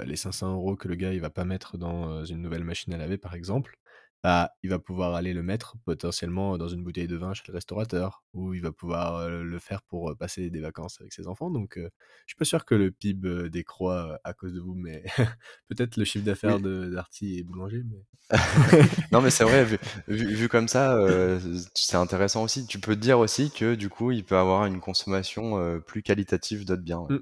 les 0.06 0.16
500 0.16 0.54
euros 0.54 0.76
que 0.76 0.88
le 0.88 0.96
gars, 0.96 1.14
il 1.14 1.20
va 1.20 1.30
pas 1.30 1.46
mettre 1.46 1.78
dans 1.78 2.26
une 2.26 2.42
nouvelle 2.42 2.64
machine 2.64 2.94
à 2.94 2.98
laver, 2.98 3.18
par 3.18 3.36
exemple, 3.36 3.78
bah, 4.24 4.52
il 4.64 4.70
va 4.70 4.80
pouvoir 4.80 5.16
aller 5.16 5.34
le 5.34 5.44
mettre 5.44 5.76
potentiellement 5.84 6.58
dans 6.58 6.70
une 6.70 6.82
bouteille 6.82 7.08
de 7.08 7.18
vin 7.18 7.34
chez 7.34 7.44
le 7.50 7.54
restaurateur, 7.54 8.24
ou 8.34 8.54
il 8.54 8.62
va 8.62 8.72
pouvoir 8.72 9.30
le 9.30 9.60
faire 9.60 9.82
pour 9.82 10.16
passer 10.18 10.50
des 10.50 10.62
vacances 10.62 11.02
avec 11.02 11.12
ses 11.12 11.28
enfants. 11.28 11.52
Donc, 11.52 11.74
je 11.76 11.90
suis 12.28 12.38
pas 12.38 12.45
sûr 12.45 12.64
que 12.64 12.74
le 12.74 12.90
PIB 12.90 13.50
décroît 13.50 14.20
à 14.24 14.34
cause 14.34 14.54
de 14.54 14.62
vous, 14.62 14.76
mais 14.76 15.04
peut-être 15.68 15.98
le 15.98 16.06
chiffre 16.06 16.24
d'affaires 16.24 16.62
d'Arty 16.62 17.40
et 17.40 17.44
Boulanger. 17.44 17.84
Mais... 17.84 18.06
non, 19.12 19.22
mais 19.22 19.30
c'est 19.30 19.44
vrai, 19.44 19.66
vu, 20.08 20.48
comme 20.50 20.70
ça, 20.70 20.98
c'est 21.76 21.98
intéressant 21.98 22.44
aussi. 22.44 22.66
Tu 22.66 22.80
peux 22.80 22.95
te 22.95 23.02
dire 23.02 23.20
aussi 23.20 23.52
que 23.52 23.76
du 23.76 23.90
coup, 23.90 24.12
il 24.12 24.24
peut 24.24 24.38
avoir 24.38 24.66
une 24.66 24.80
consommation 24.80 25.82
plus 25.82 26.02
qualitative 26.02 26.64
d'autres 26.64 26.82
biens. 26.82 27.06
Mmh. 27.10 27.20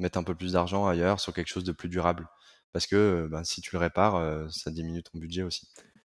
Mettre 0.00 0.18
un 0.18 0.24
peu 0.24 0.34
plus 0.34 0.54
d'argent 0.54 0.86
ailleurs 0.88 1.20
sur 1.20 1.32
quelque 1.32 1.48
chose 1.48 1.64
de 1.64 1.72
plus 1.72 1.88
durable. 1.88 2.28
Parce 2.72 2.86
que 2.86 3.28
bah, 3.30 3.44
si 3.44 3.60
tu 3.60 3.70
le 3.72 3.78
répares, 3.78 4.50
ça 4.52 4.72
diminue 4.72 5.02
ton 5.04 5.18
budget 5.18 5.44
aussi. 5.44 5.68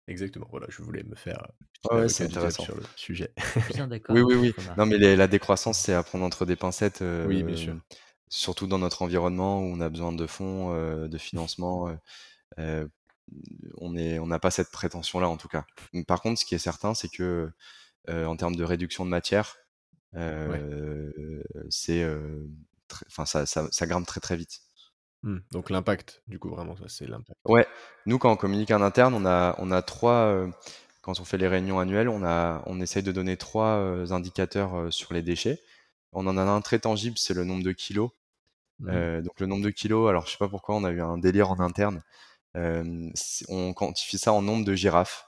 Exactement, 0.09 0.47
voilà, 0.51 0.67
je 0.69 0.83
voulais 0.83 1.05
me 1.05 1.15
faire 1.15 1.47
ouais, 1.91 2.09
c'est 2.09 2.25
intéressant 2.25 2.65
sur 2.65 2.77
le 2.77 2.83
sujet. 2.97 3.33
Bien 3.73 3.87
d'accord. 3.89 4.17
oui, 4.17 4.23
oui, 4.23 4.35
oui. 4.35 4.65
Non, 4.77 4.87
mais 4.87 4.99
la 4.99 5.29
décroissance, 5.29 5.79
c'est 5.79 5.95
à 5.95 6.03
prendre 6.03 6.25
entre 6.25 6.45
des 6.45 6.57
pincettes. 6.57 7.03
oui, 7.27 7.43
bien 7.43 7.57
sûr. 7.57 7.77
Surtout 8.29 8.67
dans 8.67 8.79
notre 8.79 9.03
environnement 9.03 9.61
où 9.61 9.65
on 9.65 9.81
a 9.81 9.89
besoin 9.89 10.13
de 10.13 10.27
fonds, 10.27 10.75
de 11.07 11.19
financement. 11.19 11.95
on 12.57 13.91
n'a 13.91 14.21
on 14.21 14.39
pas 14.39 14.51
cette 14.51 14.71
prétention-là, 14.71 15.29
en 15.29 15.37
tout 15.37 15.49
cas. 15.49 15.67
Par 16.09 16.21
contre, 16.21 16.41
ce 16.41 16.45
qui 16.45 16.55
est 16.55 16.59
certain, 16.59 16.95
c'est 16.95 17.09
que 17.09 17.51
en 18.09 18.37
termes 18.37 18.57
de 18.57 18.65
réduction 18.65 19.05
de 19.05 19.11
matière, 19.11 19.57
c'est, 21.71 22.07
enfin, 23.07 23.27
ça, 23.27 23.47
ça, 23.47 23.69
ça 23.71 23.87
grimpe 23.87 24.07
très 24.07 24.21
très 24.21 24.37
vite. 24.37 24.61
Mmh. 25.23 25.39
Donc 25.53 25.71
l'impact, 25.71 26.23
du 26.27 26.39
coup, 26.39 26.49
vraiment, 26.49 26.77
ça, 26.77 26.85
c'est 26.89 27.07
l'impact. 27.07 27.39
Ouais, 27.45 27.67
nous, 28.07 28.19
quand 28.19 28.33
on 28.33 28.37
communique 28.37 28.71
en 28.71 28.83
interne, 28.83 29.15
on 29.15 29.25
a, 29.25 29.55
on 29.59 29.71
a 29.71 29.83
trois, 29.83 30.27
euh, 30.27 30.49
quand 31.01 31.21
on 31.21 31.25
fait 31.25 31.39
les 31.39 31.49
réunions 31.49 31.79
annuelles, 31.79 32.09
on, 32.09 32.25
a, 32.25 32.63
on 32.67 32.81
essaye 32.81 33.03
de 33.03 33.13
donner 33.13 33.37
trois 33.37 33.77
euh, 33.77 34.11
indicateurs 34.11 34.75
euh, 34.77 34.91
sur 34.91 35.13
les 35.15 35.23
déchets. 35.23 35.61
On 36.13 36.27
en 36.27 36.37
a 36.37 36.43
un 36.43 36.61
très 36.61 36.79
tangible, 36.79 37.17
c'est 37.19 37.35
le 37.35 37.45
nombre 37.45 37.63
de 37.63 37.73
kilos. 37.73 38.11
Mmh. 38.81 39.21
donc 39.21 39.39
le 39.39 39.47
nombre 39.47 39.63
de 39.63 39.71
kilos, 39.71 40.09
alors 40.09 40.27
je 40.27 40.33
sais 40.33 40.39
pas 40.39 40.49
pourquoi 40.49 40.75
on 40.75 40.83
a 40.83 40.91
eu 40.91 41.01
un 41.01 41.17
délire 41.17 41.53
en 41.53 41.61
interne. 41.61 42.03
Euh, 42.57 43.11
on 43.49 43.73
quantifie 43.73 44.19
ça 44.19 44.33
en 44.33 44.43
nombre 44.43 44.65
de 44.65 44.75
girafes. 44.75 45.27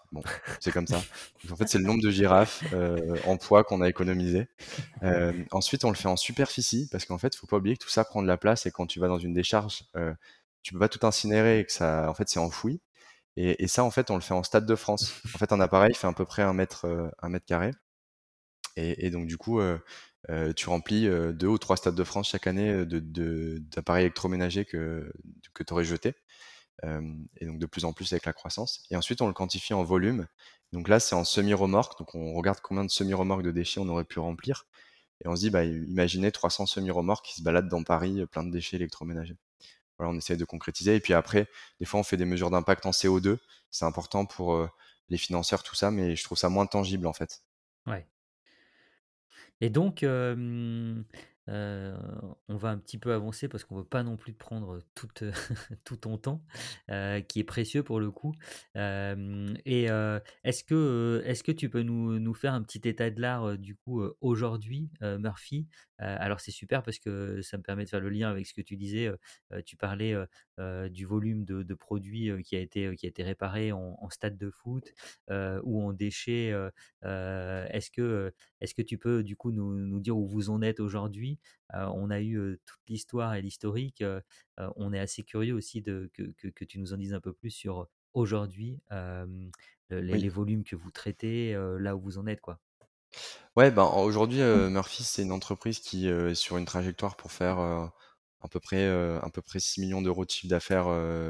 C'est 0.60 0.72
comme 0.72 0.86
ça. 0.86 1.02
en 1.50 1.56
fait, 1.56 1.68
c'est 1.68 1.78
le 1.78 1.84
nombre 1.84 2.02
de 2.02 2.10
girafes 2.10 2.64
euh, 2.72 3.16
en 3.26 3.36
poids 3.36 3.64
qu'on 3.64 3.80
a 3.80 3.88
économisé. 3.88 4.48
Euh, 5.02 5.32
ensuite, 5.50 5.84
on 5.84 5.90
le 5.90 5.96
fait 5.96 6.08
en 6.08 6.16
superficie 6.16 6.88
parce 6.90 7.04
qu'en 7.04 7.18
fait, 7.18 7.34
faut 7.34 7.46
pas 7.46 7.56
oublier 7.56 7.76
que 7.76 7.84
tout 7.84 7.90
ça 7.90 8.04
prend 8.04 8.22
de 8.22 8.26
la 8.26 8.36
place 8.36 8.66
et 8.66 8.70
quand 8.70 8.86
tu 8.86 9.00
vas 9.00 9.08
dans 9.08 9.18
une 9.18 9.34
décharge, 9.34 9.84
euh, 9.96 10.14
tu 10.62 10.72
peux 10.72 10.78
pas 10.78 10.88
tout 10.88 11.04
incinérer 11.06 11.60
et 11.60 11.64
que 11.64 11.72
ça, 11.72 12.08
en 12.08 12.14
fait, 12.14 12.28
c'est 12.28 12.40
enfoui. 12.40 12.80
Et, 13.36 13.66
ça, 13.66 13.82
en 13.82 13.90
fait, 13.90 14.10
on 14.12 14.14
le 14.14 14.20
fait 14.20 14.34
en 14.34 14.44
stade 14.44 14.64
de 14.64 14.76
France. 14.76 15.20
En 15.34 15.38
fait, 15.38 15.52
un 15.52 15.60
appareil 15.60 15.92
fait 15.94 16.06
à 16.06 16.12
peu 16.12 16.24
près 16.24 16.42
un 16.42 16.52
mètre, 16.52 16.86
un 17.20 17.28
mètre 17.28 17.46
carré. 17.46 17.72
Et, 18.76 19.10
donc, 19.10 19.26
du 19.26 19.36
coup, 19.36 19.60
tu 20.54 20.68
remplis 20.68 21.08
deux 21.32 21.48
ou 21.48 21.58
trois 21.58 21.76
stades 21.76 21.96
de 21.96 22.04
France 22.04 22.28
chaque 22.28 22.46
année 22.46 22.84
d'appareils 22.86 24.04
électroménagers 24.04 24.64
que, 24.64 25.12
que 25.52 25.64
tu 25.64 25.72
aurais 25.72 25.84
jetés 25.84 26.14
et 26.82 27.46
donc 27.46 27.58
de 27.58 27.66
plus 27.66 27.84
en 27.84 27.92
plus 27.92 28.12
avec 28.12 28.26
la 28.26 28.32
croissance. 28.32 28.84
Et 28.90 28.96
ensuite, 28.96 29.22
on 29.22 29.26
le 29.26 29.32
quantifie 29.32 29.74
en 29.74 29.84
volume. 29.84 30.26
Donc 30.72 30.88
là, 30.88 31.00
c'est 31.00 31.14
en 31.14 31.24
semi-remorque. 31.24 31.98
Donc 31.98 32.14
on 32.14 32.34
regarde 32.34 32.60
combien 32.60 32.84
de 32.84 32.90
semi-remorques 32.90 33.42
de 33.42 33.52
déchets 33.52 33.80
on 33.80 33.88
aurait 33.88 34.04
pu 34.04 34.18
remplir. 34.18 34.66
Et 35.24 35.28
on 35.28 35.36
se 35.36 35.40
dit, 35.40 35.50
bah, 35.50 35.64
imaginez 35.64 36.32
300 36.32 36.66
semi-remorques 36.66 37.24
qui 37.24 37.34
se 37.34 37.42
baladent 37.42 37.68
dans 37.68 37.84
Paris, 37.84 38.26
plein 38.26 38.42
de 38.44 38.50
déchets 38.50 38.76
électroménagers. 38.76 39.36
Voilà, 39.96 40.12
on 40.12 40.16
essaye 40.16 40.36
de 40.36 40.44
concrétiser. 40.44 40.96
Et 40.96 41.00
puis 41.00 41.14
après, 41.14 41.48
des 41.78 41.86
fois, 41.86 42.00
on 42.00 42.02
fait 42.02 42.16
des 42.16 42.24
mesures 42.24 42.50
d'impact 42.50 42.84
en 42.86 42.90
CO2. 42.90 43.38
C'est 43.70 43.84
important 43.84 44.26
pour 44.26 44.68
les 45.08 45.18
financeurs, 45.18 45.62
tout 45.62 45.76
ça, 45.76 45.90
mais 45.90 46.16
je 46.16 46.24
trouve 46.24 46.36
ça 46.36 46.48
moins 46.48 46.66
tangible 46.66 47.06
en 47.06 47.12
fait. 47.12 47.42
Ouais. 47.86 48.06
Et 49.60 49.70
donc, 49.70 50.04
on 51.46 52.56
va 52.56 52.70
un 52.70 52.78
petit 52.78 52.98
peu 52.98 53.12
avancer 53.12 53.48
parce 53.48 53.64
qu'on 53.64 53.76
veut 53.76 53.84
pas 53.84 54.02
non 54.02 54.16
plus 54.16 54.32
prendre 54.32 54.80
tout, 54.94 55.08
tout 55.84 55.96
ton 55.96 56.18
temps, 56.18 56.44
qui 57.28 57.40
est 57.40 57.44
précieux 57.44 57.82
pour 57.82 58.00
le 58.00 58.10
coup. 58.10 58.34
et 58.74 59.84
est-ce 60.44 60.64
que, 60.64 61.22
est-ce 61.24 61.42
que 61.42 61.52
tu 61.52 61.68
peux 61.68 61.82
nous, 61.82 62.18
nous 62.18 62.34
faire 62.34 62.54
un 62.54 62.62
petit 62.62 62.88
état 62.88 63.10
de 63.10 63.20
l'art 63.20 63.58
du 63.58 63.76
coup 63.76 64.02
aujourd'hui, 64.20 64.90
Murphy? 65.00 65.66
Alors 65.98 66.40
c'est 66.40 66.50
super 66.50 66.82
parce 66.82 66.98
que 66.98 67.40
ça 67.42 67.56
me 67.56 67.62
permet 67.62 67.84
de 67.84 67.88
faire 67.88 68.00
le 68.00 68.10
lien 68.10 68.28
avec 68.28 68.46
ce 68.46 68.54
que 68.54 68.60
tu 68.60 68.76
disais. 68.76 69.10
tu 69.64 69.76
parlais 69.76 70.14
du 70.90 71.04
volume 71.06 71.44
de, 71.44 71.74
produits 71.74 72.30
qui 72.42 72.56
a 72.56 72.60
été 72.60 72.94
qui 72.96 73.06
a 73.06 73.08
été 73.08 73.22
réparé 73.22 73.72
en, 73.72 74.08
stade 74.10 74.36
de 74.38 74.50
foot 74.50 74.92
ou 75.30 75.82
en 75.82 75.92
déchets. 75.92 76.54
est-ce 77.02 77.90
que 77.90 78.32
est-ce 78.64 78.74
que 78.74 78.82
tu 78.82 78.98
peux 78.98 79.22
du 79.22 79.36
coup 79.36 79.52
nous, 79.52 79.74
nous 79.74 80.00
dire 80.00 80.16
où 80.16 80.26
vous 80.26 80.50
en 80.50 80.62
êtes 80.62 80.80
aujourd'hui? 80.80 81.38
On 81.72 82.10
a 82.10 82.20
eu 82.20 82.58
toute 82.64 82.80
l'histoire 82.88 83.34
et 83.34 83.42
l'historique. 83.42 84.02
on 84.76 84.92
est 84.92 84.98
assez 84.98 85.22
curieux 85.22 85.54
aussi 85.54 85.82
de, 85.82 86.10
que, 86.14 86.64
tu 86.64 86.78
nous 86.78 86.92
en 86.92 86.96
dises 86.96 87.14
un 87.14 87.20
peu 87.20 87.32
plus 87.32 87.50
sur 87.50 87.88
aujourd'hui 88.14 88.80
les, 89.90 90.28
volumes 90.28 90.64
que 90.64 90.76
vous 90.76 90.90
traitez, 90.90 91.54
là 91.78 91.94
où 91.94 92.00
vous 92.00 92.18
en 92.18 92.26
êtes. 92.26 92.40
Quoi. 92.40 92.58
Ouais, 93.56 93.70
ben, 93.70 93.84
aujourd'hui, 93.84 94.40
Murphy, 94.40 95.04
c'est 95.04 95.22
une 95.22 95.32
entreprise 95.32 95.78
qui 95.78 96.08
est 96.08 96.34
sur 96.34 96.56
une 96.56 96.64
trajectoire 96.64 97.16
pour 97.16 97.32
faire 97.32 97.58
à 97.58 98.48
peu 98.50 98.60
près, 98.60 98.86
à 98.88 99.28
peu 99.32 99.42
près 99.42 99.60
6 99.60 99.80
millions 99.80 100.02
d'euros 100.02 100.24
de 100.24 100.30
chiffre 100.30 100.50
d'affaires 100.50 100.88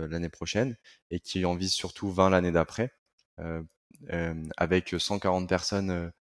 l'année 0.08 0.28
prochaine 0.28 0.76
et 1.10 1.20
qui 1.20 1.44
en 1.44 1.56
vise 1.56 1.72
surtout 1.72 2.10
20 2.10 2.30
l'année 2.30 2.52
d'après, 2.52 2.92
avec 4.56 4.94
140 4.96 5.48
personnes 5.48 6.12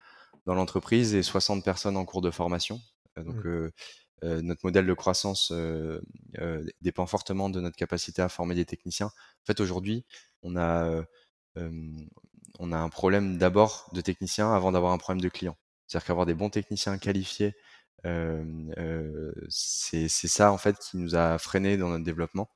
dans 0.45 0.55
l'entreprise 0.55 1.15
et 1.15 1.23
60 1.23 1.63
personnes 1.63 1.97
en 1.97 2.05
cours 2.05 2.21
de 2.21 2.31
formation. 2.31 2.79
Donc, 3.17 3.45
mmh. 3.45 3.69
notre 4.41 4.61
modèle 4.63 4.85
de 4.85 4.93
croissance 4.93 5.53
dépend 6.81 7.05
fortement 7.05 7.49
de 7.49 7.61
notre 7.61 7.75
capacité 7.75 8.21
à 8.21 8.29
former 8.29 8.55
des 8.55 8.65
techniciens. 8.65 9.07
En 9.07 9.45
fait, 9.45 9.59
aujourd'hui, 9.59 10.05
on 10.41 10.55
a, 10.57 11.03
on 11.55 12.71
a 12.71 12.77
un 12.77 12.89
problème 12.89 13.37
d'abord 13.37 13.89
de 13.93 14.01
techniciens 14.01 14.53
avant 14.53 14.71
d'avoir 14.71 14.93
un 14.93 14.97
problème 14.97 15.21
de 15.21 15.29
clients. 15.29 15.57
C'est-à-dire 15.87 16.07
qu'avoir 16.07 16.25
des 16.25 16.33
bons 16.33 16.49
techniciens 16.49 16.97
qualifiés, 16.97 17.55
c'est 19.49 20.07
ça 20.09 20.51
en 20.51 20.57
fait 20.57 20.77
qui 20.79 20.97
nous 20.97 21.15
a 21.15 21.37
freiné 21.37 21.77
dans 21.77 21.89
notre 21.89 22.03
développement 22.03 22.49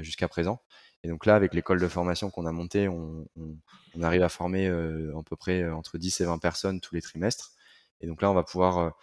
jusqu'à 0.00 0.28
présent. 0.28 0.62
Et 1.02 1.08
donc 1.08 1.26
là, 1.26 1.34
avec 1.34 1.54
l'école 1.54 1.80
de 1.80 1.88
formation 1.88 2.30
qu'on 2.30 2.46
a 2.46 2.52
montée, 2.52 2.88
on, 2.88 3.26
on, 3.36 3.56
on, 3.94 4.02
arrive 4.02 4.22
à 4.22 4.28
former 4.28 4.68
à 4.68 5.22
peu 5.24 5.36
près 5.36 5.68
entre 5.70 5.98
10 5.98 6.20
et 6.20 6.24
20 6.24 6.38
personnes 6.38 6.80
tous 6.80 6.94
les 6.94 7.00
trimestres. 7.00 7.52
Et 8.00 8.06
donc 8.06 8.22
là, 8.22 8.30
on 8.30 8.34
va 8.34 8.42
pouvoir 8.42 8.94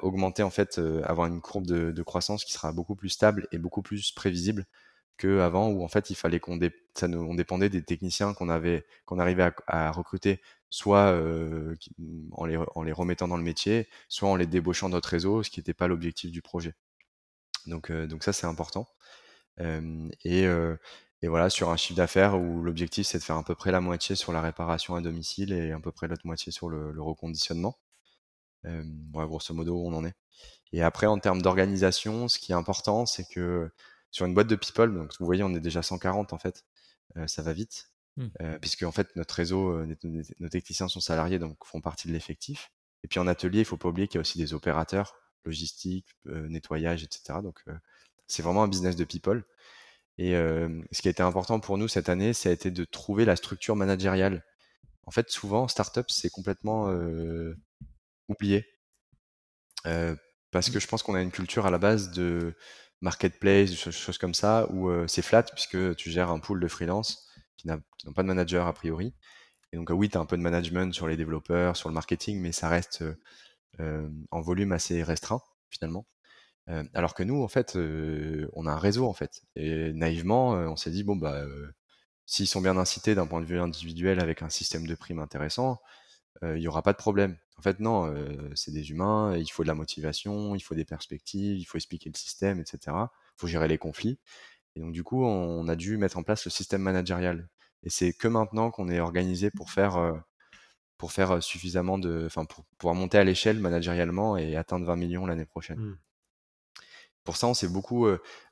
augmenter 0.00 0.42
en 0.42 0.50
fait, 0.50 0.80
avoir 1.04 1.26
une 1.26 1.40
courbe 1.40 1.66
de, 1.66 2.02
croissance 2.02 2.44
qui 2.44 2.52
sera 2.52 2.72
beaucoup 2.72 2.94
plus 2.94 3.10
stable 3.10 3.46
et 3.52 3.58
beaucoup 3.58 3.82
plus 3.82 4.12
prévisible 4.12 4.66
qu'avant 5.18 5.68
où 5.68 5.82
en 5.82 5.88
fait 5.88 6.10
il 6.10 6.14
fallait 6.14 6.40
qu'on 6.40 6.58
ça 6.94 7.08
on 7.08 7.34
dépendait 7.34 7.68
des 7.68 7.82
techniciens 7.82 8.34
qu'on 8.34 8.48
avait 8.48 8.86
qu'on 9.04 9.18
arrivait 9.18 9.50
à, 9.66 9.90
recruter 9.90 10.40
soit 10.70 11.12
en, 12.32 12.44
les, 12.46 12.56
en 12.56 12.82
les 12.82 12.92
remettant 12.92 13.28
dans 13.28 13.36
le 13.36 13.42
métier, 13.42 13.88
soit 14.08 14.28
en 14.28 14.36
les 14.36 14.46
débauchant 14.46 14.88
de 14.88 14.94
notre 14.94 15.08
réseau, 15.08 15.42
ce 15.42 15.50
qui 15.50 15.60
n'était 15.60 15.74
pas 15.74 15.88
l'objectif 15.88 16.30
du 16.30 16.40
projet. 16.42 16.74
Donc, 17.66 17.92
donc 17.92 18.22
ça 18.24 18.32
c'est 18.32 18.46
important. 18.46 18.88
et, 19.58 20.46
et 21.22 21.28
voilà, 21.28 21.50
sur 21.50 21.70
un 21.70 21.76
chiffre 21.76 21.96
d'affaires 21.96 22.38
où 22.38 22.62
l'objectif 22.62 23.06
c'est 23.06 23.18
de 23.18 23.24
faire 23.24 23.36
à 23.36 23.42
peu 23.42 23.54
près 23.54 23.72
la 23.72 23.80
moitié 23.80 24.14
sur 24.14 24.32
la 24.32 24.40
réparation 24.40 24.94
à 24.94 25.00
domicile 25.00 25.52
et 25.52 25.72
à 25.72 25.80
peu 25.80 25.90
près 25.90 26.06
l'autre 26.06 26.26
moitié 26.26 26.52
sur 26.52 26.68
le 26.68 27.02
reconditionnement. 27.02 27.78
grosso 28.64 29.54
modo, 29.54 29.82
on 29.84 29.94
en 29.94 30.04
est. 30.04 30.14
Et 30.72 30.82
après, 30.82 31.06
en 31.06 31.18
termes 31.18 31.42
d'organisation, 31.42 32.28
ce 32.28 32.38
qui 32.38 32.52
est 32.52 32.54
important, 32.54 33.06
c'est 33.06 33.24
que 33.28 33.70
sur 34.10 34.26
une 34.26 34.34
boîte 34.34 34.46
de 34.46 34.56
people, 34.56 34.94
donc 34.94 35.12
vous 35.18 35.26
voyez, 35.26 35.42
on 35.42 35.54
est 35.54 35.60
déjà 35.60 35.82
140 35.82 36.32
en 36.32 36.38
fait, 36.38 36.64
ça 37.26 37.42
va 37.42 37.52
vite, 37.52 37.90
mmh. 38.16 38.28
puisque 38.60 38.82
en 38.84 38.92
fait 38.92 39.14
notre 39.16 39.34
réseau, 39.34 39.84
nos 39.84 40.48
techniciens 40.48 40.88
sont 40.88 41.00
salariés, 41.00 41.38
donc 41.38 41.56
font 41.64 41.80
partie 41.80 42.08
de 42.08 42.12
l'effectif. 42.12 42.70
Et 43.02 43.08
puis 43.08 43.18
en 43.18 43.26
atelier, 43.26 43.60
il 43.60 43.64
faut 43.64 43.76
pas 43.76 43.88
oublier 43.88 44.08
qu'il 44.08 44.16
y 44.16 44.18
a 44.18 44.22
aussi 44.22 44.38
des 44.38 44.54
opérateurs, 44.54 45.16
logistique, 45.44 46.06
nettoyage, 46.24 47.02
etc. 47.02 47.40
Donc 47.42 47.64
c'est 48.26 48.42
vraiment 48.42 48.62
un 48.62 48.68
business 48.68 48.94
de 48.94 49.04
people. 49.04 49.44
Et 50.18 50.32
ce 50.32 51.00
qui 51.00 51.08
a 51.08 51.12
été 51.12 51.22
important 51.22 51.60
pour 51.60 51.78
nous 51.78 51.88
cette 51.88 52.08
année, 52.08 52.32
ça 52.32 52.48
a 52.48 52.52
été 52.52 52.70
de 52.70 52.84
trouver 52.84 53.24
la 53.24 53.36
structure 53.36 53.76
managériale. 53.76 54.44
En 55.04 55.10
fait, 55.10 55.30
souvent, 55.30 55.68
startup, 55.68 56.06
c'est 56.10 56.30
complètement 56.30 56.92
oublié. 58.28 58.66
parce 59.84 60.70
que 60.70 60.76
mmh. 60.76 60.80
je 60.80 60.86
pense 60.86 61.02
qu'on 61.02 61.14
a 61.14 61.22
une 61.22 61.30
culture 61.30 61.66
à 61.66 61.70
la 61.70 61.78
base 61.78 62.10
de 62.10 62.54
marketplace, 63.00 63.70
des 63.70 63.76
choses 63.76 64.18
comme 64.18 64.34
ça, 64.34 64.66
où 64.70 64.90
c'est 65.06 65.22
flat 65.22 65.44
puisque 65.44 65.94
tu 65.96 66.10
gères 66.10 66.30
un 66.30 66.40
pool 66.40 66.60
de 66.60 66.68
freelance 66.68 67.28
qui 67.56 67.68
n'ont 67.68 68.12
pas 68.14 68.22
de 68.22 68.28
manager 68.28 68.66
a 68.66 68.72
priori. 68.72 69.14
Et 69.72 69.76
donc 69.76 69.90
oui, 69.90 70.08
tu 70.08 70.18
as 70.18 70.20
un 70.20 70.26
peu 70.26 70.36
de 70.36 70.42
management 70.42 70.92
sur 70.92 71.06
les 71.06 71.16
développeurs, 71.16 71.76
sur 71.76 71.88
le 71.88 71.94
marketing, 71.94 72.40
mais 72.40 72.52
ça 72.52 72.68
reste 72.68 73.04
en 73.78 74.40
volume 74.40 74.72
assez 74.72 75.02
restreint 75.04 75.40
finalement. 75.70 76.06
Alors 76.94 77.14
que 77.14 77.22
nous, 77.22 77.42
en 77.42 77.48
fait, 77.48 77.76
on 77.76 78.66
a 78.66 78.72
un 78.72 78.78
réseau 78.78 79.06
en 79.06 79.14
fait. 79.14 79.42
Et 79.56 79.92
naïvement, 79.92 80.50
on 80.50 80.76
s'est 80.76 80.90
dit 80.90 81.04
bon 81.04 81.16
bah 81.16 81.44
s'ils 82.26 82.46
sont 82.46 82.60
bien 82.60 82.76
incités 82.76 83.14
d'un 83.14 83.26
point 83.26 83.40
de 83.40 83.46
vue 83.46 83.58
individuel 83.58 84.20
avec 84.20 84.42
un 84.42 84.50
système 84.50 84.86
de 84.86 84.94
primes 84.94 85.18
intéressant, 85.18 85.80
il 86.42 86.54
n'y 86.54 86.68
aura 86.68 86.82
pas 86.82 86.92
de 86.92 86.98
problème. 86.98 87.36
En 87.56 87.62
fait, 87.62 87.80
non, 87.80 88.14
c'est 88.54 88.70
des 88.70 88.90
humains, 88.90 89.36
il 89.36 89.48
faut 89.48 89.62
de 89.62 89.68
la 89.68 89.74
motivation, 89.74 90.54
il 90.54 90.60
faut 90.60 90.74
des 90.74 90.84
perspectives, 90.84 91.58
il 91.58 91.64
faut 91.64 91.78
expliquer 91.78 92.10
le 92.10 92.18
système, 92.18 92.60
etc. 92.60 92.78
Il 92.86 93.40
faut 93.40 93.46
gérer 93.46 93.66
les 93.66 93.78
conflits. 93.78 94.18
Et 94.76 94.80
donc, 94.80 94.92
du 94.92 95.02
coup, 95.02 95.24
on 95.24 95.66
a 95.68 95.74
dû 95.74 95.96
mettre 95.96 96.18
en 96.18 96.22
place 96.22 96.44
le 96.44 96.50
système 96.50 96.82
managérial. 96.82 97.48
Et 97.82 97.90
c'est 97.90 98.12
que 98.12 98.28
maintenant 98.28 98.70
qu'on 98.70 98.88
est 98.88 99.00
organisé 99.00 99.50
pour 99.50 99.70
faire, 99.70 100.22
pour 100.98 101.12
faire 101.12 101.42
suffisamment 101.42 101.98
de, 101.98 102.24
enfin, 102.26 102.44
pour 102.44 102.64
pouvoir 102.76 102.94
monter 102.94 103.18
à 103.18 103.24
l'échelle 103.24 103.58
managérialement 103.58 104.36
et 104.36 104.54
atteindre 104.54 104.86
20 104.86 104.96
millions 104.96 105.26
l'année 105.26 105.46
prochaine. 105.46 105.78
Mmh. 105.78 105.98
Pour 107.28 107.36
ça, 107.36 107.46
on 107.46 107.52
s'est 107.52 107.68
beaucoup, 107.68 108.08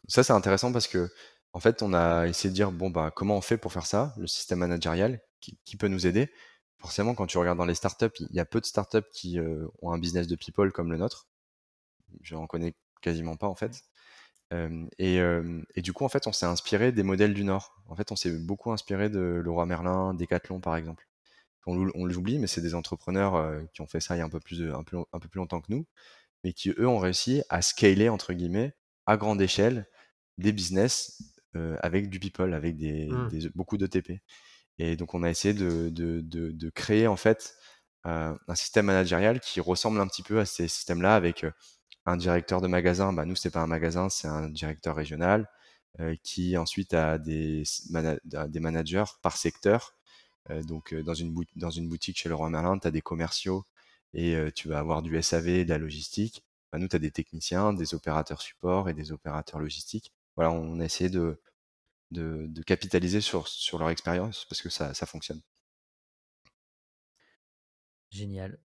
ça 0.06 0.22
c'est 0.22 0.34
intéressant 0.34 0.70
parce 0.70 0.86
que, 0.86 1.08
en 1.54 1.60
fait, 1.60 1.80
on 1.80 1.94
a 1.94 2.26
essayé 2.26 2.50
de 2.50 2.54
dire, 2.54 2.72
bon, 2.72 2.90
bah, 2.90 3.10
comment 3.10 3.38
on 3.38 3.40
fait 3.40 3.56
pour 3.56 3.72
faire 3.72 3.86
ça, 3.86 4.12
le 4.18 4.26
système 4.26 4.58
managérial, 4.58 5.22
qui, 5.40 5.58
qui 5.64 5.78
peut 5.78 5.88
nous 5.88 6.06
aider? 6.06 6.30
Forcément, 6.76 7.14
quand 7.14 7.26
tu 7.26 7.38
regardes 7.38 7.56
dans 7.56 7.64
les 7.64 7.74
startups, 7.74 8.12
il 8.20 8.36
y 8.36 8.38
a 8.38 8.44
peu 8.44 8.60
de 8.60 8.66
startups 8.66 9.08
qui 9.14 9.38
euh, 9.38 9.66
ont 9.80 9.92
un 9.92 9.98
business 9.98 10.26
de 10.26 10.36
people 10.36 10.72
comme 10.72 10.92
le 10.92 10.98
nôtre. 10.98 11.26
Je 12.20 12.34
n'en 12.34 12.46
connais 12.46 12.74
quasiment 13.00 13.36
pas 13.36 13.46
en 13.46 13.54
fait. 13.54 13.82
et, 14.98 15.22
du 15.76 15.94
coup, 15.94 16.04
en 16.04 16.10
fait, 16.10 16.26
on 16.26 16.32
s'est 16.32 16.44
inspiré 16.44 16.92
des 16.92 17.02
modèles 17.02 17.32
du 17.32 17.44
Nord. 17.44 17.82
En 17.86 17.96
fait, 17.96 18.12
on 18.12 18.16
s'est 18.16 18.38
beaucoup 18.38 18.72
inspiré 18.72 19.08
de 19.08 19.40
Leroy 19.42 19.64
Merlin, 19.64 20.12
Decathlon 20.12 20.60
par 20.60 20.76
exemple. 20.76 21.08
On, 21.66 21.90
on 21.94 22.04
l'oublie, 22.04 22.38
mais 22.38 22.46
c'est 22.46 22.60
des 22.60 22.74
entrepreneurs 22.74 23.36
euh, 23.36 23.62
qui 23.72 23.80
ont 23.80 23.86
fait 23.86 24.00
ça 24.00 24.16
il 24.16 24.18
y 24.18 24.20
a 24.20 24.26
un 24.26 24.28
peu, 24.28 24.38
plus 24.38 24.70
un, 24.70 24.82
peu, 24.84 24.98
un 25.14 25.18
peu 25.18 25.28
plus 25.28 25.38
longtemps 25.38 25.62
que 25.62 25.72
nous, 25.72 25.86
mais 26.46 26.52
qui 26.52 26.70
eux 26.78 26.86
ont 26.86 27.00
réussi 27.00 27.42
à 27.48 27.60
scaler 27.60 28.08
entre 28.08 28.32
guillemets 28.32 28.72
à 29.04 29.16
grande 29.16 29.42
échelle 29.42 29.88
des 30.38 30.52
business 30.52 31.20
euh, 31.56 31.76
avec 31.80 32.08
du 32.08 32.20
people, 32.20 32.54
avec 32.54 32.76
des, 32.76 33.08
mmh. 33.08 33.28
des 33.30 33.48
beaucoup 33.56 33.76
d'ETP. 33.76 34.22
Et 34.78 34.94
donc, 34.94 35.14
on 35.14 35.24
a 35.24 35.28
essayé 35.28 35.54
de, 35.54 35.88
de, 35.88 36.20
de, 36.20 36.52
de 36.52 36.70
créer 36.70 37.08
en 37.08 37.16
fait 37.16 37.56
euh, 38.06 38.32
un 38.46 38.54
système 38.54 38.86
managérial 38.86 39.40
qui 39.40 39.60
ressemble 39.60 40.00
un 40.00 40.06
petit 40.06 40.22
peu 40.22 40.38
à 40.38 40.46
ces 40.46 40.68
systèmes-là 40.68 41.16
avec 41.16 41.42
euh, 41.42 41.50
un 42.04 42.16
directeur 42.16 42.60
de 42.60 42.68
magasin. 42.68 43.12
Bah, 43.12 43.24
nous, 43.24 43.34
c'est 43.34 43.50
pas 43.50 43.62
un 43.62 43.66
magasin, 43.66 44.08
c'est 44.08 44.28
un 44.28 44.48
directeur 44.48 44.94
régional 44.94 45.48
qui 46.22 46.58
ensuite 46.58 46.92
a 46.92 47.16
des, 47.16 47.62
des 48.48 48.60
managers 48.60 49.06
par 49.22 49.38
secteur. 49.38 49.94
Donc, 50.50 50.94
dans 50.94 51.14
une, 51.14 51.34
dans 51.56 51.70
une 51.70 51.88
boutique 51.88 52.18
chez 52.18 52.28
Leroy 52.28 52.50
Merlin, 52.50 52.78
tu 52.78 52.86
as 52.86 52.90
des 52.90 53.00
commerciaux 53.00 53.64
et 54.14 54.36
tu 54.54 54.68
vas 54.68 54.78
avoir 54.78 55.02
du 55.02 55.20
SAV, 55.20 55.64
de 55.64 55.68
la 55.68 55.78
logistique. 55.78 56.44
Nous, 56.74 56.88
tu 56.88 56.96
as 56.96 56.98
des 56.98 57.10
techniciens, 57.10 57.72
des 57.72 57.94
opérateurs 57.94 58.42
support 58.42 58.88
et 58.88 58.94
des 58.94 59.12
opérateurs 59.12 59.60
logistiques. 59.60 60.12
Voilà, 60.36 60.50
on 60.50 60.80
a 60.80 60.88
de, 61.08 62.62
capitaliser 62.66 63.20
sur, 63.20 63.46
leur 63.78 63.90
expérience 63.90 64.44
parce 64.48 64.62
que 64.62 64.68
ça, 64.68 64.92
fonctionne. 65.06 65.40
Génial. 68.10 68.58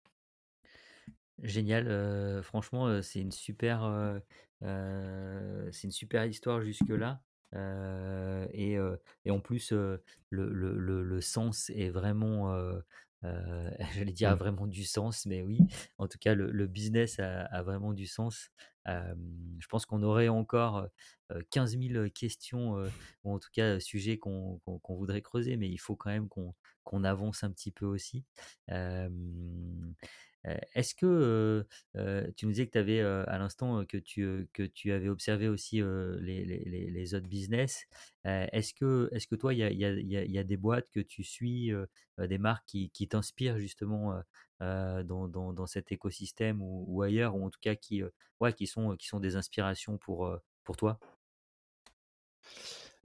Génial, 1.43 2.43
franchement, 2.43 3.03
c'est 3.03 3.21
une 3.21 3.33
super, 3.33 4.21
histoire 6.27 6.63
jusque-là. 6.63 7.23
et, 8.53 8.77
et, 9.25 9.31
en 9.31 9.41
plus, 9.41 9.73
le, 10.31 11.21
sens 11.21 11.71
est 11.71 11.91
vraiment, 11.91 12.53
j'allais 13.95 14.13
dire, 14.13 14.31
a 14.31 14.35
mmh. 14.35 14.39
vraiment 14.39 14.67
du 14.67 14.85
sens, 14.85 15.27
mais 15.27 15.43
oui, 15.43 15.59
en 15.99 16.09
tout 16.09 16.19
cas, 16.19 16.35
le, 16.35 16.67
business 16.67 17.19
a, 17.19 17.43
a, 17.43 17.63
vraiment 17.63 17.93
du 17.93 18.07
sens 18.07 18.51
je 18.87 19.67
pense 19.69 19.87
qu'on 19.87 20.03
aurait 20.03 20.29
encore 20.29 20.87
15 21.51 21.79
000 21.79 22.09
questions, 22.11 22.77
ou 23.25 23.33
en 23.33 23.39
tout 23.39 23.51
cas 23.53 23.81
sujets 23.81 24.19
qu'on 24.19 24.61
voudrait 24.89 25.23
creuser, 25.23 25.57
mais 25.57 25.69
il 25.69 25.79
faut 25.79 25.97
quand 25.97 26.11
même 26.11 26.29
qu'on 26.29 27.05
avance 27.05 27.45
un 27.45 27.51
petit 27.51 27.71
peu 27.71 27.87
aussi. 27.87 28.25
Est-ce 30.45 30.95
que 30.95 31.67
tu 32.37 32.47
nous 32.47 32.53
disais 32.53 32.67
que 32.67 32.73
tu 32.73 32.79
avais 32.79 33.01
à 33.01 33.39
l'instant 33.39 33.85
que 33.85 33.99
tu, 33.99 34.49
que 34.53 34.63
tu 34.63 34.93
avais 34.93 35.09
observé 35.09 35.49
aussi 35.49 35.77
les, 36.21 36.45
les, 36.45 36.91
les, 36.91 37.15
autres 37.15 37.29
business 37.29 37.85
Est-ce 38.25 38.73
que, 38.75 39.11
est 39.13 39.27
que 39.27 39.35
toi, 39.35 39.53
il 39.53 39.59
y 39.59 39.65
a, 39.65 39.71
y, 39.71 39.85
a, 39.85 40.25
y 40.25 40.39
a, 40.39 40.45
des 40.45 40.57
boîtes 40.57 40.89
que 40.91 41.01
tu 41.01 41.25
suis, 41.25 41.73
des 42.19 42.39
marques 42.39 42.65
qui, 42.67 42.91
qui 42.91 43.07
t'inspirent 43.09 43.59
justement 43.59 44.15
dans, 44.61 45.29
dans, 45.29 45.53
dans, 45.53 45.67
cet 45.67 45.93
écosystème 45.93 46.63
ou, 46.63 46.85
ou, 46.89 47.03
ailleurs, 47.03 47.37
ou 47.37 47.45
en 47.45 47.51
tout 47.51 47.61
cas 47.61 47.75
qui, 47.75 48.03
ouais, 48.41 48.53
qui, 48.55 48.67
sont, 48.67 48.97
qui 48.97 49.09
sont 49.09 49.21
des 49.21 49.37
inspirations 49.37 49.99
pour, 49.99 50.35
pour 50.65 50.77
toi? 50.77 50.99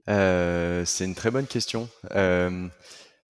C'est 0.06 1.04
une 1.04 1.14
très 1.14 1.30
bonne 1.30 1.46
question. 1.46 1.88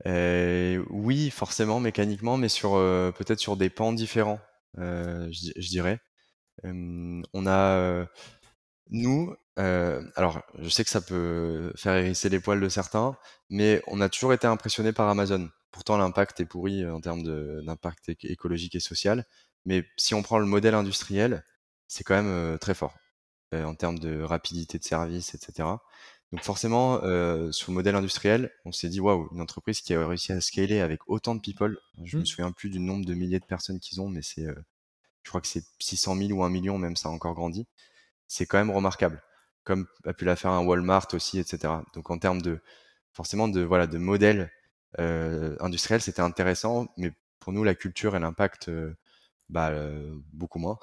Euh, 0.04 0.84
oui, 0.90 1.30
forcément, 1.30 1.80
mécaniquement, 1.80 2.36
mais 2.36 2.48
sur 2.48 2.74
euh, 2.74 3.12
peut-être 3.12 3.40
sur 3.40 3.56
des 3.56 3.70
pans 3.70 3.92
différents, 3.92 4.40
euh, 4.78 5.28
je, 5.32 5.68
dirais. 5.68 6.00
on 6.64 7.46
a 7.46 8.06
nous, 8.90 9.34
alors 9.56 10.42
je 10.58 10.68
sais 10.68 10.84
que 10.84 10.90
ça 10.90 11.00
peut 11.00 11.72
faire 11.76 11.94
hérisser 11.96 12.28
les 12.28 12.40
poils 12.40 12.60
de 12.60 12.68
certains, 12.68 13.16
mais 13.50 13.82
on 13.86 14.00
a 14.00 14.08
toujours 14.08 14.32
été 14.32 14.46
impressionné 14.46 14.92
par 14.92 15.08
Amazon. 15.08 15.48
Pourtant, 15.72 15.96
l'impact 15.98 16.40
est 16.40 16.46
pourri 16.46 16.88
en 16.88 17.00
termes 17.00 17.22
d'impact 17.64 18.10
écologique 18.24 18.74
et 18.76 18.80
social, 18.80 19.24
mais 19.64 19.84
si 19.96 20.14
on 20.14 20.22
prend 20.22 20.38
le 20.38 20.46
modèle 20.46 20.74
industriel, 20.74 21.44
c'est 21.88 22.04
quand 22.04 22.22
même 22.22 22.58
très 22.58 22.74
fort 22.74 22.96
en 23.52 23.74
termes 23.74 23.98
de 23.98 24.22
rapidité 24.22 24.78
de 24.78 24.84
service, 24.84 25.34
etc. 25.34 25.68
Donc 26.32 26.42
forcément, 26.42 27.02
euh, 27.04 27.52
sur 27.52 27.70
le 27.70 27.76
modèle 27.76 27.94
industriel, 27.94 28.50
on 28.64 28.72
s'est 28.72 28.88
dit 28.88 29.00
waouh, 29.00 29.28
une 29.32 29.40
entreprise 29.40 29.80
qui 29.80 29.94
a 29.94 30.06
réussi 30.06 30.32
à 30.32 30.40
scaler 30.40 30.80
avec 30.80 31.00
autant 31.06 31.34
de 31.34 31.40
people. 31.40 31.78
Je 32.04 32.16
me 32.16 32.22
mmh. 32.22 32.26
souviens 32.26 32.52
plus 32.52 32.68
du 32.68 32.80
nombre 32.80 33.04
de 33.04 33.14
milliers 33.14 33.38
de 33.38 33.44
personnes 33.44 33.78
qu'ils 33.78 34.00
ont, 34.00 34.08
mais 34.08 34.22
c'est, 34.22 34.46
euh, 34.46 34.54
je 35.22 35.28
crois 35.28 35.40
que 35.40 35.46
c'est 35.46 35.64
600 35.78 36.16
000 36.16 36.30
ou 36.32 36.42
1 36.42 36.50
million, 36.50 36.78
même 36.78 36.96
ça 36.96 37.08
a 37.08 37.12
encore 37.12 37.34
grandi. 37.34 37.66
C'est 38.26 38.46
quand 38.46 38.58
même 38.58 38.72
remarquable, 38.72 39.22
comme 39.62 39.86
a 40.04 40.12
pu 40.14 40.24
la 40.24 40.34
faire 40.34 40.50
un 40.50 40.64
Walmart 40.64 41.08
aussi, 41.12 41.38
etc. 41.38 41.74
Donc 41.94 42.10
en 42.10 42.18
termes 42.18 42.42
de 42.42 42.60
forcément 43.12 43.48
de 43.48 43.62
voilà 43.62 43.86
de 43.86 43.98
modèle 43.98 44.50
euh, 44.98 45.56
industriel, 45.60 46.00
c'était 46.00 46.22
intéressant, 46.22 46.88
mais 46.96 47.12
pour 47.40 47.52
nous 47.52 47.64
la 47.64 47.74
culture 47.74 48.16
et 48.16 48.20
l'impact 48.20 48.68
euh, 48.68 48.94
bah, 49.48 49.72
beaucoup 50.32 50.58
moins. 50.58 50.78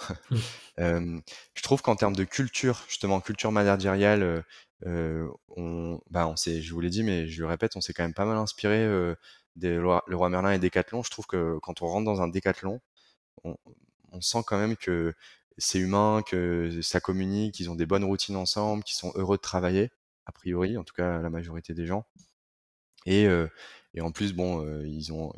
Mmh. 0.77 1.19
je 1.55 1.61
trouve 1.63 1.81
qu'en 1.81 1.95
termes 1.95 2.15
de 2.15 2.23
culture, 2.23 2.83
justement, 2.87 3.19
culture 3.21 3.51
managériale, 3.51 4.23
euh, 4.23 4.41
on, 4.85 6.01
bah, 6.09 6.27
on 6.27 6.35
je 6.35 6.73
vous 6.73 6.79
l'ai 6.81 6.89
dit, 6.89 7.03
mais 7.03 7.27
je 7.27 7.41
le 7.41 7.47
répète, 7.47 7.75
on 7.75 7.81
s'est 7.81 7.93
quand 7.93 8.03
même 8.03 8.13
pas 8.13 8.25
mal 8.25 8.37
inspiré 8.37 8.85
des 9.55 9.75
le 9.75 10.15
roi 10.15 10.29
Merlin 10.29 10.51
et 10.51 10.59
Decathlon. 10.59 11.03
Je 11.03 11.11
trouve 11.11 11.27
que 11.27 11.57
quand 11.61 11.81
on 11.81 11.87
rentre 11.87 12.05
dans 12.05 12.21
un 12.21 12.27
Decathlon, 12.27 12.81
on, 13.43 13.55
sent 14.21 14.43
quand 14.45 14.57
même 14.57 14.77
que 14.77 15.13
c'est 15.57 15.79
humain, 15.79 16.21
que 16.25 16.81
ça 16.81 16.99
communique, 16.99 17.55
qu'ils 17.55 17.69
ont 17.69 17.75
des 17.75 17.85
bonnes 17.85 18.03
routines 18.03 18.35
ensemble, 18.35 18.83
qu'ils 18.83 18.95
sont 18.95 19.11
heureux 19.15 19.37
de 19.37 19.41
travailler, 19.41 19.91
a 20.25 20.31
priori, 20.31 20.77
en 20.77 20.83
tout 20.83 20.93
cas 20.93 21.19
la 21.19 21.29
majorité 21.29 21.73
des 21.73 21.85
gens. 21.85 22.05
Et, 23.05 23.27
en 24.01 24.11
plus, 24.11 24.33
bon, 24.33 24.65
ils 24.83 25.11
ont, 25.11 25.33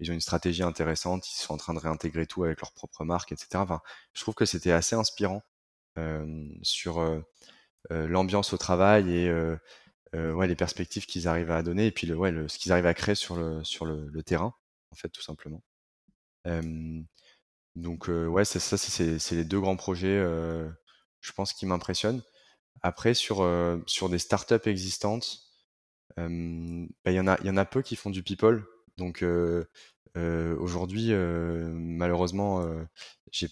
une 0.00 0.20
stratégie 0.20 0.62
intéressante. 0.62 1.28
Ils 1.30 1.40
sont 1.40 1.54
en 1.54 1.56
train 1.56 1.74
de 1.74 1.78
réintégrer 1.78 2.26
tout 2.26 2.44
avec 2.44 2.60
leur 2.60 2.72
propre 2.72 3.04
marque, 3.04 3.32
etc. 3.32 3.64
Je 4.12 4.20
trouve 4.22 4.34
que 4.34 4.46
c'était 4.46 4.72
assez 4.72 4.96
inspirant 4.96 5.42
l'ambiance 7.90 8.52
au 8.52 8.58
travail 8.58 9.12
et 9.12 9.32
ouais, 10.14 10.48
les 10.48 10.56
perspectives 10.56 11.06
qu'ils 11.06 11.28
arrivent 11.28 11.50
à 11.50 11.62
donner 11.62 11.86
et 11.86 11.92
puis 11.92 12.06
le, 12.06 12.16
ouais, 12.16 12.30
le, 12.30 12.48
ce 12.48 12.58
qu'ils 12.58 12.72
arrivent 12.72 12.86
à 12.86 12.94
créer 12.94 13.14
sur 13.14 13.36
le, 13.36 13.62
sur 13.64 13.84
le, 13.86 14.22
terrain, 14.22 14.54
en 14.92 14.96
fait, 14.96 15.08
tout 15.08 15.22
simplement. 15.22 15.62
Donc 17.76 18.08
ouais, 18.08 18.44
ça, 18.44 18.76
c'est 18.76 19.36
les 19.36 19.44
deux 19.44 19.60
grands 19.60 19.76
projets, 19.76 20.18
je 21.20 21.32
pense, 21.32 21.52
qui 21.52 21.66
m'impressionnent. 21.66 22.22
Après, 22.82 23.14
sur, 23.14 23.48
sur 23.86 24.08
des 24.08 24.18
startups 24.18 24.66
existantes, 24.68 25.40
bah, 26.16 26.26
il 26.26 27.14
y 27.14 27.20
en 27.20 27.26
a, 27.26 27.40
y 27.44 27.50
en 27.50 27.56
a 27.56 27.64
peu 27.64 27.82
qui 27.82 27.96
font 27.96 28.10
du 28.10 28.22
people. 28.22 28.64
Donc 28.96 29.24
aujourd'hui, 30.14 31.12
malheureusement, 31.12 32.64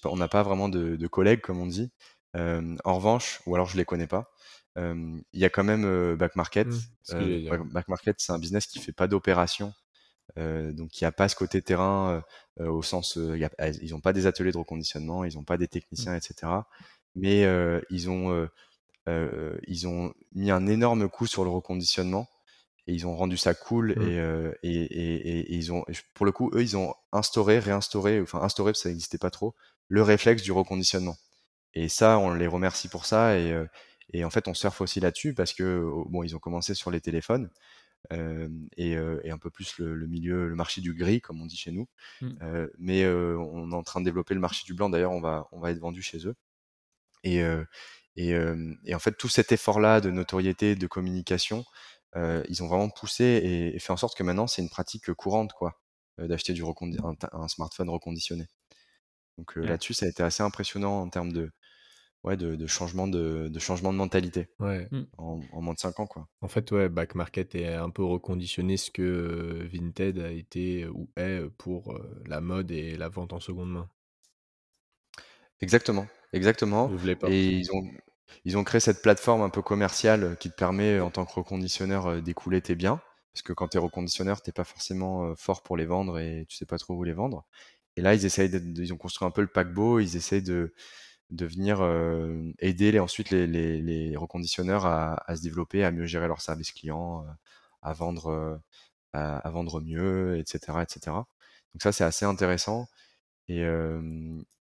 on 0.05 0.17
n'a 0.17 0.29
pas 0.29 0.43
vraiment 0.43 0.69
de, 0.69 1.07
collègues, 1.07 1.41
comme 1.41 1.61
on 1.61 1.67
dit. 1.67 1.91
En 2.37 2.97
revanche, 2.97 3.41
ou 3.47 3.55
alors 3.55 3.69
je 3.69 3.77
les 3.77 3.85
connais 3.85 4.07
pas. 4.07 4.33
Il 4.77 5.23
y 5.33 5.45
a 5.45 5.51
quand 5.51 5.65
même 5.65 6.17
Back 6.17 6.37
Market. 6.37 6.69
Mmh, 7.11 7.71
Back 7.73 7.89
Market, 7.89 8.17
c'est 8.19 8.33
un 8.33 8.39
business 8.39 8.67
qui 8.67 8.79
fait 8.79 8.93
pas 8.93 9.09
d'opération 9.09 9.73
donc 10.37 11.01
il 11.01 11.05
n'y 11.05 11.07
a 11.07 11.13
pas 11.13 11.29
ce 11.29 11.37
côté 11.37 11.63
terrain 11.63 12.23
au 12.61 12.83
sens, 12.83 13.19
ah, 13.59 13.69
ils 13.69 13.91
n'ont 13.93 14.01
pas 14.01 14.13
des 14.13 14.27
ateliers 14.27 14.53
de 14.53 14.59
reconditionnement, 14.59 15.25
ils 15.25 15.37
n'ont 15.37 15.45
pas 15.45 15.57
des 15.57 15.69
techniciens, 15.69 16.13
mmh. 16.13 16.17
etc. 16.17 16.53
Mais 17.15 17.47
ils 17.91 18.11
ont 18.11 18.49
ils 19.07 19.87
ont 19.89 20.13
mis 20.33 20.51
un 20.51 20.67
énorme 20.67 21.09
coup 21.09 21.27
sur 21.27 21.45
le 21.45 21.51
reconditionnement 21.51 22.29
et 22.87 22.95
ils 22.95 23.07
ont 23.07 23.17
rendu 23.17 23.37
ça 23.37 23.55
cool 23.55 23.95
mmh. 23.97 24.53
et, 24.63 24.71
et, 24.71 25.41
et, 25.41 25.55
ils 25.55 25.73
ont 25.73 25.85
pour 26.15 26.27
le 26.27 26.33
coup 26.33 26.51
eux 26.55 26.63
ils 26.63 26.77
ont 26.77 26.95
instauré 27.13 27.59
réinstauré 27.59 28.21
enfin 28.21 28.41
instauré 28.43 28.75
ça 28.75 28.89
n'existait 28.89 29.19
pas 29.19 29.31
trop 29.31 29.55
le 29.89 30.03
réflexe 30.03 30.43
du 30.43 30.53
reconditionnement 30.53 31.17
et 31.77 31.89
ça 31.89 32.19
on 32.19 32.35
les 32.35 32.47
remercie 32.47 32.89
pour 32.89 33.05
ça 33.05 33.39
et, 33.39 33.55
et 34.13 34.25
en 34.25 34.31
fait 34.31 34.49
on 34.49 34.55
surfe 34.55 34.81
aussi 34.81 34.99
là-dessus 34.99 35.35
parce 35.35 35.53
que 35.53 35.85
bon 36.09 36.23
ils 36.23 36.35
ont 36.35 36.39
commencé 36.39 36.75
sur 36.75 36.91
les 36.91 37.01
téléphones 37.01 37.51
et, 38.77 38.93
et, 38.93 39.31
un 39.31 39.39
peu 39.39 39.51
plus 39.51 39.79
le, 39.79 40.07
milieu, 40.07 40.49
le 40.49 40.55
marché 40.55 40.81
du 40.81 40.95
gris, 40.95 41.21
comme 41.21 41.41
on 41.43 41.47
dit 41.47 41.57
chez 41.57 41.73
nous. 41.73 41.89
Mmh. 42.21 42.67
mais 42.79 43.07
on 43.07 43.71
est 43.73 43.75
en 43.75 43.83
train 43.83 44.01
de 44.01 44.05
développer 44.05 44.35
le 44.35 44.41
marché 44.41 44.63
du 44.65 44.75
blanc. 44.75 44.89
D'ailleurs, 44.91 45.13
on 45.13 45.21
va, 45.21 45.49
on 45.53 45.59
va 45.59 45.71
être 45.73 45.81
vendu 45.81 46.03
chez 46.03 46.27
eux. 46.27 46.37
Et, 47.25 47.43
et, 48.17 48.37
et 48.85 48.95
en 48.95 48.99
fait, 48.99 49.17
tout 49.17 49.29
cet 49.29 49.51
effort-là 49.53 50.01
de 50.01 50.11
notoriété, 50.11 50.77
de 50.77 50.87
communication, 50.87 51.65
ils 52.15 52.63
ont 52.63 52.69
vraiment 52.69 52.91
poussé 52.91 53.25
et, 53.75 53.79
fait 53.79 53.93
en 53.93 53.97
sorte 53.97 54.17
que 54.17 54.23
maintenant, 54.23 54.47
c'est 54.47 54.63
une 54.63 54.71
pratique 54.71 55.13
courante, 55.15 55.53
quoi, 55.53 55.81
d'acheter 56.19 56.53
du 56.53 56.63
un, 56.63 57.49
smartphone 57.49 57.91
reconditionné. 57.91 58.47
Donc 59.37 59.57
là-dessus, 59.57 59.95
ça 59.95 60.07
a 60.07 60.09
été 60.09 60.23
assez 60.23 60.43
impressionnant 60.43 61.01
en 61.01 61.09
termes 61.11 61.33
de, 61.33 61.51
ouais, 62.27 62.37
de, 62.37 62.67
changement 62.67 63.07
de, 63.07 63.49
de, 63.49 63.59
changement 63.59 63.93
de 63.93 63.99
mentalité 63.99 64.49
ouais. 64.59 64.89
Mmh. 64.91 65.03
en, 65.17 65.41
en, 65.53 65.63
moins 65.63 65.75
de 65.75 65.79
5 65.79 66.01
ans. 66.01 66.07
Quoi. 66.07 66.29
En 66.41 66.49
fait, 66.49 66.71
ouais, 66.73 66.89
Back 66.89 67.15
Market 67.15 67.55
est 67.55 67.73
un 67.73 67.89
peu 67.89 68.05
reconditionné 68.05 68.77
ce 68.77 68.91
que 68.91 69.03
euh, 69.03 69.69
Vinted 69.73 70.19
a 70.19 70.31
été 70.31 70.87
ou 70.89 71.09
est 71.17 71.49
pour 71.57 71.93
euh, 71.93 72.23
la 72.27 72.41
mode 72.41 72.71
et 72.73 72.97
la 72.97 73.09
vente 73.09 73.33
en 73.33 73.41
seconde 73.41 73.71
main. 73.71 73.89
Exactement, 75.61 76.07
exactement. 76.33 76.91
Et 77.29 77.47
ils 77.47 77.73
ont, 77.73 77.89
ils 78.45 78.59
ont 78.59 78.65
créé 78.65 78.81
cette 78.81 79.01
plateforme 79.01 79.41
un 79.41 79.49
peu 79.49 79.63
commerciale 79.63 80.37
qui 80.39 80.51
te 80.51 80.57
permet, 80.57 81.01
en 81.01 81.11
tant 81.11 81.25
que 81.25 81.33
reconditionneur, 81.33 82.07
euh, 82.07 82.21
d'écouler 82.21 82.61
tes 82.61 82.75
biens. 82.75 83.01
Parce 83.33 83.43
que 83.43 83.53
quand 83.53 83.69
tu 83.69 83.77
es 83.77 83.81
reconditionneur, 83.81 84.43
tu 84.43 84.51
pas 84.51 84.65
forcément 84.65 85.35
fort 85.37 85.63
pour 85.63 85.77
les 85.77 85.85
vendre 85.85 86.19
et 86.19 86.47
tu 86.49 86.57
sais 86.57 86.65
pas 86.65 86.79
trop 86.79 86.95
où 86.95 87.05
les 87.05 87.13
vendre. 87.13 87.45
Et 87.97 88.01
là, 88.01 88.15
ils 88.15 88.25
essayent 88.25 88.51
ils 88.51 88.93
ont 88.95 88.97
construit 88.97 89.27
un 89.27 89.31
peu 89.31 89.43
le 89.43 89.47
paquebot, 89.47 90.01
ils 90.01 90.17
essayent 90.17 90.43
de, 90.43 90.73
de 91.31 91.47
venir 91.47 91.83
aider 92.61 92.93
les, 92.93 93.01
ensuite 93.01 93.31
les, 93.31 94.17
reconditionneurs 94.17 94.87
à, 94.87 95.37
se 95.37 95.43
développer, 95.43 95.85
à 95.85 95.91
mieux 95.91 96.07
gérer 96.07 96.29
leur 96.29 96.41
service 96.41 96.73
client, 96.73 97.27
à 97.83 97.93
vendre, 97.93 98.61
à, 99.13 99.51
vendre 99.51 99.81
mieux, 99.81 100.39
etc., 100.39 100.79
etc. 100.83 101.01
Donc 101.75 101.83
ça, 101.83 101.93
c'est 101.93 102.05
assez 102.05 102.25
intéressant. 102.25 102.89
Et, 103.49 103.63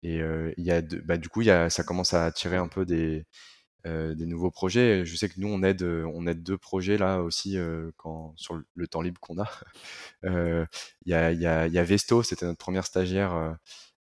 et 0.03 0.19
il 0.57 0.63
y 0.63 0.71
a 0.71 0.81
bah, 0.81 1.17
du 1.17 1.29
coup, 1.29 1.41
y 1.41 1.51
a, 1.51 1.69
ça 1.69 1.83
commence 1.83 2.13
à 2.13 2.25
attirer 2.25 2.57
un 2.57 2.67
peu 2.67 2.85
des, 2.85 3.25
nouveaux 3.85 4.51
projets. 4.51 5.05
Je 5.05 5.15
sais 5.15 5.29
que 5.29 5.39
nous, 5.39 5.49
on 5.49 5.63
aide, 5.63 5.83
on 5.83 6.27
aide 6.27 6.43
deux 6.43 6.57
projets 6.57 6.97
là 6.97 7.21
aussi 7.21 7.57
quand, 7.97 8.33
sur 8.37 8.61
le 8.75 8.87
temps 8.87 9.01
libre 9.01 9.19
qu'on 9.21 9.39
a. 9.39 9.49
Il 11.05 11.11
y, 11.11 11.13
a, 11.13 11.31
y, 11.33 11.39
y 11.71 11.77
a 11.77 11.83
Vesto, 11.83 12.23
c'était 12.23 12.45
notre 12.45 12.57
première 12.59 12.85
stagiaire 12.85 13.57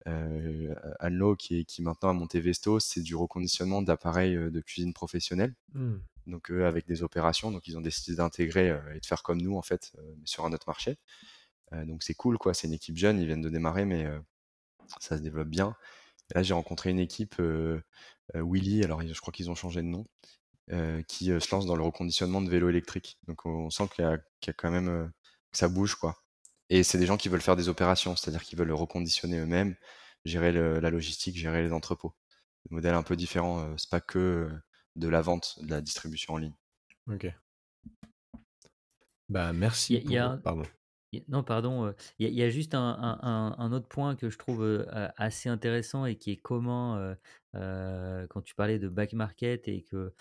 euh, 0.10 0.76
Anlo 1.00 1.36
qui, 1.36 1.66
qui 1.66 1.82
maintenant 1.82 2.10
a 2.10 2.14
monté 2.14 2.40
Vesto, 2.40 2.80
c'est 2.80 3.02
du 3.02 3.16
reconditionnement 3.16 3.82
d'appareils 3.82 4.36
euh, 4.36 4.50
de 4.50 4.62
cuisine 4.62 4.94
professionnelle. 4.94 5.56
Mmh. 5.74 5.98
Donc 6.28 6.52
eux, 6.52 6.66
avec 6.66 6.88
des 6.88 7.04
opérations, 7.04 7.52
donc 7.52 7.68
ils 7.68 7.78
ont 7.78 7.82
décidé 7.82 8.16
d'intégrer 8.18 8.70
euh, 8.70 8.96
et 8.96 9.00
de 9.00 9.06
faire 9.06 9.24
comme 9.24 9.42
nous 9.42 9.56
en 9.58 9.62
fait, 9.62 9.94
mais 10.18 10.26
sur 10.26 10.46
un 10.46 10.54
autre 10.54 10.68
marché. 10.68 10.98
donc 11.72 12.04
c'est 12.04 12.14
cool 12.16 12.38
quoi, 12.38 12.54
c'est 12.54 12.68
une 12.68 12.74
équipe 12.74 12.98
jeune, 12.98 13.20
ils 13.20 13.26
viennent 13.26 13.42
de 13.42 13.50
démarrer, 13.50 13.86
mais 13.86 14.08
ça 15.00 15.18
se 15.18 15.22
développe 15.22 15.50
bien. 15.50 15.76
là 16.36 16.44
j'ai 16.44 16.54
rencontré 16.54 16.90
une 16.92 17.00
équipe 17.00 17.42
Willy, 18.36 18.84
alors 18.84 19.02
je 19.02 19.22
crois 19.22 19.32
qu'ils 19.32 19.50
ont 19.50 19.56
changé 19.56 19.82
de 19.82 19.88
nom, 19.88 20.06
qui 21.08 21.26
se 21.26 21.56
lance 21.56 21.66
dans 21.66 21.76
le 21.76 21.84
reconditionnement 21.84 22.42
de 22.42 22.50
vélos 22.50 22.70
électriques. 22.70 23.18
Donc 23.28 23.46
on 23.46 23.70
sent 23.70 23.88
qu'il 23.96 24.06
y, 24.06 24.48
y, 24.48 24.50
a 24.50 24.54
quand 24.54 24.72
même 24.72 25.12
que 25.52 25.58
ça 25.58 25.68
bouge 25.68 25.96
quoi. 25.96 26.16
Et 26.70 26.84
c'est 26.84 26.98
des 26.98 27.06
gens 27.06 27.18
qui 27.18 27.30
veulent 27.30 27.42
faire 27.42 27.56
des 27.56 27.70
opérations, 27.70 28.16
c'est-à-dire 28.16 28.44
qu'ils 28.44 28.58
veulent 28.58 28.68
le 28.68 28.76
reconditionner 28.76 29.40
eux-mêmes, 29.40 29.76
gérer 30.26 30.52
la 30.52 30.90
logistique, 30.90 31.36
gérer 31.36 31.64
les 31.64 31.74
entrepôts. 31.74 32.14
Le 32.70 32.76
modèle 32.76 32.94
un 32.94 33.04
peu 33.04 33.16
différent, 33.16 33.60
euh, 33.60 33.74
c'est 33.78 33.90
pas 33.90 34.02
que 34.02 34.20
euh, 34.20 34.50
de 34.96 35.08
la 35.08 35.22
vente, 35.22 35.58
de 35.62 35.70
la 35.70 35.82
distribution 35.82 36.36
en 36.36 36.38
ligne. 36.38 36.56
Ok. 37.08 37.28
Bah 39.30 39.54
merci. 39.54 40.04
Pardon. 40.44 40.64
Non, 41.28 41.44
pardon, 41.44 41.92
il 42.20 42.30
y 42.30 42.44
a 42.44 42.50
juste 42.50 42.76
un 42.76 43.72
autre 43.72 43.88
point 43.88 44.16
que 44.16 44.30
je 44.30 44.38
trouve, 44.38 44.86
assez 45.18 45.50
intéressant 45.50 46.06
et 46.06 46.16
qui 46.16 46.32
est 46.32 46.38
commun, 46.38 47.16
quand 47.54 48.42
tu 48.44 48.56
parlais 48.56 48.80
de 48.80 48.90
back 48.90 49.14
market 49.14 49.68
et 49.68 49.84
que, 49.84 50.14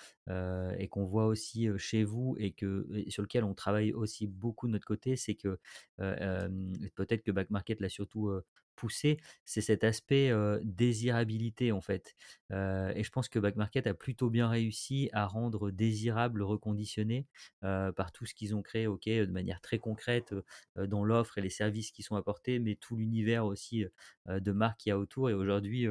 et 0.79 0.89
qu'on 0.89 1.05
voit 1.05 1.27
aussi, 1.27 1.69
chez 1.79 2.05
vous 2.05 2.37
et 2.39 2.53
que 2.53 2.87
sur 3.09 3.23
lequel 3.23 3.45
on 3.45 3.55
travaille 3.55 3.93
aussi 3.93 4.27
beaucoup 4.27 4.67
de 4.67 4.73
notre 4.73 4.87
côté, 4.87 5.17
c'est 5.17 5.35
que, 5.35 5.59
peut-être 5.99 7.23
que 7.23 7.31
back 7.31 7.51
market 7.51 7.81
l'a 7.81 7.89
surtout, 7.89 8.31
poussé, 8.77 9.19
c'est 9.45 9.61
cet 9.61 9.83
aspect 9.85 10.33
désirabilité 10.63 11.73
en 11.73 11.81
fait. 11.81 12.15
et 12.51 13.03
je 13.03 13.11
pense 13.11 13.29
que 13.29 13.39
Back 13.39 13.57
Market 13.57 13.87
a 13.89 13.95
plutôt 13.95 14.31
bien 14.31 14.49
réussi 14.49 15.11
à 15.13 15.27
rendre 15.27 15.71
désirable 15.71 16.39
le 16.39 16.45
reconditionné 16.45 17.27
par 17.61 18.13
tout 18.13 18.25
ce 18.25 18.35
qu'ils 18.35 18.55
ont 18.55 18.63
créé, 18.63 18.87
ok, 18.87 19.05
de 19.07 19.27
manière 19.27 19.61
très 19.61 19.79
concrète 19.79 20.35
dans 20.77 21.05
l'offre 21.05 21.39
et 21.39 21.41
les 21.43 21.51
services 21.51 21.91
qui 21.91 22.03
sont 22.03 22.17
apportés, 22.17 22.59
mais 22.61 22.77
tout 22.77 22.97
l'univers 22.97 23.45
aussi 23.47 23.85
de 24.27 24.53
marque 24.53 24.81
qu'il 24.81 24.91
y 24.91 24.93
a 24.93 24.99
autour. 24.99 25.29
Et 25.29 25.35
aujourd'hui, 25.35 25.87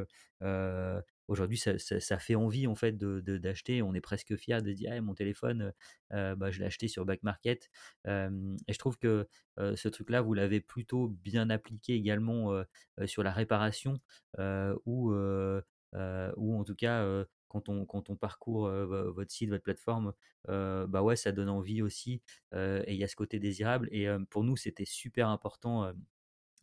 aujourd'hui 1.28 1.58
ça, 1.58 2.20
fait 2.20 2.36
envie 2.36 2.68
en 2.68 2.76
fait 2.76 2.98
de, 2.98 3.20
d'acheter 3.38 3.82
on 3.82 3.94
est 3.94 4.02
presque 4.02 4.36
fier 4.36 4.62
de 4.62 4.72
dire 4.72 5.02
mon 5.02 5.14
téléphone 5.14 5.74
bah, 6.12 6.52
je 6.52 6.60
l'ai 6.60 6.66
acheté 6.66 6.88
sur 6.88 7.06
back 7.06 7.24
market 7.24 7.70
et 8.06 8.74
je 8.74 8.78
trouve 8.78 8.98
que 8.98 9.28
ce 9.58 9.88
truc 9.90 10.10
là 10.10 10.22
vous 10.22 10.34
l'avez 10.34 10.62
plutôt 10.62 11.10
bien 11.10 11.50
appliqué 11.50 11.94
également 11.96 12.64
sur 13.06 13.24
la 13.24 13.32
réparation 13.32 14.00
ou 14.86 15.14
ou 15.14 16.60
en 16.60 16.64
tout 16.64 16.76
cas 16.76 17.26
quand 17.50 17.70
on, 17.70 17.86
quand 17.86 18.10
on 18.10 18.16
parcourt 18.16 18.70
votre 18.70 19.32
site, 19.32 19.50
votre 19.50 19.64
plateforme, 19.64 20.14
bah 20.48 21.02
ouais, 21.02 21.16
ça 21.16 21.32
donne 21.32 21.50
envie 21.50 21.82
aussi. 21.82 22.22
et 22.54 22.94
il 22.94 22.98
y 22.98 23.04
a 23.04 23.08
ce 23.08 23.16
côté 23.16 23.40
désirable. 23.40 23.88
Et 23.92 24.08
pour 24.30 24.44
nous, 24.44 24.58
c'était 24.58 24.86
super 24.86 25.30
important 25.30 25.92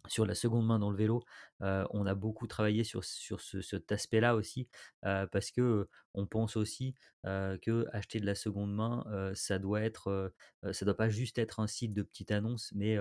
sur 0.09 0.26
la 0.26 0.35
seconde 0.35 0.66
main 0.66 0.78
dans 0.78 0.90
le 0.90 0.97
vélo, 0.97 1.22
on 1.60 2.06
a 2.06 2.14
beaucoup 2.14 2.47
travaillé 2.47 2.85
sur, 2.85 3.05
sur 3.05 3.40
cet 3.40 3.90
aspect-là 3.93 4.35
aussi, 4.36 4.68
parce 5.02 5.51
que 5.51 5.89
on 6.14 6.26
pense 6.26 6.56
aussi 6.56 6.94
que 7.24 7.86
acheter 7.93 8.20
de 8.20 8.26
la 8.26 8.35
seconde 8.35 8.74
main, 8.74 9.05
ça 9.35 9.59
doit 9.59 9.81
être, 9.81 10.32
ça 10.72 10.85
doit 10.85 10.97
pas 10.97 11.09
juste 11.09 11.39
être 11.39 11.60
un 11.60 11.66
site 11.66 11.94
de 11.94 12.02
petite 12.02 12.31
annonce, 12.32 12.70
mais 12.74 12.98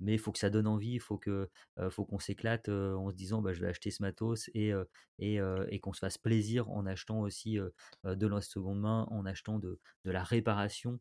mais 0.00 0.12
il 0.14 0.18
faut 0.18 0.32
que 0.32 0.38
ça 0.38 0.50
donne 0.50 0.66
envie, 0.66 0.92
il 0.92 1.00
faut 1.00 1.18
que, 1.18 1.48
faut 1.90 2.04
qu'on 2.04 2.18
s'éclate 2.18 2.68
en 2.68 3.10
se 3.10 3.14
disant, 3.16 3.42
bah, 3.42 3.52
je 3.52 3.60
vais 3.60 3.68
acheter 3.68 3.90
ce 3.90 4.02
matos 4.02 4.50
et 4.54 4.72
et, 5.18 5.38
et 5.68 5.80
qu'on 5.80 5.92
se 5.92 6.00
fasse 6.00 6.18
plaisir 6.18 6.70
en 6.70 6.86
achetant 6.86 7.20
aussi 7.20 7.58
de 8.04 8.26
la 8.26 8.40
seconde 8.40 8.80
main, 8.80 9.06
en 9.10 9.26
achetant 9.26 9.58
de, 9.58 9.78
de 10.04 10.10
la 10.10 10.22
réparation 10.22 11.00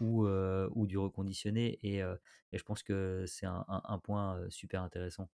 ou, 0.00 0.26
ou 0.26 0.86
du 0.86 0.98
reconditionné, 0.98 1.78
et, 1.82 1.98
et 2.52 2.58
je 2.58 2.62
pense 2.64 2.82
que 2.82 3.24
c'est 3.26 3.46
un, 3.46 3.64
un 3.68 3.98
point 3.98 4.43
super 4.50 4.82
intéressant. 4.82 5.28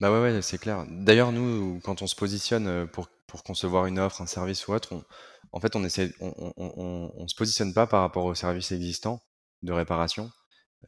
Bah 0.00 0.12
ouais, 0.12 0.20
ouais, 0.20 0.42
c'est 0.42 0.58
clair. 0.58 0.84
D'ailleurs, 0.90 1.32
nous, 1.32 1.80
quand 1.82 2.02
on 2.02 2.06
se 2.06 2.14
positionne 2.14 2.86
pour, 2.88 3.08
pour 3.26 3.42
concevoir 3.42 3.86
une 3.86 3.98
offre, 3.98 4.20
un 4.20 4.26
service 4.26 4.68
ou 4.68 4.74
autre, 4.74 4.92
on, 4.92 5.04
en 5.52 5.60
fait, 5.60 5.74
on 5.74 5.84
essaie, 5.84 6.12
on, 6.20 6.52
on, 6.56 7.12
on, 7.16 7.28
se 7.28 7.34
positionne 7.34 7.72
pas 7.72 7.86
par 7.86 8.02
rapport 8.02 8.26
au 8.26 8.34
service 8.34 8.72
existant 8.72 9.22
de 9.62 9.72
réparation, 9.72 10.30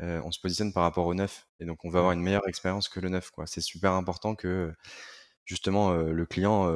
on 0.00 0.30
se 0.30 0.40
positionne 0.40 0.72
par 0.72 0.82
rapport 0.82 1.06
au 1.06 1.14
neuf. 1.14 1.46
Et 1.60 1.64
donc, 1.64 1.84
on 1.84 1.90
va 1.90 2.00
avoir 2.00 2.12
une 2.12 2.20
meilleure 2.20 2.46
expérience 2.48 2.88
que 2.88 3.00
le 3.00 3.08
neuf. 3.08 3.30
C'est 3.46 3.62
super 3.62 3.92
important 3.92 4.34
que 4.34 4.74
justement 5.46 5.92
le 5.94 6.26
client 6.26 6.70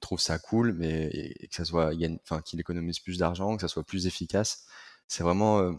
trouve 0.00 0.20
ça 0.20 0.38
cool, 0.38 0.72
mais 0.72 1.32
que 1.48 1.54
ça 1.54 1.64
soit, 1.64 1.92
enfin, 2.24 2.42
qu'il 2.42 2.58
économise 2.60 2.98
plus 2.98 3.18
d'argent, 3.18 3.54
que 3.56 3.62
ça 3.62 3.68
soit 3.68 3.84
plus 3.84 4.06
efficace. 4.08 4.66
C'est 5.06 5.22
vraiment, 5.22 5.78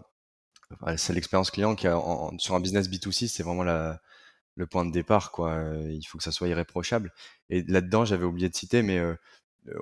c'est 0.97 1.13
l'expérience 1.13 1.51
client 1.51 1.75
qui 1.75 1.87
a, 1.87 2.01
sur 2.37 2.55
un 2.55 2.59
business 2.61 2.87
B2C, 2.87 3.27
c'est 3.27 3.43
vraiment 3.43 3.63
la 3.63 4.01
le 4.59 4.67
point 4.67 4.85
de 4.85 4.91
départ, 4.91 5.31
quoi. 5.31 5.63
Il 5.89 6.03
faut 6.03 6.17
que 6.17 6.23
ça 6.23 6.33
soit 6.33 6.49
irréprochable. 6.49 7.13
Et 7.49 7.63
là-dedans, 7.63 8.03
j'avais 8.03 8.25
oublié 8.25 8.49
de 8.49 8.55
citer, 8.55 8.81
mais 8.83 9.01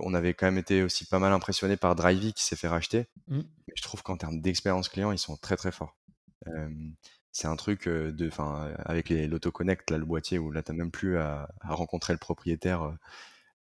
on 0.02 0.14
avait 0.14 0.36
quand 0.36 0.46
même 0.46 0.60
été 0.60 0.84
aussi 0.84 1.06
pas 1.06 1.18
mal 1.18 1.34
impressionné 1.34 1.78
par 1.78 1.96
Drivey 1.96 2.32
qui 2.32 2.44
s'est 2.44 2.56
fait 2.56 2.68
racheter. 2.68 3.08
Mmh. 3.28 3.42
je 3.76 3.82
trouve 3.82 4.04
qu'en 4.04 4.18
termes 4.18 4.40
d'expérience 4.40 4.88
client, 4.88 5.12
ils 5.12 5.18
sont 5.18 5.36
très 5.36 5.58
très 5.58 5.72
forts. 5.72 5.98
c'est 7.32 7.48
un 7.48 7.56
truc 7.56 7.90
de, 7.90 8.28
enfin, 8.28 8.72
avec 8.86 9.10
l'autoconnect, 9.10 9.90
là, 9.90 9.98
le 9.98 10.06
boîtier, 10.06 10.38
où 10.38 10.52
là, 10.52 10.62
t'as 10.62 10.74
même 10.74 10.92
plus 10.92 11.18
à, 11.18 11.50
rencontrer 11.64 12.14
le 12.14 12.20
propriétaire. 12.20 12.96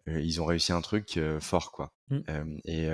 ils 0.06 0.40
ont 0.40 0.46
réussi 0.46 0.72
un 0.72 0.82
truc 0.82 1.20
fort, 1.42 1.72
quoi. 1.72 1.92
Mmh. 2.10 2.60
et, 2.66 2.90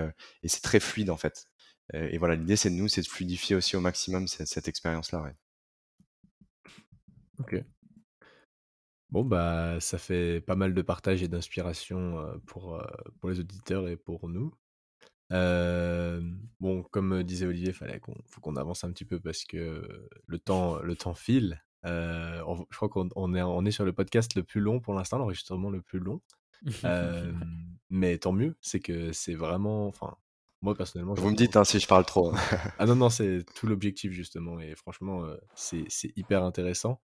c'est 0.46 0.64
très 0.64 0.80
fluide, 0.80 1.10
en 1.10 1.18
fait. 1.18 1.48
et 1.94 2.18
voilà, 2.18 2.36
l'idée, 2.36 2.56
c'est 2.56 2.70
de 2.70 2.76
nous, 2.76 2.88
c'est 2.88 3.02
de 3.02 3.08
fluidifier 3.08 3.58
aussi 3.58 3.76
au 3.76 3.82
maximum 3.82 4.30
cette, 4.30 4.48
cette 4.48 4.70
expérience-là, 4.70 5.22
ouais. 5.22 5.36
Ok. 7.40 7.64
Bon, 9.14 9.24
bah, 9.24 9.80
ça 9.80 10.00
fait 10.00 10.42
pas 10.42 10.56
mal 10.56 10.74
de 10.74 10.82
partage 10.82 11.22
et 11.22 11.28
d'inspiration 11.28 12.18
pour, 12.48 12.82
pour 13.20 13.30
les 13.30 13.40
auditeurs 13.40 13.88
et 13.88 13.96
pour 13.96 14.28
nous. 14.28 14.52
bon, 15.30 16.82
comme 16.90 17.22
disait 17.22 17.46
Olivier, 17.46 17.74
fallait 17.74 18.00
qu'on, 18.00 18.16
faut 18.26 18.42
qu'on 18.42 18.56
avance 18.56 18.84
un 18.84 18.92
petit 18.92 19.06
peu 19.06 19.20
parce 19.20 19.46
que 19.46 20.10
le 20.26 20.40
temps, 20.40 20.80
le 20.80 20.96
temps 20.96 21.14
file. 21.14 21.62
je 21.84 22.42
crois 22.76 22.90
qu'on 22.90 23.36
est, 23.36 23.44
on 23.44 23.66
est 23.66 23.72
sur 23.72 23.86
le 23.86 23.94
podcast 23.94 24.34
le 24.34 24.42
plus 24.42 24.62
long 24.62 24.80
pour 24.80 24.96
l'instant, 24.96 25.20
l'enregistrement 25.20 25.70
le 25.70 25.84
plus 25.84 26.00
long. 26.00 26.20
mais 27.92 28.18
tant 28.18 28.32
mieux, 28.32 28.56
c'est 28.62 28.80
que 28.80 29.12
c'est 29.12 29.36
vraiment, 29.36 29.86
enfin, 29.86 30.18
moi 30.64 30.74
personnellement. 30.74 31.14
Vous 31.14 31.30
me 31.30 31.36
dites 31.36 31.56
hein, 31.56 31.66
si 31.66 31.80
je 31.80 31.86
parle 31.88 32.06
trop. 32.06 32.34
Hein. 32.34 32.40
ah 32.80 32.88
non, 32.88 32.96
non, 32.96 33.10
c'est 33.12 33.46
tout 33.54 33.68
l'objectif 33.68 34.12
justement. 34.12 34.60
Et 34.60 34.74
franchement, 34.74 35.24
c'est, 35.54 35.86
c'est 35.88 36.18
hyper 36.18 36.44
intéressant. 36.44 37.00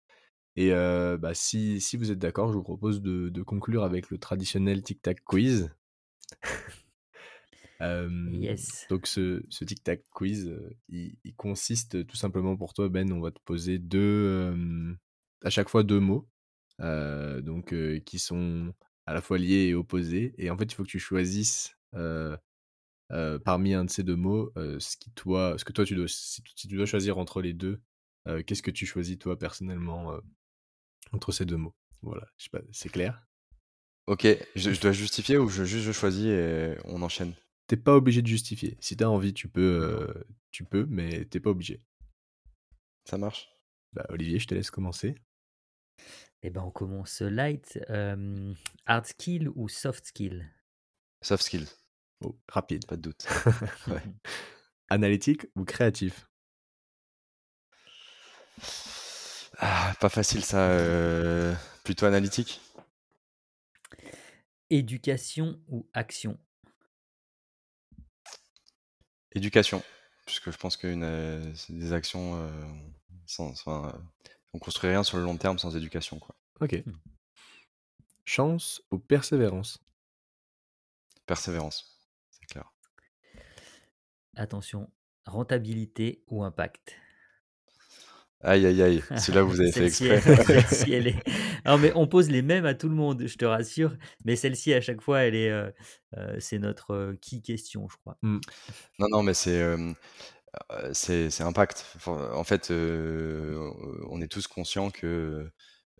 Et 0.55 0.71
bah, 0.71 1.33
si, 1.33 1.81
si, 1.81 1.97
vous 1.97 2.11
êtes 2.11 2.19
d'accord, 2.19 2.49
je 2.49 2.53
vous 2.53 2.63
propose 2.63 3.01
de, 3.01 3.29
de, 3.29 3.41
conclure 3.43 3.83
avec 3.83 4.09
le 4.09 4.17
traditionnel 4.17 4.81
tic-tac 4.81 5.23
quiz. 5.23 5.69
yes. 7.81 8.85
Donc 8.89 9.05
ce, 9.05 9.43
ce 9.49 9.65
tic-tac 9.65 10.01
quiz, 10.11 10.57
il, 10.87 11.17
il, 11.25 11.35
consiste 11.35 12.07
tout 12.07 12.15
simplement 12.15 12.55
pour 12.55 12.73
toi, 12.73 12.87
Ben, 12.87 13.11
on 13.11 13.19
va 13.19 13.31
te 13.31 13.39
poser 13.43 13.79
deux, 13.79 14.55
à 15.43 15.49
chaque 15.49 15.69
fois 15.69 15.83
deux 15.83 15.99
mots, 15.99 16.29
donc 16.79 17.75
qui 18.05 18.19
sont 18.19 18.73
à 19.05 19.13
la 19.13 19.21
fois 19.21 19.37
liés 19.37 19.67
et 19.67 19.73
opposés. 19.73 20.33
Et 20.37 20.49
en 20.49 20.57
fait, 20.57 20.65
il 20.65 20.75
faut 20.75 20.83
que 20.83 20.89
tu 20.89 20.99
choisisses 20.99 21.75
parmi 23.43 23.73
un 23.73 23.83
de 23.83 23.89
ces 23.89 24.03
deux 24.03 24.15
mots 24.15 24.53
ce, 24.55 24.95
qui 24.95 25.11
toi, 25.11 25.55
ce 25.57 25.65
que 25.65 25.73
toi 25.73 25.83
tu 25.83 25.95
dois, 25.95 26.07
si, 26.07 26.41
tu 26.43 26.67
dois 26.67 26.85
choisir 26.85 27.17
entre 27.17 27.41
les 27.41 27.53
deux, 27.53 27.81
qu'est-ce 28.45 28.63
que 28.63 28.71
tu 28.71 28.85
choisis 28.85 29.19
toi 29.19 29.37
personnellement 29.37 30.17
entre 31.15 31.31
ces 31.31 31.45
deux 31.45 31.57
mots. 31.57 31.75
Voilà, 32.01 32.27
je 32.37 32.43
sais 32.43 32.49
pas, 32.49 32.61
c'est 32.71 32.89
clair? 32.89 33.25
Ok, 34.07 34.27
je, 34.55 34.79
dois 34.79 34.91
justifier 34.91 35.37
ou 35.37 35.49
je, 35.49 35.63
juste 35.63 35.85
je 35.85 35.91
choisis 35.91 36.25
et 36.25 36.77
on 36.83 37.01
enchaîne? 37.01 37.33
T'es 37.67 37.77
pas 37.77 37.95
obligé 37.95 38.21
de 38.21 38.27
justifier. 38.27 38.77
Si 38.79 38.95
t'as 38.95 39.07
envie, 39.07 39.33
tu 39.33 39.47
peux, 39.47 39.81
euh, 39.81 40.23
tu 40.51 40.63
peux, 40.63 40.85
mais 40.87 41.25
t'es 41.25 41.39
pas 41.39 41.49
obligé. 41.49 41.81
Ça 43.05 43.17
marche. 43.17 43.49
Bah, 43.93 44.05
Olivier, 44.09 44.37
je 44.37 44.45
te 44.45 44.53
laisse 44.53 44.69
commencer. 44.69 45.15
Eh 46.43 46.51
ben, 46.51 46.61
on 46.61 46.69
commence 46.69 47.21
light. 47.21 47.79
hard 48.85 49.05
skill 49.05 49.49
ou 49.55 49.67
soft 49.67 50.05
skill? 50.05 50.47
Soft 51.23 51.43
skill. 51.43 51.65
Oh, 52.23 52.37
rapide. 52.47 52.85
Pas 52.85 52.97
de 52.97 53.01
doute. 53.01 53.25
Analytique 54.89 55.47
ou 55.55 55.65
créatif? 55.65 56.27
Ah, 59.59 59.93
pas 59.99 60.09
facile 60.09 60.43
ça, 60.43 60.69
euh, 60.69 61.53
plutôt 61.83 62.05
analytique. 62.05 62.61
Éducation 64.69 65.59
ou 65.67 65.87
action? 65.93 66.37
Éducation, 69.33 69.83
puisque 70.25 70.51
je 70.51 70.57
pense 70.57 70.77
que 70.77 70.87
euh, 70.87 71.53
des 71.69 71.93
actions, 71.93 72.41
euh, 72.41 72.49
sans, 73.25 73.53
on 74.53 74.59
construit 74.59 74.89
rien 74.89 75.03
sur 75.03 75.17
le 75.17 75.23
long 75.23 75.37
terme 75.37 75.59
sans 75.59 75.75
éducation. 75.75 76.19
Quoi. 76.19 76.35
Ok. 76.61 76.83
Hmm. 76.85 76.93
Chance 78.23 78.81
ou 78.91 78.97
persévérance? 78.97 79.79
Persévérance, 81.25 81.99
c'est 82.31 82.45
clair. 82.45 82.71
Attention, 84.35 84.91
rentabilité 85.25 86.23
ou 86.27 86.43
impact? 86.43 86.97
Aïe, 88.41 88.65
aïe, 88.65 88.81
aïe, 88.81 89.03
c'est 89.17 89.33
là 89.33 89.43
où 89.43 89.49
vous 89.49 89.59
avez 89.59 89.71
fait 89.71 89.87
exprès. 89.87 90.21
elle 90.91 91.07
est... 91.07 91.23
Non, 91.65 91.77
mais 91.77 91.91
on 91.95 92.07
pose 92.07 92.29
les 92.29 92.41
mêmes 92.41 92.65
à 92.65 92.75
tout 92.75 92.89
le 92.89 92.95
monde, 92.95 93.25
je 93.25 93.37
te 93.37 93.45
rassure. 93.45 93.95
Mais 94.23 94.35
celle-ci, 94.35 94.73
à 94.73 94.81
chaque 94.81 95.01
fois, 95.01 95.21
elle 95.21 95.35
est, 95.35 95.49
euh, 95.49 95.71
euh, 96.17 96.37
c'est 96.39 96.59
notre 96.59 96.93
euh, 96.93 97.17
qui 97.21 97.41
question, 97.41 97.87
je 97.89 97.97
crois. 97.97 98.17
Mmh. 98.21 98.39
Non, 98.99 99.07
non, 99.09 99.23
mais 99.23 99.33
c'est, 99.33 99.63
c'est, 100.93 101.41
impact. 101.41 101.85
en 102.05 102.43
fait, 102.43 102.69
on 102.71 104.21
est 104.21 104.31
tous 104.31 104.47
conscients 104.47 104.91
que 104.91 105.49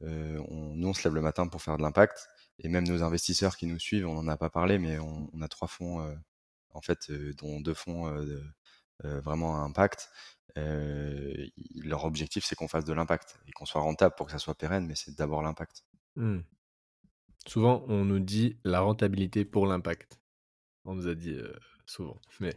on, 0.02 0.76
nous, 0.76 0.90
on 0.90 0.94
se 0.94 1.04
lève 1.04 1.16
le 1.16 1.22
matin 1.22 1.48
pour 1.48 1.62
faire 1.62 1.78
de 1.78 1.82
l'impact. 1.82 2.28
Et 2.60 2.70
même 2.70 2.88
nos 2.88 3.04
investisseurs 3.04 3.58
qui 3.58 3.66
nous 3.66 3.80
suivent, 3.80 4.08
on 4.08 4.14
n'en 4.14 4.28
a 4.30 4.38
pas 4.38 4.50
parlé, 4.50 4.78
mais 4.78 4.98
on, 5.00 5.30
on 5.34 5.42
a 5.42 5.48
trois 5.48 5.68
fonds, 5.68 6.16
en 6.74 6.82
fait, 6.82 7.12
dont 7.38 7.60
deux 7.60 7.74
fonds 7.74 8.14
vraiment 9.04 9.58
à 9.58 9.60
impact 9.60 10.10
leur 10.56 12.06
objectif, 12.06 12.46
c'est 12.46 12.56
qu'on 12.56 12.68
fasse 12.68 12.86
de 12.86 12.94
l'impact 12.94 13.40
et 13.48 13.52
qu'on 13.52 13.66
soit 13.66 13.82
rentable 13.82 14.16
pour 14.16 14.26
que 14.26 14.32
ça 14.32 14.40
soit 14.40 14.56
pérenne, 14.56 14.86
mais 14.88 14.96
c'est 14.96 15.16
d'abord 15.16 15.42
l'impact. 15.42 15.84
Mmh. 16.16 16.40
Souvent, 17.48 17.86
on 17.88 18.06
nous 18.06 18.20
dit 18.20 18.58
la 18.64 18.80
rentabilité 18.80 19.46
pour 19.46 19.68
l'impact. 19.68 20.20
On 20.86 20.96
nous 20.96 21.08
a 21.08 21.16
dit 21.16 21.38
souvent, 21.86 22.20
mais 22.40 22.54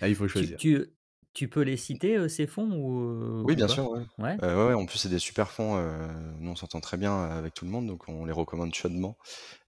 là, 0.00 0.08
il 0.08 0.14
faut 0.14 0.28
choisir. 0.28 0.56
Tu, 0.56 0.86
tu, 1.34 1.48
peux 1.48 1.62
les 1.62 1.76
citer, 1.76 2.28
ces 2.28 2.46
fonds 2.46 2.70
ou, 2.70 3.42
Oui, 3.44 3.56
bien 3.56 3.68
sûr. 3.68 3.90
Ouais. 4.18 4.36
Ouais. 4.40 4.74
en 4.74 4.86
plus, 4.86 4.98
c'est 4.98 5.08
des 5.08 5.18
super 5.18 5.50
fonds. 5.50 5.76
nous, 6.38 6.50
on 6.50 6.56
s'entend 6.56 6.80
très 6.80 6.96
bien 6.96 7.24
avec 7.24 7.54
tout 7.54 7.64
le 7.64 7.70
monde, 7.70 7.86
donc 7.86 8.08
on 8.08 8.24
les 8.24 8.32
recommande 8.32 8.74
chaudement. 8.74 9.18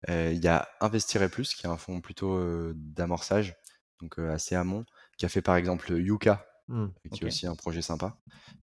Il 0.09 0.43
y 0.43 0.49
a 0.49 0.69
Investir 0.81 1.29
Plus, 1.31 1.55
qui 1.55 1.67
est 1.67 1.71
un 1.71 1.77
fonds 1.77 2.01
plutôt 2.01 2.73
d'amorçage, 2.75 3.57
donc 4.01 4.19
assez 4.19 4.55
amont, 4.55 4.85
qui 5.19 5.27
a 5.27 5.29
fait 5.29 5.43
par 5.43 5.57
exemple 5.57 5.93
Yuka, 5.93 6.47
Mmh, 6.69 6.87
qui 7.13 7.25
est 7.25 7.27
aussi 7.27 7.47
un 7.47 7.55
projet 7.55 7.83
sympa. 7.83 8.17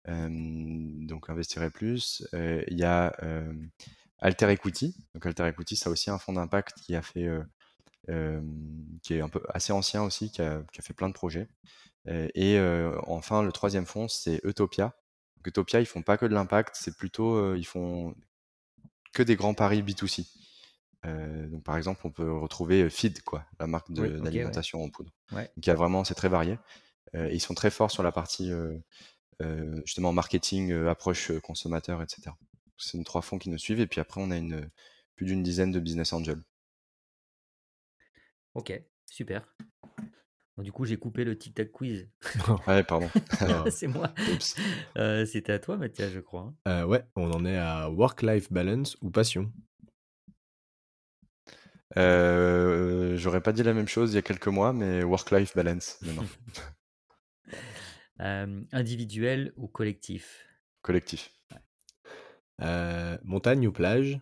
donc 0.06 1.28
investirez 1.28 1.70
plus. 1.70 2.26
Il 2.32 2.78
y 2.78 2.84
a 2.84 3.14
Alter 4.18 4.50
Equity. 4.50 4.96
Donc 5.14 5.26
Alter 5.26 5.48
Equity, 5.48 5.76
c'est 5.76 5.88
aussi 5.88 6.10
un 6.10 6.18
fonds 6.18 6.32
d'impact 6.32 6.80
qui 6.80 6.94
a 6.94 7.02
fait, 7.02 7.28
qui 9.02 9.14
est 9.14 9.20
un 9.20 9.28
peu 9.28 9.42
assez 9.50 9.72
ancien 9.72 10.02
aussi, 10.02 10.30
qui 10.30 10.42
a, 10.42 10.62
fait 10.80 10.94
plein 10.94 11.08
de 11.08 11.14
projets. 11.14 11.48
et 12.06 12.58
enfin, 13.06 13.42
le 13.42 13.52
troisième 13.52 13.86
fonds, 13.86 14.08
c'est 14.08 14.40
Utopia. 14.44 14.94
Donc, 15.36 15.46
Utopia, 15.48 15.80
ils 15.80 15.86
font 15.86 16.02
pas 16.02 16.16
que 16.16 16.26
de 16.26 16.34
l'impact, 16.34 16.76
c'est 16.78 16.96
plutôt, 16.96 17.54
ils 17.54 17.66
font 17.66 18.14
que 19.12 19.22
des 19.22 19.36
grands 19.36 19.54
paris 19.54 19.82
B2C. 19.82 20.26
donc 21.04 21.64
par 21.64 21.76
exemple, 21.76 22.00
on 22.04 22.10
peut 22.10 22.32
retrouver 22.32 22.88
Feed, 22.88 23.22
quoi, 23.22 23.44
la 23.58 23.66
marque 23.66 23.92
d'alimentation 23.92 24.82
en 24.82 24.88
poudre. 24.88 25.12
Donc 25.32 25.48
il 25.58 25.66
y 25.66 25.70
a 25.70 25.74
vraiment, 25.74 26.04
c'est 26.04 26.14
très 26.14 26.30
varié. 26.30 26.58
Euh, 27.14 27.28
ils 27.32 27.40
sont 27.40 27.54
très 27.54 27.70
forts 27.70 27.90
sur 27.90 28.02
la 28.02 28.12
partie 28.12 28.52
euh, 28.52 28.76
euh, 29.42 29.80
justement 29.84 30.12
marketing, 30.12 30.72
approche 30.86 31.32
consommateur, 31.40 32.02
etc. 32.02 32.30
C'est 32.76 32.98
nos 32.98 33.04
trois 33.04 33.22
fonds 33.22 33.38
qui 33.38 33.50
nous 33.50 33.58
suivent 33.58 33.80
et 33.80 33.86
puis 33.86 34.00
après 34.00 34.20
on 34.20 34.30
a 34.30 34.36
une, 34.36 34.70
plus 35.16 35.26
d'une 35.26 35.42
dizaine 35.42 35.70
de 35.70 35.80
business 35.80 36.12
angels. 36.12 36.42
Ok, 38.54 38.72
super. 39.06 39.54
du 40.58 40.72
coup, 40.72 40.84
j'ai 40.84 40.96
coupé 40.96 41.24
le 41.24 41.38
tic-tac 41.38 41.70
quiz. 41.70 42.08
ouais, 42.66 42.82
pardon. 42.82 43.08
c'est 43.70 43.86
moi. 43.86 44.12
C'était 45.26 45.52
à 45.52 45.58
toi, 45.58 45.76
Mathias, 45.76 46.10
je 46.10 46.20
crois. 46.20 46.52
Hein. 46.64 46.84
ouais, 46.84 47.04
on 47.16 47.30
en 47.30 47.44
est 47.44 47.58
à 47.58 47.90
work-life 47.90 48.52
balance 48.52 48.96
ou 49.02 49.10
passion? 49.10 49.52
J'aurais 51.96 53.42
pas 53.42 53.52
dit 53.52 53.62
la 53.62 53.74
même 53.74 53.88
chose 53.88 54.12
il 54.12 54.16
y 54.16 54.18
a 54.18 54.22
quelques 54.22 54.48
mois, 54.48 54.72
mais 54.72 55.02
work-life 55.02 55.54
balance 55.54 55.98
maintenant. 56.02 56.26
individuel 58.20 59.52
ou 59.56 59.66
collectif? 59.68 60.46
Collectif. 60.82 61.32
montagne 63.24 63.66
ou 63.66 63.72
plage? 63.72 64.20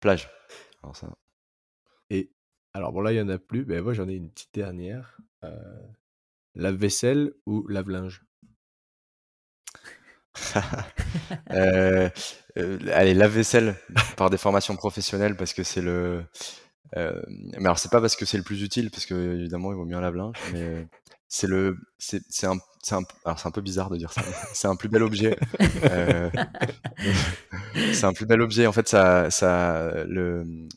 Plage. 0.00 0.30
Alors 0.82 0.96
ça. 0.96 1.16
Et 2.10 2.32
alors 2.72 2.92
bon 2.92 3.00
là 3.02 3.12
il 3.12 3.16
y 3.16 3.20
en 3.20 3.28
a 3.28 3.38
plus, 3.38 3.64
mais 3.66 3.80
moi 3.80 3.92
j'en 3.92 4.08
ai 4.08 4.14
une 4.14 4.30
petite 4.30 4.54
dernière. 4.54 5.18
lave-vaisselle 6.54 7.32
ou 7.46 7.66
lave-linge? 7.68 8.24
Allez, 11.50 13.14
lave-vaisselle 13.14 13.76
par 14.16 14.30
des 14.30 14.38
formations 14.38 14.76
professionnelles 14.76 15.36
parce 15.36 15.52
que 15.52 15.62
c'est 15.62 15.82
le. 15.82 16.24
Mais 16.94 17.64
alors 17.64 17.78
c'est 17.78 17.90
pas 17.90 18.00
parce 18.00 18.16
que 18.16 18.24
c'est 18.24 18.36
le 18.36 18.42
plus 18.42 18.62
utile 18.62 18.90
parce 18.90 19.06
que 19.06 19.14
évidemment 19.34 19.72
il 19.72 19.76
vaut 19.76 19.84
mieux 19.84 19.96
un 19.96 20.00
lave-linge, 20.00 20.36
mais 20.52 20.86
c'est 21.28 21.46
le 21.46 21.78
c'est 21.98 22.22
c'est 22.28 22.46
un 22.46 22.58
c'est 22.82 22.94
un 22.94 23.02
alors 23.24 23.38
c'est 23.38 23.48
un 23.48 23.52
peu 23.52 23.62
bizarre 23.62 23.90
de 23.90 23.96
dire 23.96 24.12
ça 24.12 24.22
c'est 24.52 24.68
un 24.68 24.76
plus 24.76 24.88
bel 24.88 25.02
objet 25.02 25.38
euh, 25.84 26.30
c'est 27.92 28.04
un 28.04 28.12
plus 28.12 28.26
bel 28.26 28.40
objet. 28.40 28.66
En 28.66 28.72
fait, 28.72 28.88
ça, 28.88 29.30
ça, 29.30 30.04
le, 30.04 30.68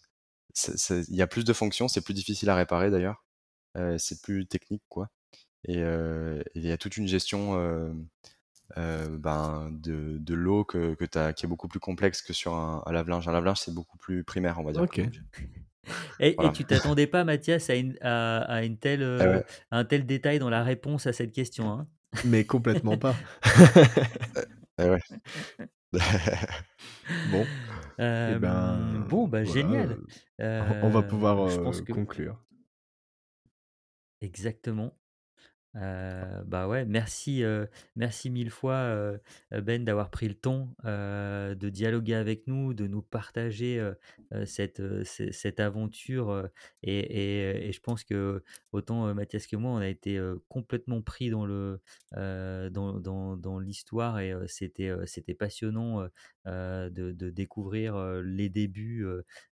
il 0.79 1.15
y 1.15 1.21
a 1.21 1.27
plus 1.27 1.43
de 1.43 1.53
fonctions, 1.53 1.87
c'est 1.87 2.01
plus 2.01 2.13
difficile 2.13 2.49
à 2.49 2.55
réparer 2.55 2.89
d'ailleurs. 2.89 3.23
Euh, 3.77 3.97
c'est 3.97 4.21
plus 4.21 4.47
technique, 4.47 4.83
quoi. 4.89 5.09
Et 5.67 5.79
euh, 5.79 6.41
il 6.53 6.65
y 6.65 6.71
a 6.71 6.77
toute 6.77 6.97
une 6.97 7.07
gestion 7.07 7.55
euh, 8.77 9.17
ben, 9.17 9.69
de, 9.71 10.17
de 10.19 10.33
l'eau 10.33 10.63
que, 10.63 10.93
que 10.95 11.17
as, 11.17 11.33
qui 11.33 11.45
est 11.45 11.49
beaucoup 11.49 11.67
plus 11.67 11.79
complexe 11.79 12.21
que 12.21 12.33
sur 12.33 12.53
un, 12.53 12.83
lave-linge. 12.91 13.27
Un 13.27 13.31
lave-linge, 13.31 13.59
c'est 13.59 13.73
beaucoup 13.73 13.97
plus 13.97 14.23
primaire, 14.23 14.59
on 14.59 14.63
va 14.63 14.71
dire. 14.71 14.83
Ok. 14.83 15.01
Et, 16.20 16.36
et, 16.41 16.52
tu 16.53 16.66
t'attendais 16.66 17.07
pas, 17.07 17.24
Mathias, 17.24 17.70
à, 17.70 17.76
une, 17.76 17.98
à, 18.02 18.64
une 18.64 18.78
telle, 18.78 19.03
ah 19.20 19.78
un 19.78 19.86
tel 19.86 20.06
détail 20.06 20.40
dans 20.40 20.49
la 20.49 20.64
réponse 20.64 21.07
à 21.07 21.14
cette 21.14 21.32
question. 21.32 21.72
Hein? 21.72 21.88
Mais 22.26 22.44
complètement 22.45 22.98
pas. 22.98 23.16
Eh 24.78 24.90
ouais. 24.90 24.99
bon. 27.32 27.45
Eh 27.98 28.36
ben, 28.38 29.06
bon, 29.07 29.26
bah, 29.26 29.45
génial. 29.45 29.98
on 30.38 30.90
va 30.90 31.02
pouvoir 31.02 31.48
conclure. 31.90 32.38
Exactement. 34.20 34.94
Bah 35.76 36.68
ouais, 36.68 36.85
merci, 36.85 37.43
merci 37.95 38.30
mille 38.30 38.49
fois 38.49 39.14
Ben 39.52 39.84
d'avoir 39.84 40.10
pris 40.10 40.27
le 40.27 40.35
temps 40.35 40.73
de 40.84 41.69
dialoguer 41.69 42.15
avec 42.15 42.47
nous, 42.47 42.73
de 42.73 42.88
nous 42.88 43.02
partager 43.02 43.85
cette, 44.45 44.81
cette 45.03 45.60
aventure 45.60 46.49
et, 46.81 47.68
et, 47.68 47.72
je 47.72 47.80
pense 47.81 48.03
que 48.03 48.43
autant 48.72 49.14
Mathias 49.14 49.47
que 49.47 49.57
moi, 49.57 49.72
on 49.72 49.77
a 49.77 49.88
été 49.88 50.19
complètement 50.47 51.02
pris 51.02 51.30
dans 51.30 51.45
le 51.45 51.81
dans, 52.14 52.99
dans, 52.99 53.35
dans 53.35 53.60
l'histoire 53.60 54.19
et 54.19 54.34
c'était 54.47 54.93
c'était 55.06 55.34
passionnant 55.34 56.07
de, 56.45 56.89
de, 56.89 57.30
découvrir 57.30 58.22
les 58.23 58.49
débuts 58.49 59.06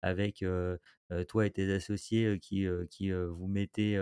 avec 0.02 0.44
toi 1.28 1.46
et 1.46 1.50
tes 1.50 1.72
associés 1.72 2.38
qui, 2.40 2.66
qui 2.90 3.10
vous 3.10 3.46
mettez, 3.46 4.00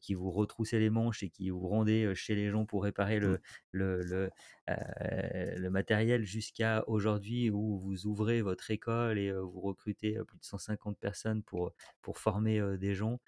qui 0.00 0.14
vous 0.14 0.30
retroussez 0.30 0.78
les 0.78 0.90
manches 0.90 1.22
et 1.22 1.30
qui 1.30 1.50
vous 1.50 1.66
rendez 1.68 2.14
chez 2.14 2.34
les 2.34 2.50
gens 2.50 2.64
pour 2.64 2.84
réparer 2.84 3.18
le, 3.20 3.34
mmh. 3.34 3.38
le, 3.72 4.02
le, 4.02 4.30
le, 4.66 5.70
matériel 5.70 6.24
jusqu'à 6.24 6.84
aujourd'hui 6.86 7.50
où 7.50 7.78
vous 7.78 8.06
ouvrez 8.06 8.42
votre 8.42 8.70
école 8.70 9.18
et 9.18 9.32
vous 9.32 9.60
recrutez 9.60 10.18
plus 10.26 10.38
de 10.38 10.44
150 10.44 10.98
personnes 10.98 11.42
pour, 11.42 11.72
pour 12.02 12.18
former 12.18 12.62
des 12.78 12.94
gens. 12.94 13.20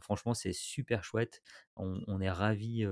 franchement, 0.00 0.34
c'est 0.34 0.52
super 0.52 1.04
chouette. 1.04 1.42
On, 1.76 2.00
on 2.06 2.20
est 2.20 2.30
ravis 2.30 2.86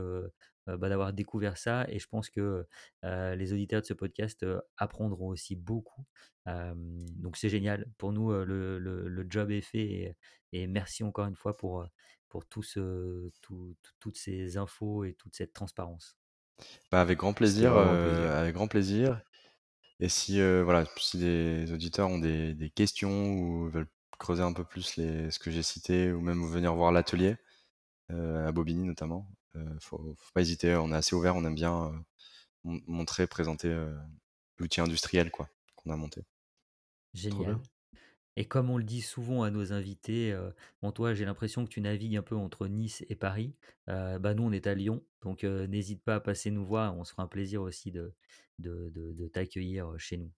bah, 0.76 0.88
d'avoir 0.88 1.12
découvert 1.12 1.56
ça. 1.56 1.86
Et 1.88 1.98
je 1.98 2.06
pense 2.08 2.30
que 2.30 2.66
les 3.02 3.52
auditeurs 3.52 3.80
de 3.80 3.86
ce 3.86 3.94
podcast 3.94 4.44
apprendront 4.76 5.28
aussi 5.28 5.56
beaucoup. 5.56 6.04
donc 6.46 7.36
c'est 7.36 7.48
génial. 7.48 7.86
Pour 7.98 8.12
nous, 8.12 8.30
le, 8.32 8.78
le, 8.78 9.26
job 9.28 9.50
est 9.50 9.60
fait. 9.60 10.16
Et, 10.52 10.66
merci 10.66 11.02
encore 11.04 11.26
une 11.26 11.36
fois 11.36 11.56
pour, 11.56 11.86
pour 12.28 12.46
tout 12.46 12.62
ce, 12.62 13.30
toutes 14.00 14.16
ces 14.16 14.56
infos 14.56 15.04
et 15.04 15.14
toute 15.14 15.34
cette 15.34 15.52
transparence. 15.52 16.16
Bah, 16.90 17.00
avec 17.00 17.18
grand 17.18 17.32
plaisir, 17.32 17.76
avec 17.76 18.54
grand 18.54 18.68
plaisir. 18.68 19.20
Et 20.00 20.08
si, 20.08 20.40
voilà, 20.40 20.84
si 20.96 21.18
les 21.18 21.72
auditeurs 21.72 22.08
ont 22.08 22.18
des, 22.18 22.54
des, 22.54 22.70
questions 22.70 23.32
ou 23.32 23.68
veulent 23.68 23.90
creuser 24.18 24.42
un 24.42 24.52
peu 24.52 24.64
plus 24.64 24.96
les, 24.96 25.30
ce 25.30 25.38
que 25.38 25.50
j'ai 25.50 25.62
cité 25.62 26.12
ou 26.12 26.20
même 26.20 26.44
venir 26.46 26.74
voir 26.74 26.92
l'atelier, 26.92 27.36
à 28.10 28.52
Bobigny 28.52 28.84
notamment, 28.84 29.28
euh, 29.30 29.37
faut, 29.80 30.14
faut 30.16 30.32
pas 30.34 30.40
hésiter, 30.40 30.74
on 30.74 30.92
est 30.92 30.96
assez 30.96 31.14
ouvert, 31.14 31.36
on 31.36 31.44
aime 31.44 31.54
bien 31.54 31.86
euh, 31.86 32.78
montrer, 32.86 33.26
présenter 33.26 33.68
euh, 33.68 33.94
l'outil 34.58 34.80
industriel 34.80 35.30
quoi 35.30 35.48
qu'on 35.76 35.90
a 35.90 35.96
monté. 35.96 36.22
Génial. 37.14 37.58
Et 38.36 38.44
comme 38.44 38.70
on 38.70 38.78
le 38.78 38.84
dit 38.84 39.02
souvent 39.02 39.42
à 39.42 39.50
nos 39.50 39.72
invités, 39.72 40.36
bon 40.80 40.92
toi 40.92 41.12
j'ai 41.12 41.24
l'impression 41.24 41.64
que 41.64 41.70
tu 41.70 41.80
navigues 41.80 42.16
un 42.16 42.22
peu 42.22 42.36
entre 42.36 42.68
Nice 42.68 43.04
et 43.08 43.16
Paris. 43.16 43.56
bah 43.88 44.34
nous 44.34 44.44
on 44.44 44.52
est 44.52 44.68
à 44.68 44.76
Lyon, 44.76 45.02
donc 45.22 45.42
n'hésite 45.42 46.04
pas 46.04 46.16
à 46.16 46.20
passer 46.20 46.52
nous 46.52 46.64
voir, 46.64 46.96
on 46.96 47.02
se 47.02 47.10
fera 47.10 47.24
un 47.24 47.26
plaisir 47.26 47.62
aussi 47.62 47.90
de, 47.90 48.14
de, 48.60 48.92
de, 48.94 49.26
t'accueillir 49.26 49.92
chez 49.98 50.18
nous. 50.18 50.30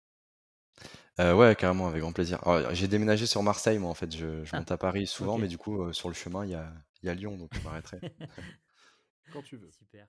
ouais, 1.18 1.54
carrément, 1.56 1.88
avec 1.88 2.00
grand 2.00 2.12
plaisir. 2.12 2.40
J'ai 2.72 2.88
déménagé 2.88 3.26
sur 3.26 3.42
Marseille, 3.42 3.78
moi 3.78 3.90
en 3.90 3.94
fait, 3.94 4.10
je, 4.16 4.44
je 4.46 4.50
ah, 4.54 4.60
monte 4.60 4.70
à 4.70 4.78
Paris 4.78 5.06
souvent, 5.06 5.36
mais 5.36 5.48
du 5.48 5.58
coup 5.58 5.92
sur 5.92 6.08
le 6.08 6.14
chemin 6.14 6.46
il 6.46 6.52
y 6.52 6.54
a, 6.54 6.72
y 7.02 7.10
a 7.10 7.14
Lyon, 7.14 7.36
donc 7.36 7.50
je 7.52 7.60
m'arrêterai. 7.60 8.00
Quand 9.32 9.42
tu 9.42 9.56
veux. 9.56 9.70
Super. 9.70 10.06